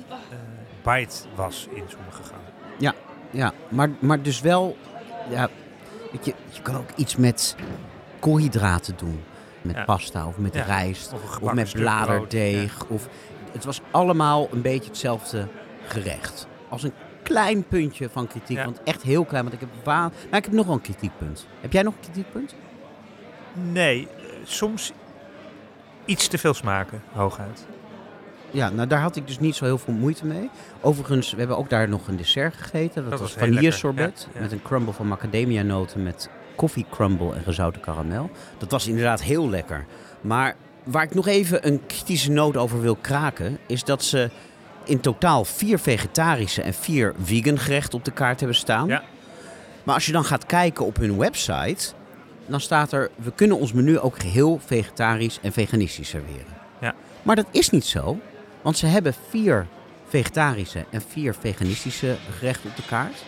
eh 0.09 0.37
bite 0.83 1.15
was 1.35 1.67
in 1.73 1.83
sommige 1.87 2.23
gangen. 2.23 2.45
Ja, 3.29 3.53
maar, 3.69 3.89
maar 3.99 4.21
dus 4.21 4.41
wel... 4.41 4.77
Ja, 5.29 5.49
je, 6.21 6.33
je 6.49 6.61
kan 6.61 6.75
ook 6.77 6.89
iets 6.95 7.15
met 7.15 7.55
koolhydraten 8.19 8.97
doen. 8.97 9.23
Met 9.61 9.75
Ja. 9.75 9.83
pasta 9.83 10.27
of 10.27 10.37
met 10.37 10.53
Ja. 10.53 10.63
rijst. 10.63 11.13
Of 11.13 11.53
met 11.53 11.73
bladerdeeg. 11.73 12.85
Of, 12.87 13.07
het 13.51 13.63
was 13.65 13.81
allemaal 13.91 14.47
een 14.51 14.61
beetje 14.61 14.89
hetzelfde 14.89 15.47
gerecht. 15.85 16.47
Als 16.69 16.83
een 16.83 16.93
klein 17.31 17.63
puntje 17.67 18.09
van 18.09 18.27
kritiek. 18.27 18.57
Ja. 18.57 18.63
Want 18.65 18.83
echt 18.83 19.01
heel 19.01 19.25
klein. 19.25 19.43
Want 19.43 19.55
ik 19.55 19.59
heb, 19.59 19.69
wa- 19.83 19.99
nou, 19.99 20.11
ik 20.37 20.43
heb 20.45 20.51
nog 20.51 20.65
wel 20.65 20.75
een 20.75 20.81
kritiekpunt. 20.81 21.47
Heb 21.61 21.73
jij 21.73 21.81
nog 21.81 21.93
een 21.93 21.99
kritiekpunt? 22.01 22.55
Nee, 23.71 24.07
eh, 24.17 24.23
soms 24.43 24.91
iets 26.05 26.27
te 26.27 26.37
veel 26.37 26.53
smaken, 26.53 27.01
hooguit. 27.11 27.65
Ja, 28.51 28.69
nou 28.69 28.87
daar 28.87 29.01
had 29.01 29.15
ik 29.15 29.27
dus 29.27 29.39
niet 29.39 29.55
zo 29.55 29.65
heel 29.65 29.77
veel 29.77 29.93
moeite 29.93 30.25
mee. 30.25 30.49
Overigens, 30.81 31.31
we 31.31 31.37
hebben 31.39 31.57
ook 31.57 31.69
daar 31.69 31.89
nog 31.89 32.07
een 32.07 32.15
dessert 32.15 32.55
gegeten. 32.55 33.01
Dat, 33.01 33.11
Dat 33.11 33.19
was 33.19 33.33
was 33.33 33.37
ja, 34.31 34.33
ja. 34.33 34.41
Met 34.41 34.51
een 34.51 34.61
crumble 34.61 34.93
van 34.93 35.07
macadamia 35.07 35.61
noten 35.61 36.03
met 36.03 36.29
koffie 36.55 36.85
crumble 36.89 37.33
en 37.35 37.43
gezouten 37.43 37.81
karamel. 37.81 38.29
Dat 38.57 38.71
was 38.71 38.87
inderdaad 38.87 39.21
heel 39.21 39.49
lekker. 39.49 39.85
Maar 40.21 40.55
waar 40.83 41.03
ik 41.03 41.13
nog 41.13 41.27
even 41.27 41.67
een 41.67 41.85
kritische 41.85 42.31
noot 42.31 42.57
over 42.57 42.81
wil 42.81 42.95
kraken... 42.95 43.57
is 43.67 43.83
dat 43.83 44.03
ze 44.03 44.29
in 44.83 44.99
totaal 44.99 45.45
vier 45.45 45.79
vegetarische 45.79 46.61
en 46.61 46.73
vier 46.73 47.13
vegan 47.23 47.59
gerechten 47.59 47.97
op 47.97 48.05
de 48.05 48.11
kaart 48.11 48.39
hebben 48.39 48.57
staan. 48.57 48.87
Ja. 48.87 49.03
Maar 49.83 49.95
als 49.95 50.05
je 50.05 50.11
dan 50.11 50.25
gaat 50.25 50.45
kijken 50.45 50.85
op 50.85 50.97
hun 50.97 51.17
website... 51.17 51.93
dan 52.45 52.59
staat 52.61 52.91
er... 52.91 53.09
we 53.15 53.31
kunnen 53.31 53.59
ons 53.59 53.73
menu 53.73 53.99
ook 53.99 54.19
geheel 54.19 54.59
vegetarisch 54.65 55.39
en 55.41 55.51
veganistisch 55.51 56.09
serveren. 56.09 56.57
Ja. 56.81 56.93
Maar 57.21 57.35
dat 57.35 57.47
is 57.51 57.69
niet 57.69 57.85
zo. 57.85 58.19
Want 58.61 58.77
ze 58.77 58.85
hebben 58.85 59.13
vier 59.29 59.67
vegetarische 60.07 60.85
en 60.89 61.01
vier 61.07 61.35
veganistische 61.39 62.17
gerechten 62.37 62.69
op 62.69 62.75
de 62.75 62.85
kaart. 62.85 63.23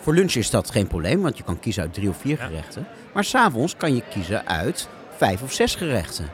Voor 0.00 0.14
lunch 0.14 0.34
is 0.34 0.50
dat 0.50 0.70
geen 0.70 0.86
probleem, 0.86 1.22
want 1.22 1.36
je 1.36 1.42
kan 1.44 1.58
kiezen 1.58 1.82
uit 1.82 1.94
drie 1.94 2.08
of 2.08 2.16
vier 2.16 2.38
Ja. 2.38 2.46
gerechten. 2.46 2.86
Maar 3.14 3.24
s'avonds 3.24 3.76
kan 3.76 3.94
je 3.94 4.02
kiezen 4.10 4.46
uit 4.46 4.88
vijf 5.16 5.42
of 5.42 5.52
zes 5.52 5.74
gerechten. 5.74 6.28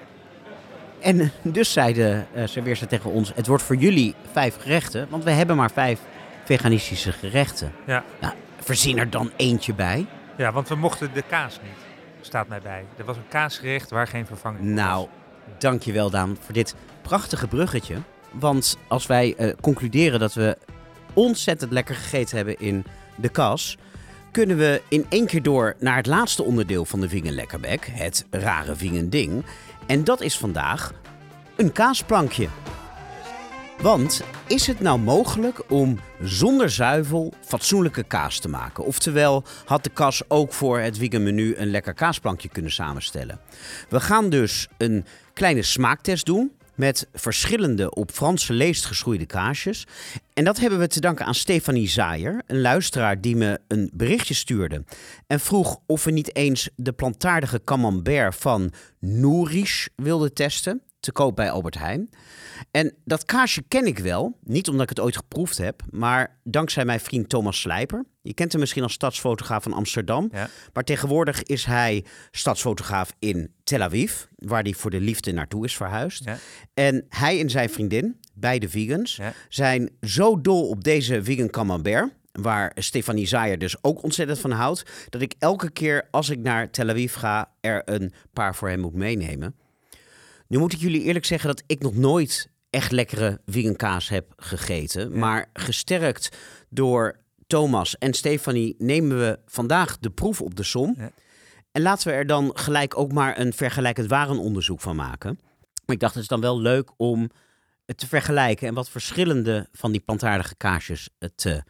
En 1.00 1.20
eh, 1.20 1.28
dus 1.42 1.72
zeiden 1.72 2.26
uh, 2.36 2.46
serveerster 2.46 2.88
tegen 2.88 3.10
ons, 3.10 3.32
het 3.34 3.46
wordt 3.46 3.62
voor 3.62 3.76
jullie 3.76 4.14
vijf 4.32 4.56
gerechten, 4.56 5.06
want 5.10 5.24
we 5.24 5.30
hebben 5.30 5.56
maar 5.56 5.70
vijf 5.70 6.00
veganistische 6.44 7.12
gerechten. 7.12 7.72
Ja. 7.86 8.04
Nou, 8.20 8.34
verzin 8.60 8.98
er 8.98 9.10
dan 9.10 9.30
eentje 9.36 9.74
bij. 9.74 10.06
Ja, 10.36 10.52
want 10.52 10.68
we 10.68 10.74
mochten 10.74 11.10
de 11.14 11.22
kaas 11.22 11.60
niet. 11.62 11.86
Staat 12.20 12.48
mij 12.48 12.60
bij. 12.60 12.84
Er 12.96 13.04
was 13.04 13.16
een 13.16 13.28
kaasgerecht 13.28 13.90
waar 13.90 14.06
geen 14.06 14.26
vervanging 14.26 14.64
Nou, 14.64 14.98
was. 14.98 15.08
dankjewel 15.58 16.10
Daan 16.10 16.36
voor 16.40 16.54
dit 16.54 16.74
prachtige 17.02 17.46
bruggetje. 17.46 17.96
Want 18.32 18.76
als 18.88 19.06
wij 19.06 19.34
eh, 19.36 19.52
concluderen 19.60 20.20
dat 20.20 20.34
we 20.34 20.58
ontzettend 21.12 21.72
lekker 21.72 21.94
gegeten 21.94 22.36
hebben 22.36 22.58
in 22.58 22.84
de 23.16 23.28
kas... 23.28 23.76
kunnen 24.30 24.56
we 24.56 24.82
in 24.88 25.06
één 25.08 25.26
keer 25.26 25.42
door 25.42 25.74
naar 25.78 25.96
het 25.96 26.06
laatste 26.06 26.42
onderdeel 26.42 26.84
van 26.84 27.00
de 27.00 27.08
Vingen 27.08 27.34
Lekkerbek. 27.34 27.88
Het 27.92 28.26
rare 28.30 28.76
Vingen 28.76 29.10
ding. 29.10 29.44
En 29.88 30.04
dat 30.04 30.20
is 30.20 30.38
vandaag 30.38 30.92
een 31.56 31.72
kaasplankje. 31.72 32.48
Want 33.80 34.22
is 34.46 34.66
het 34.66 34.80
nou 34.80 34.98
mogelijk 34.98 35.70
om 35.70 36.00
zonder 36.20 36.70
zuivel 36.70 37.32
fatsoenlijke 37.44 38.02
kaas 38.02 38.38
te 38.38 38.48
maken? 38.48 38.84
Oftewel, 38.84 39.44
had 39.64 39.84
de 39.84 39.90
kas 39.90 40.22
ook 40.28 40.52
voor 40.52 40.78
het 40.78 40.98
vegan 40.98 41.22
menu 41.22 41.54
een 41.56 41.70
lekker 41.70 41.94
kaasplankje 41.94 42.48
kunnen 42.48 42.72
samenstellen? 42.72 43.40
We 43.88 44.00
gaan 44.00 44.30
dus 44.30 44.68
een 44.78 45.04
kleine 45.32 45.62
smaaktest 45.62 46.26
doen 46.26 46.52
met 46.78 47.08
verschillende 47.12 47.90
op 47.94 48.10
Franse 48.10 48.52
leest 48.52 48.84
geschoeide 48.84 49.26
kaasjes. 49.26 49.86
En 50.32 50.44
dat 50.44 50.58
hebben 50.58 50.78
we 50.78 50.86
te 50.86 51.00
danken 51.00 51.26
aan 51.26 51.34
Stefanie 51.34 51.88
Zaaier, 51.88 52.42
een 52.46 52.60
luisteraar 52.60 53.20
die 53.20 53.36
me 53.36 53.60
een 53.68 53.90
berichtje 53.92 54.34
stuurde. 54.34 54.84
En 55.26 55.40
vroeg 55.40 55.78
of 55.86 56.04
we 56.04 56.10
niet 56.10 56.34
eens 56.34 56.68
de 56.76 56.92
plantaardige 56.92 57.60
camembert 57.64 58.34
van 58.34 58.72
Nourish 58.98 59.86
wilden 59.96 60.34
testen. 60.34 60.82
Te 61.00 61.12
koop 61.12 61.36
bij 61.36 61.50
Albert 61.50 61.78
Heijn. 61.78 62.10
En 62.70 62.94
dat 63.04 63.24
kaasje 63.24 63.62
ken 63.68 63.86
ik 63.86 63.98
wel. 63.98 64.38
Niet 64.44 64.68
omdat 64.68 64.82
ik 64.82 64.88
het 64.88 65.00
ooit 65.00 65.16
geproefd 65.16 65.58
heb, 65.58 65.82
maar 65.90 66.38
dankzij 66.44 66.84
mijn 66.84 67.00
vriend 67.00 67.28
Thomas 67.28 67.60
Slijper. 67.60 68.04
Je 68.22 68.34
kent 68.34 68.52
hem 68.52 68.60
misschien 68.60 68.82
als 68.82 68.92
stadsfotograaf 68.92 69.62
van 69.62 69.72
Amsterdam. 69.72 70.28
Ja. 70.32 70.48
Maar 70.72 70.84
tegenwoordig 70.84 71.42
is 71.42 71.64
hij 71.64 72.04
stadsfotograaf 72.30 73.12
in 73.18 73.52
Tel 73.64 73.80
Aviv, 73.82 74.22
waar 74.36 74.62
hij 74.62 74.72
voor 74.72 74.90
de 74.90 75.00
liefde 75.00 75.32
naartoe 75.32 75.64
is 75.64 75.76
verhuisd. 75.76 76.24
Ja. 76.24 76.36
En 76.74 77.04
hij 77.08 77.40
en 77.40 77.50
zijn 77.50 77.70
vriendin, 77.70 78.20
beide 78.34 78.68
vegans, 78.68 79.16
Ja. 79.16 79.32
zijn 79.48 79.90
zo 80.00 80.40
dol 80.40 80.68
op 80.68 80.84
deze 80.84 81.24
vegan 81.24 81.50
camembert. 81.50 82.16
Waar 82.32 82.72
Stefanie 82.74 83.26
Zaaier 83.26 83.58
dus 83.58 83.76
ook 83.84 84.02
ontzettend 84.02 84.38
van 84.38 84.50
houdt. 84.50 84.82
Dat 85.08 85.20
ik 85.22 85.34
elke 85.38 85.70
keer 85.70 86.08
als 86.10 86.28
ik 86.30 86.38
naar 86.38 86.70
Tel 86.70 86.88
Aviv 86.88 87.14
ga, 87.14 87.50
er 87.60 87.82
een 87.84 88.12
paar 88.32 88.54
voor 88.54 88.68
hem 88.68 88.80
moet 88.80 88.94
meenemen. 88.94 89.54
Nu 90.48 90.58
moet 90.58 90.72
ik 90.72 90.78
jullie 90.78 91.02
eerlijk 91.02 91.24
zeggen 91.24 91.48
dat 91.48 91.62
ik 91.66 91.82
nog 91.82 91.94
nooit 91.94 92.50
echt 92.70 92.92
lekkere 92.92 93.40
vegan 93.46 93.76
kaas 93.76 94.08
heb 94.08 94.32
gegeten. 94.36 95.18
Maar 95.18 95.50
gesterkt 95.52 96.36
door 96.68 97.20
Thomas 97.46 97.98
en 97.98 98.14
Stefanie 98.14 98.74
nemen 98.78 99.18
we 99.18 99.38
vandaag 99.46 99.98
de 99.98 100.10
proef 100.10 100.40
op 100.40 100.54
de 100.54 100.62
som. 100.62 100.94
Ja. 100.96 101.10
En 101.72 101.82
laten 101.82 102.08
we 102.08 102.14
er 102.14 102.26
dan 102.26 102.50
gelijk 102.54 102.98
ook 102.98 103.12
maar 103.12 103.38
een 103.38 103.52
vergelijkend 103.52 104.08
warenonderzoek 104.08 104.80
van 104.80 104.96
maken. 104.96 105.38
Maar 105.84 105.94
ik 105.94 106.00
dacht, 106.00 106.14
het 106.14 106.22
is 106.22 106.28
dan 106.28 106.40
wel 106.40 106.60
leuk 106.60 106.90
om 106.96 107.30
het 107.86 107.98
te 107.98 108.06
vergelijken 108.06 108.68
en 108.68 108.74
wat 108.74 108.90
verschillende 108.90 109.68
van 109.72 109.92
die 109.92 110.00
plantaardige 110.00 110.56
kaasjes 110.56 111.10
te 111.34 111.62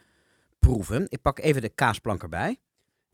proeven. 0.59 1.07
Ik 1.09 1.23
pak 1.23 1.39
even 1.39 1.63
de 1.63 1.69
kaasplank 1.69 2.23
erbij. 2.23 2.59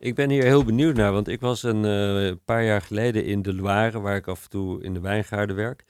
Ik 0.04 0.14
ben 0.14 0.30
hier 0.30 0.42
heel 0.44 0.64
benieuwd 0.64 0.96
naar, 0.96 1.12
want 1.12 1.28
ik 1.28 1.40
was 1.40 1.62
een 1.62 1.84
eh, 1.84 2.32
paar 2.44 2.64
jaar 2.64 2.82
geleden 2.82 3.24
in 3.24 3.42
de 3.42 3.54
Loire, 3.54 4.00
waar 4.00 4.16
ik 4.16 4.26
af 4.26 4.42
en 4.44 4.50
toe 4.50 4.82
in 4.82 4.94
de 4.94 5.00
wijngaarden 5.00 5.56
werk. 5.56 5.84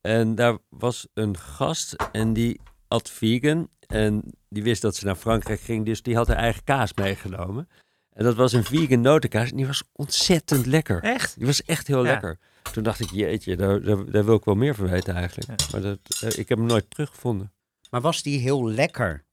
En 0.00 0.34
daar 0.34 0.58
was 0.68 1.06
een 1.14 1.36
gast 1.38 1.96
en 2.12 2.32
die 2.32 2.60
at 2.88 3.10
vegan 3.10 3.68
en 3.86 4.22
die 4.48 4.62
wist 4.62 4.82
dat 4.82 4.96
ze 4.96 5.04
naar 5.04 5.14
Frankrijk 5.16 5.60
ging, 5.60 5.84
dus 5.86 6.02
die 6.02 6.16
had 6.16 6.26
haar 6.26 6.36
eigen 6.36 6.64
kaas 6.64 6.94
meegenomen. 6.94 7.68
En 8.12 8.24
dat 8.24 8.34
was 8.34 8.52
een 8.52 8.64
vegan 8.64 9.00
notenkaas 9.00 9.50
en 9.50 9.56
die 9.56 9.66
was 9.66 9.82
ontzettend 9.92 10.66
lekker. 10.66 11.02
Echt? 11.02 11.36
Die 11.36 11.46
was 11.46 11.62
echt 11.62 11.86
heel 11.86 12.04
Ja. 12.04 12.10
lekker. 12.10 12.38
Toen 12.72 12.82
dacht 12.82 13.00
ik, 13.00 13.10
jeetje, 13.10 13.56
daar, 13.56 13.82
daar, 13.82 14.10
daar 14.10 14.24
wil 14.24 14.34
ik 14.36 14.44
wel 14.44 14.54
meer 14.54 14.74
van 14.74 14.88
weten 14.88 15.14
eigenlijk. 15.14 15.60
Ja. 15.60 15.66
Maar 15.72 15.80
dat, 15.80 15.98
eh, 16.20 16.38
ik 16.38 16.48
heb 16.48 16.58
hem 16.58 16.66
nooit 16.66 16.90
teruggevonden. 16.90 17.52
Maar 17.90 18.00
was 18.00 18.22
die 18.22 18.38
heel 18.38 18.68
lekker 18.70 19.24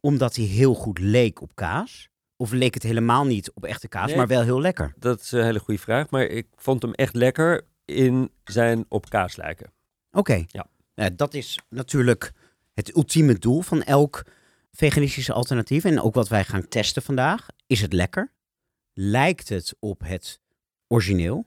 omdat 0.00 0.36
hij 0.36 0.44
heel 0.44 0.74
goed 0.74 0.98
leek 0.98 1.40
op 1.40 1.50
kaas? 1.54 2.12
Of 2.44 2.52
leek 2.52 2.74
het 2.74 2.82
helemaal 2.82 3.24
niet 3.24 3.52
op 3.52 3.64
echte 3.64 3.88
kaas, 3.88 4.06
Nee. 4.06 4.16
maar 4.16 4.26
wel 4.26 4.42
heel 4.42 4.60
lekker? 4.60 4.94
Dat 4.98 5.20
is 5.20 5.32
een 5.32 5.44
hele 5.44 5.58
goede 5.58 5.80
vraag, 5.80 6.10
maar 6.10 6.22
ik 6.22 6.46
vond 6.56 6.82
hem 6.82 6.92
echt 6.92 7.14
lekker 7.14 7.66
in 7.84 8.30
zijn 8.44 8.84
op 8.88 9.10
kaas 9.10 9.36
lijken. 9.36 9.72
Oké. 10.12 10.44
Ja. 10.46 10.66
Nou, 10.94 11.14
dat 11.14 11.34
is 11.34 11.58
natuurlijk 11.68 12.32
het 12.74 12.96
ultieme 12.96 13.38
doel 13.38 13.60
van 13.60 13.82
elk 13.82 14.22
veganistische 14.72 15.32
alternatief. 15.32 15.84
En 15.84 16.00
ook 16.00 16.14
wat 16.14 16.28
wij 16.28 16.44
gaan 16.44 16.68
testen 16.68 17.02
vandaag. 17.02 17.46
Is 17.66 17.80
het 17.80 17.92
lekker? 17.92 18.32
Lijkt 18.92 19.48
het 19.48 19.74
op 19.78 20.00
het 20.04 20.40
origineel? 20.88 21.46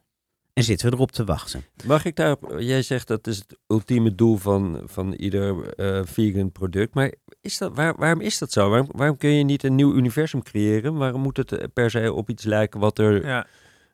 En 0.52 0.64
zitten 0.64 0.88
we 0.88 0.94
erop 0.94 1.12
te 1.12 1.24
wachten? 1.24 1.64
Mag 1.84 2.04
ik 2.04 2.16
daarop, 2.16 2.54
jij 2.58 2.82
zegt 2.82 3.06
dat 3.06 3.26
is 3.26 3.36
het 3.36 3.56
ultieme 3.66 4.14
doel 4.14 4.36
van, 4.36 4.82
van 4.84 5.12
ieder 5.12 5.74
eh, 5.74 6.00
vegan 6.04 6.52
product, 6.52 6.94
maar 6.94 7.12
is 7.40 7.58
dat, 7.58 7.74
waar, 7.74 7.96
waarom 7.96 8.20
is 8.20 8.38
dat 8.38 8.52
zo? 8.52 8.68
Waarom, 8.70 8.88
waarom 8.92 9.16
kun 9.16 9.30
je 9.30 9.44
niet 9.44 9.62
een 9.64 9.74
nieuw 9.74 9.94
universum 9.94 10.42
creëren? 10.42 10.94
Waarom 10.96 11.20
moet 11.20 11.36
het 11.36 11.52
eh, 11.52 11.64
per 11.72 11.90
se 11.90 12.12
op 12.12 12.28
iets 12.30 12.44
lijken 12.44 12.80
wat, 12.80 12.98
er, 12.98 13.26
Ja. 13.26 13.46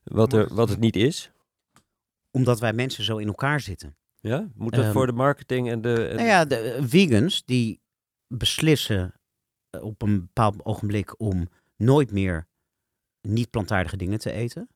wat, 0.05 0.33
er, 0.33 0.55
wat 0.55 0.69
het 0.69 0.79
niet 0.79 0.97
is? 0.97 1.31
Omdat 2.31 2.61
wij 2.61 2.73
mensen 2.73 3.05
zo 3.05 3.17
in 3.17 3.27
elkaar 3.27 3.61
zitten. 3.61 3.97
Ja? 4.21 4.49
Moet 4.55 4.73
dat 4.75 4.85
Ehm, 4.85 4.93
voor 4.93 5.07
de 5.07 5.13
marketing 5.13 5.71
en 5.71 5.81
de... 5.83 6.07
en- 6.09 6.17
Nou 6.17 6.29
ja, 6.29 6.45
de 6.45 6.57
eh, 6.57 6.83
vegans 6.87 7.45
die 7.45 7.81
beslissen 8.29 9.15
eh, 9.71 9.83
op 9.83 10.03
een 10.03 10.21
bepaald 10.21 10.65
ogenblik 10.65 11.21
om 11.21 11.49
nooit 11.77 12.11
meer 12.11 12.47
niet 13.21 13.51
plantaardige 13.51 13.97
dingen 13.97 14.19
te 14.19 14.33
eten. 14.33 14.69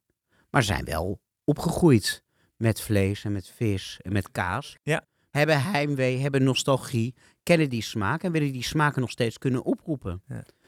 Maar 0.50 0.62
zijn 0.62 0.84
wel 0.84 1.20
opgegroeid 1.44 2.22
met 2.56 2.80
vlees 2.80 3.24
en 3.24 3.32
met 3.32 3.48
vis 3.48 3.98
en 4.02 4.12
met 4.12 4.30
kaas. 4.30 4.76
Ja. 4.82 5.06
Hebben 5.30 5.62
heimwee, 5.62 6.18
hebben 6.18 6.42
nostalgie, 6.42 7.14
kennen 7.42 7.68
die 7.68 7.82
smaak 7.82 8.22
en 8.22 8.32
willen 8.32 8.52
die 8.52 8.62
smaken 8.62 9.00
nog 9.00 9.10
steeds 9.10 9.38
kunnen 9.38 9.64
oproepen. 9.64 10.22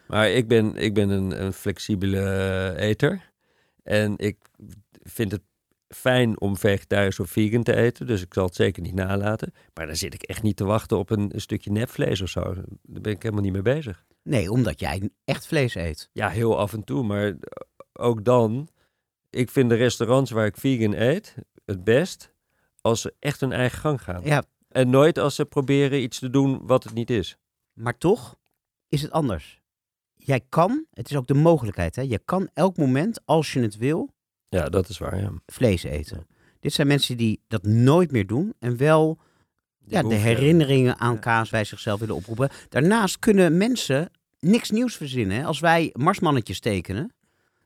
Maar 0.06 0.30
ik 0.30 0.48
ben, 0.48 0.76
ik 0.76 0.94
ben 0.94 1.08
een, 1.08 1.44
een 1.44 1.52
flexibele 1.52 2.20
eh, 2.20 2.88
eter. 2.88 3.32
En 3.82 4.14
ik 4.16 4.36
vind 5.02 5.32
het 5.32 5.42
fijn 5.88 6.40
om 6.40 6.56
vegetarisch 6.56 7.20
of 7.20 7.30
vegan 7.30 7.62
te 7.62 7.74
eten. 7.74 8.06
Dus 8.06 8.22
ik 8.22 8.34
zal 8.34 8.44
het 8.44 8.54
zeker 8.54 8.82
niet 8.82 8.94
nalaten. 8.94 9.52
Maar 9.74 9.86
dan 9.86 9.96
zit 9.96 10.14
ik 10.14 10.22
echt 10.22 10.42
niet 10.42 10.56
te 10.56 10.64
wachten 10.64 10.98
op 10.98 11.10
een, 11.10 11.34
een 11.34 11.40
stukje 11.40 11.70
nepvlees 11.70 12.20
of 12.20 12.28
zo. 12.28 12.54
Daar 12.54 12.64
ben 12.82 13.12
ik 13.12 13.22
helemaal 13.22 13.44
niet 13.44 13.52
mee 13.52 13.62
bezig. 13.62 14.04
Nee, 14.22 14.50
omdat 14.50 14.80
jij 14.80 15.10
echt 15.24 15.46
vlees 15.46 15.74
eet. 15.74 16.10
Ja, 16.12 16.28
heel 16.28 16.58
af 16.58 16.72
en 16.72 16.84
toe. 16.84 17.04
Maar 17.04 17.36
ook 17.92 18.24
dan, 18.24 18.68
ik 19.30 19.50
vind 19.50 19.70
de 19.70 19.76
restaurants 19.76 20.30
waar 20.30 20.46
ik 20.46 20.56
vegan 20.56 20.92
eet 20.92 21.34
het 21.64 21.84
best 21.84 22.32
als 22.80 23.00
ze 23.00 23.14
echt 23.18 23.40
hun 23.40 23.52
eigen 23.52 23.78
gang 23.78 24.02
gaan. 24.02 24.20
Ja, 24.24 24.42
En 24.68 24.90
nooit 24.90 25.18
als 25.18 25.34
ze 25.34 25.44
proberen 25.44 26.02
iets 26.02 26.18
te 26.18 26.30
doen 26.30 26.60
wat 26.66 26.84
het 26.84 26.94
niet 26.94 27.10
is. 27.10 27.36
maar 27.72 27.98
toch 27.98 28.36
is 28.88 29.02
het 29.02 29.10
anders. 29.10 29.60
Jij 30.14 30.40
kan, 30.48 30.84
het 30.92 31.10
is 31.10 31.16
ook 31.16 31.26
de 31.26 31.34
mogelijkheid, 31.34 31.96
hè? 31.96 32.02
je 32.02 32.18
kan 32.24 32.48
elk 32.54 32.76
moment, 32.76 33.20
als 33.24 33.52
je 33.52 33.60
het 33.60 33.76
wil, 33.76 34.10
Ja, 34.48 34.68
dat 34.68 34.88
is 34.88 34.98
waar. 34.98 35.20
Ja. 35.20 35.32
vlees 35.46 35.82
eten. 35.82 36.26
Dit 36.60 36.72
zijn 36.72 36.86
mensen 36.86 37.16
die 37.16 37.40
dat 37.48 37.62
nooit 37.62 38.10
meer 38.12 38.26
doen 38.26 38.54
en 38.58 38.76
wel 38.76 39.18
Die 39.78 39.92
ja, 39.94 40.02
de 40.02 40.14
herinneringen 40.14 40.98
aan 40.98 41.18
kaas 41.18 41.50
bij 41.50 41.64
zichzelf 41.64 42.00
willen 42.00 42.14
oproepen. 42.14 42.48
Daarnaast 42.68 43.18
kunnen 43.18 43.56
mensen 43.56 44.10
niks 44.38 44.70
nieuws 44.70 44.96
verzinnen. 44.96 45.36
hè. 45.36 45.44
Als 45.44 45.60
wij 45.60 45.90
marsmannetjes 45.92 46.60
tekenen, 46.60 47.14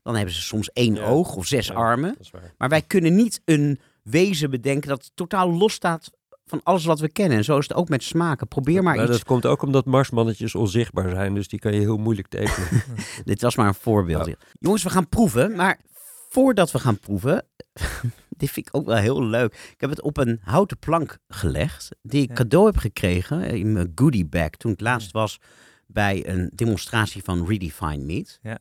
dan 0.03 0.17
hebben 0.17 0.35
ze 0.35 0.41
soms 0.43 0.71
één 0.73 0.95
Ja. 0.95 1.05
oog 1.07 1.37
of 1.37 1.47
zes 1.47 1.67
Ja. 1.67 1.75
armen. 1.75 2.17
Maar 2.59 2.69
wij 2.69 2.83
kunnen 2.83 3.15
niet 3.15 3.41
een 3.45 3.81
wezen 4.05 4.51
bedenken 4.51 4.89
dat 4.89 5.11
totaal 5.15 5.53
losstaat 5.53 6.11
van 6.47 6.61
alles 6.63 6.85
wat 6.85 7.01
we 7.01 7.09
kennen. 7.13 7.39
En 7.39 7.45
zo 7.45 7.59
is 7.59 7.69
het 7.69 7.77
ook 7.77 7.89
met 7.89 8.03
smaken. 8.03 8.49
Probeer 8.49 8.83
maar, 8.83 8.97
iets. 9.03 9.07
dat 9.11 9.25
komt 9.25 9.47
ook 9.47 9.63
omdat 9.63 9.85
marsmannetjes 9.85 10.55
onzichtbaar 10.55 11.11
zijn, 11.11 11.35
dus 11.35 11.49
die 11.49 11.59
kan 11.59 11.73
je 11.73 11.81
heel 11.81 11.97
moeilijk 11.97 12.29
tekenen. 12.29 12.69
Dit 13.25 13.41
was 13.43 13.57
maar 13.57 13.67
een 13.67 13.75
voorbeeld. 13.75 14.31
Jongens, 14.59 14.83
we 14.83 14.91
gaan 14.91 15.09
proeven. 15.09 15.57
Maar 15.57 15.81
voordat 16.29 16.71
we 16.71 16.79
gaan 16.79 16.99
proeven, 16.99 17.47
dit 18.37 18.51
vind 18.51 18.67
ik 18.67 18.77
ook 18.77 18.87
wel 18.87 18.97
heel 18.97 19.25
leuk. 19.25 19.55
Ik 19.73 19.81
heb 19.81 19.91
het 19.91 20.03
op 20.03 20.17
een 20.17 20.41
houten 20.43 20.79
plank 20.79 21.19
gelegd, 21.29 21.89
die 22.03 22.23
ik 22.23 22.29
Ja. 22.29 22.35
cadeau 22.35 22.67
heb 22.67 22.77
gekregen 22.77 23.43
in 23.43 23.73
mijn 23.73 23.93
goodie 23.95 24.27
bag 24.27 24.51
toen 24.51 24.73
ik 24.73 24.81
laatst 24.81 25.13
was 25.13 25.39
bij 25.87 26.29
een 26.29 26.51
demonstratie 26.55 27.23
van 27.23 27.47
Redefine 27.47 28.05
Meat. 28.05 28.39
Ja. 28.43 28.59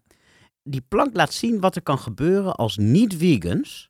Die 0.63 0.81
plank 0.87 1.15
laat 1.15 1.33
zien 1.33 1.59
wat 1.59 1.75
er 1.75 1.81
kan 1.81 1.99
gebeuren 1.99 2.55
als 2.55 2.77
niet-vegans 2.77 3.89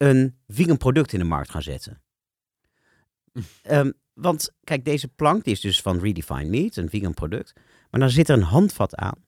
een 0.00 0.38
vegan 0.46 0.76
product 0.76 1.12
in 1.12 1.18
de 1.18 1.24
markt 1.24 1.50
gaan 1.50 1.62
zetten. 1.62 2.02
Ehm, 3.62 3.90
want 4.12 4.52
kijk, 4.64 4.84
deze 4.84 5.08
plank 5.08 5.44
die 5.44 5.52
is 5.52 5.60
dus 5.60 5.82
van 5.82 5.98
Redefine 5.98 6.44
Meat, 6.44 6.76
een 6.76 6.90
vegan 6.90 7.14
product. 7.14 7.52
Maar 7.90 8.00
dan 8.00 8.10
zit 8.10 8.28
er 8.28 8.36
een 8.36 8.42
handvat 8.42 8.94
aan. 8.94 9.24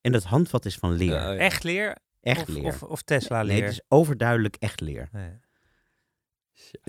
En 0.00 0.12
dat 0.12 0.24
handvat 0.24 0.64
is 0.64 0.76
van 0.76 0.92
leer. 0.92 1.12
Ja, 1.12 1.32
ja. 1.32 1.38
Echt 1.38 1.62
leer? 1.62 1.96
echt 2.20 2.40
of, 2.40 2.48
leer. 2.48 2.64
Of, 2.64 2.82
of 2.82 3.02
Tesla 3.02 3.42
nee, 3.42 3.56
leer? 3.56 3.64
het 3.64 3.72
is 3.72 3.82
overduidelijk 3.88 4.56
echt 4.58 4.80
leer. 4.80 5.08
Nee, 5.12 5.40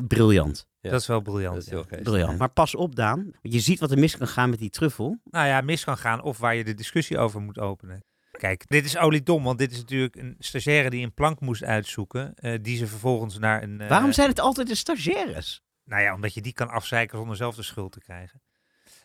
Briljant. 0.08 0.68
Ja. 0.80 0.90
Dat 0.90 1.02
is 1.02 1.08
wel 1.08 1.22
briljant. 1.22 1.70
Dat 1.70 1.92
is. 1.92 2.02
Briljant. 2.02 2.38
Maar 2.38 2.50
pas 2.50 2.76
op, 2.76 2.96
Daan. 2.96 3.24
Want 3.24 3.54
je 3.54 3.60
ziet 3.60 3.80
wat 3.80 3.92
er 3.92 4.00
mis 4.00 4.18
kan 4.18 4.28
gaan 4.28 4.50
met 4.50 4.60
die 4.60 4.70
truffel. 4.70 5.20
Nou 5.24 5.48
ja, 5.48 5.62
mis 5.62 5.84
kan 5.84 5.98
gaan 5.98 6.22
of 6.22 6.38
waar 6.38 6.56
je 6.56 6.64
de 6.64 6.74
discussie 6.74 7.18
over 7.18 7.42
moet 7.42 7.60
openen. 7.60 8.04
Kijk, 8.44 8.68
dit 8.68 8.86
is 8.86 8.98
oliedom, 8.98 9.44
want 9.44 9.58
dit 9.58 9.72
is 9.72 9.78
natuurlijk 9.78 10.16
een 10.16 10.36
stagiaire 10.40 10.90
die 10.90 11.04
een 11.04 11.14
plank 11.14 11.40
moest 11.40 11.64
uitzoeken, 11.64 12.34
eh, 12.36 12.60
die 12.62 12.78
ze 12.78 12.88
vervolgens 12.88 13.38
naar 13.38 13.64
een... 13.64 13.82
eh, 13.82 13.90
Waarom 13.90 14.12
zijn 14.12 14.30
het 14.30 14.40
altijd 14.40 14.68
de 14.68 14.76
stagiaires? 14.76 15.62
Nou 15.86 16.02
ja, 16.02 16.14
omdat 16.14 16.34
je 16.34 16.42
die 16.42 16.54
kan 16.54 16.70
afzeiken 16.70 17.18
zonder 17.18 17.36
zelf 17.36 17.56
de 17.56 17.64
schuld 17.64 17.92
te 17.92 18.00
krijgen. 18.00 18.42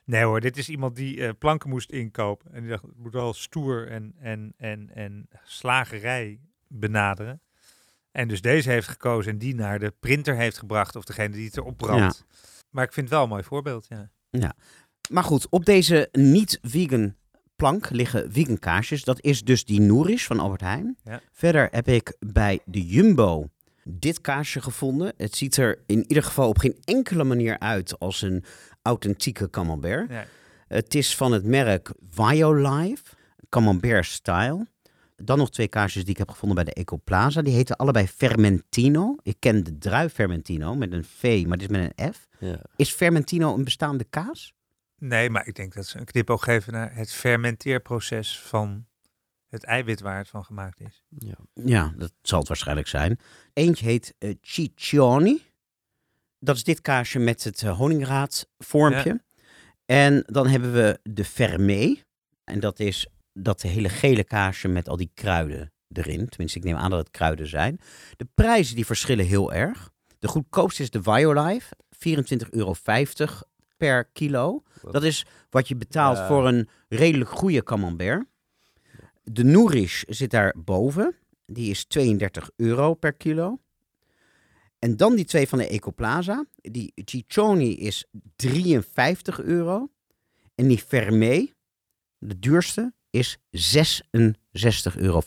Nee 0.04 0.22
hoor, 0.24 0.40
dit 0.40 0.56
is 0.56 0.68
iemand 0.68 0.96
die 0.96 1.26
eh, 1.26 1.30
planken 1.38 1.70
moest 1.70 1.90
inkopen. 1.90 2.52
En 2.52 2.60
die 2.60 2.70
dacht, 2.70 2.82
het 2.82 2.96
moet 2.96 3.12
wel 3.12 3.32
stoer 3.34 3.88
en, 3.90 4.14
en, 4.20 4.54
en, 4.56 4.90
en 4.94 5.28
slagerij 5.44 6.40
benaderen. 6.68 7.40
En 8.10 8.28
dus 8.28 8.40
deze 8.40 8.70
heeft 8.70 8.88
gekozen 8.88 9.32
en 9.32 9.38
die 9.38 9.54
naar 9.54 9.78
de 9.78 9.94
printer 10.00 10.36
heeft 10.36 10.58
gebracht. 10.58 10.96
Of 10.96 11.04
degene 11.04 11.34
die 11.34 11.46
het 11.46 11.56
erop 11.56 11.76
brandt. 11.76 12.24
Maar 12.70 12.84
ik 12.84 12.92
vind 12.92 13.06
het 13.06 13.14
wel 13.14 13.24
een 13.24 13.30
mooi 13.30 13.42
voorbeeld, 13.42 13.86
ja. 13.88 14.10
Maar 15.10 15.24
goed, 15.24 15.48
op 15.48 15.64
deze 15.64 16.08
niet-vegan 16.12 17.16
plank 17.58 17.90
liggen 17.90 18.32
vegan 18.32 18.58
kaarsjes. 18.58 19.04
Dat 19.04 19.20
is 19.20 19.42
dus 19.42 19.64
die 19.64 19.80
Nourish 19.80 20.26
van 20.26 20.40
Albert 20.40 20.60
Heijn. 20.60 20.96
Ja. 21.04 21.20
Verder 21.32 21.68
heb 21.70 21.88
ik 21.88 22.16
bij 22.18 22.60
de 22.64 22.86
Jumbo 22.86 23.48
dit 23.84 24.20
kaarsje 24.20 24.60
gevonden. 24.60 25.12
Het 25.16 25.36
ziet 25.36 25.56
er 25.56 25.82
in 25.86 26.04
ieder 26.08 26.22
geval 26.22 26.48
op 26.48 26.58
geen 26.58 26.76
enkele 26.84 27.24
manier 27.24 27.58
uit 27.58 27.98
als 27.98 28.22
een 28.22 28.44
authentieke 28.82 29.50
camembert. 29.50 30.10
Ja. 30.10 30.24
Het 30.68 30.94
is 30.94 31.16
van 31.16 31.32
het 31.32 31.44
merk 31.44 31.92
Violife, 32.10 33.02
Camembert 33.48 34.06
Style. 34.06 34.66
Dan 35.16 35.38
nog 35.38 35.50
twee 35.50 35.68
kaarsjes 35.68 36.02
die 36.02 36.12
ik 36.12 36.18
heb 36.18 36.30
gevonden 36.30 36.64
bij 36.64 36.74
de 36.74 36.80
Ecoplaza. 36.80 37.42
Die 37.42 37.54
heten 37.54 37.76
allebei 37.76 38.06
Fermentino. 38.06 39.16
Ik 39.22 39.36
ken 39.38 39.64
de 39.64 39.78
druif 39.78 40.12
Fermentino 40.12 40.74
met 40.74 40.92
een 40.92 41.04
V, 41.04 41.44
maar 41.46 41.58
dit 41.58 41.70
is 41.70 41.76
met 41.76 41.92
een 41.96 42.12
F. 42.12 42.28
Ja. 42.38 42.62
Is 42.76 42.90
Fermentino 42.90 43.54
een 43.54 43.64
bestaande 43.64 44.04
kaas? 44.04 44.54
Nee, 44.98 45.30
maar 45.30 45.46
ik 45.46 45.54
denk 45.54 45.74
dat 45.74 45.86
ze 45.86 45.98
een 45.98 46.04
knipoog 46.04 46.44
geven 46.44 46.72
naar 46.72 46.94
het 46.94 47.12
fermenteerproces 47.12 48.40
van 48.40 48.86
het 49.48 49.64
eiwit 49.64 50.00
waar 50.00 50.16
het 50.16 50.28
van 50.28 50.44
gemaakt 50.44 50.80
is. 50.80 51.04
Ja. 51.18 51.34
Ja, 51.54 51.92
dat 51.96 52.12
zal 52.22 52.38
het 52.38 52.48
waarschijnlijk 52.48 52.88
zijn. 52.88 53.18
Eentje 53.52 53.84
heet 53.84 54.14
eh, 54.18 54.34
Ciccioni. 54.40 55.42
Dat 56.38 56.56
is 56.56 56.64
dit 56.64 56.80
kaasje 56.80 57.18
met 57.18 57.44
het 57.44 57.62
eh, 57.62 57.76
honingraadvormpje. 57.76 59.22
En 59.84 60.22
dan 60.26 60.46
hebben 60.46 60.72
we 60.72 61.00
de 61.02 61.24
Fermé. 61.24 62.02
En 62.44 62.60
dat 62.60 62.80
is 62.80 63.08
dat 63.32 63.62
hele 63.62 63.88
gele 63.88 64.24
kaasje 64.24 64.68
met 64.68 64.88
al 64.88 64.96
die 64.96 65.10
kruiden 65.14 65.72
erin. 65.88 66.28
Tenminste, 66.28 66.58
ik 66.58 66.64
neem 66.64 66.76
aan 66.76 66.90
dat 66.90 66.98
het 66.98 67.10
kruiden 67.10 67.46
zijn. 67.46 67.80
De 68.16 68.28
prijzen 68.34 68.74
die 68.74 68.86
verschillen 68.86 69.26
heel 69.26 69.52
erg. 69.52 69.90
De 70.18 70.28
goedkoopste 70.28 70.82
is 70.82 70.90
de 70.90 71.02
Violife. 71.02 71.74
24,50 72.06 72.48
euro 72.50 72.74
per 73.78 74.04
kilo. 74.04 74.62
Wat? 74.82 74.92
Dat 74.92 75.02
is 75.04 75.26
wat 75.50 75.68
je 75.68 75.76
betaalt 75.76 76.18
voor 76.18 76.46
een 76.48 76.68
redelijk 76.88 77.30
goede 77.30 77.62
camembert. 77.62 78.24
De 79.22 79.44
Nourish 79.44 80.02
zit 80.06 80.30
daar 80.30 80.54
boven. 80.56 81.14
Die 81.46 81.70
is 81.70 81.84
32 81.84 82.50
euro 82.56 82.94
per 82.94 83.12
kilo. 83.12 83.58
En 84.78 84.96
dan 84.96 85.14
die 85.14 85.24
twee 85.24 85.48
van 85.48 85.58
de 85.58 85.68
Ecoplaza. 85.68 86.44
Die 86.56 86.92
Ciccioni 87.04 87.76
is 87.76 88.06
53 88.36 89.40
euro. 89.40 89.90
En 90.54 90.68
die 90.68 90.78
Fermé, 90.78 91.52
de 92.18 92.38
duurste, 92.38 92.92
is 93.10 93.38
66,55 93.50 94.96
euro 94.96 95.20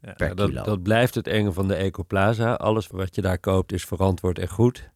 Ja, 0.00 0.12
per 0.12 0.28
Ja, 0.28 0.34
dat, 0.34 0.48
kilo. 0.48 0.62
dat 0.62 0.82
blijft 0.82 1.14
het 1.14 1.26
enge 1.26 1.52
van 1.52 1.68
de 1.68 1.74
Ecoplaza. 1.74 2.54
Alles 2.54 2.86
wat 2.86 3.14
je 3.14 3.20
daar 3.22 3.38
koopt 3.38 3.72
is 3.72 3.84
verantwoord 3.84 4.38
en 4.38 4.48
goed. 4.48 4.90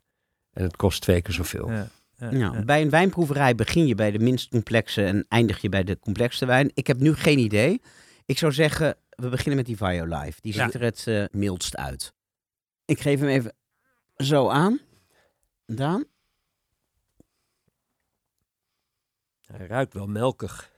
En 0.52 0.62
het 0.62 0.76
kost 0.76 1.00
twee 1.00 1.22
keer 1.22 1.34
zoveel. 1.34 1.70
Ja, 1.70 1.88
ja. 2.30 2.62
Bij 2.64 2.82
een 2.82 2.90
wijnproeverij 2.90 3.54
begin 3.54 3.86
je 3.86 3.94
bij 3.94 4.10
de 4.10 4.18
minst 4.18 4.48
complexe 4.50 5.04
en 5.04 5.24
eindig 5.28 5.60
je 5.60 5.68
bij 5.68 5.84
de 5.84 5.98
complexste 5.98 6.46
wijn. 6.46 6.70
Ik 6.74 6.86
heb 6.86 6.98
nu 6.98 7.14
geen 7.14 7.38
idee. 7.38 7.80
Ik 8.26 8.38
zou 8.38 8.52
zeggen, 8.52 8.96
we 9.08 9.28
beginnen 9.28 9.56
met 9.56 9.66
die 9.66 9.76
Violife. 9.76 10.40
Die 10.40 10.54
Ja. 10.54 10.64
ziet 10.64 10.74
er 10.74 10.80
het 10.82 11.06
eh, 11.06 11.24
mildst 11.30 11.76
uit. 11.76 12.12
Ik 12.84 13.00
geef 13.00 13.20
hem 13.20 13.28
even 13.28 13.54
zo 14.16 14.48
aan. 14.48 14.80
Daan? 15.66 16.04
Hij 19.46 19.66
ruikt 19.66 19.92
wel 19.94 20.06
melkig. 20.06 20.70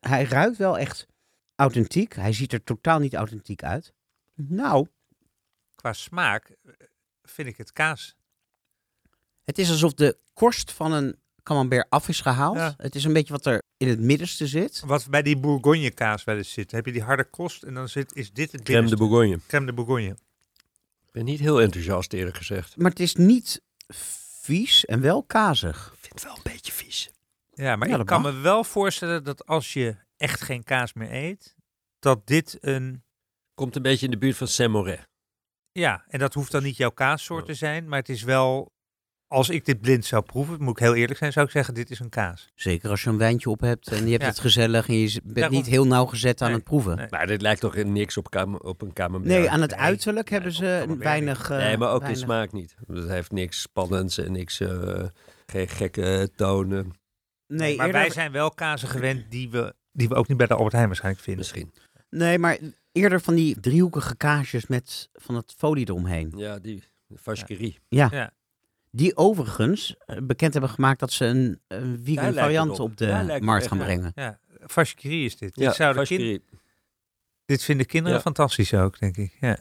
Hij 0.00 0.24
ruikt 0.24 0.56
wel 0.56 0.78
echt 0.78 1.06
authentiek. 1.54 2.14
Hij 2.14 2.32
ziet 2.32 2.52
er 2.52 2.64
totaal 2.64 2.98
niet 2.98 3.14
authentiek 3.14 3.62
uit. 3.62 3.92
Nou, 4.34 4.86
Qua 5.74 5.92
smaak 5.92 6.56
vind 7.22 7.48
ik 7.48 7.56
het 7.56 7.72
kaas. 7.72 8.16
Het 9.48 9.58
is 9.58 9.70
alsof 9.70 9.94
de 9.94 10.18
korst 10.32 10.72
van 10.72 10.92
een 10.92 11.16
camembert 11.42 11.86
af 11.90 12.08
is 12.08 12.20
gehaald. 12.20 12.56
Ja. 12.56 12.74
Het 12.76 12.94
is 12.94 13.04
een 13.04 13.12
beetje 13.12 13.32
wat 13.32 13.46
er 13.46 13.62
in 13.76 13.88
het 13.88 14.00
middenste 14.00 14.46
zit. 14.46 14.82
Wat 14.86 15.06
bij 15.10 15.22
die 15.22 15.36
Bourgogne 15.36 15.90
kaas 15.90 16.24
wel 16.24 16.36
eens 16.36 16.52
zit. 16.52 16.70
Heb 16.70 16.86
je 16.86 16.92
die 16.92 17.02
harde 17.02 17.24
kost 17.24 17.62
en 17.62 17.74
dan 17.74 17.88
zit, 17.88 18.14
is 18.14 18.32
dit 18.32 18.52
het 18.52 18.62
Crème 18.62 18.88
de. 18.88 18.96
Bourgogne. 18.96 19.40
Crème 19.46 19.66
de 19.66 19.72
Bourgogne. 19.72 20.16
Ik 21.06 21.12
ben 21.12 21.24
niet 21.24 21.40
heel 21.40 21.60
enthousiast 21.60 22.12
eerlijk 22.12 22.36
gezegd. 22.36 22.76
Maar 22.76 22.90
het 22.90 23.00
is 23.00 23.14
niet 23.14 23.62
vies 24.40 24.84
en 24.84 25.00
wel 25.00 25.22
kazig. 25.22 25.90
Ik 25.92 25.98
vind 26.00 26.14
het 26.14 26.22
wel 26.24 26.36
een 26.36 26.52
beetje 26.52 26.72
vies. 26.72 27.10
Ja, 27.54 27.76
maar 27.76 27.88
Ja, 27.88 27.98
ik 27.98 28.06
kan 28.06 28.22
mag. 28.22 28.32
me 28.32 28.40
wel 28.40 28.64
voorstellen 28.64 29.24
dat 29.24 29.46
als 29.46 29.72
je 29.72 29.96
echt 30.16 30.40
geen 30.40 30.64
kaas 30.64 30.92
meer 30.92 31.12
eet, 31.12 31.54
dat 31.98 32.26
dit 32.26 32.58
een... 32.60 33.02
Komt 33.54 33.76
een 33.76 33.82
beetje 33.82 34.04
in 34.04 34.10
de 34.10 34.18
buurt 34.18 34.36
van 34.36 34.48
Saint-Moret. 34.48 35.08
Ja, 35.72 36.04
en 36.08 36.18
dat 36.18 36.34
hoeft 36.34 36.52
dan 36.52 36.62
niet 36.62 36.76
jouw 36.76 36.90
kaassoort 36.90 37.46
te 37.46 37.54
zijn, 37.54 37.88
maar 37.88 37.98
het 37.98 38.08
is 38.08 38.22
wel... 38.22 38.72
Als 39.28 39.48
ik 39.48 39.64
dit 39.64 39.80
blind 39.80 40.04
zou 40.04 40.22
proeven, 40.22 40.62
moet 40.62 40.70
ik 40.78 40.78
heel 40.84 40.94
eerlijk 40.94 41.18
zijn, 41.18 41.32
zou 41.32 41.46
ik 41.46 41.52
zeggen, 41.52 41.74
dit 41.74 41.90
is 41.90 41.98
een 42.00 42.08
kaas. 42.08 42.48
Zeker 42.54 42.90
als 42.90 43.02
je 43.02 43.10
een 43.10 43.18
wijntje 43.18 43.50
op 43.50 43.60
hebt 43.60 43.88
en 43.88 44.04
je 44.04 44.10
hebt 44.10 44.22
Ja. 44.22 44.28
het 44.28 44.38
gezellig 44.38 44.88
en 44.88 44.94
je 44.94 45.20
bent 45.24 45.34
Daarom. 45.36 45.54
niet 45.56 45.66
heel 45.66 45.86
nauwgezet 45.86 46.40
aan 46.40 46.46
Nee, 46.48 46.56
het 46.56 46.64
proeven. 46.64 46.96
nee. 46.96 47.06
Maar 47.10 47.26
dit 47.26 47.42
lijkt 47.42 47.60
toch 47.60 47.74
niks 47.76 48.16
op, 48.16 48.30
kam 48.30 48.54
op 48.56 48.82
een 48.82 48.92
camembert? 48.92 49.32
Nee, 49.34 49.50
aan 49.50 49.60
het 49.60 49.70
Nee, 49.70 49.80
uiterlijk 49.80 50.30
nee, 50.30 50.38
hebben 50.40 50.56
ze 50.56 50.96
weinig... 50.98 51.50
eh, 51.50 51.56
nee, 51.56 51.76
maar 51.76 51.90
ook 51.92 52.00
weinig- 52.00 52.20
in 52.20 52.26
smaak 52.26 52.52
niet. 52.52 52.74
Het 52.86 53.08
heeft 53.08 53.32
niks 53.32 53.60
spannends 53.60 54.18
en 54.18 54.32
niks, 54.32 54.60
eh, 54.60 55.04
geen 55.46 55.68
gekke 55.68 56.30
tonen. 56.36 56.92
Nee, 57.46 57.76
maar 57.76 57.86
eerder, 57.86 58.00
wij 58.00 58.10
zijn 58.10 58.32
wel 58.32 58.50
kazen 58.50 58.88
gewend 58.88 59.30
die 59.30 59.50
we, 59.50 59.74
die 59.92 60.08
we 60.08 60.14
ook 60.14 60.28
niet 60.28 60.36
bij 60.36 60.46
de 60.46 60.54
Albert 60.54 60.72
Heijn 60.72 60.86
waarschijnlijk 60.86 61.24
vinden. 61.24 61.42
Misschien. 61.44 61.72
nee, 62.10 62.38
maar 62.38 62.58
eerder 62.92 63.20
van 63.20 63.34
die 63.34 63.60
driehoekige 63.60 64.16
kaasjes 64.16 64.66
met 64.66 65.08
van 65.12 65.34
het 65.34 65.54
folie 65.56 65.88
eromheen. 65.88 66.32
Ja, 66.36 66.58
die 66.58 66.82
vacherie. 67.14 67.78
Ja. 67.88 68.08
Ja. 68.10 68.30
Die 68.90 69.16
overigens 69.16 69.94
eh, 69.98 70.16
bekend 70.22 70.52
hebben 70.52 70.70
gemaakt 70.70 71.00
dat 71.00 71.12
ze 71.12 71.24
een, 71.24 71.60
een 71.68 72.00
vegan 72.04 72.32
variant 72.34 72.70
op. 72.80 72.90
op 72.90 72.96
de 72.96 73.38
markt 73.40 73.66
gaan 73.66 73.78
brengen. 73.78 74.12
Ja, 74.14 74.38
is 75.00 75.36
dit. 75.36 75.56
Ja, 75.56 75.66
dit, 75.68 75.76
vacherie. 75.96 76.44
dit 77.44 77.62
vinden 77.64 77.86
kinderen 77.86 78.16
Ja. 78.16 78.22
fantastisch 78.22 78.74
ook, 78.74 78.98
denk 78.98 79.16
ik. 79.16 79.36
Ja, 79.40 79.58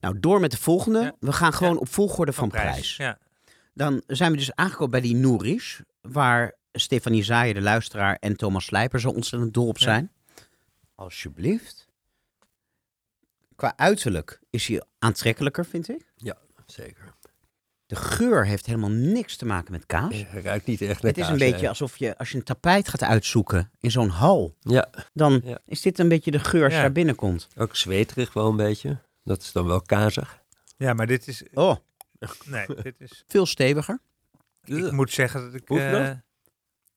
Nou, 0.00 0.20
door 0.20 0.40
met 0.40 0.50
de 0.50 0.56
volgende. 0.56 1.00
Ja. 1.00 1.14
We 1.20 1.32
gaan 1.32 1.52
gewoon 1.52 1.78
op 1.78 1.88
volgorde 1.88 2.32
van, 2.32 2.50
van 2.50 2.60
prijs. 2.60 2.96
Ja. 2.96 3.18
Dan 3.74 4.02
zijn 4.06 4.30
we 4.32 4.36
dus 4.36 4.54
aangekomen 4.54 4.90
bij 4.90 5.00
die 5.00 5.14
Nourish, 5.14 5.80
waar 6.00 6.54
Stefanie 6.72 7.22
Zaaien, 7.22 7.54
de 7.54 7.60
luisteraar, 7.60 8.16
en 8.20 8.36
Thomas 8.36 8.64
Slijper 8.64 9.00
zo 9.00 9.08
ontzettend 9.08 9.54
dol 9.54 9.66
op 9.68 9.78
Ja. 9.78 9.84
zijn. 9.84 10.12
Alsjeblieft. 10.94 11.88
Qua 13.56 13.72
uiterlijk 13.76 14.40
is 14.50 14.66
hij 14.66 14.82
aantrekkelijker, 14.98 15.66
vind 15.66 15.88
ik. 15.88 16.12
Zeker. 16.66 17.14
De 17.90 17.96
geur 17.96 18.46
heeft 18.46 18.66
helemaal 18.66 18.90
niks 18.90 19.36
te 19.36 19.46
maken 19.46 19.72
met 19.72 19.86
kaas. 19.86 20.24
Hij 20.26 20.42
ruikt 20.42 20.66
niet 20.66 20.80
echt 20.80 21.02
naar 21.02 21.10
Het 21.12 21.20
is 21.20 21.28
een 21.28 21.38
beetje 21.38 21.56
nee. 21.56 21.68
alsof 21.68 21.96
je, 21.96 22.18
als 22.18 22.30
je 22.30 22.36
een 22.36 22.42
tapijt 22.44 22.88
gaat 22.88 23.02
uitzoeken 23.02 23.70
in 23.80 23.90
zo'n 23.90 24.08
hal, 24.08 24.56
Ja, 24.60 24.90
dan 25.12 25.40
Ja. 25.44 25.58
is 25.66 25.80
dit 25.82 25.98
een 25.98 26.08
beetje 26.08 26.30
de 26.30 26.38
geur 26.38 26.64
als 26.64 26.72
je 26.74 26.80
daar 26.80 26.92
binnenkomt. 26.92 27.48
ook 27.56 27.76
zweterig 27.76 28.32
wel 28.32 28.48
een 28.48 28.56
beetje. 28.56 28.98
Dat 29.24 29.42
is 29.42 29.52
dan 29.52 29.66
wel 29.66 29.80
kazig. 29.82 30.42
ja, 30.76 30.92
maar 30.92 31.06
dit 31.06 31.28
is... 31.28 31.42
Oh, 31.54 31.76
Nee, 32.44 32.66
dit 32.82 32.94
is... 33.00 33.24
veel 33.26 33.46
steviger. 33.46 33.98
Ik 34.64 34.90
moet 34.92 35.10
zeggen 35.10 35.40
dat 35.40 35.54
ik... 35.54 35.70
Eh, 35.70 36.10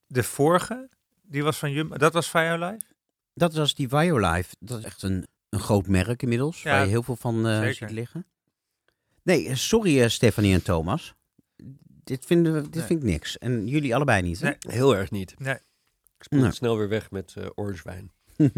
de 0.08 0.24
vorige, 0.24 0.90
die 1.22 1.44
was 1.44 1.58
van 1.58 1.72
Jumbo. 1.72 1.98
Dat 1.98 2.14
was 2.14 2.30
Violife? 2.30 2.86
Dat 3.34 3.54
was 3.54 3.74
die 3.76 3.88
Violife. 3.88 4.56
Dat 4.60 4.80
is 4.80 4.86
echt 4.86 5.02
een, 5.02 5.28
een 5.50 5.60
groot 5.60 5.88
merk 5.88 6.22
inmiddels, 6.22 6.62
Ja, 6.64 6.72
waar 6.72 6.84
je 6.84 6.90
heel 6.90 7.04
veel 7.04 7.16
van 7.16 7.48
eh, 7.48 7.58
zeker. 7.60 7.74
ziet 7.76 7.92
liggen. 7.92 8.26
Nee, 9.24 9.48
eh, 9.48 9.56
sorry 9.56 10.02
eh, 10.02 10.10
Stefanie 10.10 10.54
en 10.54 10.64
Thomas. 10.64 11.14
Dit, 12.04 12.26
vinden 12.26 12.54
we, 12.54 12.62
dit 12.62 12.76
Nee. 12.76 12.84
vind 12.84 13.04
ik 13.04 13.10
niks. 13.10 13.38
En 13.38 13.68
jullie 13.68 13.96
allebei 13.96 14.22
niet, 14.22 14.40
hè? 14.40 14.46
Nee. 14.46 14.58
Heel 14.76 14.96
erg 14.96 15.12
niet. 15.12 15.40
Nee. 15.40 15.56
Ik 16.18 16.24
spoel 16.24 16.52
snel 16.52 16.78
weer 16.78 16.90
weg 16.90 17.12
met 17.12 17.34
eh 17.38 17.48
orange 17.56 17.84
wijn. 17.84 18.12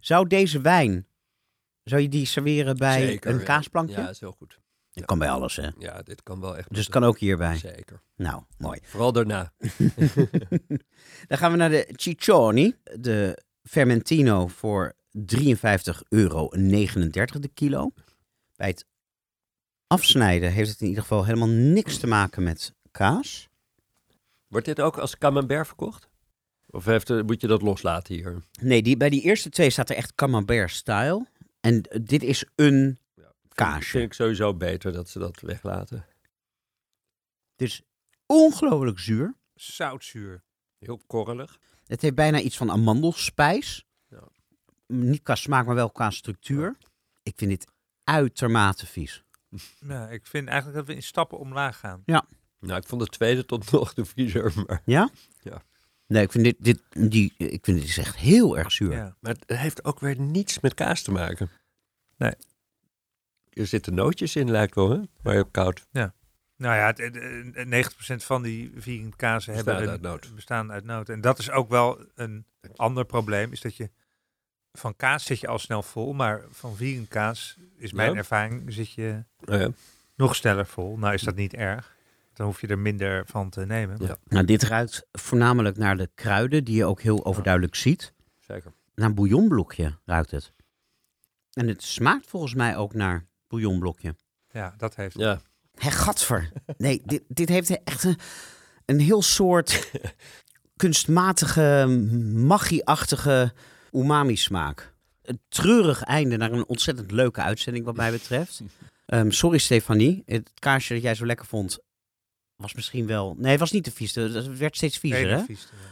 zou 0.00 0.26
deze 0.26 0.60
wijn, 0.60 1.06
zou 1.82 2.02
je 2.02 2.08
die 2.08 2.26
serveren 2.26 2.76
bij 2.76 3.06
Zeker, 3.06 3.30
een 3.30 3.38
ja. 3.38 3.44
kaasplankje? 3.44 4.00
Ja, 4.00 4.08
is 4.08 4.20
heel 4.20 4.32
goed. 4.32 4.62
Dat 4.92 5.04
kan 5.04 5.18
bij 5.18 5.30
alles, 5.30 5.56
hè? 5.56 5.68
Ja, 5.78 6.02
dit 6.02 6.22
kan 6.22 6.40
wel 6.40 6.56
echt. 6.56 6.68
Dus 6.68 6.78
het 6.78 6.88
kan 6.88 7.04
ook 7.04 7.18
hierbij. 7.18 7.56
Zeker. 7.56 8.02
Nou, 8.16 8.42
mooi. 8.58 8.78
Vooral 8.82 9.12
daarna. 9.12 9.52
Dan 11.28 11.38
gaan 11.38 11.50
we 11.50 11.56
naar 11.56 11.70
de 11.70 11.88
Ciccioni. 11.92 12.74
De 13.00 13.42
Fermentino 13.62 14.46
voor 14.46 14.94
53,39 15.18 15.24
euro 16.08 16.48
de 16.48 17.50
kilo. 17.54 17.92
Bij 18.56 18.68
het 18.68 18.86
afsnijden 19.94 20.52
heeft 20.52 20.70
het 20.70 20.80
in 20.80 20.86
ieder 20.86 21.02
geval 21.02 21.24
helemaal 21.24 21.48
niks 21.48 21.98
te 21.98 22.06
maken 22.06 22.42
met 22.42 22.74
kaas. 22.90 23.48
Wordt 24.46 24.66
dit 24.66 24.80
ook 24.80 24.98
als 24.98 25.18
camembert 25.18 25.66
verkocht? 25.66 26.08
Of 26.66 26.84
heeft, 26.84 27.10
eh, 27.10 27.22
moet 27.22 27.40
je 27.40 27.46
dat 27.46 27.62
loslaten 27.62 28.14
hier? 28.14 28.42
Nee, 28.60 28.82
die, 28.82 28.96
bij 28.96 29.10
die 29.10 29.22
eerste 29.22 29.50
twee 29.50 29.70
staat 29.70 29.90
er 29.90 29.96
echt 29.96 30.14
camembert 30.14 30.70
style. 30.70 31.26
En 31.60 31.82
eh, 31.82 32.00
dit 32.02 32.22
is 32.22 32.44
een 32.54 32.98
kaasje. 33.48 33.90
Vind 33.90 34.04
ik 34.04 34.12
sowieso 34.12 34.54
beter 34.54 34.92
dat 34.92 35.08
ze 35.08 35.18
dat 35.18 35.40
weglaten. 35.40 36.06
Het 37.56 37.68
is 37.68 37.82
ongelooflijk 38.26 38.98
zuur. 38.98 39.34
Zoutzuur. 39.54 40.42
Heel 40.78 41.00
korrelig. 41.06 41.58
Het 41.86 42.02
heeft 42.02 42.14
bijna 42.14 42.40
iets 42.40 42.56
van 42.56 42.70
amandelspijs. 42.70 43.86
Ja. 44.08 44.28
Niet 44.86 45.22
qua 45.22 45.34
smaak, 45.34 45.66
maar 45.66 45.74
wel 45.74 45.90
qua 45.90 46.10
structuur. 46.10 46.76
Ik 47.22 47.32
vind 47.36 47.50
dit 47.50 47.66
uitermate 48.04 48.86
vies. 48.86 49.23
Nou, 49.80 50.12
ik 50.12 50.26
vind 50.26 50.48
eigenlijk 50.48 50.78
dat 50.78 50.86
we 50.86 50.94
in 50.94 51.02
stappen 51.02 51.38
omlaag 51.38 51.78
gaan. 51.78 52.02
Nou, 52.60 52.80
ik 52.80 52.86
vond 52.86 53.00
de 53.00 53.08
tweede 53.08 53.44
tot 53.44 53.70
nog 53.70 53.94
de 53.94 54.04
vriezer. 54.04 54.52
Maar, 54.66 54.82
Ja? 54.84 55.10
Ja. 55.42 55.62
Nee, 56.06 56.22
ik 56.22 56.32
vind 56.32 56.44
dit, 56.44 56.56
dit, 56.58 56.82
die, 57.10 57.34
ik 57.36 57.64
vind 57.64 57.78
dit 57.78 57.88
is 57.88 57.98
echt 57.98 58.16
heel 58.16 58.58
erg 58.58 58.72
zuur. 58.72 58.92
Ja. 58.92 59.16
maar 59.20 59.32
het 59.32 59.58
heeft 59.58 59.84
ook 59.84 60.00
weer 60.00 60.20
niets 60.20 60.60
met 60.60 60.74
kaas 60.74 61.02
te 61.02 61.10
maken. 61.10 61.50
Nee. 62.16 62.32
Er 63.50 63.66
zitten 63.66 63.94
nootjes 63.94 64.36
in, 64.36 64.50
lijkt 64.50 64.74
wel, 64.74 64.90
hè? 64.90 64.96
Maar 65.22 65.32
je 65.32 65.38
hebt 65.38 65.50
koud. 65.50 65.86
Nou 66.56 66.76
ja, 66.76 66.86
het, 66.86 66.98
het, 66.98 67.14
het, 67.54 68.22
90% 68.22 68.24
van 68.24 68.42
die 68.42 68.72
vegan 68.76 69.16
kazen 69.16 69.54
Bestaan 69.54 69.74
hebben 69.74 69.92
uit 69.92 70.04
een, 70.04 70.10
noot. 70.10 70.34
bestaan 70.34 70.72
uit 70.72 70.84
noot. 70.84 71.08
En 71.08 71.20
dat 71.20 71.38
is 71.38 71.50
ook 71.50 71.68
wel 71.68 72.04
een 72.14 72.46
ander 72.76 73.04
probleem, 73.04 73.52
is 73.52 73.60
dat 73.60 73.76
je 73.76 73.90
van 74.78 74.96
kaas 74.96 75.24
zit 75.24 75.40
je 75.40 75.46
al 75.48 75.58
snel 75.58 75.82
vol, 75.82 76.12
maar 76.12 76.40
van 76.50 76.76
vegan 76.76 77.08
kaas 77.08 77.56
is 77.76 77.92
mijn 77.92 78.10
Ja. 78.12 78.16
ervaring 78.16 78.62
zit 78.72 78.92
je 78.92 79.24
Oh 79.44 79.58
ja. 79.58 79.68
nog 80.14 80.36
sneller 80.36 80.66
vol. 80.66 80.96
Nou 80.98 81.14
is 81.14 81.22
dat 81.22 81.34
niet 81.34 81.54
erg. 81.54 81.92
Dan 82.32 82.46
hoef 82.46 82.60
je 82.60 82.66
er 82.66 82.78
minder 82.78 83.26
van 83.26 83.50
te 83.50 83.66
nemen. 83.66 83.96
Ja. 84.00 84.16
Nou, 84.28 84.44
dit 84.44 84.62
ruikt 84.62 85.06
voornamelijk 85.12 85.76
naar 85.76 85.96
de 85.96 86.10
kruiden, 86.14 86.64
die 86.64 86.76
je 86.76 86.84
ook 86.84 87.00
heel 87.00 87.24
overduidelijk 87.24 87.74
ziet. 87.74 88.12
Zeker. 88.40 88.72
Naar 88.94 89.08
een 89.08 89.14
bouillonblokje 89.14 89.98
ruikt 90.04 90.30
het. 90.30 90.52
En 91.52 91.68
het 91.68 91.82
smaakt 91.82 92.26
volgens 92.26 92.54
mij 92.54 92.76
ook 92.76 92.94
naar 92.94 93.26
bouillonblokje. 93.48 94.14
Ja, 94.50 94.74
dat 94.76 94.94
heeft. 94.96 95.18
Ja. 95.18 95.40
Hé, 95.74 95.90
gadver. 95.90 96.50
Nee, 96.76 97.02
dit, 97.04 97.22
dit 97.28 97.48
heeft 97.48 97.82
echt 97.84 98.04
een, 98.04 98.18
een 98.84 99.00
heel 99.00 99.22
soort 99.22 99.90
kunstmatige, 100.76 101.86
magie-achtige 102.34 103.52
umami-smaak. 103.94 104.94
Een 105.22 105.40
treurig 105.48 106.02
einde 106.02 106.36
naar 106.36 106.52
een 106.52 106.66
ontzettend 106.66 107.10
leuke 107.10 107.40
uitzending 107.40 107.84
wat 107.84 107.96
mij 107.96 108.10
betreft. 108.10 108.60
Ehm, 109.06 109.30
sorry 109.30 109.58
Stefanie, 109.58 110.22
het 110.26 110.50
kaarsje 110.54 110.94
dat 110.94 111.02
jij 111.02 111.14
zo 111.14 111.26
lekker 111.26 111.46
vond 111.46 111.78
was 112.56 112.74
misschien 112.74 113.06
wel... 113.06 113.34
Nee, 113.38 113.50
het 113.50 113.60
was 113.60 113.72
niet 113.72 113.84
te 113.84 113.90
vies. 113.90 114.14
Het 114.14 114.58
werd 114.58 114.76
steeds 114.76 114.98
viezer, 114.98 115.30
hè? 115.30 115.42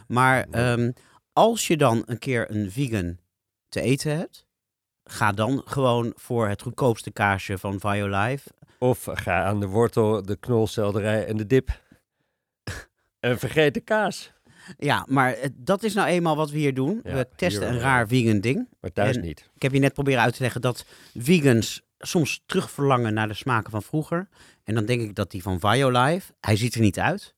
Maar 0.06 0.46
ehm, 0.50 0.90
als 1.32 1.66
je 1.66 1.76
dan 1.76 2.02
een 2.06 2.18
keer 2.18 2.50
een 2.50 2.70
vegan 2.70 3.18
te 3.68 3.80
eten 3.80 4.16
hebt, 4.16 4.46
ga 5.04 5.32
dan 5.32 5.62
gewoon 5.64 6.12
voor 6.16 6.48
het 6.48 6.62
goedkoopste 6.62 7.10
kaasje 7.10 7.58
van 7.58 7.80
Violife. 7.80 8.50
Of 8.78 9.04
ga 9.04 9.44
aan 9.44 9.60
de 9.60 9.66
wortel, 9.66 10.22
de 10.22 10.36
knolselderij 10.36 11.26
en 11.26 11.36
de 11.36 11.46
dip. 11.46 11.80
en 13.20 13.38
vergeet 13.38 13.74
de 13.74 13.80
kaas. 13.80 14.32
Ja, 14.78 15.06
maar 15.08 15.32
eh, 15.32 15.48
dat 15.54 15.82
is 15.82 15.94
nou 15.94 16.08
eenmaal 16.08 16.36
wat 16.36 16.50
we 16.50 16.58
hier 16.58 16.74
doen. 16.74 17.00
Ja, 17.04 17.14
we 17.14 17.28
testen 17.36 17.66
een 17.66 17.72
wel. 17.72 17.82
raar 17.82 18.08
vegan 18.08 18.40
ding. 18.40 18.68
Maar 18.80 18.92
thuis 18.92 19.16
En- 19.16 19.22
niet. 19.22 19.50
Ik 19.54 19.62
heb 19.62 19.72
je 19.72 19.78
net 19.78 19.92
proberen 19.92 20.22
uit 20.22 20.34
te 20.34 20.42
leggen 20.42 20.60
dat 20.60 20.84
vegans 21.14 21.82
soms 21.98 22.42
terugverlangen 22.46 23.14
naar 23.14 23.28
de 23.28 23.34
smaken 23.34 23.70
van 23.70 23.82
vroeger. 23.82 24.28
En 24.64 24.74
dan 24.74 24.84
denk 24.86 25.02
ik 25.02 25.14
dat 25.14 25.30
die 25.30 25.42
van 25.42 25.60
Violife, 25.60 26.32
hij 26.40 26.56
ziet 26.56 26.74
er 26.74 26.80
niet 26.80 26.98
uit. 26.98 27.34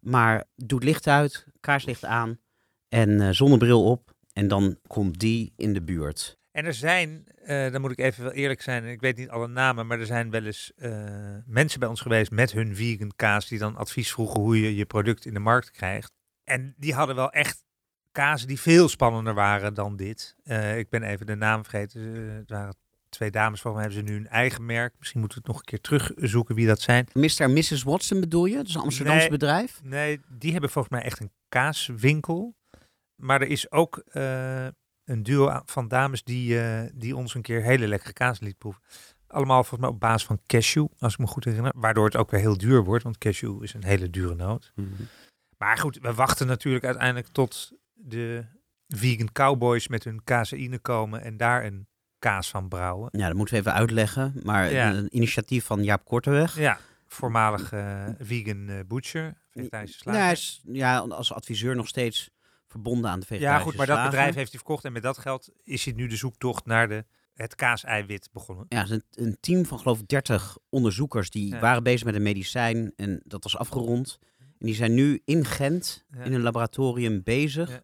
Maar 0.00 0.44
doe 0.56 0.78
het 0.78 0.88
licht 0.88 1.06
uit, 1.06 1.46
kaarslicht 1.60 2.04
aan 2.04 2.38
en 2.88 3.20
eh, 3.20 3.30
zonnebril 3.30 3.84
op. 3.84 4.12
En 4.32 4.48
dan 4.48 4.78
komt 4.86 5.18
die 5.18 5.52
in 5.56 5.72
de 5.72 5.82
buurt. 5.82 6.38
En 6.52 6.64
er 6.64 6.74
zijn, 6.74 7.24
eh, 7.44 7.72
dan 7.72 7.80
moet 7.80 7.90
ik 7.90 7.98
even 7.98 8.22
wel 8.24 8.32
eerlijk 8.32 8.62
zijn, 8.62 8.84
ik 8.84 9.00
weet 9.00 9.16
niet 9.16 9.28
alle 9.28 9.48
namen, 9.48 9.86
maar 9.86 10.00
er 10.00 10.06
zijn 10.06 10.30
wel 10.30 10.44
eens 10.44 10.72
eh, 10.76 10.90
mensen 11.46 11.80
bij 11.80 11.88
ons 11.88 12.00
geweest 12.00 12.30
met 12.30 12.52
hun 12.52 12.76
vegan 12.76 13.12
kaas 13.16 13.48
die 13.48 13.58
dan 13.58 13.76
advies 13.76 14.12
vroegen 14.12 14.40
hoe 14.40 14.60
je 14.60 14.76
je 14.76 14.84
product 14.84 15.26
in 15.26 15.34
de 15.34 15.40
markt 15.40 15.70
krijgt. 15.70 16.12
En 16.50 16.74
die 16.76 16.94
hadden 16.94 17.16
wel 17.16 17.30
echt 17.30 17.64
kazen 18.12 18.48
die 18.48 18.60
veel 18.60 18.88
spannender 18.88 19.34
waren 19.34 19.74
dan 19.74 19.96
dit. 19.96 20.36
Eh, 20.44 20.78
ik 20.78 20.88
ben 20.88 21.02
even 21.02 21.26
de 21.26 21.34
naam 21.34 21.62
vergeten. 21.62 22.14
Eh, 22.28 22.34
het 22.36 22.50
waren 22.50 22.74
twee 23.08 23.30
dames, 23.30 23.60
volgens 23.60 23.84
mij 23.84 23.92
hebben 23.92 24.08
ze 24.08 24.14
nu 24.14 24.20
een 24.24 24.32
eigen 24.32 24.66
merk. 24.66 24.94
Misschien 24.98 25.20
moeten 25.20 25.38
we 25.38 25.44
het 25.44 25.52
nog 25.54 25.62
een 25.62 25.68
keer 25.78 25.80
terugzoeken 25.80 26.54
wie 26.54 26.66
dat 26.66 26.80
zijn. 26.80 27.08
Mr. 27.12 27.40
en 27.40 27.52
Mrs. 27.52 27.82
Watson 27.82 28.20
bedoel 28.20 28.44
je? 28.46 28.56
Dat 28.56 28.66
is 28.66 28.74
een 28.74 28.80
Amsterdamse 28.80 29.20
Nee. 29.20 29.30
bedrijf? 29.30 29.80
Nee, 29.82 30.20
die 30.28 30.52
hebben 30.52 30.70
volgens 30.70 30.94
mij 30.94 31.02
echt 31.04 31.20
een 31.20 31.32
kaaswinkel. 31.48 32.54
Maar 33.22 33.40
er 33.40 33.48
is 33.48 33.70
ook 33.70 33.96
eh, 33.98 34.66
een 35.04 35.22
duo 35.22 35.60
van 35.64 35.88
dames 35.88 36.22
die, 36.24 36.58
die 36.94 37.16
ons 37.16 37.34
een 37.34 37.42
keer 37.42 37.62
hele 37.62 37.86
lekkere 37.88 38.12
kaas 38.12 38.40
liet 38.40 38.58
proeven. 38.58 38.82
Allemaal 39.26 39.58
volgens 39.64 39.80
mij 39.80 39.88
op 39.90 40.00
basis 40.00 40.24
van 40.26 40.40
cashew, 40.46 40.86
als 40.98 41.12
ik 41.12 41.18
me 41.18 41.26
goed 41.26 41.44
herinner. 41.44 41.72
Waardoor 41.76 42.04
het 42.04 42.16
ook 42.16 42.30
weer 42.30 42.40
heel 42.40 42.56
duur 42.58 42.84
wordt, 42.84 43.04
want 43.04 43.18
cashew 43.18 43.62
is 43.62 43.74
een 43.74 43.84
hele 43.84 44.10
dure 44.10 44.34
noot. 44.34 44.72
Mhm. 44.74 44.86
Maar 45.60 45.78
goed, 45.78 45.98
we 46.02 46.14
wachten 46.14 46.46
natuurlijk 46.46 46.84
uiteindelijk 46.84 47.26
tot 47.32 47.72
de 47.94 48.44
vegan 48.88 49.32
cowboys 49.32 49.88
met 49.88 50.04
hun 50.04 50.24
caseïne 50.24 50.78
komen 50.78 51.22
en 51.22 51.36
daar 51.36 51.64
een 51.64 51.88
kaas 52.18 52.50
van 52.50 52.68
brouwen. 52.68 53.08
Ja, 53.12 53.26
dat 53.26 53.36
moeten 53.36 53.54
we 53.54 53.60
even 53.60 53.72
uitleggen. 53.74 54.34
Maar 54.42 54.72
Ja. 54.72 54.92
een 54.92 55.16
initiatief 55.16 55.64
van 55.64 55.84
Jaap 55.84 56.04
Korteweg. 56.04 56.58
Ja, 56.58 56.78
voormalig 57.06 57.72
eh, 57.72 58.06
vegan 58.18 58.68
eh, 58.68 58.76
butcher, 58.86 59.40
vegetarische 59.50 60.00
Nou, 60.04 60.16
hij 60.18 60.34
slager. 60.36 60.72
is 60.72 60.76
ja, 60.78 60.98
als 60.98 61.32
adviseur 61.32 61.76
nog 61.76 61.88
steeds 61.88 62.30
verbonden 62.66 63.10
aan 63.10 63.20
de 63.20 63.26
vegetarische 63.26 63.58
Ja, 63.64 63.64
goed, 63.68 63.76
maar 63.76 63.86
dat 63.86 63.94
slager. 63.96 64.10
bedrijf 64.12 64.34
heeft 64.34 64.50
hij 64.50 64.58
verkocht 64.58 64.84
en 64.84 64.92
met 64.92 65.02
dat 65.02 65.18
geld 65.18 65.48
is 65.64 65.84
hij 65.84 65.94
nu 65.94 66.06
de 66.06 66.16
zoektocht 66.16 66.66
naar 66.66 66.88
de, 66.88 67.04
het 67.34 67.54
kaaseiwit 67.54 68.28
begonnen. 68.32 68.66
Ja, 68.68 68.86
een, 68.88 69.02
een 69.10 69.36
team 69.40 69.66
van 69.66 69.78
geloof 69.78 70.00
ik 70.00 70.08
30 70.08 70.56
onderzoekers 70.68 71.30
die 71.30 71.48
Ja. 71.48 71.58
waren 71.60 71.82
bezig 71.82 72.04
met 72.04 72.14
een 72.14 72.22
medicijn 72.22 72.92
en 72.96 73.20
dat 73.24 73.42
was 73.42 73.56
afgerond. 73.56 74.18
En 74.60 74.66
die 74.66 74.74
zijn 74.74 74.94
nu 74.94 75.20
in 75.24 75.44
Gent 75.44 76.04
Ja. 76.16 76.22
in 76.24 76.32
een 76.32 76.42
laboratorium 76.42 77.22
bezig 77.24 77.70
Ja. 77.70 77.82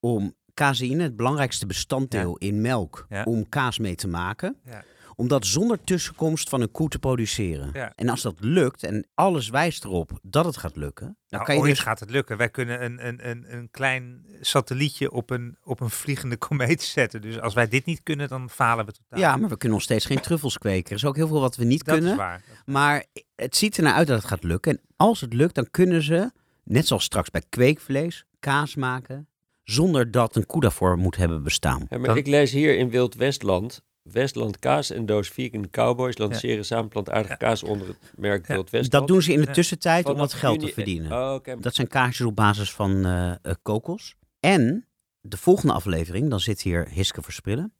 om 0.00 0.34
caseïne, 0.54 1.02
het 1.02 1.16
belangrijkste 1.16 1.66
bestanddeel 1.66 2.36
in 2.36 2.60
melk, 2.60 3.06
om 3.24 3.48
kaas 3.48 3.78
mee 3.78 3.94
te 3.94 4.08
maken. 4.08 4.56
Ja. 4.64 4.84
Om 5.18 5.28
dat 5.28 5.46
zonder 5.46 5.84
tussenkomst 5.84 6.48
van 6.48 6.60
een 6.60 6.70
koe 6.70 6.88
te 6.88 6.98
produceren. 6.98 7.92
En 7.94 8.08
als 8.08 8.22
dat 8.22 8.34
lukt, 8.40 8.82
en 8.82 9.06
alles 9.14 9.48
wijst 9.48 9.84
erop 9.84 10.10
dat 10.22 10.44
het 10.44 10.56
gaat 10.56 10.76
lukken, 10.76 11.06
dan 11.06 11.16
Nou, 11.28 11.44
kan 11.44 11.54
je 11.54 11.60
ooit 11.60 11.70
dus 11.70 11.78
gaat 11.78 12.00
het 12.00 12.10
lukken. 12.10 12.36
Wij 12.36 12.48
kunnen 12.50 12.84
een, 12.84 13.06
een, 13.06 13.28
een, 13.30 13.44
een 13.56 13.70
klein 13.70 14.26
satellietje 14.40 15.10
op 15.10 15.30
een, 15.30 15.56
op 15.62 15.80
een 15.80 15.90
vliegende 15.90 16.36
komeet 16.36 16.82
zetten. 16.82 17.20
Dus 17.20 17.40
als 17.40 17.54
wij 17.54 17.68
dit 17.68 17.84
niet 17.84 18.02
kunnen, 18.02 18.28
dan 18.28 18.50
falen 18.50 18.86
we 18.86 18.92
totaal. 18.92 19.18
Ja, 19.20 19.36
maar 19.36 19.48
we 19.48 19.56
kunnen 19.56 19.76
nog 19.78 19.86
steeds 19.86 20.04
geen 20.06 20.20
truffels 20.20 20.58
kweken. 20.58 20.90
Er 20.90 20.96
is 20.96 21.04
ook 21.04 21.16
heel 21.16 21.28
veel 21.28 21.40
wat 21.40 21.56
we 21.56 21.64
niet 21.64 21.84
dat 21.84 21.94
kunnen. 21.94 22.12
is 22.12 22.18
waar. 22.18 22.42
Maar 22.64 23.04
het 23.36 23.56
ziet 23.56 23.76
ernaar 23.76 23.94
uit 23.94 24.06
dat 24.06 24.16
het 24.18 24.26
gaat 24.26 24.44
lukken. 24.44 24.72
En 24.72 24.80
als 24.96 25.20
het 25.20 25.32
lukt, 25.32 25.54
dan 25.54 25.70
kunnen 25.70 26.02
ze, 26.02 26.30
net 26.64 26.86
zoals 26.86 27.04
straks 27.04 27.30
bij 27.30 27.42
kweekvlees, 27.48 28.24
kaas 28.40 28.74
maken. 28.74 29.28
Zonder 29.64 30.10
dat 30.10 30.36
een 30.36 30.46
koe 30.46 30.60
daarvoor 30.60 30.96
moet 30.98 31.16
hebben 31.16 31.42
bestaan. 31.42 31.86
Ja, 31.90 31.98
maar 31.98 32.06
Dan- 32.08 32.16
ik 32.16 32.26
lees 32.26 32.50
hier 32.52 32.76
in 32.78 32.90
Wild 32.90 33.14
Westland. 33.14 33.84
Westland 34.02 34.58
Kaas 34.58 34.90
en 34.90 35.06
Doos 35.06 35.28
Vegan 35.28 35.70
Cowboys 35.70 36.18
lanceren 36.18 36.64
samen 36.64 36.88
plantaardige 36.88 37.28
Ja. 37.30 37.36
kaas 37.36 37.62
onder 37.62 37.86
het 37.88 38.12
merk 38.16 38.46
Ja. 38.46 38.54
Wild 38.54 38.70
Westland. 38.70 38.92
Dat 38.92 39.06
doen 39.08 39.22
ze 39.22 39.32
in 39.32 39.40
de 39.40 39.46
Ja. 39.46 39.52
tussentijd 39.52 40.06
om 40.08 40.16
wat 40.16 40.32
geld 40.32 40.60
te 40.60 40.68
verdienen. 40.68 41.12
Oh. 41.12 41.60
Dat 41.60 41.74
zijn 41.74 41.88
kaasjes 41.88 42.26
op 42.26 42.36
basis 42.36 42.72
van 42.72 43.04
eh, 43.06 43.30
eh, 43.30 43.36
kokos. 43.62 44.14
En 44.40 44.86
de 45.20 45.36
volgende 45.36 45.72
aflevering, 45.74 46.30
dan 46.30 46.40
zit 46.40 46.60
hier 46.62 46.88
Hiske 46.90 47.22
Verspillen. 47.22 47.72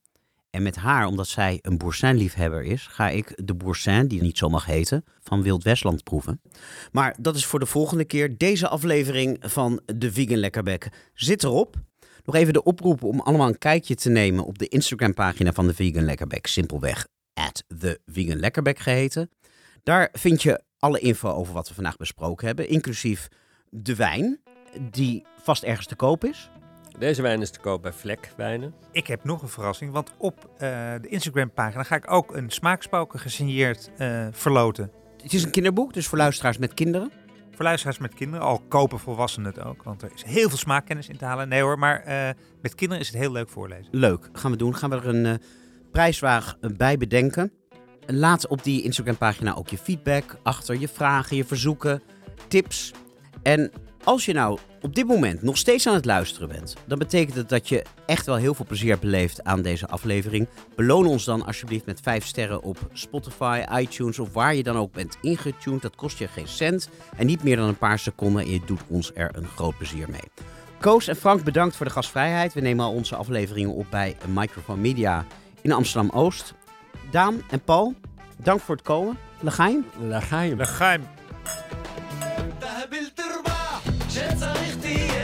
En 0.51 0.63
met 0.63 0.77
haar, 0.77 1.07
omdat 1.07 1.29
zij 1.29 1.59
een 1.63 1.79
boursin-liefhebber 1.79 2.63
is, 2.65 2.87
ga 2.87 3.09
ik 3.09 3.33
de 3.45 3.55
boursin, 3.55 4.09
die 4.09 4.23
niet 4.23 4.39
zo 4.39 4.49
mag 4.49 4.67
heten, 4.67 5.05
van 5.21 5.43
Wild 5.43 5.63
Westland 5.63 6.05
proeven. 6.05 6.41
Maar 6.93 7.17
dat 7.19 7.37
is 7.37 7.47
voor 7.47 7.59
de 7.59 7.67
volgende 7.67 8.05
keer. 8.05 8.37
Deze 8.37 8.69
aflevering 8.69 9.39
van 9.41 9.81
de 9.97 10.13
Vegan 10.13 10.39
Lekkerbek 10.39 10.89
zit 11.15 11.45
erop. 11.45 11.77
Nog 12.25 12.35
even 12.35 12.53
de 12.53 12.63
oproep 12.63 13.03
om 13.03 13.21
allemaal 13.21 13.49
een 13.49 13.59
kijkje 13.59 13.95
te 13.95 14.11
nemen 14.11 14.45
op 14.45 14.59
de 14.59 14.69
Instagram-pagina 14.69 15.53
van 15.53 15.67
de 15.67 15.75
Vegan 15.75 16.05
Lekkerbek. 16.05 16.47
Simpelweg 16.47 17.07
at 17.35 17.65
the 17.79 18.01
Lekkerbek 18.05 18.79
geheten. 18.79 19.31
Daar 19.83 20.09
vind 20.13 20.43
je 20.43 20.63
alle 20.79 20.99
info 20.99 21.29
over 21.29 21.55
wat 21.55 21.69
we 21.69 21.75
vandaag 21.75 21.97
besproken 21.97 22.47
hebben, 22.47 22.69
inclusief 22.69 23.29
de 23.71 23.95
wijn, 23.95 24.41
die 24.91 25.25
vast 25.43 25.63
ergens 25.63 25.87
te 25.87 25.97
koop 25.97 26.25
is. 26.25 26.51
Deze 26.99 27.23
wijn 27.23 27.41
is 27.41 27.51
te 27.51 27.61
koop 27.61 27.83
bij 27.83 27.93
Vlek 27.93 28.33
Wijnen. 28.37 28.75
Ik 28.93 29.07
heb 29.07 29.25
nog 29.25 29.43
een 29.43 29.49
verrassing, 29.49 29.93
want 29.93 30.13
op 30.17 30.51
eh, 30.53 30.69
de 31.01 31.09
Instagram-pagina 31.09 31.83
ga 31.83 31.97
ik 31.97 32.11
ook 32.11 32.35
een 32.35 32.51
smaakspoken 32.51 33.21
gesigneerd 33.21 33.91
eh, 33.97 34.27
verloten. 34.31 34.91
Het 35.23 35.33
is 35.33 35.43
een 35.45 35.51
kinderboek, 35.51 35.93
dus 35.93 36.07
voor 36.07 36.19
luisteraars 36.19 36.59
met 36.59 36.75
kinderen. 36.75 37.13
Voor 37.51 37.65
luisteraars 37.65 37.99
met 37.99 38.15
kinderen, 38.15 38.47
al 38.47 38.63
kopen 38.69 38.99
volwassenen 38.99 39.55
het 39.55 39.65
ook, 39.65 39.83
want 39.83 40.03
er 40.03 40.11
is 40.15 40.25
heel 40.25 40.49
veel 40.49 40.59
smaakkennis 40.59 41.09
in 41.09 41.17
te 41.17 41.25
halen. 41.25 41.49
Nee 41.49 41.63
hoor, 41.63 41.79
maar 41.79 42.03
eh, 42.03 42.29
met 42.63 42.75
kinderen 42.75 43.03
is 43.03 43.09
het 43.09 43.19
heel 43.19 43.33
leuk 43.33 43.49
voorlezen. 43.49 43.89
Leuk, 43.91 44.29
gaan 44.33 44.51
we 44.51 44.57
doen. 44.57 44.77
Gaan 44.77 44.91
we 44.91 44.97
er 44.97 45.07
een 45.07 45.27
eh, 45.27 45.35
prijswaag 45.93 46.59
bij 46.77 46.97
bedenken. 46.97 47.53
Laat 48.07 48.47
op 48.47 48.63
die 48.63 48.83
Instagram-pagina 48.83 49.55
ook 49.55 49.69
je 49.69 49.79
feedback 49.79 50.37
achter, 50.43 50.79
je 50.79 50.89
vragen, 50.89 51.37
je 51.37 51.45
verzoeken, 51.45 52.03
tips. 52.49 52.93
En 53.43 53.73
als 54.07 54.25
je 54.25 54.33
nou 54.33 54.59
op 54.81 54.95
dit 54.95 55.07
moment 55.07 55.43
nog 55.43 55.57
steeds 55.57 55.87
aan 55.87 55.95
het 55.95 56.05
luisteren 56.05 56.49
bent, 56.49 56.77
dan 56.85 56.99
betekent 56.99 57.37
het 57.37 57.49
dat 57.49 57.69
je 57.69 57.85
echt 58.07 58.27
wel 58.27 58.37
heel 58.37 58.55
veel 58.55 58.65
plezier 58.65 58.89
hebt 58.89 59.01
beleefd 59.01 59.45
aan 59.45 59.63
deze 59.63 59.87
aflevering. 59.87 60.49
Beloon 60.77 61.07
ons 61.07 61.25
dan 61.25 61.47
alsjeblieft 61.47 61.87
met 61.87 62.01
5 62.01 62.27
sterren 62.27 62.63
op 62.63 62.79
Spotify, 62.93 63.65
iTunes 63.79 64.19
of 64.19 64.33
waar 64.33 64.55
je 64.55 64.63
dan 64.63 64.77
ook 64.77 64.93
bent 64.93 65.19
ingetuned. 65.21 65.83
Dat 65.83 65.97
kost 65.97 66.19
je 66.19 66.29
geen 66.29 66.49
cent 66.49 66.89
en 67.17 67.27
niet 67.27 67.43
meer 67.43 67.57
dan 67.57 67.69
een 67.69 67.79
paar 67.79 67.99
seconden 67.99 68.43
en 68.43 68.51
je 68.51 68.61
doet 68.67 68.81
ons 68.89 69.11
er 69.15 69.31
een 69.33 69.47
groot 69.47 69.77
plezier 69.77 70.11
mee. 70.11 70.31
Koos 70.81 71.09
en 71.09 71.17
Frank, 71.17 71.45
bedankt 71.45 71.77
voor 71.77 71.87
de 71.87 71.93
gastvrijheid. 71.93 72.55
We 72.55 72.61
nemen 72.61 72.85
al 72.85 72.93
onze 72.93 73.17
afleveringen 73.17 73.75
op 73.75 73.87
bij 73.91 74.17
Microphone 74.29 74.81
Media 74.81 75.25
in 75.63 75.73
Amsterdam-Oost. 75.73 76.55
Daan 77.11 77.43
en 77.51 77.61
Paul, 77.61 77.95
dank 78.43 78.61
voor 78.61 78.75
het 78.75 78.85
komen. 78.85 79.19
Lagaim. 79.41 79.85
Daar 80.09 80.23
ga 80.23 80.41
je. 80.41 80.57
Legaim. 80.57 81.03
schätze 84.17 84.49
ich 84.67 84.81
dich. 84.81 85.16